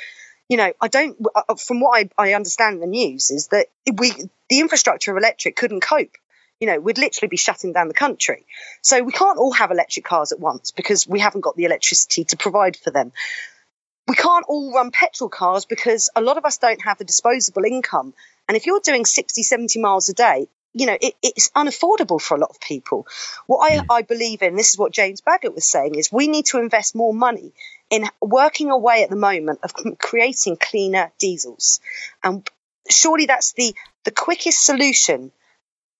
you 0.49 0.57
know, 0.57 0.73
I 0.81 0.87
don't, 0.87 1.17
uh, 1.35 1.57
from 1.57 1.81
what 1.81 1.99
I, 1.99 2.11
I 2.17 2.35
understand 2.35 2.77
in 2.77 2.81
the 2.81 2.87
news, 2.87 3.33
is 3.33 3.49
that 3.49 3.67
we, 3.93 4.13
the 4.49 4.61
infrastructure 4.61 5.11
of 5.11 5.17
electric 5.17 5.57
couldn't 5.57 5.81
cope. 5.81 6.13
You 6.61 6.69
know, 6.69 6.79
we'd 6.79 6.99
literally 6.99 7.29
be 7.29 7.37
shutting 7.37 7.73
down 7.73 7.89
the 7.89 7.95
country. 7.95 8.47
So 8.81 9.03
we 9.03 9.11
can't 9.11 9.39
all 9.39 9.55
have 9.55 9.73
electric 9.73 10.05
cars 10.05 10.31
at 10.31 10.39
once 10.39 10.71
because 10.71 11.05
we 11.05 11.19
haven't 11.19 11.41
got 11.41 11.57
the 11.57 11.65
electricity 11.65 12.27
to 12.27 12.37
provide 12.37 12.77
for 12.77 12.93
them. 12.93 13.11
We 14.07 14.15
can't 14.15 14.45
all 14.47 14.73
run 14.73 14.93
petrol 14.93 15.31
cars 15.31 15.65
because 15.65 16.11
a 16.15 16.21
lot 16.21 16.39
of 16.39 16.45
us 16.45 16.59
don't 16.59 16.83
have 16.85 16.99
the 16.99 17.05
disposable 17.05 17.65
income. 17.65 18.15
And 18.47 18.57
if 18.57 18.67
you're 18.67 18.79
doing 18.79 19.05
60, 19.05 19.43
70 19.43 19.81
miles 19.81 20.09
a 20.11 20.15
day, 20.15 20.47
you 20.75 20.87
know, 20.87 20.97
it, 21.01 21.15
it's 21.23 21.51
unaffordable 21.51 22.21
for 22.21 22.37
a 22.37 22.41
lot 22.41 22.51
of 22.51 22.61
people. 22.61 23.07
What 23.47 23.71
I, 23.71 23.83
I 23.91 24.03
believe 24.03 24.43
in, 24.43 24.55
this 24.55 24.71
is 24.71 24.79
what 24.79 24.93
James 24.93 25.21
Baggett 25.21 25.55
was 25.55 25.65
saying, 25.65 25.95
is 25.95 26.13
we 26.13 26.29
need 26.29 26.47
to 26.47 26.59
invest 26.59 26.95
more 26.95 27.15
money 27.15 27.53
in 27.91 28.07
working 28.21 28.71
away 28.71 29.03
at 29.03 29.11
the 29.11 29.17
moment 29.17 29.61
of 29.63 29.73
creating 29.99 30.57
cleaner 30.57 31.11
diesels. 31.19 31.81
And 32.23 32.49
surely 32.89 33.27
that's 33.27 33.53
the, 33.53 33.75
the 34.05 34.11
quickest 34.11 34.65
solution 34.65 35.33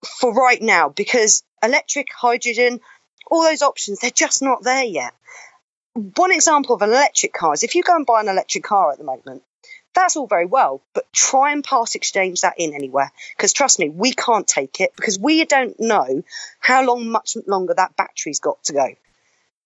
for 0.05 0.33
right 0.33 0.61
now 0.61 0.89
because 0.89 1.43
electric, 1.63 2.09
hydrogen, 2.13 2.81
all 3.31 3.43
those 3.43 3.63
options, 3.63 4.01
they're 4.01 4.11
just 4.11 4.43
not 4.43 4.63
there 4.63 4.85
yet. 4.85 5.13
One 5.95 6.31
example 6.31 6.75
of 6.75 6.83
an 6.83 6.91
electric 6.91 7.33
car 7.33 7.55
is 7.55 7.65
if 7.65 7.75
you 7.75 7.83
go 7.83 7.97
and 7.97 8.07
buy 8.07 8.21
an 8.21 8.29
electric 8.29 8.65
car 8.65 8.93
at 8.93 8.99
the 8.99 9.05
moment, 9.05 9.43
that's 9.99 10.17
all 10.17 10.27
very 10.27 10.47
well, 10.47 10.81
but 10.95 11.13
try 11.13 11.53
and 11.53 11.65
part 11.65 11.97
exchange 11.97 12.43
that 12.43 12.55
in 12.59 12.73
anywhere. 12.73 13.13
Because 13.37 13.53
trust 13.53 13.79
me, 13.79 13.89
we 13.89 14.13
can't 14.13 14.47
take 14.47 14.81
it 14.81 14.95
because 14.95 15.19
we 15.19 15.45
don't 15.45 15.79
know 15.81 16.23
how 16.61 16.85
long, 16.85 17.09
much 17.09 17.37
longer 17.47 17.75
that 17.75 17.97
battery's 17.97 18.41
got 18.41 18.63
to 18.65 18.73
go. 18.73 18.89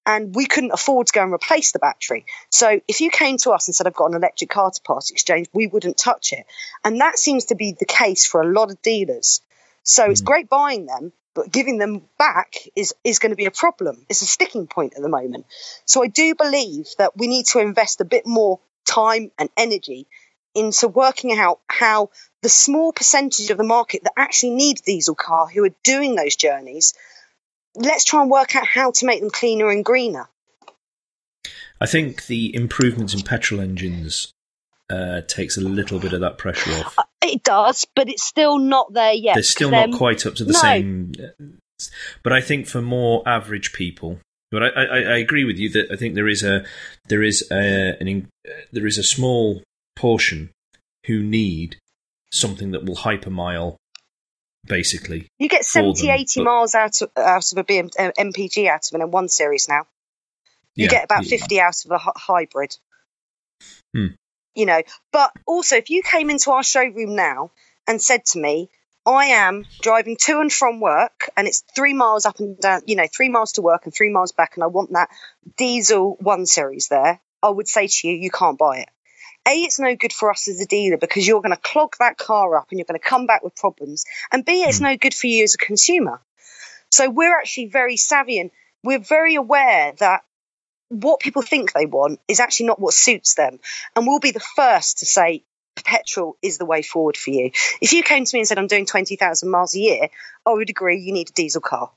And 0.04 0.34
we 0.34 0.46
couldn't 0.46 0.72
afford 0.72 1.06
to 1.08 1.12
go 1.12 1.22
and 1.22 1.32
replace 1.32 1.72
the 1.72 1.78
battery. 1.78 2.24
So 2.50 2.80
if 2.88 3.00
you 3.00 3.10
came 3.10 3.36
to 3.38 3.50
us 3.50 3.68
and 3.68 3.74
said, 3.74 3.86
I've 3.86 3.94
got 3.94 4.10
an 4.10 4.16
electric 4.16 4.50
car 4.50 4.70
to 4.70 4.82
part 4.82 5.10
exchange, 5.10 5.48
we 5.52 5.66
wouldn't 5.66 5.96
touch 5.96 6.32
it. 6.32 6.44
And 6.82 7.00
that 7.00 7.18
seems 7.18 7.46
to 7.46 7.54
be 7.54 7.76
the 7.78 7.84
case 7.84 8.26
for 8.26 8.40
a 8.40 8.50
lot 8.50 8.70
of 8.70 8.82
dealers. 8.82 9.42
So 9.84 10.10
it's 10.10 10.20
hmm. 10.20 10.26
great 10.26 10.48
buying 10.48 10.86
them, 10.86 11.12
but 11.34 11.52
giving 11.52 11.78
them 11.78 12.02
back 12.18 12.54
is, 12.74 12.94
is 13.04 13.18
going 13.18 13.30
to 13.30 13.36
be 13.36 13.46
a 13.46 13.52
problem. 13.52 14.04
It's 14.08 14.22
a 14.22 14.26
sticking 14.26 14.66
point 14.66 14.94
at 14.96 15.02
the 15.02 15.08
moment. 15.08 15.46
So 15.84 16.02
I 16.02 16.08
do 16.08 16.34
believe 16.34 16.88
that 16.98 17.16
we 17.16 17.28
need 17.28 17.46
to 17.46 17.60
invest 17.60 18.00
a 18.00 18.04
bit 18.04 18.26
more 18.26 18.58
time 18.84 19.30
and 19.38 19.48
energy 19.56 20.06
into 20.54 20.88
working 20.88 21.32
out 21.38 21.60
how 21.66 22.10
the 22.42 22.48
small 22.48 22.92
percentage 22.92 23.50
of 23.50 23.58
the 23.58 23.64
market 23.64 24.02
that 24.04 24.12
actually 24.16 24.50
need 24.50 24.78
a 24.80 24.82
diesel 24.82 25.14
car 25.14 25.46
who 25.46 25.64
are 25.64 25.74
doing 25.82 26.14
those 26.14 26.36
journeys, 26.36 26.94
let's 27.74 28.04
try 28.04 28.20
and 28.20 28.30
work 28.30 28.56
out 28.56 28.66
how 28.66 28.90
to 28.90 29.06
make 29.06 29.20
them 29.20 29.30
cleaner 29.30 29.70
and 29.70 29.84
greener. 29.84 30.28
I 31.80 31.86
think 31.86 32.26
the 32.26 32.54
improvements 32.54 33.14
in 33.14 33.22
petrol 33.22 33.60
engines 33.60 34.32
uh, 34.90 35.22
takes 35.22 35.56
a 35.56 35.60
little 35.60 35.98
bit 35.98 36.12
of 36.12 36.20
that 36.20 36.38
pressure 36.38 36.70
off. 36.72 36.96
It 37.22 37.42
does, 37.42 37.86
but 37.96 38.08
it's 38.08 38.26
still 38.26 38.58
not 38.58 38.92
there 38.92 39.12
yet. 39.12 39.34
They're 39.34 39.42
still 39.42 39.70
'cause 39.70 39.88
not 39.88 39.98
quite 39.98 40.26
up 40.26 40.34
to 40.36 40.44
the 40.44 40.52
no. 40.52 40.58
same. 40.58 41.12
But 42.22 42.32
I 42.32 42.40
think 42.40 42.66
for 42.66 42.82
more 42.82 43.22
average 43.26 43.72
people, 43.72 44.20
but 44.50 44.62
I, 44.62 44.68
I, 44.68 44.84
I 44.84 45.16
agree 45.18 45.44
with 45.44 45.58
you 45.58 45.70
that 45.70 45.90
I 45.90 45.96
think 45.96 46.14
there 46.14 46.28
is 46.28 46.44
a 46.44 46.64
there 47.08 47.22
is 47.22 47.48
a 47.50 47.96
an, 48.00 48.28
uh, 48.46 48.50
there 48.72 48.86
is 48.86 48.98
a 48.98 49.02
small 49.02 49.62
portion 49.96 50.50
who 51.06 51.22
need 51.22 51.76
something 52.32 52.70
that 52.72 52.84
will 52.84 52.96
hypermile, 52.96 53.76
basically. 54.66 55.26
You 55.38 55.48
get 55.48 55.64
for 55.64 55.70
70, 55.94 56.06
them, 56.06 56.16
80 56.20 56.40
but- 56.40 56.44
miles 56.44 56.74
out 56.74 57.02
of, 57.02 57.10
out 57.16 57.52
of 57.52 57.58
a 57.58 57.64
BM, 57.64 57.90
uh, 57.98 58.12
MPG 58.18 58.68
out 58.68 58.88
of 58.92 59.00
an 59.00 59.10
M1 59.10 59.30
series 59.30 59.68
now. 59.68 59.86
You 60.74 60.84
Yeah, 60.84 60.90
get 60.90 61.04
about 61.04 61.24
yeah. 61.24 61.38
50 61.38 61.60
out 61.60 61.84
of 61.84 61.90
a 61.90 61.98
hybrid. 61.98 62.76
Hmm. 63.94 64.06
You 64.54 64.66
know, 64.66 64.82
but 65.12 65.32
also 65.46 65.76
if 65.76 65.90
you 65.90 66.02
came 66.02 66.30
into 66.30 66.50
our 66.50 66.62
showroom 66.62 67.14
now 67.14 67.50
and 67.86 68.00
said 68.00 68.24
to 68.26 68.38
me, 68.38 68.68
I 69.04 69.26
am 69.26 69.64
driving 69.80 70.16
to 70.22 70.40
and 70.40 70.52
from 70.52 70.78
work 70.80 71.28
and 71.36 71.48
it's 71.48 71.64
three 71.74 71.92
miles 71.92 72.24
up 72.24 72.38
and 72.38 72.58
down, 72.58 72.82
you 72.86 72.94
know, 72.96 73.06
three 73.12 73.28
miles 73.28 73.52
to 73.52 73.62
work 73.62 73.84
and 73.84 73.94
three 73.94 74.10
miles 74.12 74.32
back 74.32 74.52
and 74.54 74.62
I 74.64 74.68
want 74.68 74.92
that 74.92 75.08
diesel 75.56 76.16
one 76.20 76.46
series 76.46 76.88
there, 76.88 77.20
I 77.42 77.48
would 77.48 77.66
say 77.66 77.86
to 77.88 78.08
you, 78.08 78.14
you 78.14 78.30
can't 78.30 78.58
buy 78.58 78.78
it. 78.78 78.88
A, 79.48 79.52
it's 79.62 79.80
no 79.80 79.96
good 79.96 80.12
for 80.12 80.30
us 80.30 80.48
as 80.48 80.60
a 80.60 80.66
dealer 80.66 80.96
because 80.96 81.26
you're 81.26 81.42
going 81.42 81.54
to 81.54 81.60
clog 81.60 81.96
that 81.98 82.16
car 82.16 82.56
up 82.56 82.68
and 82.70 82.78
you're 82.78 82.86
going 82.86 82.98
to 82.98 83.04
come 83.04 83.26
back 83.26 83.42
with 83.42 83.56
problems. 83.56 84.04
And 84.30 84.44
B, 84.44 84.62
it's 84.62 84.80
no 84.80 84.96
good 84.96 85.14
for 85.14 85.26
you 85.26 85.42
as 85.42 85.54
a 85.54 85.58
consumer. 85.58 86.20
So 86.90 87.10
we're 87.10 87.36
actually 87.36 87.66
very 87.66 87.96
savvy 87.96 88.38
and 88.38 88.50
we're 88.84 89.00
very 89.00 89.34
aware 89.34 89.92
that 89.98 90.22
what 90.88 91.20
people 91.20 91.42
think 91.42 91.72
they 91.72 91.86
want 91.86 92.20
is 92.28 92.38
actually 92.38 92.66
not 92.66 92.78
what 92.78 92.94
suits 92.94 93.34
them. 93.34 93.58
And 93.96 94.06
we'll 94.06 94.20
be 94.20 94.30
the 94.30 94.44
first 94.56 94.98
to 94.98 95.06
say, 95.06 95.42
petrol 95.84 96.36
is 96.42 96.58
the 96.58 96.66
way 96.66 96.82
forward 96.82 97.16
for 97.16 97.30
you. 97.30 97.50
If 97.80 97.92
you 97.92 98.02
came 98.02 98.24
to 98.24 98.36
me 98.36 98.40
and 98.40 98.48
said, 98.48 98.58
I'm 98.58 98.66
doing 98.66 98.86
20,000 98.86 99.50
miles 99.50 99.74
a 99.74 99.80
year, 99.80 100.08
I 100.46 100.52
would 100.52 100.70
agree 100.70 101.00
you 101.00 101.12
need 101.12 101.30
a 101.30 101.32
diesel 101.32 101.62
car. 101.62 101.90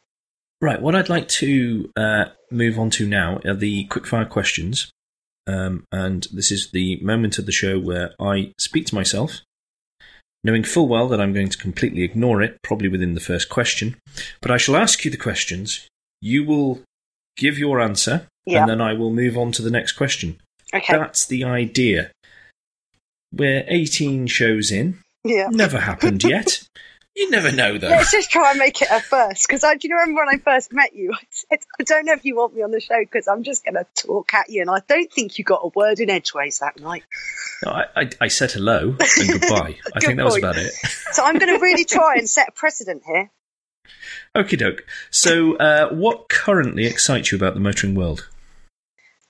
Right. 0.62 0.82
What 0.82 0.96
I'd 0.96 1.10
like 1.10 1.28
to 1.28 1.92
uh, 1.96 2.26
move 2.50 2.80
on 2.80 2.90
to 2.92 3.06
now 3.06 3.40
are 3.46 3.54
the 3.54 3.88
quickfire 3.88 4.28
questions. 4.28 4.92
Um, 5.48 5.86
and 5.92 6.28
this 6.34 6.52
is 6.52 6.72
the 6.72 7.00
moment 7.02 7.38
of 7.38 7.46
the 7.46 7.52
show 7.52 7.80
where 7.80 8.14
I 8.20 8.54
speak 8.60 8.86
to 8.88 8.96
myself, 8.96 9.42
knowing 10.44 10.64
full 10.64 10.88
well 10.88 11.08
that 11.10 11.22
I'm 11.22 11.34
going 11.34 11.50
to 11.50 11.58
completely 11.58 12.04
ignore 12.04 12.42
it, 12.42 12.58
probably 12.64 12.88
within 12.90 13.14
the 13.14 13.20
first 13.20 13.50
question. 13.50 13.96
But 14.42 14.52
I 14.52 14.58
shall 14.58 14.76
ask 14.76 15.06
you 15.06 15.12
the 15.12 15.18
questions. 15.18 15.88
You 16.22 16.44
will 16.46 16.82
give 17.38 17.58
your 17.60 17.80
answer, 17.80 18.28
Yeah. 18.46 18.62
and 18.62 18.70
then 18.70 18.82
I 18.82 18.94
will 18.94 19.12
move 19.14 19.38
on 19.38 19.52
to 19.54 19.62
the 19.62 19.70
next 19.72 19.92
question. 19.94 20.40
Okay. 20.74 20.98
That's 20.98 21.26
the 21.28 21.44
idea. 21.44 22.12
We're 23.32 23.66
18 23.68 24.28
shows 24.28 24.72
in. 24.72 25.00
yeah. 25.24 25.48
Never 25.52 25.80
happened 25.80 26.24
yet. 26.24 26.64
You 27.16 27.30
never 27.30 27.50
know, 27.50 27.78
though. 27.78 27.88
Let's 27.88 28.12
just 28.12 28.30
try 28.30 28.52
and 28.52 28.60
make 28.60 28.82
it 28.82 28.90
a 28.92 29.00
first. 29.00 29.48
Because 29.48 29.64
I 29.64 29.76
do 29.76 29.88
you 29.88 29.96
remember 29.96 30.26
when 30.26 30.36
I 30.36 30.38
first 30.38 30.74
met 30.74 30.94
you? 30.94 31.14
I 31.14 31.26
said, 31.30 31.60
I 31.80 31.84
don't 31.84 32.06
know 32.06 32.14
if 32.14 32.26
you 32.26 32.36
want 32.36 32.54
me 32.54 32.62
on 32.62 32.72
the 32.72 32.82
show 32.82 33.00
because 33.00 33.30
I'm 33.30 33.44
just 33.44 33.64
going 33.64 33.76
to 33.76 33.86
talk 33.96 34.34
at 34.34 34.50
you. 34.50 34.62
And 34.62 34.70
I 34.70 34.82
don't 34.86 35.12
think 35.12 35.38
you 35.38 35.46
got 35.46 35.62
a 35.64 35.70
word 35.70 36.02
in 36.02 36.10
edgeways 36.10 36.60
that 36.60 36.78
night. 36.78 37.04
No, 37.64 37.72
I, 37.72 37.86
I, 37.96 38.10
I 38.20 38.28
said 38.28 38.52
hello 38.52 38.98
and 39.00 39.42
goodbye. 39.42 39.78
I 39.96 40.00
Good 40.00 40.04
think 40.04 40.18
that 40.18 40.26
was 40.26 40.38
about 40.38 40.58
it. 40.58 40.74
So 41.14 41.24
I'm 41.24 41.38
going 41.40 41.54
to 41.54 41.62
really 41.62 41.86
try 41.86 42.16
and 42.18 42.30
set 42.30 42.50
a 42.50 42.52
precedent 42.52 43.04
here. 43.06 43.32
Okie 44.36 44.58
doke. 44.58 44.86
So, 45.10 45.56
uh, 45.56 45.90
what 45.94 46.28
currently 46.28 46.86
excites 46.86 47.32
you 47.32 47.38
about 47.38 47.54
the 47.54 47.62
motoring 47.62 47.96
world? 47.96 48.28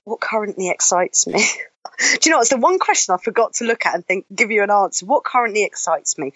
What 0.02 0.20
currently 0.20 0.70
excites 0.70 1.26
me? 1.26 1.44
do 1.98 2.18
you 2.24 2.32
know 2.32 2.40
it's 2.40 2.50
the 2.50 2.56
one 2.56 2.80
question 2.80 3.14
I 3.14 3.22
forgot 3.22 3.54
to 3.54 3.64
look 3.64 3.86
at 3.86 3.94
and 3.94 4.04
think, 4.04 4.26
give 4.34 4.50
you 4.50 4.64
an 4.64 4.70
answer. 4.70 5.06
What 5.06 5.22
currently 5.24 5.64
excites 5.64 6.18
me? 6.18 6.32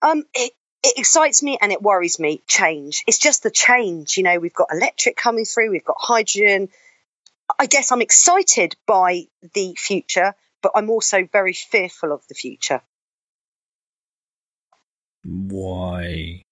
Um, 0.00 0.24
it, 0.34 0.52
it 0.82 0.98
excites 0.98 1.42
me 1.42 1.58
and 1.60 1.72
it 1.72 1.80
worries 1.80 2.18
me. 2.18 2.42
Change. 2.46 3.04
It's 3.06 3.18
just 3.18 3.42
the 3.42 3.50
change. 3.50 4.16
You 4.16 4.24
know, 4.24 4.38
we've 4.38 4.54
got 4.54 4.68
electric 4.72 5.16
coming 5.16 5.44
through. 5.44 5.70
We've 5.70 5.84
got 5.84 5.96
hydrogen. 5.98 6.68
I 7.58 7.66
guess 7.66 7.92
I'm 7.92 8.02
excited 8.02 8.74
by 8.86 9.26
the 9.54 9.74
future, 9.78 10.34
but 10.62 10.72
I'm 10.74 10.90
also 10.90 11.28
very 11.30 11.52
fearful 11.52 12.12
of 12.12 12.26
the 12.28 12.34
future. 12.34 12.80
Why? 15.24 16.42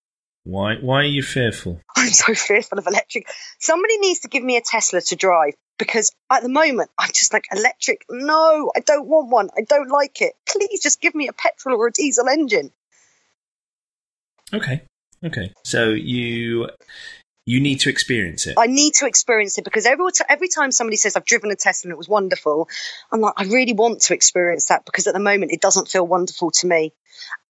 Why? 0.45 0.77
Why 0.77 1.01
are 1.01 1.05
you 1.05 1.23
fearful? 1.23 1.81
I'm 1.97 2.11
so 2.11 2.35
fearful 2.35 2.79
of 2.79 2.87
electric. 2.87 3.29
Somebody 3.59 3.99
needs 3.99 4.21
to 4.21 4.29
give 4.29 4.45
me 4.45 4.57
a 4.57 4.63
Tesla 4.63 5.01
to 5.01 5.17
drive 5.17 5.55
because 5.79 6.13
at 6.31 6.43
the 6.43 6.49
moment 6.49 6.91
I'm 6.99 7.09
just 7.09 7.33
like 7.33 7.49
electric. 7.53 8.05
No, 8.09 8.71
I 8.77 8.81
don't 8.81 9.09
want 9.09 9.31
one. 9.31 9.49
I 9.57 9.63
don't 9.63 9.89
like 9.89 10.23
it. 10.23 10.35
Please 10.47 10.83
just 10.83 11.01
give 11.01 11.15
me 11.15 11.27
a 11.27 11.33
petrol 11.33 11.77
or 11.77 11.89
a 11.89 11.93
diesel 11.93 12.29
engine. 12.29 12.71
Okay. 14.53 14.83
Okay. 15.25 15.53
So 15.65 15.91
you 15.91 16.69
you 17.47 17.61
need 17.61 17.81
to 17.81 17.91
experience 17.91 18.47
it. 18.47 18.55
I 18.59 18.67
need 18.67 18.95
to 18.95 19.07
experience 19.07 19.59
it 19.59 19.65
because 19.65 19.87
every 19.87 20.11
every 20.29 20.49
time 20.49 20.71
somebody 20.73 20.97
says 20.97 21.17
I've 21.17 21.25
driven 21.25 21.51
a 21.51 21.57
Tesla 21.57 21.89
and 21.89 21.93
it 21.93 21.99
was 21.99 22.09
wonderful, 22.09 22.69
I'm 23.11 23.21
like 23.21 23.35
I 23.37 23.45
really 23.45 23.73
want 23.73 24.03
to 24.03 24.15
experience 24.15 24.67
that 24.67 24.85
because 24.85 25.07
at 25.07 25.15
the 25.15 25.21
moment 25.21 25.53
it 25.53 25.61
doesn't 25.61 25.89
feel 25.89 26.07
wonderful 26.07 26.51
to 26.53 26.67
me. 26.67 26.93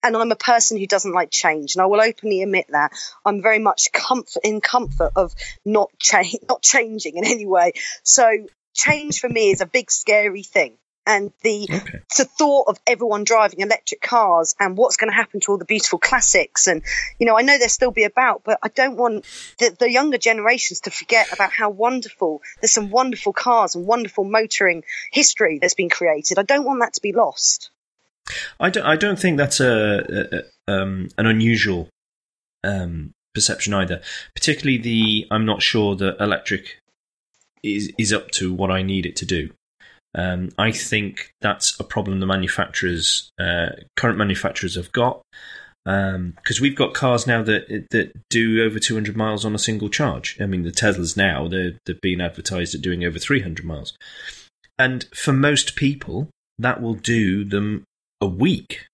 And 0.03 0.17
I'm 0.17 0.33
a 0.33 0.37
person 0.37 0.79
who 0.79 0.87
doesn't 0.87 1.13
like 1.13 1.31
change, 1.31 1.75
and 1.75 1.83
I 1.83 1.87
will 1.87 2.01
openly 2.01 2.43
admit 2.43 2.67
that 2.71 2.93
I'm 3.25 3.43
very 3.43 3.59
much 3.59 3.93
comfort 3.93 4.41
in 4.43 4.61
comfort 4.61 5.13
of 5.15 5.35
not 5.65 5.91
change, 5.99 6.37
not 6.49 6.63
changing 6.63 7.17
in 7.17 7.25
any 7.25 7.47
way. 7.47 7.73
So 8.03 8.47
change 8.75 9.21
for 9.21 9.29
me 9.29 9.51
is 9.51 9.61
a 9.61 9.67
big 9.67 9.91
scary 9.91 10.43
thing, 10.43 10.79
and 11.11 11.33
the 11.43 11.69
Okay. 11.71 12.01
thought 12.09 12.69
of 12.69 12.79
everyone 12.87 13.25
driving 13.25 13.61
electric 13.61 14.01
cars 14.01 14.55
and 14.61 14.77
what's 14.77 14.97
going 14.97 15.11
to 15.11 15.17
happen 15.17 15.41
to 15.41 15.53
all 15.53 15.59
the 15.59 15.65
beautiful 15.65 15.99
classics 15.99 16.67
and 16.67 16.83
you 17.19 17.27
know 17.27 17.37
i 17.37 17.43
know 17.43 17.59
they'll 17.59 17.69
still 17.69 17.91
be 17.91 18.05
about 18.05 18.43
but 18.45 18.59
i 18.63 18.69
don't 18.69 18.97
want 18.97 19.25
the, 19.59 19.75
the 19.79 19.91
younger 19.91 20.19
generations 20.19 20.81
to 20.81 20.91
forget 20.91 21.27
about 21.33 21.53
how 21.53 21.71
wonderful 21.71 22.41
there's 22.61 22.73
some 22.73 22.91
wonderful 22.91 23.33
cars 23.33 23.75
and 23.75 23.87
wonderful 23.87 24.25
motoring 24.25 24.85
history 25.13 25.59
that's 25.59 25.75
been 25.75 25.89
created 25.89 26.39
i 26.39 26.43
don't 26.43 26.65
want 26.65 26.81
that 26.81 26.95
to 26.95 27.03
be 27.03 27.13
lost 27.13 27.71
I 28.61 28.71
don't. 28.71 28.87
I 28.87 28.97
don't 28.97 29.19
think 29.19 29.39
that's 29.39 29.61
a, 29.61 29.67
a, 30.69 30.71
a 30.71 30.83
um, 30.83 31.09
an 31.19 31.27
unusual 31.27 31.89
um, 32.63 33.13
perception 33.35 33.75
either. 33.75 34.03
Particularly 34.35 34.79
the 34.79 35.27
I'm 35.31 35.45
not 35.45 35.63
sure 35.63 35.97
that 35.97 36.21
electric 36.21 36.79
is 37.63 37.93
is 37.99 38.13
up 38.13 38.31
to 38.33 38.53
what 38.53 38.71
I 38.71 38.83
need 38.83 39.07
it 39.07 39.17
to 39.17 39.27
do. 39.27 39.51
Um, 40.15 40.51
I 40.59 40.73
think 40.73 41.33
that's 41.41 41.79
a 41.79 41.85
problem 41.85 42.21
the 42.21 42.27
manufacturers, 42.27 43.31
uh, 43.39 43.71
current 43.97 44.19
manufacturers, 44.19 44.75
have 44.75 44.93
got 44.93 45.23
because 45.85 46.61
we've 46.61 46.77
got 46.77 46.95
cars 46.95 47.27
now 47.27 47.43
that 47.43 47.87
that 47.91 48.13
do 48.29 48.63
over 48.63 48.79
200 48.79 49.17
miles 49.17 49.45
on 49.45 49.55
a 49.55 49.59
single 49.59 49.89
charge. 49.89 50.37
I 50.41 50.47
mean, 50.47 50.63
the 50.63 50.71
Teslas 50.71 51.17
now 51.17 51.49
they're 51.49 51.79
they're 51.87 51.97
being 52.03 52.21
advertised 52.21 52.75
at 52.75 52.83
doing 52.83 53.05
over 53.05 53.19
300 53.19 53.65
miles, 53.65 53.97
and 54.79 55.07
for 55.15 55.33
most 55.33 55.77
people 55.77 56.29
that 56.59 56.83
will 56.83 56.95
do 56.95 57.45
them 57.45 57.85
a 58.21 58.27
week 58.27 58.87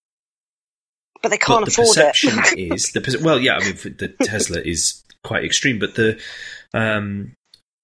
but 1.22 1.30
they 1.30 1.38
can't 1.38 1.64
but 1.64 1.74
the 1.74 1.82
afford 1.82 1.88
perception 1.88 2.38
it 2.56 2.72
is 2.72 2.92
the 2.92 3.20
well, 3.22 3.40
yeah. 3.40 3.56
I 3.56 3.64
mean, 3.64 3.76
the 3.98 4.14
Tesla 4.22 4.60
is 4.60 5.02
quite 5.24 5.44
extreme, 5.44 5.78
but 5.78 5.96
the 5.96 6.20
um, 6.72 7.32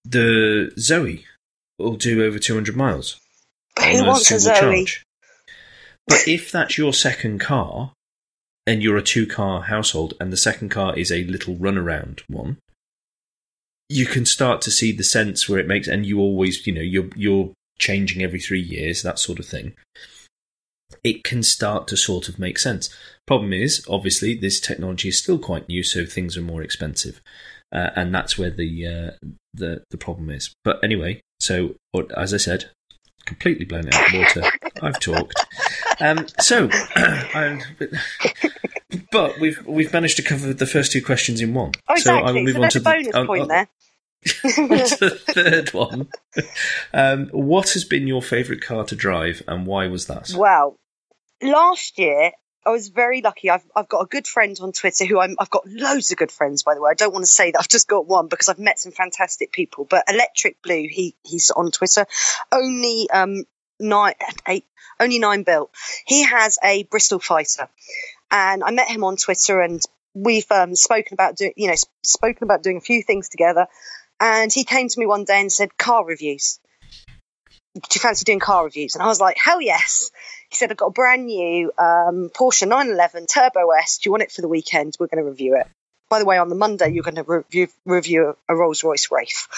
the 0.05 0.73
Zoe 0.79 1.25
will 1.79 1.97
do 1.97 2.25
over 2.25 2.39
200 2.39 2.77
miles 2.77 3.19
who 3.79 4.07
wants 4.07 4.31
a 4.31 4.39
zoe 4.39 4.55
charge. 4.55 5.05
But 6.07 6.27
if 6.27 6.51
that's 6.51 6.77
your 6.77 6.93
second 6.93 7.39
car, 7.39 7.93
and 8.67 8.83
you're 8.83 8.97
a 8.97 9.03
two-car 9.03 9.63
household, 9.63 10.15
and 10.21 10.33
the 10.33 10.37
second 10.37 10.69
car 10.69 10.97
is 10.97 11.11
a 11.11 11.25
little 11.25 11.57
runaround 11.57 12.23
one, 12.29 12.59
you 13.89 14.07
can 14.07 14.25
start 14.25 14.63
to 14.63 14.71
see 14.71 14.93
the 14.93 15.05
sense 15.05 15.49
where 15.49 15.59
it 15.59 15.67
makes, 15.67 15.89
and 15.89 16.07
you 16.07 16.19
always, 16.19 16.67
you 16.67 16.73
know, 16.73 16.81
you're 16.81 17.11
you're 17.15 17.53
changing 17.79 18.23
every 18.23 18.41
three 18.41 18.61
years, 18.61 19.03
that 19.03 19.19
sort 19.19 19.39
of 19.39 19.47
thing. 19.47 19.75
It 21.05 21.25
can 21.25 21.43
start 21.43 21.89
to 21.89 21.97
sort 21.97 22.29
of 22.29 22.39
make 22.39 22.59
sense. 22.59 22.89
Problem 23.27 23.53
is, 23.53 23.85
obviously, 23.89 24.35
this 24.35 24.61
technology 24.61 25.09
is 25.09 25.19
still 25.19 25.39
quite 25.39 25.69
new, 25.69 25.83
so 25.83 26.07
things 26.07 26.37
are 26.37 26.43
more 26.43 26.63
expensive, 26.63 27.21
uh, 27.73 27.91
and 27.97 28.15
that's 28.15 28.39
where 28.39 28.51
the 28.51 28.87
uh, 28.87 29.11
the 29.53 29.83
the 29.91 29.99
problem 29.99 30.31
is. 30.31 30.55
But 30.65 30.83
anyway, 30.83 31.21
so 31.41 31.75
as 32.17 32.33
I 32.33 32.39
said, 32.39 32.71
completely 33.25 33.65
blown 33.65 33.89
it 33.89 33.95
out 33.95 34.07
of 34.07 34.13
the 34.13 34.19
water. 34.19 34.43
I've 34.83 35.01
talked. 35.01 35.47
Um, 36.01 36.27
so, 36.41 36.69
but 39.13 39.39
we've 39.41 39.65
we've 39.67 39.93
managed 39.93 40.17
to 40.17 40.23
cover 40.23 40.53
the 40.53 40.67
first 40.67 40.93
two 40.93 41.03
questions 41.03 41.41
in 41.41 41.55
one. 41.55 41.73
oh 41.89 41.97
So 41.97 42.15
I 42.15 42.19
exactly 42.19 42.33
will 42.33 42.41
so, 42.41 42.55
move 42.55 42.63
on 42.63 42.71
to 42.71 42.81
the 42.81 42.85
bonus 42.85 43.13
the, 43.13 43.21
uh, 43.21 43.27
point 43.27 43.43
uh, 43.43 43.47
there 43.47 43.69
the 44.25 45.21
third 45.35 45.73
one. 45.73 46.09
Um, 46.93 47.29
what 47.33 47.71
has 47.71 47.85
been 47.85 48.07
your 48.07 48.23
favourite 48.23 48.63
car 48.63 48.85
to 48.85 48.95
drive, 48.95 49.43
and 49.49 49.67
why 49.67 49.89
was 49.89 50.07
that? 50.07 50.33
Well, 50.37 50.77
last 51.43 51.99
year 51.99 52.31
I 52.65 52.71
was 52.71 52.89
very 52.89 53.23
lucky. 53.23 53.51
I've 53.51 53.65
I've 53.75 53.89
got 53.89 54.01
a 54.03 54.07
good 54.07 54.27
friend 54.27 54.57
on 54.61 54.73
Twitter 54.73 55.05
who 55.05 55.19
I'm. 55.19 55.37
I've 55.39 55.51
got 55.51 55.67
loads 55.67 56.13
of 56.13 56.19
good 56.19 56.31
friends, 56.31 56.63
by 56.63 56.75
the 56.75 56.81
way. 56.81 56.91
I 56.91 56.95
don't 56.95 57.13
want 57.13 57.25
to 57.25 57.31
say 57.31 57.51
that 57.51 57.59
I've 57.59 57.69
just 57.69 57.89
got 57.89 58.07
one 58.07 58.29
because 58.29 58.49
I've 58.49 58.59
met 58.59 58.79
some 58.79 58.93
fantastic 58.93 59.53
people. 59.53 59.85
But 59.89 60.05
Electric 60.09 60.63
Blue, 60.63 60.87
he 60.89 61.17
he's 61.25 61.51
on 61.51 61.71
Twitter. 61.73 62.07
Only 62.53 63.09
um 63.11 63.45
nine 63.81 64.15
eight, 64.47 64.65
only 65.01 65.19
nine 65.19 65.43
built. 65.43 65.71
He 66.07 66.23
has 66.23 66.59
a 66.63 66.85
Bristol 66.85 67.19
Fighter, 67.19 67.69
and 68.31 68.63
I 68.63 68.71
met 68.71 68.89
him 68.89 69.03
on 69.03 69.17
Twitter, 69.17 69.61
and 69.61 69.83
we've 70.15 70.51
um, 70.53 70.77
spoken 70.77 71.15
about 71.15 71.37
doing 71.37 71.55
you 71.57 71.69
know 71.69 71.75
sp- 71.75 71.91
spoken 72.05 72.45
about 72.45 72.63
doing 72.63 72.77
a 72.77 72.83
few 72.83 73.03
things 73.03 73.29
together. 73.29 73.67
And 74.21 74.53
he 74.53 74.63
came 74.63 74.89
to 74.89 75.01
me 75.01 75.07
one 75.07 75.25
day 75.25 75.41
and 75.41 75.51
said, 75.51 75.77
"Car 75.77 76.05
reviews." 76.05 76.61
Do 77.75 77.81
you 77.95 78.01
fancy 78.01 78.25
doing 78.25 78.39
car 78.39 78.65
reviews? 78.65 78.95
And 78.95 79.03
I 79.03 79.07
was 79.07 79.19
like, 79.19 79.39
hell 79.39 79.61
yes. 79.61 80.11
He 80.53 80.57
said, 80.57 80.71
I've 80.71 80.77
got 80.77 80.89
a 80.89 80.91
brand 80.91 81.25
new 81.25 81.73
um, 81.79 82.29
Porsche 82.29 82.69
911 82.69 83.25
Turbo 83.27 83.71
S. 83.71 83.97
Do 83.97 84.09
you 84.09 84.11
want 84.11 84.23
it 84.23 84.31
for 84.31 84.43
the 84.43 84.49
weekend? 84.49 84.95
We're 85.01 85.07
going 85.07 85.25
to 85.25 85.31
review 85.31 85.57
it. 85.57 85.67
By 86.11 86.19
the 86.19 86.27
way, 86.27 86.37
on 86.37 86.51
the 86.51 86.55
Monday, 86.55 86.93
you're 86.93 87.03
going 87.03 87.15
to 87.15 87.23
review, 87.23 87.69
review 87.87 88.37
a 88.51 88.55
Rolls 88.55 88.85
Royce 88.85 89.11
Wraith. 89.11 89.49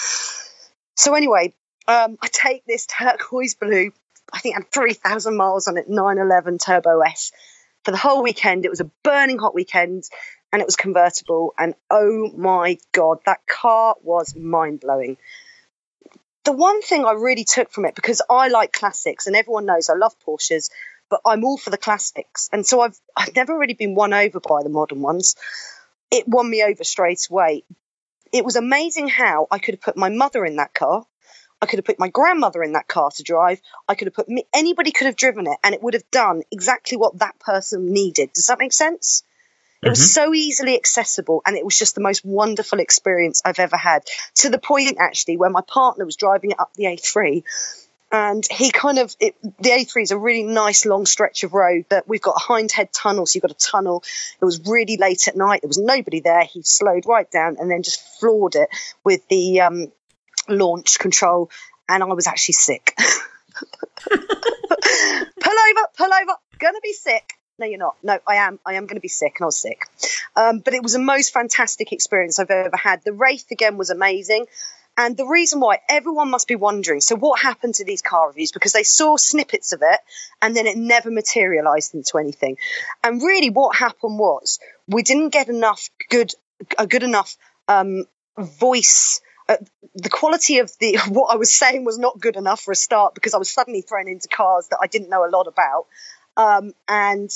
So, 0.95 1.13
anyway, 1.13 1.53
um, 1.89 2.17
I 2.21 2.29
take 2.31 2.63
this 2.65 2.85
turquoise 2.85 3.55
blue, 3.55 3.91
I 4.31 4.39
think 4.39 4.55
it 4.55 4.63
had 4.63 4.71
3,000 4.71 5.35
miles 5.35 5.67
on 5.67 5.75
it, 5.75 5.89
911 5.89 6.59
Turbo 6.59 7.01
S. 7.01 7.33
For 7.83 7.91
the 7.91 7.97
whole 7.97 8.23
weekend, 8.23 8.63
it 8.63 8.69
was 8.69 8.79
a 8.79 8.89
burning 9.03 9.37
hot 9.37 9.53
weekend 9.53 10.05
and 10.53 10.61
it 10.61 10.65
was 10.65 10.77
convertible. 10.77 11.53
And 11.59 11.75
oh 11.91 12.31
my 12.37 12.77
God, 12.93 13.19
that 13.25 13.45
car 13.45 13.95
was 14.01 14.33
mind 14.33 14.79
blowing 14.79 15.17
the 16.45 16.51
one 16.51 16.81
thing 16.81 17.05
I 17.05 17.13
really 17.13 17.43
took 17.43 17.71
from 17.71 17.85
it 17.85 17.95
because 17.95 18.21
I 18.29 18.47
like 18.47 18.71
classics 18.71 19.27
and 19.27 19.35
everyone 19.35 19.65
knows 19.65 19.89
I 19.89 19.95
love 19.95 20.15
Porsches, 20.25 20.69
but 21.09 21.21
I'm 21.25 21.43
all 21.43 21.57
for 21.57 21.71
the 21.71 21.77
classics, 21.77 22.49
and 22.53 22.65
so 22.65 22.81
I've 22.81 22.97
I've 23.15 23.35
never 23.35 23.57
really 23.57 23.73
been 23.73 23.95
won 23.95 24.13
over 24.13 24.39
by 24.39 24.63
the 24.63 24.69
modern 24.69 25.01
ones. 25.01 25.35
It 26.11 26.27
won 26.27 26.49
me 26.49 26.63
over 26.63 26.83
straight 26.83 27.27
away. 27.29 27.63
It 28.31 28.45
was 28.45 28.55
amazing 28.55 29.07
how 29.07 29.47
I 29.51 29.59
could 29.59 29.75
have 29.75 29.81
put 29.81 29.97
my 29.97 30.09
mother 30.09 30.45
in 30.45 30.57
that 30.57 30.73
car. 30.73 31.05
I 31.61 31.65
could 31.67 31.79
have 31.79 31.85
put 31.85 31.99
my 31.99 32.09
grandmother 32.09 32.63
in 32.63 32.73
that 32.73 32.87
car 32.87 33.09
to 33.11 33.23
drive. 33.23 33.59
I 33.87 33.95
could 33.95 34.07
have 34.07 34.13
put 34.13 34.29
me, 34.29 34.45
anybody 34.53 34.91
could 34.91 35.07
have 35.07 35.15
driven 35.15 35.47
it 35.47 35.57
and 35.63 35.73
it 35.73 35.81
would 35.81 35.93
have 35.93 36.09
done 36.11 36.43
exactly 36.51 36.97
what 36.97 37.19
that 37.19 37.39
person 37.39 37.91
needed. 37.91 38.33
Does 38.33 38.47
that 38.47 38.59
make 38.59 38.73
sense? 38.73 39.23
It 39.81 39.89
was 39.89 40.13
so 40.13 40.33
easily 40.33 40.75
accessible 40.75 41.41
and 41.45 41.55
it 41.55 41.63
was 41.63 41.77
just 41.77 41.95
the 41.95 42.01
most 42.01 42.25
wonderful 42.25 42.79
experience 42.79 43.41
I've 43.45 43.59
ever 43.59 43.77
had. 43.77 44.03
To 44.35 44.49
the 44.49 44.57
point, 44.57 44.97
actually, 44.99 45.37
where 45.37 45.49
my 45.49 45.61
partner 45.61 46.05
was 46.05 46.15
driving 46.15 46.51
it 46.51 46.59
up 46.59 46.73
the 46.73 46.85
A3 46.85 47.43
and 48.11 48.47
he 48.49 48.71
kind 48.71 48.97
of, 48.97 49.15
it, 49.19 49.35
the 49.41 49.69
A3 49.69 50.03
is 50.03 50.11
a 50.11 50.17
really 50.17 50.43
nice 50.43 50.85
long 50.85 51.05
stretch 51.05 51.43
of 51.43 51.53
road 51.53 51.85
that 51.89 52.07
we've 52.07 52.21
got 52.21 52.35
a 52.37 52.39
Hindhead 52.39 52.89
tunnel. 52.93 53.25
So 53.25 53.37
you've 53.37 53.43
got 53.43 53.51
a 53.51 53.55
tunnel. 53.55 54.03
It 54.41 54.45
was 54.45 54.61
really 54.65 54.97
late 54.97 55.27
at 55.27 55.35
night. 55.35 55.61
There 55.61 55.67
was 55.67 55.77
nobody 55.77 56.19
there. 56.19 56.43
He 56.43 56.61
slowed 56.63 57.05
right 57.05 57.29
down 57.29 57.57
and 57.59 57.69
then 57.69 57.83
just 57.83 58.19
floored 58.19 58.55
it 58.55 58.69
with 59.03 59.27
the 59.27 59.61
um, 59.61 59.91
launch 60.47 60.97
control. 60.97 61.51
And 61.89 62.01
I 62.01 62.07
was 62.07 62.25
actually 62.25 62.53
sick. 62.53 62.95
pull 64.09 64.17
over, 64.17 65.87
pull 65.97 66.13
over, 66.13 66.33
gonna 66.57 66.79
be 66.81 66.93
sick 66.93 67.37
no, 67.57 67.65
you're 67.65 67.79
not. 67.79 67.95
No, 68.03 68.19
I 68.27 68.35
am. 68.35 68.59
I 68.65 68.73
am 68.73 68.85
going 68.85 68.97
to 68.97 69.01
be 69.01 69.07
sick, 69.07 69.35
and 69.39 69.45
I 69.45 69.47
was 69.47 69.57
sick. 69.57 69.83
Um, 70.35 70.59
but 70.59 70.73
it 70.73 70.83
was 70.83 70.93
the 70.93 70.99
most 70.99 71.33
fantastic 71.33 71.91
experience 71.91 72.39
I've 72.39 72.49
ever 72.49 72.75
had. 72.75 73.03
The 73.03 73.13
Wraith 73.13 73.49
again 73.51 73.77
was 73.77 73.89
amazing. 73.89 74.45
And 74.97 75.17
the 75.17 75.25
reason 75.25 75.59
why 75.59 75.79
everyone 75.89 76.31
must 76.31 76.47
be 76.47 76.55
wondering 76.55 77.01
so, 77.01 77.15
what 77.15 77.41
happened 77.41 77.75
to 77.75 77.85
these 77.85 78.01
car 78.01 78.27
reviews? 78.27 78.51
Because 78.51 78.71
they 78.71 78.83
saw 78.83 79.17
snippets 79.17 79.73
of 79.73 79.81
it 79.83 79.99
and 80.41 80.55
then 80.55 80.67
it 80.67 80.77
never 80.77 81.11
materialized 81.11 81.93
into 81.93 82.17
anything. 82.17 82.57
And 83.03 83.21
really, 83.21 83.49
what 83.49 83.75
happened 83.75 84.17
was 84.17 84.59
we 84.87 85.03
didn't 85.03 85.29
get 85.29 85.49
enough 85.49 85.89
good, 86.09 86.31
a 86.77 86.87
good 86.87 87.03
enough 87.03 87.35
um, 87.67 88.05
voice. 88.37 89.19
Uh, 89.49 89.57
the 89.95 90.09
quality 90.09 90.59
of 90.59 90.71
the 90.79 90.97
what 91.09 91.33
I 91.33 91.35
was 91.35 91.53
saying 91.53 91.83
was 91.83 91.97
not 91.97 92.19
good 92.19 92.37
enough 92.37 92.61
for 92.61 92.71
a 92.71 92.75
start 92.75 93.15
because 93.15 93.33
I 93.33 93.37
was 93.37 93.51
suddenly 93.51 93.81
thrown 93.81 94.07
into 94.07 94.29
cars 94.29 94.67
that 94.69 94.79
I 94.81 94.87
didn't 94.87 95.09
know 95.09 95.25
a 95.25 95.29
lot 95.29 95.47
about. 95.47 95.87
Um, 96.37 96.73
and 96.87 97.29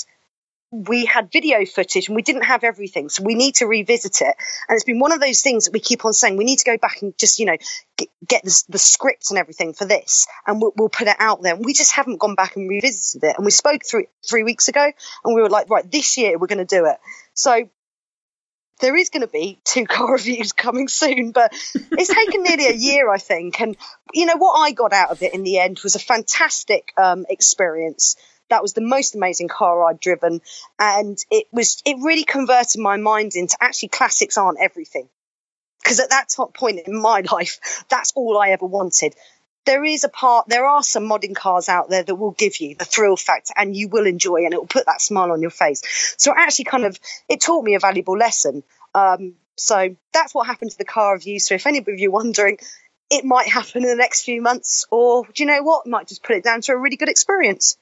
we 0.72 1.04
had 1.04 1.32
video 1.32 1.64
footage 1.64 2.06
and 2.06 2.14
we 2.14 2.22
didn't 2.22 2.44
have 2.44 2.62
everything. 2.62 3.08
So 3.08 3.24
we 3.24 3.34
need 3.34 3.56
to 3.56 3.66
revisit 3.66 4.20
it. 4.20 4.34
And 4.68 4.76
it's 4.76 4.84
been 4.84 5.00
one 5.00 5.10
of 5.10 5.20
those 5.20 5.42
things 5.42 5.64
that 5.64 5.72
we 5.72 5.80
keep 5.80 6.04
on 6.04 6.12
saying 6.12 6.36
we 6.36 6.44
need 6.44 6.60
to 6.60 6.64
go 6.64 6.78
back 6.78 7.02
and 7.02 7.16
just, 7.18 7.40
you 7.40 7.46
know, 7.46 7.56
get, 7.96 8.08
get 8.26 8.44
the, 8.44 8.62
the 8.68 8.78
script 8.78 9.30
and 9.30 9.38
everything 9.38 9.72
for 9.72 9.84
this 9.84 10.28
and 10.46 10.62
we'll, 10.62 10.72
we'll, 10.76 10.88
put 10.88 11.08
it 11.08 11.16
out 11.18 11.42
there. 11.42 11.54
And 11.54 11.64
we 11.64 11.72
just 11.72 11.92
haven't 11.92 12.18
gone 12.18 12.36
back 12.36 12.54
and 12.54 12.68
revisited 12.68 13.28
it. 13.28 13.36
And 13.36 13.44
we 13.44 13.50
spoke 13.50 13.82
three, 13.84 14.06
three 14.28 14.44
weeks 14.44 14.68
ago 14.68 14.84
and 15.24 15.34
we 15.34 15.42
were 15.42 15.48
like, 15.48 15.70
right, 15.70 15.90
this 15.90 16.16
year 16.16 16.38
we're 16.38 16.46
going 16.46 16.58
to 16.58 16.64
do 16.64 16.86
it. 16.86 16.98
So 17.34 17.68
there 18.80 18.96
is 18.96 19.08
going 19.08 19.22
to 19.22 19.32
be 19.32 19.58
two 19.64 19.86
car 19.88 20.12
reviews 20.12 20.52
coming 20.52 20.86
soon, 20.86 21.32
but 21.32 21.52
it's 21.74 22.14
taken 22.14 22.44
nearly 22.44 22.68
a 22.68 22.74
year, 22.74 23.10
I 23.10 23.18
think. 23.18 23.60
And, 23.60 23.76
you 24.12 24.26
know, 24.26 24.36
what 24.36 24.54
I 24.54 24.70
got 24.70 24.92
out 24.92 25.10
of 25.10 25.20
it 25.22 25.34
in 25.34 25.42
the 25.42 25.58
end 25.58 25.80
was 25.82 25.96
a 25.96 26.00
fantastic 26.00 26.92
um, 26.96 27.26
experience 27.28 28.14
that 28.50 28.62
was 28.62 28.74
the 28.74 28.80
most 28.80 29.14
amazing 29.14 29.48
car 29.48 29.84
I'd 29.84 30.00
driven. 30.00 30.40
And 30.78 31.18
it 31.30 31.46
was, 31.52 31.82
it 31.86 31.96
really 32.00 32.24
converted 32.24 32.80
my 32.80 32.96
mind 32.96 33.32
into 33.34 33.56
actually 33.60 33.88
classics 33.88 34.36
aren't 34.36 34.60
everything. 34.60 35.08
Because 35.82 36.00
at 36.00 36.10
that 36.10 36.28
top 36.28 36.54
point 36.54 36.80
in 36.86 37.00
my 37.00 37.20
life, 37.32 37.84
that's 37.88 38.12
all 38.14 38.38
I 38.38 38.50
ever 38.50 38.66
wanted. 38.66 39.14
There 39.66 39.84
is 39.84 40.04
a 40.04 40.08
part, 40.08 40.48
there 40.48 40.66
are 40.66 40.82
some 40.82 41.04
modern 41.04 41.34
cars 41.34 41.68
out 41.68 41.90
there 41.90 42.02
that 42.02 42.14
will 42.14 42.32
give 42.32 42.60
you 42.60 42.74
the 42.74 42.84
thrill 42.84 43.16
factor 43.16 43.52
and 43.56 43.76
you 43.76 43.88
will 43.88 44.06
enjoy 44.06 44.44
and 44.44 44.52
it 44.52 44.58
will 44.58 44.66
put 44.66 44.86
that 44.86 45.00
smile 45.00 45.32
on 45.32 45.42
your 45.42 45.50
face. 45.50 45.82
So 46.16 46.32
it 46.32 46.38
actually 46.38 46.64
kind 46.64 46.84
of, 46.84 46.98
it 47.28 47.40
taught 47.40 47.64
me 47.64 47.74
a 47.74 47.78
valuable 47.78 48.16
lesson. 48.16 48.62
Um, 48.94 49.34
so 49.56 49.94
that's 50.12 50.34
what 50.34 50.46
happened 50.46 50.70
to 50.72 50.78
the 50.78 50.84
car 50.84 51.14
review. 51.14 51.38
So 51.38 51.54
if 51.54 51.66
any 51.66 51.78
of 51.78 51.88
you 51.88 52.08
are 52.08 52.12
wondering, 52.12 52.58
it 53.10 53.24
might 53.24 53.48
happen 53.48 53.82
in 53.82 53.88
the 53.88 53.96
next 53.96 54.22
few 54.22 54.40
months, 54.40 54.86
or 54.90 55.24
do 55.24 55.42
you 55.42 55.46
know 55.46 55.62
what? 55.62 55.86
Might 55.86 56.08
just 56.08 56.22
put 56.22 56.36
it 56.36 56.44
down 56.44 56.60
to 56.62 56.72
a 56.72 56.76
really 56.78 56.96
good 56.96 57.08
experience. 57.08 57.76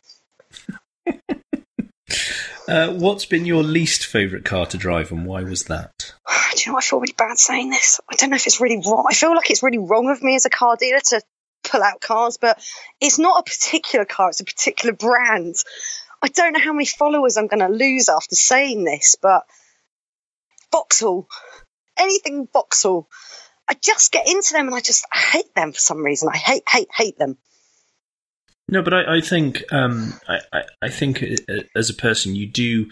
uh, 2.68 2.92
what's 2.94 3.24
been 3.24 3.44
your 3.44 3.62
least 3.62 4.06
favourite 4.06 4.44
car 4.44 4.66
to 4.66 4.76
drive, 4.76 5.10
and 5.12 5.26
why 5.26 5.42
was 5.42 5.64
that? 5.64 6.14
Do 6.54 6.60
you 6.60 6.72
know? 6.72 6.78
I 6.78 6.80
feel 6.80 7.00
really 7.00 7.14
bad 7.16 7.38
saying 7.38 7.70
this. 7.70 8.00
I 8.10 8.16
don't 8.16 8.30
know 8.30 8.36
if 8.36 8.46
it's 8.46 8.60
really 8.60 8.82
wrong. 8.84 9.06
I 9.08 9.14
feel 9.14 9.34
like 9.34 9.50
it's 9.50 9.62
really 9.62 9.78
wrong 9.78 10.10
of 10.10 10.22
me 10.22 10.34
as 10.36 10.46
a 10.46 10.50
car 10.50 10.76
dealer 10.76 11.00
to 11.06 11.22
pull 11.64 11.82
out 11.82 12.00
cars, 12.00 12.38
but 12.40 12.58
it's 13.00 13.18
not 13.18 13.40
a 13.40 13.50
particular 13.50 14.04
car; 14.04 14.30
it's 14.30 14.40
a 14.40 14.44
particular 14.44 14.94
brand. 14.94 15.56
I 16.22 16.28
don't 16.28 16.52
know 16.52 16.60
how 16.60 16.72
many 16.72 16.86
followers 16.86 17.36
I'm 17.36 17.46
going 17.46 17.60
to 17.60 17.68
lose 17.68 18.08
after 18.08 18.34
saying 18.34 18.84
this, 18.84 19.16
but 19.20 19.44
Vauxhall, 20.72 21.28
anything 21.96 22.48
Vauxhall, 22.52 23.08
I 23.68 23.74
just 23.74 24.12
get 24.12 24.28
into 24.28 24.54
them 24.54 24.66
and 24.66 24.74
I 24.74 24.80
just 24.80 25.04
hate 25.12 25.54
them 25.54 25.72
for 25.72 25.78
some 25.78 25.98
reason. 25.98 26.28
I 26.32 26.36
hate, 26.36 26.62
hate, 26.68 26.88
hate 26.94 27.18
them. 27.18 27.36
No, 28.68 28.82
but 28.82 28.92
I, 28.92 29.16
I 29.16 29.20
think 29.20 29.64
um, 29.72 30.14
I, 30.28 30.64
I 30.82 30.88
think 30.90 31.22
uh, 31.22 31.62
as 31.74 31.88
a 31.88 31.94
person, 31.94 32.34
you 32.36 32.46
do 32.46 32.88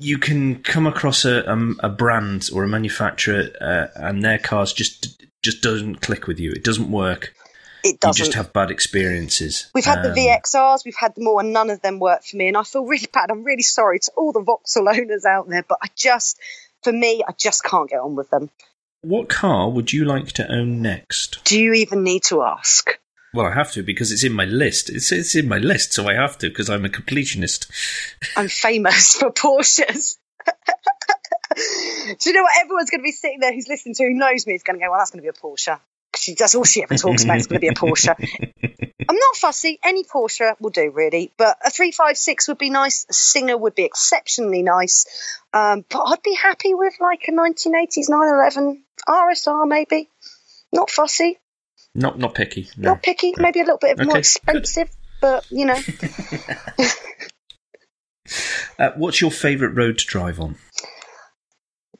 you 0.00 0.18
can 0.18 0.62
come 0.62 0.86
across 0.86 1.24
a 1.24 1.50
um, 1.50 1.78
a 1.82 1.88
brand 1.88 2.50
or 2.52 2.64
a 2.64 2.68
manufacturer 2.68 3.48
uh, 3.60 3.86
and 3.96 4.22
their 4.22 4.38
cars 4.38 4.72
just 4.72 5.22
just 5.42 5.62
doesn't 5.62 6.00
click 6.00 6.26
with 6.26 6.38
you. 6.40 6.52
It 6.52 6.64
doesn't 6.64 6.90
work. 6.90 7.34
It 7.84 8.00
doesn't. 8.00 8.18
You 8.18 8.24
just 8.24 8.36
have 8.36 8.52
bad 8.52 8.70
experiences. 8.70 9.70
We've 9.72 9.84
had 9.84 10.04
um, 10.04 10.14
the 10.14 10.20
VXRs, 10.20 10.84
we've 10.84 10.96
had 10.96 11.14
them 11.14 11.28
all, 11.28 11.38
and 11.38 11.52
none 11.52 11.70
of 11.70 11.80
them 11.80 12.00
work 12.00 12.24
for 12.24 12.36
me. 12.36 12.48
And 12.48 12.56
I 12.56 12.64
feel 12.64 12.84
really 12.84 13.06
bad. 13.12 13.30
I'm 13.30 13.44
really 13.44 13.62
sorry 13.62 14.00
to 14.00 14.12
all 14.16 14.32
the 14.32 14.42
Vauxhall 14.42 14.88
owners 14.88 15.24
out 15.24 15.48
there, 15.48 15.64
but 15.66 15.78
I 15.80 15.88
just, 15.94 16.38
for 16.82 16.92
me, 16.92 17.22
I 17.26 17.32
just 17.32 17.62
can't 17.62 17.88
get 17.88 18.00
on 18.00 18.16
with 18.16 18.30
them. 18.30 18.50
What 19.02 19.28
car 19.28 19.70
would 19.70 19.92
you 19.92 20.04
like 20.04 20.32
to 20.32 20.52
own 20.52 20.82
next? 20.82 21.44
Do 21.44 21.60
you 21.60 21.72
even 21.74 22.02
need 22.02 22.24
to 22.24 22.42
ask? 22.42 22.98
Well, 23.34 23.46
I 23.46 23.54
have 23.54 23.72
to 23.72 23.82
because 23.82 24.10
it's 24.10 24.24
in 24.24 24.32
my 24.32 24.46
list. 24.46 24.88
It's 24.90 25.12
it's 25.12 25.34
in 25.34 25.48
my 25.48 25.58
list, 25.58 25.92
so 25.92 26.08
I 26.08 26.14
have 26.14 26.38
to 26.38 26.48
because 26.48 26.70
I'm 26.70 26.84
a 26.84 26.88
completionist. 26.88 27.68
I'm 28.36 28.48
famous 28.48 29.14
for 29.14 29.30
Porsches. 29.30 30.16
Do 32.20 32.30
you 32.30 32.32
know 32.34 32.42
what? 32.42 32.52
Everyone's 32.60 32.90
going 32.90 33.00
to 33.00 33.04
be 33.04 33.12
sitting 33.12 33.40
there 33.40 33.52
who's 33.52 33.68
listening 33.68 33.94
to 33.96 34.04
who 34.04 34.14
knows 34.14 34.46
me 34.46 34.54
is 34.54 34.62
going 34.62 34.78
to 34.78 34.84
go, 34.84 34.90
well, 34.90 35.00
that's 35.00 35.10
going 35.10 35.22
to 35.22 35.30
be 35.30 35.36
a 35.36 35.40
Porsche. 35.40 35.78
She 36.16 36.34
does 36.34 36.54
all 36.54 36.64
she 36.64 36.82
ever 36.82 36.94
talks 36.94 37.24
about 37.24 37.36
is 37.36 37.46
going 37.46 37.60
to 37.60 37.60
be 37.60 37.68
a 37.68 37.74
Porsche. 37.74 38.14
I'm 39.08 39.16
not 39.16 39.36
fussy. 39.36 39.78
Any 39.82 40.04
Porsche 40.04 40.54
will 40.60 40.70
do, 40.70 40.90
really. 40.90 41.32
But 41.36 41.58
a 41.64 41.70
356 41.70 42.48
would 42.48 42.58
be 42.58 42.70
nice. 42.70 43.06
A 43.08 43.12
Singer 43.12 43.56
would 43.56 43.74
be 43.74 43.84
exceptionally 43.84 44.62
nice. 44.62 45.06
Um, 45.52 45.84
but 45.88 46.02
I'd 46.04 46.22
be 46.22 46.34
happy 46.34 46.74
with 46.74 46.94
like 47.00 47.24
a 47.28 47.32
1980s 47.32 48.08
911 48.08 48.84
RSR, 49.08 49.68
maybe. 49.68 50.08
Not 50.72 50.90
fussy. 50.90 51.38
Not 51.98 52.16
not 52.16 52.34
picky. 52.34 52.68
No. 52.76 52.90
Not 52.90 53.02
picky. 53.02 53.32
No. 53.36 53.42
Maybe 53.42 53.60
a 53.60 53.64
little 53.64 53.78
bit 53.78 53.98
okay, 53.98 54.04
more 54.04 54.18
expensive, 54.18 54.86
good. 54.86 54.96
but 55.20 55.50
you 55.50 55.66
know. 55.66 55.78
uh, 58.78 58.92
what's 58.96 59.20
your 59.20 59.32
favourite 59.32 59.74
road 59.74 59.98
to 59.98 60.06
drive 60.06 60.38
on? 60.38 60.54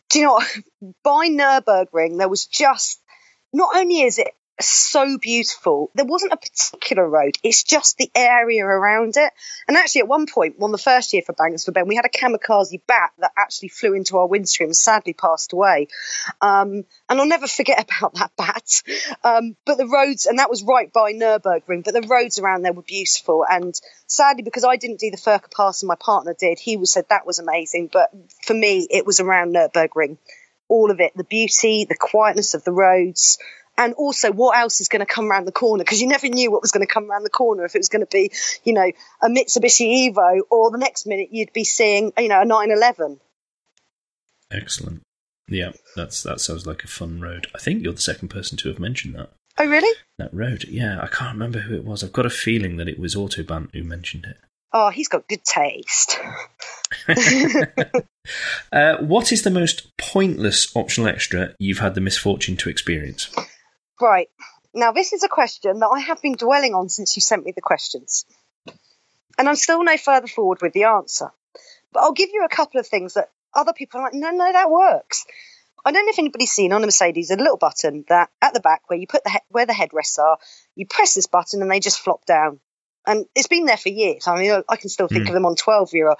Do 0.09 0.20
you 0.20 0.26
know 0.26 0.34
what? 0.34 0.46
By 1.03 1.28
Nurburgring, 1.28 2.16
there 2.18 2.28
was 2.28 2.46
just 2.46 3.01
not 3.53 3.74
only 3.74 4.03
is 4.03 4.18
it 4.18 4.28
so 4.67 5.19
beautiful. 5.19 5.91
There 5.95 6.05
wasn't 6.05 6.33
a 6.33 6.37
particular 6.37 7.09
road. 7.09 7.39
It's 7.43 7.63
just 7.63 7.97
the 7.97 8.11
area 8.15 8.65
around 8.65 9.17
it. 9.17 9.33
And 9.67 9.77
actually, 9.77 10.01
at 10.01 10.09
one 10.09 10.27
point, 10.27 10.57
on 10.61 10.73
the 10.73 10.79
first 10.79 11.13
year 11.13 11.23
for 11.23 11.33
Bangers 11.33 11.65
for 11.65 11.73
Ben, 11.73 11.87
we 11.87 11.97
had 11.97 12.05
a 12.05 12.09
kamikaze 12.09 12.81
bat 12.87 13.13
that 13.19 13.33
actually 13.37 13.69
flew 13.69 13.95
into 13.95 14.19
our 14.19 14.27
windscreen 14.27 14.71
and 14.71 14.77
sadly 14.77 15.13
passed 15.13 15.53
away. 15.53 15.89
Um, 16.41 16.85
and 17.09 17.21
I'll 17.21 17.27
never 17.27 17.47
forget 17.47 17.85
about 17.99 18.15
that 18.15 18.33
bat. 18.37 18.83
Um, 19.23 19.57
but 19.65 19.79
the 19.79 19.87
roads, 19.87 20.27
and 20.27 20.39
that 20.39 20.51
was 20.51 20.63
right 20.63 20.93
by 20.93 21.13
Nurburgring, 21.13 21.85
but 21.85 21.95
the 21.95 22.07
roads 22.09 22.39
around 22.39 22.63
there 22.63 22.73
were 22.73 22.83
beautiful. 22.83 23.45
And 23.49 23.79
sadly, 24.07 24.43
because 24.43 24.65
I 24.65 24.77
didn't 24.77 25.01
do 25.01 25.11
the 25.11 25.17
Furka 25.17 25.51
Pass 25.55 25.83
and 25.83 25.89
my 25.89 25.97
partner 25.97 26.35
did, 26.39 26.59
he 26.59 26.85
said 26.87 27.07
that 27.11 27.27
was 27.27 27.39
amazing. 27.39 27.91
But 27.93 28.11
for 28.45 28.55
me, 28.55 28.87
it 28.91 29.07
was 29.07 29.21
around 29.21 29.55
Nurburgring. 29.55 30.18
All 30.68 30.91
of 30.91 31.01
it, 31.01 31.17
the 31.17 31.25
beauty, 31.25 31.87
the 31.89 31.97
quietness 31.97 32.53
of 32.53 32.63
the 32.63 32.72
roads, 32.72 33.39
and 33.79 33.95
also 33.95 34.33
what 34.33 34.59
else 34.59 34.80
is 34.80 34.88
going 34.88 35.00
to 35.00 35.07
come 35.07 35.30
around 35.30 35.46
the 35.46 35.53
corner? 35.53 35.84
Because 35.84 36.03
you 36.03 36.09
never 36.09 36.29
knew 36.29 36.50
what 36.50 36.61
was 36.61 36.72
going 36.72 36.87
to 36.87 36.92
come 36.92 37.11
around 37.11 37.22
the 37.22 37.30
corner 37.30 37.64
if 37.64 37.75
it 37.75 37.79
was 37.79 37.88
going 37.88 38.05
to 38.05 38.11
be 38.11 38.33
you 38.64 38.75
know 38.75 38.91
a 39.22 39.29
mitsubishi 39.29 40.13
evo 40.13 40.41
or 40.50 40.71
the 40.71 40.79
next 40.79 41.07
minute 41.07 41.29
you'd 41.30 41.53
be 41.53 41.64
seeing 41.64 42.13
you 42.18 42.29
know 42.29 42.42
a 42.42 42.45
911 42.45 43.21
excellent. 44.50 45.03
Yeah 45.49 45.72
that's 45.96 46.22
that 46.25 46.41
sounds 46.41 46.67
like 46.67 46.84
a 46.84 46.88
fun 46.88 47.21
road. 47.21 47.46
I 47.55 47.59
think 47.59 47.83
you're 47.83 47.95
the 47.95 48.00
second 48.00 48.29
person 48.29 48.59
to 48.59 48.68
have 48.68 48.79
mentioned 48.79 49.14
that. 49.14 49.30
Oh 49.57 49.67
really? 49.67 49.96
That 50.18 50.34
road. 50.34 50.64
Yeah 50.68 51.00
i 51.00 51.07
can't 51.07 51.34
remember 51.34 51.61
who 51.61 51.76
it 51.76 51.84
was. 51.84 52.03
I've 52.03 52.13
got 52.13 52.26
a 52.26 52.30
feeling 52.30 52.76
that 52.76 52.88
it 52.88 52.99
was 52.99 53.14
autobahn 53.14 53.72
who 53.72 53.84
mentioned 53.84 54.26
it. 54.26 54.37
Oh 54.72 54.91
he's 54.91 55.09
got 55.09 55.29
good 55.29 55.45
taste. 55.45 56.18
Uh, 58.71 58.99
what 58.99 59.33
is 59.33 59.41
the 59.41 59.50
most 59.50 59.96
pointless 59.96 60.76
optional 60.76 61.09
extra 61.09 61.55
you've 61.59 61.79
had 61.79 61.95
the 61.95 62.00
misfortune 62.00 62.59
to 62.59 62.68
experience 62.68 63.34
Right. 64.00 64.29
Now, 64.75 64.92
this 64.92 65.12
is 65.12 65.22
a 65.22 65.29
question 65.29 65.80
that 65.80 65.88
I 65.88 66.00
have 66.00 66.20
been 66.22 66.34
dwelling 66.34 66.75
on 66.75 66.88
since 66.88 67.16
you 67.16 67.22
sent 67.22 67.45
me 67.45 67.53
the 67.53 67.61
questions. 67.62 68.25
And 69.38 69.49
I'm 69.49 69.57
still 69.57 69.83
no 69.83 69.96
further 69.96 70.26
forward 70.26 70.61
with 70.62 70.72
the 70.72 70.84
answer. 70.84 71.30
But 71.92 72.00
I'll 72.00 72.12
give 72.12 72.30
you 72.33 72.45
a 72.45 72.49
couple 72.49 72.80
of 72.80 72.87
things 72.87 73.14
that 73.14 73.30
other 73.54 73.72
people 73.72 74.00
are 74.00 74.04
like, 74.04 74.14
no, 74.14 74.30
no, 74.30 74.53
that 74.53 74.70
works. 74.70 75.25
I 75.84 75.92
don't 75.92 76.04
know 76.04 76.11
if 76.11 76.18
anybody's 76.18 76.50
seen 76.50 76.72
on 76.72 76.83
a 76.83 76.87
Mercedes 76.87 77.30
a 77.30 77.37
little 77.37 77.57
button 77.57 78.04
that 78.08 78.30
at 78.42 78.53
the 78.53 78.61
back 78.61 78.83
where 78.91 78.99
you 78.99 79.07
put 79.07 79.25
the 79.25 79.30
he- 79.30 79.38
where 79.49 79.64
the 79.64 79.72
headrests 79.72 80.18
are, 80.18 80.38
you 80.75 80.87
press 80.87 81.14
this 81.14 81.26
button 81.29 81.62
and 81.62 81.70
they 81.70 81.80
just 81.80 82.00
flop 82.00 82.26
down. 82.26 82.61
And 83.07 83.25
it's 83.34 83.46
been 83.46 83.64
there 83.64 83.76
for 83.76 83.88
years. 83.88 84.26
I 84.26 84.38
mean, 84.38 84.62
I 84.68 84.76
can 84.76 84.91
still 84.91 85.08
think 85.08 85.25
Mm. 85.25 85.29
of 85.29 85.34
them 85.34 85.46
on 85.46 85.54
12 85.54 85.95
year 85.95 86.08
old. 86.08 86.18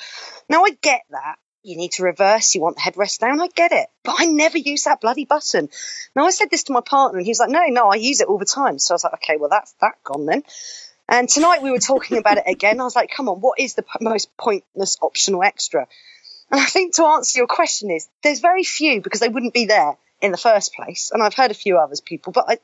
Now 0.49 0.65
I 0.65 0.71
get 0.71 1.03
that. 1.11 1.37
You 1.69 1.77
need 1.77 1.93
to 1.93 2.03
reverse, 2.03 2.55
you 2.55 2.63
want 2.63 2.77
the 2.77 2.83
headrest 2.83 3.19
down, 3.19 3.43
I 3.43 3.49
get 3.49 3.73
it. 3.73 3.89
But 4.03 4.17
I 4.19 4.25
never 4.25 4.57
use 4.57 4.85
that 4.85 5.03
bloody 5.03 5.27
button. 5.27 5.69
Now 6.17 6.25
I 6.25 6.31
said 6.31 6.49
this 6.51 6.65
to 6.65 6.73
my 6.73 6.81
partner 6.81 7.19
and 7.19 7.27
he 7.27 7.31
was 7.31 7.41
like, 7.41 7.51
no, 7.51 7.67
no, 7.67 7.89
I 7.89 7.97
use 7.97 8.23
it 8.23 8.29
all 8.29 8.39
the 8.39 8.47
time. 8.47 8.79
So 8.79 8.95
I 8.95 8.97
was 8.97 9.05
like, 9.05 9.15
okay, 9.15 9.37
well 9.37 9.51
that's 9.51 9.73
that 9.83 10.03
gone 10.03 10.25
then. 10.25 10.45
And 11.11 11.29
tonight 11.29 11.63
we 11.63 11.71
were 11.71 11.79
talking 11.79 12.17
about 12.17 12.39
it 12.39 12.45
again. 12.47 12.81
I 12.81 12.85
was 12.85 12.97
like, 12.97 13.11
come 13.11 13.29
on, 13.29 13.41
what 13.41 13.61
is 13.61 13.75
the 13.75 13.85
most 14.01 14.35
pointless 14.39 14.97
optional 15.03 15.43
extra? 15.43 15.87
And 16.51 16.59
I 16.59 16.65
think 16.65 16.95
to 16.95 17.05
answer 17.05 17.39
your 17.39 17.47
question 17.47 17.91
is 17.91 18.09
there's 18.23 18.41
very 18.41 18.65
few 18.65 19.03
because 19.03 19.21
they 19.21 19.29
wouldn't 19.29 19.53
be 19.53 19.67
there 19.67 19.99
in 20.23 20.33
the 20.33 20.39
first 20.39 20.75
place. 20.75 21.11
And 21.13 21.23
I've 21.23 21.35
heard 21.35 21.51
a 21.51 21.55
few 21.55 21.77
others 21.77 22.01
people, 22.01 22.33
but 22.33 22.47
I, 22.49 22.59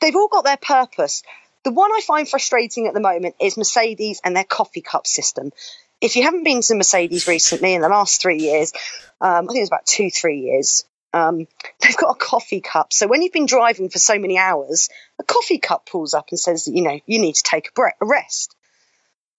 they've 0.00 0.16
all 0.16 0.28
got 0.28 0.44
their 0.44 0.56
purpose. 0.56 1.22
The 1.62 1.70
one 1.70 1.92
I 1.92 2.00
find 2.00 2.28
frustrating 2.28 2.88
at 2.88 2.94
the 2.94 3.00
moment 3.00 3.36
is 3.40 3.56
Mercedes 3.56 4.20
and 4.24 4.34
their 4.34 4.44
coffee 4.44 4.80
cup 4.80 5.06
system. 5.06 5.52
If 6.00 6.16
you 6.16 6.22
haven't 6.22 6.44
been 6.44 6.60
to 6.62 6.74
Mercedes 6.74 7.26
recently 7.26 7.74
in 7.74 7.80
the 7.80 7.88
last 7.88 8.22
three 8.22 8.38
years, 8.38 8.72
um, 9.20 9.48
I 9.48 9.52
think 9.52 9.62
it's 9.62 9.70
about 9.70 9.86
two, 9.86 10.10
three 10.10 10.40
years, 10.40 10.84
um, 11.12 11.46
they've 11.80 11.96
got 11.96 12.10
a 12.10 12.14
coffee 12.14 12.60
cup. 12.60 12.92
So 12.92 13.08
when 13.08 13.22
you've 13.22 13.32
been 13.32 13.46
driving 13.46 13.88
for 13.88 13.98
so 13.98 14.18
many 14.18 14.38
hours, 14.38 14.88
a 15.18 15.24
coffee 15.24 15.58
cup 15.58 15.86
pulls 15.86 16.14
up 16.14 16.26
and 16.30 16.38
says, 16.38 16.68
you 16.68 16.82
know, 16.82 17.00
you 17.06 17.18
need 17.18 17.34
to 17.34 17.42
take 17.42 17.68
a, 17.68 17.72
bre- 17.74 17.88
a 18.00 18.06
rest. 18.06 18.54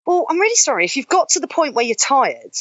Well, 0.06 0.26
I'm 0.30 0.40
really 0.40 0.56
sorry. 0.56 0.86
If 0.86 0.98
you've 0.98 1.08
got 1.08 1.30
to 1.30 1.40
the 1.40 1.48
point 1.48 1.76
where 1.76 1.86
you're 1.86 1.96
tired, 1.96 2.54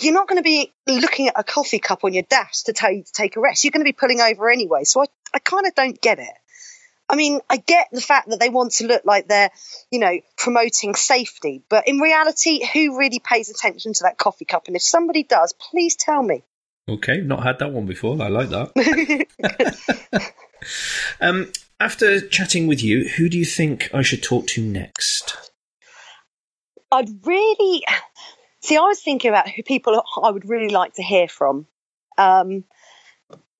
you're 0.00 0.14
not 0.14 0.28
going 0.28 0.38
to 0.38 0.44
be 0.44 0.72
looking 0.86 1.28
at 1.28 1.34
a 1.36 1.44
coffee 1.44 1.80
cup 1.80 2.04
on 2.04 2.14
your 2.14 2.22
dash 2.22 2.62
to 2.62 2.72
tell 2.72 2.92
you 2.92 3.02
to 3.02 3.12
take 3.12 3.36
a 3.36 3.40
rest. 3.40 3.64
You're 3.64 3.72
going 3.72 3.84
to 3.84 3.88
be 3.88 3.92
pulling 3.92 4.20
over 4.20 4.48
anyway. 4.48 4.84
So 4.84 5.02
I, 5.02 5.06
I 5.34 5.38
kind 5.40 5.66
of 5.66 5.74
don't 5.74 6.00
get 6.00 6.18
it. 6.18 6.34
I 7.08 7.16
mean, 7.16 7.40
I 7.48 7.56
get 7.56 7.88
the 7.90 8.00
fact 8.00 8.28
that 8.28 8.38
they 8.38 8.50
want 8.50 8.72
to 8.72 8.86
look 8.86 9.02
like 9.04 9.28
they're, 9.28 9.50
you 9.90 9.98
know, 9.98 10.20
promoting 10.36 10.94
safety, 10.94 11.62
but 11.68 11.88
in 11.88 12.00
reality, 12.00 12.60
who 12.72 12.98
really 12.98 13.18
pays 13.18 13.48
attention 13.48 13.94
to 13.94 14.04
that 14.04 14.18
coffee 14.18 14.44
cup? 14.44 14.66
And 14.66 14.76
if 14.76 14.82
somebody 14.82 15.22
does, 15.22 15.54
please 15.54 15.96
tell 15.96 16.22
me. 16.22 16.44
Okay, 16.88 17.20
not 17.20 17.42
had 17.42 17.58
that 17.60 17.72
one 17.72 17.86
before. 17.86 18.20
I 18.20 18.28
like 18.28 18.50
that. 18.50 19.24
um, 21.20 21.52
after 21.80 22.20
chatting 22.20 22.66
with 22.66 22.82
you, 22.82 23.08
who 23.08 23.28
do 23.28 23.38
you 23.38 23.44
think 23.44 23.90
I 23.94 24.02
should 24.02 24.22
talk 24.22 24.46
to 24.48 24.62
next? 24.62 25.52
I'd 26.90 27.26
really 27.26 27.84
see. 28.60 28.76
I 28.76 28.80
was 28.80 29.00
thinking 29.00 29.28
about 29.28 29.48
who 29.48 29.62
people 29.62 30.02
I 30.22 30.30
would 30.30 30.48
really 30.48 30.70
like 30.70 30.94
to 30.94 31.02
hear 31.02 31.28
from. 31.28 31.66
Um, 32.16 32.64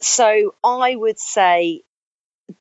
so 0.00 0.54
I 0.64 0.96
would 0.96 1.18
say 1.18 1.82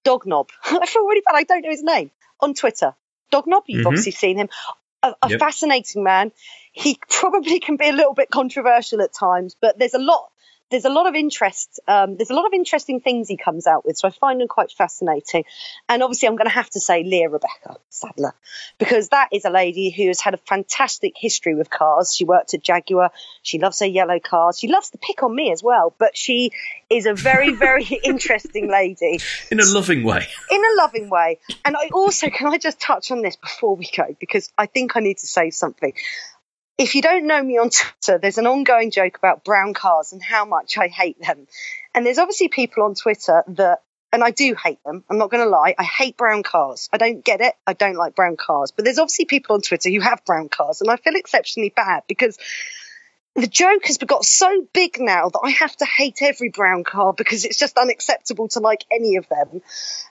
Dogknob. 0.04 0.50
I 0.66 0.86
feel 0.86 1.06
really 1.06 1.22
bad. 1.26 1.36
I 1.36 1.44
don't 1.44 1.62
know 1.64 1.70
his 1.70 1.84
name 1.84 2.12
on 2.40 2.54
Twitter. 2.54 2.96
Dogknob. 3.32 3.64
You've 3.68 3.84
Mhm. 3.84 3.88
obviously 3.88 4.12
seen 4.12 4.38
him. 4.38 4.50
A, 5.04 5.14
a 5.22 5.30
Yep. 5.30 5.40
fascinating 5.40 6.04
man. 6.04 6.32
He 6.72 7.00
probably 7.10 7.60
can 7.60 7.78
be 7.78 7.88
a 7.90 7.94
little 7.94 8.14
bit 8.14 8.30
controversial 8.30 9.02
at 9.02 9.14
times, 9.14 9.56
but 9.60 9.78
there's 9.78 9.94
a 9.94 10.00
lot. 10.00 10.32
There's 10.70 10.86
a 10.86 10.90
lot 10.90 11.08
of 11.08 11.16
interest. 11.16 11.80
Um, 11.88 12.18
there's 12.18 12.30
a 12.30 12.34
lot 12.34 12.46
of 12.46 12.54
interesting 12.54 13.00
things 13.00 13.28
he 13.30 13.38
comes 13.38 13.68
out 13.68 13.86
with, 13.86 13.98
so 13.98 14.08
I 14.08 14.12
find 14.12 14.42
them 14.42 14.48
quite 14.48 14.72
fascinating. 14.72 15.46
And 15.88 16.04
obviously, 16.04 16.28
I'm 16.28 16.36
going 16.36 16.50
to 16.50 16.54
have 16.54 16.70
to 16.72 16.80
say 16.80 17.04
Leah 17.04 17.30
Rebecca 17.30 17.78
Sadler 17.90 18.34
because 18.78 19.10
that 19.10 19.30
is 19.32 19.46
a 19.46 19.50
lady 19.50 19.90
who 19.90 20.08
has 20.08 20.20
had 20.20 20.34
a 20.34 20.38
fantastic 20.38 21.14
history 21.16 21.56
with 21.56 21.70
cars. 21.70 22.14
She 22.14 22.26
worked 22.26 22.54
at 22.54 22.62
Jaguar. 22.64 23.12
She 23.44 23.60
loves 23.60 23.80
her 23.80 23.86
yellow 23.86 24.20
cars. 24.20 24.60
She 24.60 24.68
loves 24.68 24.90
to 24.90 24.98
pick 24.98 25.24
on 25.24 25.34
me 25.34 25.52
as 25.52 25.64
well, 25.64 25.94
but 25.98 26.18
she 26.18 26.52
is 26.90 27.06
a 27.06 27.14
very, 27.14 27.54
very 27.54 27.86
interesting 28.04 28.70
lady 28.70 29.20
In 29.52 29.60
a 29.60 29.66
loving 29.66 30.04
way. 30.04 30.28
in 30.52 30.62
a 30.62 30.82
loving 30.82 31.10
way. 31.10 31.40
And 31.64 31.76
I 31.78 31.90
also, 31.94 32.30
can 32.30 32.48
I 32.48 32.58
just 32.58 32.80
touch 32.80 33.12
on 33.12 33.22
this 33.22 33.36
before 33.38 33.76
we 33.76 33.90
go? 33.96 34.16
Because 34.20 34.52
I 34.58 34.66
think 34.66 34.96
I 34.98 35.00
need 35.00 35.18
to 35.20 35.28
say 35.28 35.50
something. 35.50 35.94
If 36.78 36.94
you 36.94 37.02
don't 37.02 37.26
know 37.26 37.42
me 37.42 37.58
on 37.58 37.70
Twitter, 37.72 38.20
there's 38.20 38.38
an 38.38 38.46
ongoing 38.48 38.92
joke 38.92 39.18
about 39.18 39.44
brown 39.44 39.74
cars 39.74 40.14
and 40.14 40.22
how 40.22 40.46
much 40.46 40.78
I 40.78 40.88
hate 40.88 41.20
them. 41.20 41.48
And 41.96 42.06
there's 42.06 42.20
obviously 42.20 42.50
people 42.50 42.84
on 42.84 42.94
Twitter 42.94 43.44
that, 43.48 43.82
and 44.14 44.24
I 44.24 44.30
do 44.32 44.56
hate 44.62 44.84
them. 44.86 45.04
I'm 45.10 45.18
not 45.18 45.32
going 45.32 45.44
to 45.44 45.50
lie. 45.50 45.74
I 45.78 45.84
hate 45.84 46.18
brown 46.18 46.44
cars. 46.44 46.88
I 46.94 46.98
don't 46.98 47.26
get 47.26 47.42
it. 47.42 47.56
I 47.66 47.74
don't 47.74 47.96
like 47.96 48.16
brown 48.16 48.38
cars. 48.38 48.72
But 48.72 48.86
there's 48.86 49.00
obviously 49.00 49.26
people 49.26 49.56
on 49.56 49.62
Twitter 49.62 49.90
who 49.90 50.02
have 50.02 50.24
brown 50.24 50.50
cars. 50.50 50.82
And 50.82 50.90
I 50.92 50.98
feel 50.98 51.16
exceptionally 51.16 51.74
bad 51.76 52.04
because 52.08 52.38
the 53.36 53.48
joke 53.48 53.86
has 53.86 53.98
got 53.98 54.24
so 54.24 54.66
big 54.74 55.00
now 55.00 55.30
that 55.30 55.42
I 55.44 55.50
have 55.50 55.76
to 55.78 55.86
hate 55.86 56.20
every 56.22 56.50
brown 56.50 56.84
car 56.84 57.12
because 57.14 57.44
it's 57.44 57.58
just 57.60 57.78
unacceptable 57.78 58.48
to 58.50 58.60
like 58.60 58.86
any 58.92 59.16
of 59.16 59.28
them. 59.30 59.62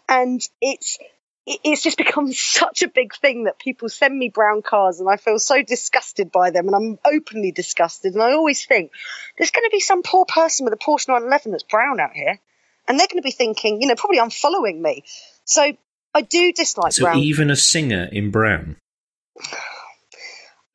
And 0.09 0.41
it's, 0.61 0.99
it- 1.01 1.11
it's 1.47 1.83
just 1.83 1.97
become 1.97 2.33
such 2.33 2.83
a 2.83 2.89
big 2.89 3.15
thing 3.15 3.45
that 3.45 3.59
people 3.59 3.89
send 3.89 4.17
me 4.19 4.29
brown 4.29 4.63
cars 4.63 5.01
and 5.01 5.09
I 5.09 5.17
feel 5.17 5.39
so 5.39 5.63
disgusted 5.63 6.33
by 6.33 6.51
them 6.51 6.67
and 6.67 6.75
I'm 6.75 6.99
openly 7.05 7.53
disgusted. 7.53 8.15
And 8.15 8.23
I 8.23 8.33
always 8.33 8.65
think 8.65 8.91
there's 9.39 9.53
going 9.53 9.65
to 9.65 9.71
be 9.71 9.81
some 9.81 10.03
poor 10.03 10.25
person 10.25 10.65
with 10.65 10.75
a 10.75 10.77
Porsche 10.77 11.09
911 11.09 11.53
that's 11.53 11.63
brown 11.63 12.01
out 12.01 12.13
here 12.13 12.41
and 12.89 12.99
they're 12.99 13.07
going 13.07 13.23
to 13.23 13.27
be 13.27 13.31
thinking, 13.31 13.81
you 13.81 13.89
know, 13.89 13.95
probably 13.95 14.19
unfollowing 14.19 14.81
me. 14.81 15.05
So 15.45 15.73
I 16.15 16.21
do 16.23 16.53
dislike 16.53 16.85
brown. 16.85 16.93
So 16.93 17.03
brown. 17.05 17.19
even 17.19 17.51
a 17.51 17.57
singer 17.57 18.09
in 18.11 18.31
brown. 18.31 18.77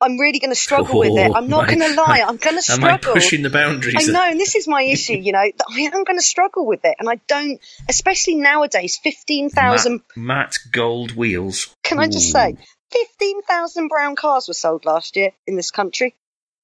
I'm 0.02 0.18
really 0.18 0.38
going 0.38 0.50
to 0.50 0.56
struggle 0.56 0.98
with 0.98 1.16
it. 1.16 1.30
Oh, 1.30 1.34
I'm 1.34 1.48
not 1.48 1.68
going 1.68 1.80
to 1.80 1.94
lie. 1.94 2.24
I'm 2.26 2.36
going 2.36 2.56
to 2.56 2.62
struggle. 2.62 2.88
Am 2.88 2.94
I 2.94 2.98
pushing 2.98 3.42
the 3.42 3.50
boundaries? 3.50 4.08
I 4.08 4.12
know, 4.12 4.22
and 4.22 4.38
this 4.38 4.54
is 4.54 4.68
my 4.68 4.82
issue, 4.94 5.14
you 5.14 5.32
know, 5.32 5.44
that 5.44 5.66
I 5.70 5.80
am 5.80 6.04
going 6.04 6.18
to 6.18 6.22
struggle 6.22 6.66
with 6.66 6.80
it. 6.84 6.96
And 6.98 7.08
I 7.08 7.16
don't, 7.26 7.60
especially 7.88 8.36
nowadays, 8.36 8.98
15,000, 9.02 9.92
Matte, 9.92 10.02
matte 10.16 10.58
gold 10.72 11.12
wheels. 11.12 11.74
can 11.82 11.98
I 11.98 12.08
just 12.08 12.28
Ooh. 12.28 12.32
say, 12.32 12.56
15,000 12.92 13.88
brown 13.88 14.16
cars 14.16 14.48
were 14.48 14.54
sold 14.54 14.84
last 14.84 15.16
year 15.16 15.30
in 15.46 15.56
this 15.56 15.70
country. 15.70 16.14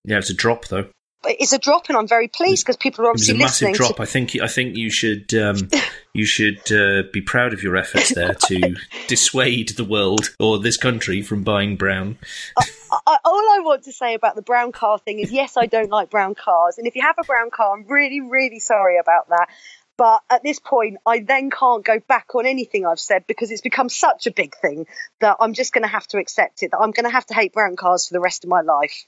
Yeah, 0.05 0.19
it's 0.19 0.31
a 0.31 0.35
drop 0.35 0.67
though. 0.67 0.87
But 1.23 1.37
It's 1.41 1.53
a 1.53 1.59
drop, 1.59 1.89
and 1.89 1.99
I'm 1.99 2.07
very 2.07 2.29
pleased 2.29 2.65
because 2.65 2.77
people 2.77 3.05
are 3.05 3.11
obviously 3.11 3.35
It 3.35 3.43
was 3.43 3.43
a 3.43 3.67
obviously 3.67 3.69
massive 3.69 3.77
drop. 3.77 3.97
To, 3.97 4.03
I 4.03 4.07
think. 4.07 4.41
I 4.41 4.47
think 4.47 4.77
you 4.77 4.91
should. 4.91 5.35
Um, 5.35 5.69
you 6.13 6.25
should 6.25 6.73
uh, 6.73 7.05
be 7.13 7.21
proud 7.21 7.53
of 7.53 7.63
your 7.63 7.77
efforts 7.77 8.15
there 8.15 8.35
to 8.35 8.77
dissuade 9.09 9.71
the 9.71 9.85
world 9.85 10.35
or 10.39 10.59
this 10.59 10.77
country 10.77 11.23
from 11.23 11.43
buying 11.43 11.77
brown. 11.77 12.19
I, 12.57 13.19
all 13.25 13.51
I 13.51 13.61
want 13.63 13.85
to 13.85 13.93
say 13.93 14.15
about 14.15 14.35
the 14.35 14.43
brown 14.43 14.73
car 14.73 14.99
thing 14.99 15.19
is 15.19 15.31
yes, 15.33 15.57
I 15.57 15.67
don't 15.67 15.91
like 15.91 16.11
brown 16.11 16.35
cars. 16.35 16.79
And 16.79 16.87
if 16.87 16.97
you 16.97 17.03
have 17.03 17.17
a 17.19 17.25
brown 17.25 17.51
car, 17.51 17.77
I'm 17.77 17.87
really, 17.87 18.21
really 18.21 18.61
sorry 18.61 18.99
about 18.99 19.29
that. 19.29 19.49
But 19.97 20.23
at 20.31 20.45
this 20.45 20.61
point, 20.61 20.99
I 21.05 21.19
then 21.19 21.51
can't 21.51 21.85
go 21.85 21.99
back 21.99 22.37
on 22.37 22.47
anything 22.47 22.87
I've 22.87 23.01
said 23.01 23.27
because 23.27 23.51
it's 23.51 23.61
become 23.61 23.89
such 23.89 24.29
a 24.29 24.31
big 24.31 24.55
thing 24.57 24.87
that 25.21 25.39
I'm 25.41 25.55
just 25.55 25.73
going 25.73 25.83
to 25.83 25.89
have 25.89 26.07
to 26.09 26.19
accept 26.19 26.63
it, 26.63 26.71
that 26.71 26.79
I'm 26.79 26.93
going 26.93 27.05
to 27.05 27.11
have 27.11 27.27
to 27.27 27.35
hate 27.35 27.53
brown 27.53 27.75
cars 27.75 28.07
for 28.07 28.15
the 28.15 28.21
rest 28.21 28.45
of 28.45 28.51
my 28.51 28.61
life. 28.61 29.07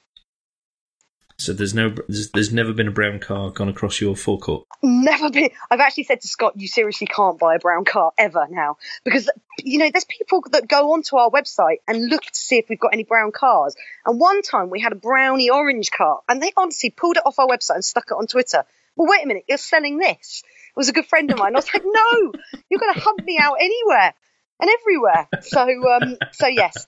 So 1.41 1.55
there's 1.55 1.75
no. 1.75 1.95
There's, 2.07 2.31
there's 2.33 2.53
never 2.53 2.75
been 2.75 2.89
a 2.89 2.93
brown 2.93 3.19
car 3.19 3.51
gone 3.51 3.71
across 3.71 3.99
your 3.99 4.15
forecourt. 4.15 4.67
Never 4.83 5.31
been. 5.31 5.51
I've 5.71 5.81
actually 5.81 6.05
said 6.05 6.21
to 6.21 6.29
Scott, 6.29 6.53
you 6.57 6.69
seriously 6.69 7.07
can't 7.07 7.39
buy 7.39 7.55
a 7.55 7.59
brown 7.59 7.87
car 7.87 8.13
ever 8.19 8.47
now 8.51 8.77
because 9.05 9.31
you 9.59 9.79
know 9.79 9.91
there's 9.91 10.05
people 10.05 10.45
that 10.53 10.69
go 10.69 10.93
onto 10.93 11.17
our 11.17 11.31
website 11.31 11.79
and 11.89 12.11
look 12.11 12.23
to 12.23 12.39
see 12.39 12.59
if 12.59 12.67
we've 12.69 12.79
got 12.79 12.93
any 12.93 13.05
brown 13.05 13.33
cars. 13.33 13.75
And 14.05 14.21
one 14.21 14.43
time 14.43 14.69
we 14.69 14.81
had 14.81 14.93
a 14.93 14.97
brownie 14.97 15.49
orange 15.49 15.91
car, 15.91 16.21
and 16.29 16.43
they 16.43 16.53
honestly 16.59 16.91
pulled 16.91 17.17
it 17.17 17.25
off 17.25 17.39
our 17.39 17.49
website 17.49 17.77
and 17.77 17.85
stuck 17.85 18.09
it 18.11 18.15
on 18.15 18.27
Twitter. 18.27 18.65
Well, 18.95 19.09
wait 19.11 19.25
a 19.25 19.27
minute, 19.27 19.45
you're 19.49 19.57
selling 19.57 19.97
this. 19.97 20.43
It 20.45 20.77
was 20.77 20.91
a 20.91 20.93
good 20.93 21.07
friend 21.07 21.31
of 21.31 21.39
mine. 21.39 21.55
I 21.55 21.59
was 21.59 21.73
like, 21.73 21.85
no, 21.87 22.33
you're 22.69 22.81
going 22.81 22.95
to 22.95 23.01
hunt 23.01 23.25
me 23.25 23.39
out 23.41 23.57
anywhere 23.59 24.13
and 24.61 24.71
everywhere. 24.71 25.29
So, 25.41 25.63
um, 25.63 26.19
so 26.33 26.49
yes, 26.49 26.87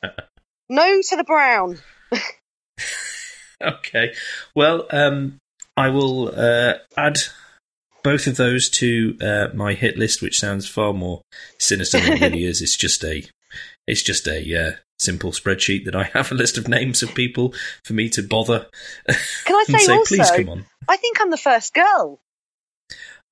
no 0.69 1.01
to 1.09 1.17
the 1.17 1.25
brown. 1.25 1.79
Okay. 3.79 4.15
Well, 4.55 4.87
um, 4.91 5.39
I 5.77 5.89
will 5.89 6.29
uh, 6.35 6.75
add 6.97 7.19
both 8.03 8.27
of 8.27 8.37
those 8.37 8.69
to 8.71 9.17
uh, 9.21 9.49
my 9.55 9.75
hit 9.75 9.97
list, 9.97 10.23
which 10.23 10.39
sounds 10.39 10.69
far 10.69 10.93
more 10.93 11.23
sinister 11.59 12.01
than 12.01 12.15
it 12.15 12.21
really 12.21 12.45
is. 12.53 12.61
It's 12.61 12.77
just 12.77 13.05
a. 13.05 13.25
It's 13.87 14.03
just 14.03 14.29
a 14.29 14.69
uh, 14.69 14.73
simple 14.99 15.33
spreadsheet 15.33 15.85
that 15.85 15.97
I 15.97 16.05
have 16.05 16.31
a 16.31 16.37
list 16.37 16.57
of 16.57 16.69
names 16.69 17.03
of 17.03 17.15
people 17.15 17.53
for 17.85 17.93
me 17.93 18.09
to 18.11 18.23
bother 18.23 18.67
Can 19.45 19.57
I 19.57 19.65
say, 19.67 19.79
say, 19.79 19.93
also? 19.93 20.15
please 20.15 20.31
come 20.31 20.49
on. 20.49 20.67
I 20.89 20.97
think 20.97 21.21
I'm 21.21 21.31
the 21.31 21.37
first 21.37 21.75
girl. 21.75 22.21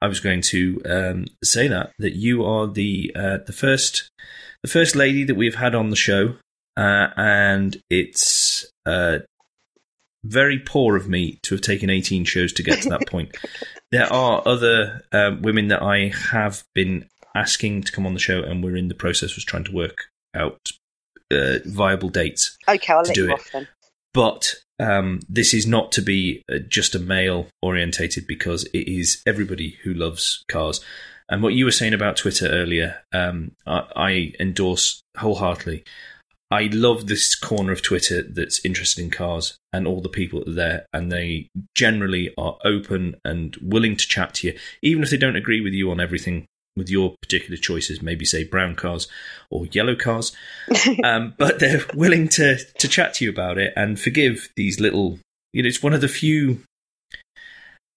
I 0.03 0.09
was 0.09 0.21
going 0.21 0.41
to 0.43 0.81
um, 0.87 1.27
say 1.45 1.69
that 1.69 1.93
that 1.99 2.15
you 2.17 2.45
are 2.45 2.67
the 2.67 3.13
uh, 3.15 3.39
the 3.47 3.53
first 3.53 4.11
the 4.63 4.69
first 4.69 4.97
lady 4.97 5.25
that 5.25 5.37
we've 5.37 5.55
had 5.55 5.75
on 5.75 5.91
the 5.91 5.97
show, 5.97 6.37
uh, 6.77 7.09
and 7.17 7.81
it's 7.89 8.67
uh, 8.87 9.19
very 10.25 10.59
poor 10.59 10.97
of 10.97 11.09
me 11.09 11.39
to 11.43 11.55
have 11.55 11.63
taken 11.63 11.91
eighteen 11.91 12.25
shows 12.25 12.53
to 12.55 12.63
get 12.63 12.83
to 12.83 12.89
that 12.91 13.07
point. 13.07 13.37
There 13.93 14.13
are 14.13 14.41
other 14.47 15.03
um, 15.11 15.43
women 15.43 15.67
that 15.69 15.83
I 15.83 16.13
have 16.31 16.63
been 16.77 17.09
asking 17.35 17.83
to 17.83 17.91
come 17.93 18.07
on 18.07 18.15
the 18.15 18.21
show, 18.21 18.41
and 18.41 18.63
we're 18.63 18.77
in 18.77 18.87
the 18.87 18.95
process 18.95 19.37
of 19.37 19.45
trying 19.45 19.65
to 19.65 19.73
work 19.73 19.99
out 20.33 20.61
uh, 21.33 21.59
viable 21.67 22.09
dates. 22.09 22.57
Okay, 22.69 22.93
I'll 22.93 23.03
To 23.03 23.09
let 23.09 23.15
do 23.17 23.25
you 23.25 23.31
it. 23.31 23.35
off 23.35 23.49
then. 23.53 23.67
But 24.15 24.55
um, 24.79 25.19
this 25.29 25.53
is 25.53 25.67
not 25.67 25.91
to 25.93 26.03
be 26.03 26.45
uh, 26.49 26.59
just 26.69 26.95
a 26.95 27.01
male 27.01 27.49
orientated 27.63 28.29
because 28.29 28.63
it 28.67 28.87
is 28.87 29.23
everybody 29.27 29.77
who 29.83 29.93
loves 29.93 30.45
cars. 30.49 30.81
And 31.29 31.43
what 31.43 31.55
you 31.55 31.65
were 31.65 31.73
saying 31.73 31.93
about 31.95 32.17
Twitter 32.17 32.47
earlier, 32.47 33.03
um, 33.13 33.51
I, 33.67 33.83
I 33.97 34.33
endorse 34.39 35.03
wholeheartedly. 35.17 35.83
I 36.51 36.69
love 36.73 37.07
this 37.07 37.35
corner 37.35 37.73
of 37.73 37.83
Twitter 37.83 38.23
that's 38.23 38.65
interested 38.65 39.03
in 39.05 39.11
cars 39.11 39.57
and 39.73 39.87
all 39.87 40.01
the 40.01 40.09
people 40.09 40.41
that 40.41 40.49
are 40.49 40.55
there, 40.55 40.87
and 40.93 41.13
they 41.13 41.49
generally 41.77 42.35
are 42.37 42.57
open 42.65 43.17
and 43.25 43.57
willing 43.63 43.97
to 43.97 44.09
chat 44.09 44.35
to 44.35 44.49
you, 44.49 44.59
even 44.83 45.03
if 45.03 45.11
they 45.11 45.17
don't 45.17 45.37
agree 45.37 45.61
with 45.61 45.73
you 45.73 45.91
on 45.91 46.01
everything 46.01 46.47
with 46.77 46.89
your 46.89 47.15
particular 47.23 47.57
choices, 47.57 48.03
maybe 48.03 48.25
say 48.25 48.43
brown 48.45 48.75
cars 48.75 49.07
or 49.51 49.67
yellow 49.67 49.95
cars. 49.95 50.33
um, 51.05 51.35
but 51.39 51.61
they're 51.61 51.85
willing 51.95 52.29
to 52.29 52.59
to 52.79 52.89
chat 52.89 53.15
to 53.15 53.25
you 53.25 53.31
about 53.31 53.59
it 53.59 53.73
and 53.77 54.01
forgive 54.01 54.49
these 54.57 54.81
little. 54.81 55.19
You 55.53 55.63
know, 55.63 55.69
it's 55.69 55.83
one 55.83 55.93
of 55.93 56.01
the 56.01 56.09
few 56.09 56.63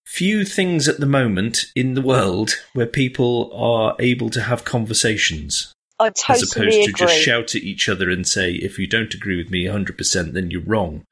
few 0.06 0.46
things 0.46 0.88
at 0.88 1.00
the 1.00 1.08
moment 1.08 1.66
in 1.76 1.96
the 1.96 2.02
world 2.02 2.52
where 2.74 2.86
people 2.86 3.52
are 3.54 3.96
able 4.00 4.30
to 4.30 4.42
have 4.42 4.64
conversations. 4.64 5.74
I 6.04 6.10
totally 6.10 6.44
as 6.44 6.56
opposed 6.56 6.84
to 6.86 6.94
just 6.94 7.18
shout 7.18 7.56
at 7.56 7.64
each 7.64 7.90
other 7.90 8.10
and 8.10 8.28
say, 8.28 8.52
"If 8.52 8.78
you 8.78 8.88
don't 8.88 9.14
agree 9.14 9.38
with 9.38 9.50
me 9.50 9.66
100%, 9.66 10.34
then 10.34 10.52
you're 10.52 10.62
wrong." 10.62 11.06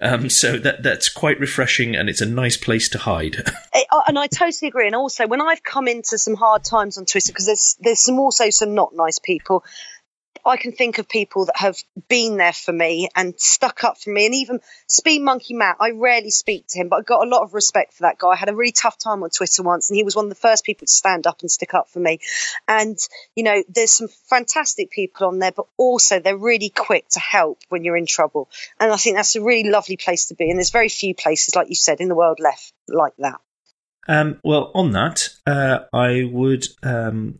Um, 0.00 0.28
so 0.30 0.58
that 0.58 0.82
that's 0.82 1.08
quite 1.08 1.38
refreshing, 1.38 1.94
and 1.94 2.08
it's 2.08 2.20
a 2.20 2.26
nice 2.26 2.56
place 2.56 2.88
to 2.90 2.98
hide. 2.98 3.36
And 4.06 4.18
I 4.18 4.26
totally 4.26 4.68
agree. 4.68 4.86
And 4.86 4.96
also, 4.96 5.26
when 5.26 5.40
I've 5.40 5.62
come 5.62 5.86
into 5.86 6.18
some 6.18 6.34
hard 6.34 6.64
times 6.64 6.98
on 6.98 7.04
Twitter, 7.04 7.32
because 7.32 7.46
there's 7.46 7.76
there's 7.80 8.00
some 8.00 8.18
also 8.18 8.50
some 8.50 8.74
not 8.74 8.94
nice 8.94 9.18
people. 9.18 9.64
I 10.44 10.56
can 10.56 10.72
think 10.72 10.98
of 10.98 11.08
people 11.08 11.46
that 11.46 11.56
have 11.56 11.76
been 12.08 12.36
there 12.36 12.52
for 12.52 12.72
me 12.72 13.08
and 13.14 13.38
stuck 13.38 13.84
up 13.84 13.98
for 13.98 14.10
me, 14.10 14.26
and 14.26 14.34
even 14.34 14.60
Speed 14.86 15.22
Monkey 15.22 15.54
Matt. 15.54 15.76
I 15.80 15.90
rarely 15.90 16.30
speak 16.30 16.66
to 16.68 16.78
him, 16.78 16.88
but 16.88 16.96
I 16.96 17.02
got 17.02 17.26
a 17.26 17.28
lot 17.28 17.42
of 17.42 17.54
respect 17.54 17.94
for 17.94 18.02
that 18.02 18.18
guy. 18.18 18.28
I 18.28 18.36
had 18.36 18.48
a 18.48 18.54
really 18.54 18.72
tough 18.72 18.98
time 18.98 19.22
on 19.22 19.30
Twitter 19.30 19.62
once, 19.62 19.90
and 19.90 19.96
he 19.96 20.02
was 20.02 20.16
one 20.16 20.24
of 20.24 20.30
the 20.30 20.34
first 20.34 20.64
people 20.64 20.86
to 20.86 20.92
stand 20.92 21.26
up 21.26 21.40
and 21.40 21.50
stick 21.50 21.74
up 21.74 21.90
for 21.90 22.00
me. 22.00 22.20
And 22.66 22.98
you 23.34 23.42
know, 23.42 23.62
there's 23.68 23.92
some 23.92 24.08
fantastic 24.08 24.90
people 24.90 25.26
on 25.26 25.38
there, 25.38 25.52
but 25.52 25.66
also 25.76 26.20
they're 26.20 26.36
really 26.36 26.70
quick 26.70 27.08
to 27.10 27.20
help 27.20 27.60
when 27.68 27.84
you're 27.84 27.96
in 27.96 28.06
trouble. 28.06 28.48
And 28.78 28.92
I 28.92 28.96
think 28.96 29.16
that's 29.16 29.36
a 29.36 29.42
really 29.42 29.68
lovely 29.68 29.96
place 29.96 30.26
to 30.26 30.34
be. 30.34 30.48
And 30.48 30.58
there's 30.58 30.70
very 30.70 30.88
few 30.88 31.14
places, 31.14 31.54
like 31.54 31.68
you 31.68 31.74
said, 31.74 32.00
in 32.00 32.08
the 32.08 32.14
world 32.14 32.40
left 32.40 32.72
like 32.88 33.14
that. 33.18 33.40
Um, 34.08 34.40
well, 34.42 34.72
on 34.74 34.92
that, 34.92 35.28
uh, 35.46 35.80
I 35.92 36.24
would 36.24 36.66
um, 36.82 37.38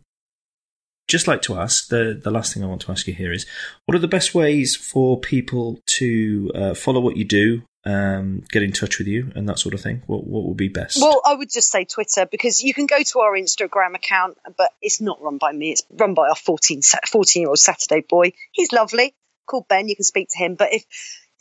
just 1.11 1.27
like 1.27 1.41
to 1.43 1.59
ask 1.59 1.89
the 1.89 2.19
the 2.21 2.31
last 2.31 2.53
thing 2.53 2.63
I 2.63 2.67
want 2.67 2.81
to 2.81 2.91
ask 2.91 3.05
you 3.05 3.13
here 3.13 3.33
is 3.33 3.45
what 3.85 3.95
are 3.95 3.99
the 3.99 4.07
best 4.07 4.33
ways 4.33 4.75
for 4.75 5.19
people 5.19 5.79
to 5.97 6.51
uh, 6.55 6.73
follow 6.73 7.01
what 7.01 7.17
you 7.17 7.25
do, 7.25 7.63
um, 7.85 8.43
get 8.49 8.63
in 8.63 8.71
touch 8.71 8.97
with 8.97 9.07
you, 9.07 9.31
and 9.35 9.47
that 9.49 9.59
sort 9.59 9.73
of 9.73 9.81
thing? 9.81 10.03
What 10.07 10.25
what 10.25 10.45
would 10.45 10.57
be 10.57 10.69
best? 10.69 11.01
Well, 11.01 11.21
I 11.25 11.35
would 11.35 11.51
just 11.51 11.69
say 11.69 11.83
Twitter 11.83 12.25
because 12.25 12.63
you 12.63 12.73
can 12.73 12.85
go 12.85 13.03
to 13.03 13.19
our 13.19 13.33
Instagram 13.33 13.93
account, 13.93 14.37
but 14.57 14.71
it's 14.81 15.01
not 15.01 15.21
run 15.21 15.37
by 15.37 15.51
me. 15.51 15.71
It's 15.71 15.83
run 15.91 16.13
by 16.13 16.29
our 16.29 16.35
14, 16.35 16.81
14 16.81 17.41
year 17.41 17.49
old 17.49 17.59
Saturday 17.59 18.01
boy. 18.01 18.31
He's 18.53 18.71
lovely, 18.71 19.13
called 19.45 19.67
Ben. 19.67 19.89
You 19.89 19.95
can 19.97 20.05
speak 20.05 20.29
to 20.31 20.37
him. 20.37 20.55
But 20.55 20.73
if 20.73 20.85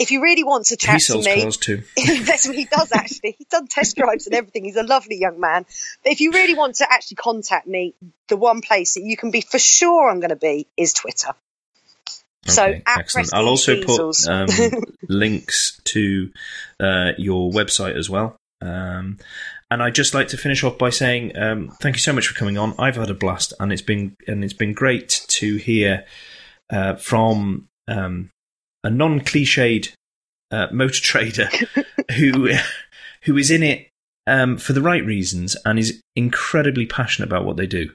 if 0.01 0.11
you 0.11 0.23
really 0.23 0.45
want 0.45 0.65
to 0.67 0.75
he 0.75 0.77
chat 0.79 1.01
to 1.03 1.19
me, 1.19 1.43
cars 1.43 1.59
too. 1.59 1.83
that's 2.23 2.47
what 2.49 2.57
he 2.57 2.65
does 2.65 2.91
actually. 2.91 3.37
He's 3.37 3.49
done 3.49 3.67
test 3.67 3.97
drives 3.97 4.27
and 4.27 4.35
everything. 4.35 4.65
He's 4.65 4.77
a 4.77 4.83
lovely 4.83 5.19
young 5.19 5.39
man. 5.39 5.67
But 6.03 6.13
if 6.13 6.21
you 6.21 6.33
really 6.33 6.55
want 6.55 6.77
to 6.77 6.91
actually 6.91 7.17
contact 7.17 7.67
me, 7.67 7.95
the 8.29 8.39
one 8.39 8.63
place 8.63 8.95
that 8.95 9.03
you 9.03 9.17
can 9.17 9.31
be 9.31 9.43
for 9.43 9.59
sure 9.59 10.11
I'm 10.11 10.21
going 10.21 10.31
to 10.31 10.37
be 10.37 10.67
is 10.77 10.95
Twitter. 10.95 11.33
So 12.47 12.65
Okay, 12.65 12.83
at 12.87 12.99
excellent. 13.01 13.35
I'll 13.35 13.47
also 13.47 13.77
Diesels. 13.77 14.27
put 14.27 14.33
um, 14.33 14.49
links 15.09 15.79
to 15.85 16.33
uh, 16.81 17.13
your 17.19 17.51
website 17.51 17.97
as 17.97 18.09
well. 18.09 18.37
Um, 18.63 19.19
and 19.71 19.83
I'd 19.83 19.95
just 19.95 20.15
like 20.15 20.29
to 20.29 20.39
finish 20.39 20.65
off 20.65 20.79
by 20.79 20.89
saying 20.89 21.37
um, 21.37 21.69
thank 21.81 21.97
you 21.97 22.01
so 22.01 22.15
much 22.15 22.27
for 22.27 22.35
coming 22.35 22.57
on. 22.57 22.75
I've 22.79 22.97
had 22.97 23.11
a 23.11 23.15
blast, 23.15 23.53
and 23.61 23.71
it's 23.71 23.83
been 23.83 24.17
and 24.27 24.43
it's 24.43 24.55
been 24.55 24.73
great 24.73 25.25
to 25.29 25.57
hear 25.57 26.07
uh, 26.71 26.97
from 26.97 27.69
um, 27.87 28.31
a 28.85 28.91
non-cliched 28.91 29.93
uh, 30.51 30.67
motor 30.73 31.01
trader 31.01 31.49
who 32.17 32.51
who 33.23 33.37
is 33.37 33.51
in 33.51 33.63
it 33.63 33.89
um, 34.27 34.57
for 34.57 34.73
the 34.73 34.83
right 34.83 35.05
reasons 35.05 35.57
and 35.65 35.79
is 35.79 36.01
incredibly 36.17 36.87
passionate 36.87 37.29
about 37.29 37.45
what 37.45 37.57
they 37.57 37.67
do 37.67 37.91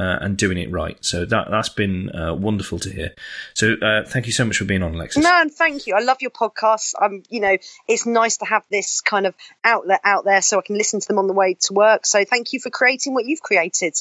uh, 0.00 0.18
and 0.20 0.38
doing 0.38 0.56
it 0.56 0.70
right. 0.70 0.96
So 1.04 1.24
that 1.26 1.50
that's 1.50 1.68
been 1.68 2.14
uh, 2.14 2.34
wonderful 2.34 2.78
to 2.80 2.90
hear. 2.90 3.14
So 3.54 3.74
uh, 3.74 4.04
thank 4.04 4.26
you 4.26 4.32
so 4.32 4.44
much 4.44 4.56
for 4.56 4.64
being 4.64 4.82
on, 4.82 4.94
Alexis. 4.94 5.22
No, 5.22 5.30
and 5.30 5.52
thank 5.52 5.86
you. 5.86 5.94
I 5.94 6.00
love 6.00 6.18
your 6.22 6.30
podcasts. 6.30 6.94
I'm, 6.98 7.22
you 7.28 7.40
know, 7.40 7.56
it's 7.86 8.06
nice 8.06 8.38
to 8.38 8.46
have 8.46 8.64
this 8.70 9.02
kind 9.02 9.26
of 9.26 9.34
outlet 9.62 10.00
out 10.02 10.24
there 10.24 10.40
so 10.40 10.58
I 10.58 10.62
can 10.62 10.76
listen 10.76 11.00
to 11.00 11.06
them 11.06 11.18
on 11.18 11.26
the 11.26 11.34
way 11.34 11.56
to 11.62 11.74
work. 11.74 12.06
So 12.06 12.24
thank 12.24 12.52
you 12.52 12.60
for 12.60 12.70
creating 12.70 13.12
what 13.12 13.26
you've 13.26 13.42
created. 13.42 13.94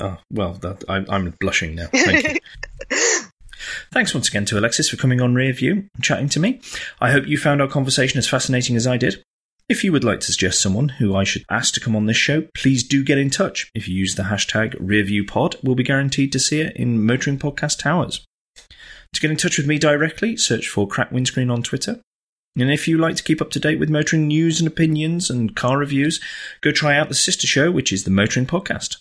Oh 0.00 0.18
well, 0.30 0.52
that, 0.54 0.84
I'm, 0.88 1.06
I'm 1.08 1.34
blushing 1.40 1.74
now. 1.74 1.86
Thank 1.86 2.34
you. 2.34 2.38
Thanks 3.92 4.14
once 4.14 4.28
again 4.28 4.44
to 4.46 4.58
Alexis 4.58 4.88
for 4.88 4.96
coming 4.96 5.20
on 5.20 5.34
Rear 5.34 5.52
View 5.52 5.88
and 5.94 6.04
chatting 6.04 6.28
to 6.30 6.40
me. 6.40 6.60
I 7.00 7.12
hope 7.12 7.26
you 7.26 7.38
found 7.38 7.60
our 7.60 7.68
conversation 7.68 8.18
as 8.18 8.28
fascinating 8.28 8.76
as 8.76 8.86
I 8.86 8.96
did. 8.96 9.22
If 9.68 9.84
you 9.84 9.92
would 9.92 10.04
like 10.04 10.20
to 10.20 10.32
suggest 10.32 10.62
someone 10.62 10.88
who 10.88 11.14
I 11.14 11.24
should 11.24 11.44
ask 11.50 11.74
to 11.74 11.80
come 11.80 11.94
on 11.94 12.06
this 12.06 12.16
show, 12.16 12.46
please 12.54 12.82
do 12.82 13.04
get 13.04 13.18
in 13.18 13.28
touch. 13.28 13.70
If 13.74 13.86
you 13.86 13.94
use 13.94 14.14
the 14.14 14.24
hashtag 14.24 14.74
RearViewPod, 14.80 15.62
we'll 15.62 15.74
be 15.74 15.82
guaranteed 15.82 16.32
to 16.32 16.38
see 16.38 16.60
it 16.60 16.74
in 16.74 17.04
Motoring 17.04 17.38
Podcast 17.38 17.78
Towers. 17.78 18.24
To 18.56 19.20
get 19.20 19.30
in 19.30 19.36
touch 19.36 19.58
with 19.58 19.66
me 19.66 19.78
directly, 19.78 20.36
search 20.38 20.68
for 20.68 20.88
Crack 20.88 21.12
Windscreen 21.12 21.50
on 21.50 21.62
Twitter. 21.62 22.00
And 22.58 22.72
if 22.72 22.88
you 22.88 22.96
like 22.98 23.16
to 23.16 23.22
keep 23.22 23.42
up 23.42 23.50
to 23.50 23.60
date 23.60 23.78
with 23.78 23.90
motoring 23.90 24.26
news 24.26 24.58
and 24.58 24.66
opinions 24.66 25.28
and 25.28 25.54
car 25.54 25.76
reviews, 25.76 26.20
go 26.60 26.72
try 26.72 26.96
out 26.96 27.08
the 27.08 27.14
sister 27.14 27.46
show, 27.46 27.70
which 27.70 27.92
is 27.92 28.04
the 28.04 28.10
Motoring 28.10 28.46
Podcast. 28.46 28.96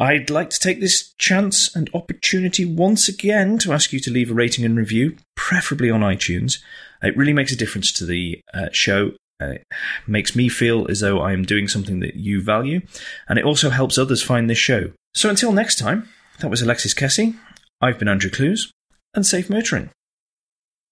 I'd 0.00 0.30
like 0.30 0.48
to 0.48 0.58
take 0.58 0.80
this 0.80 1.12
chance 1.18 1.76
and 1.76 1.90
opportunity 1.92 2.64
once 2.64 3.06
again 3.06 3.58
to 3.58 3.74
ask 3.74 3.92
you 3.92 4.00
to 4.00 4.10
leave 4.10 4.30
a 4.30 4.34
rating 4.34 4.64
and 4.64 4.74
review, 4.74 5.18
preferably 5.36 5.90
on 5.90 6.00
iTunes. 6.00 6.58
It 7.02 7.14
really 7.18 7.34
makes 7.34 7.52
a 7.52 7.56
difference 7.56 7.92
to 7.92 8.06
the 8.06 8.40
uh, 8.54 8.70
show. 8.72 9.12
Uh, 9.42 9.52
it 9.52 9.66
makes 10.06 10.34
me 10.34 10.48
feel 10.48 10.90
as 10.90 11.00
though 11.00 11.20
I 11.20 11.32
am 11.32 11.44
doing 11.44 11.68
something 11.68 12.00
that 12.00 12.16
you 12.16 12.42
value, 12.42 12.80
and 13.28 13.38
it 13.38 13.44
also 13.44 13.68
helps 13.68 13.98
others 13.98 14.22
find 14.22 14.48
this 14.48 14.58
show. 14.58 14.90
So 15.14 15.28
until 15.28 15.52
next 15.52 15.78
time, 15.78 16.08
that 16.38 16.48
was 16.48 16.62
Alexis 16.62 16.94
Kessie. 16.94 17.36
I've 17.82 17.98
been 17.98 18.08
Andrew 18.08 18.30
Clues, 18.30 18.72
and 19.14 19.26
safe 19.26 19.50
motoring. 19.50 19.90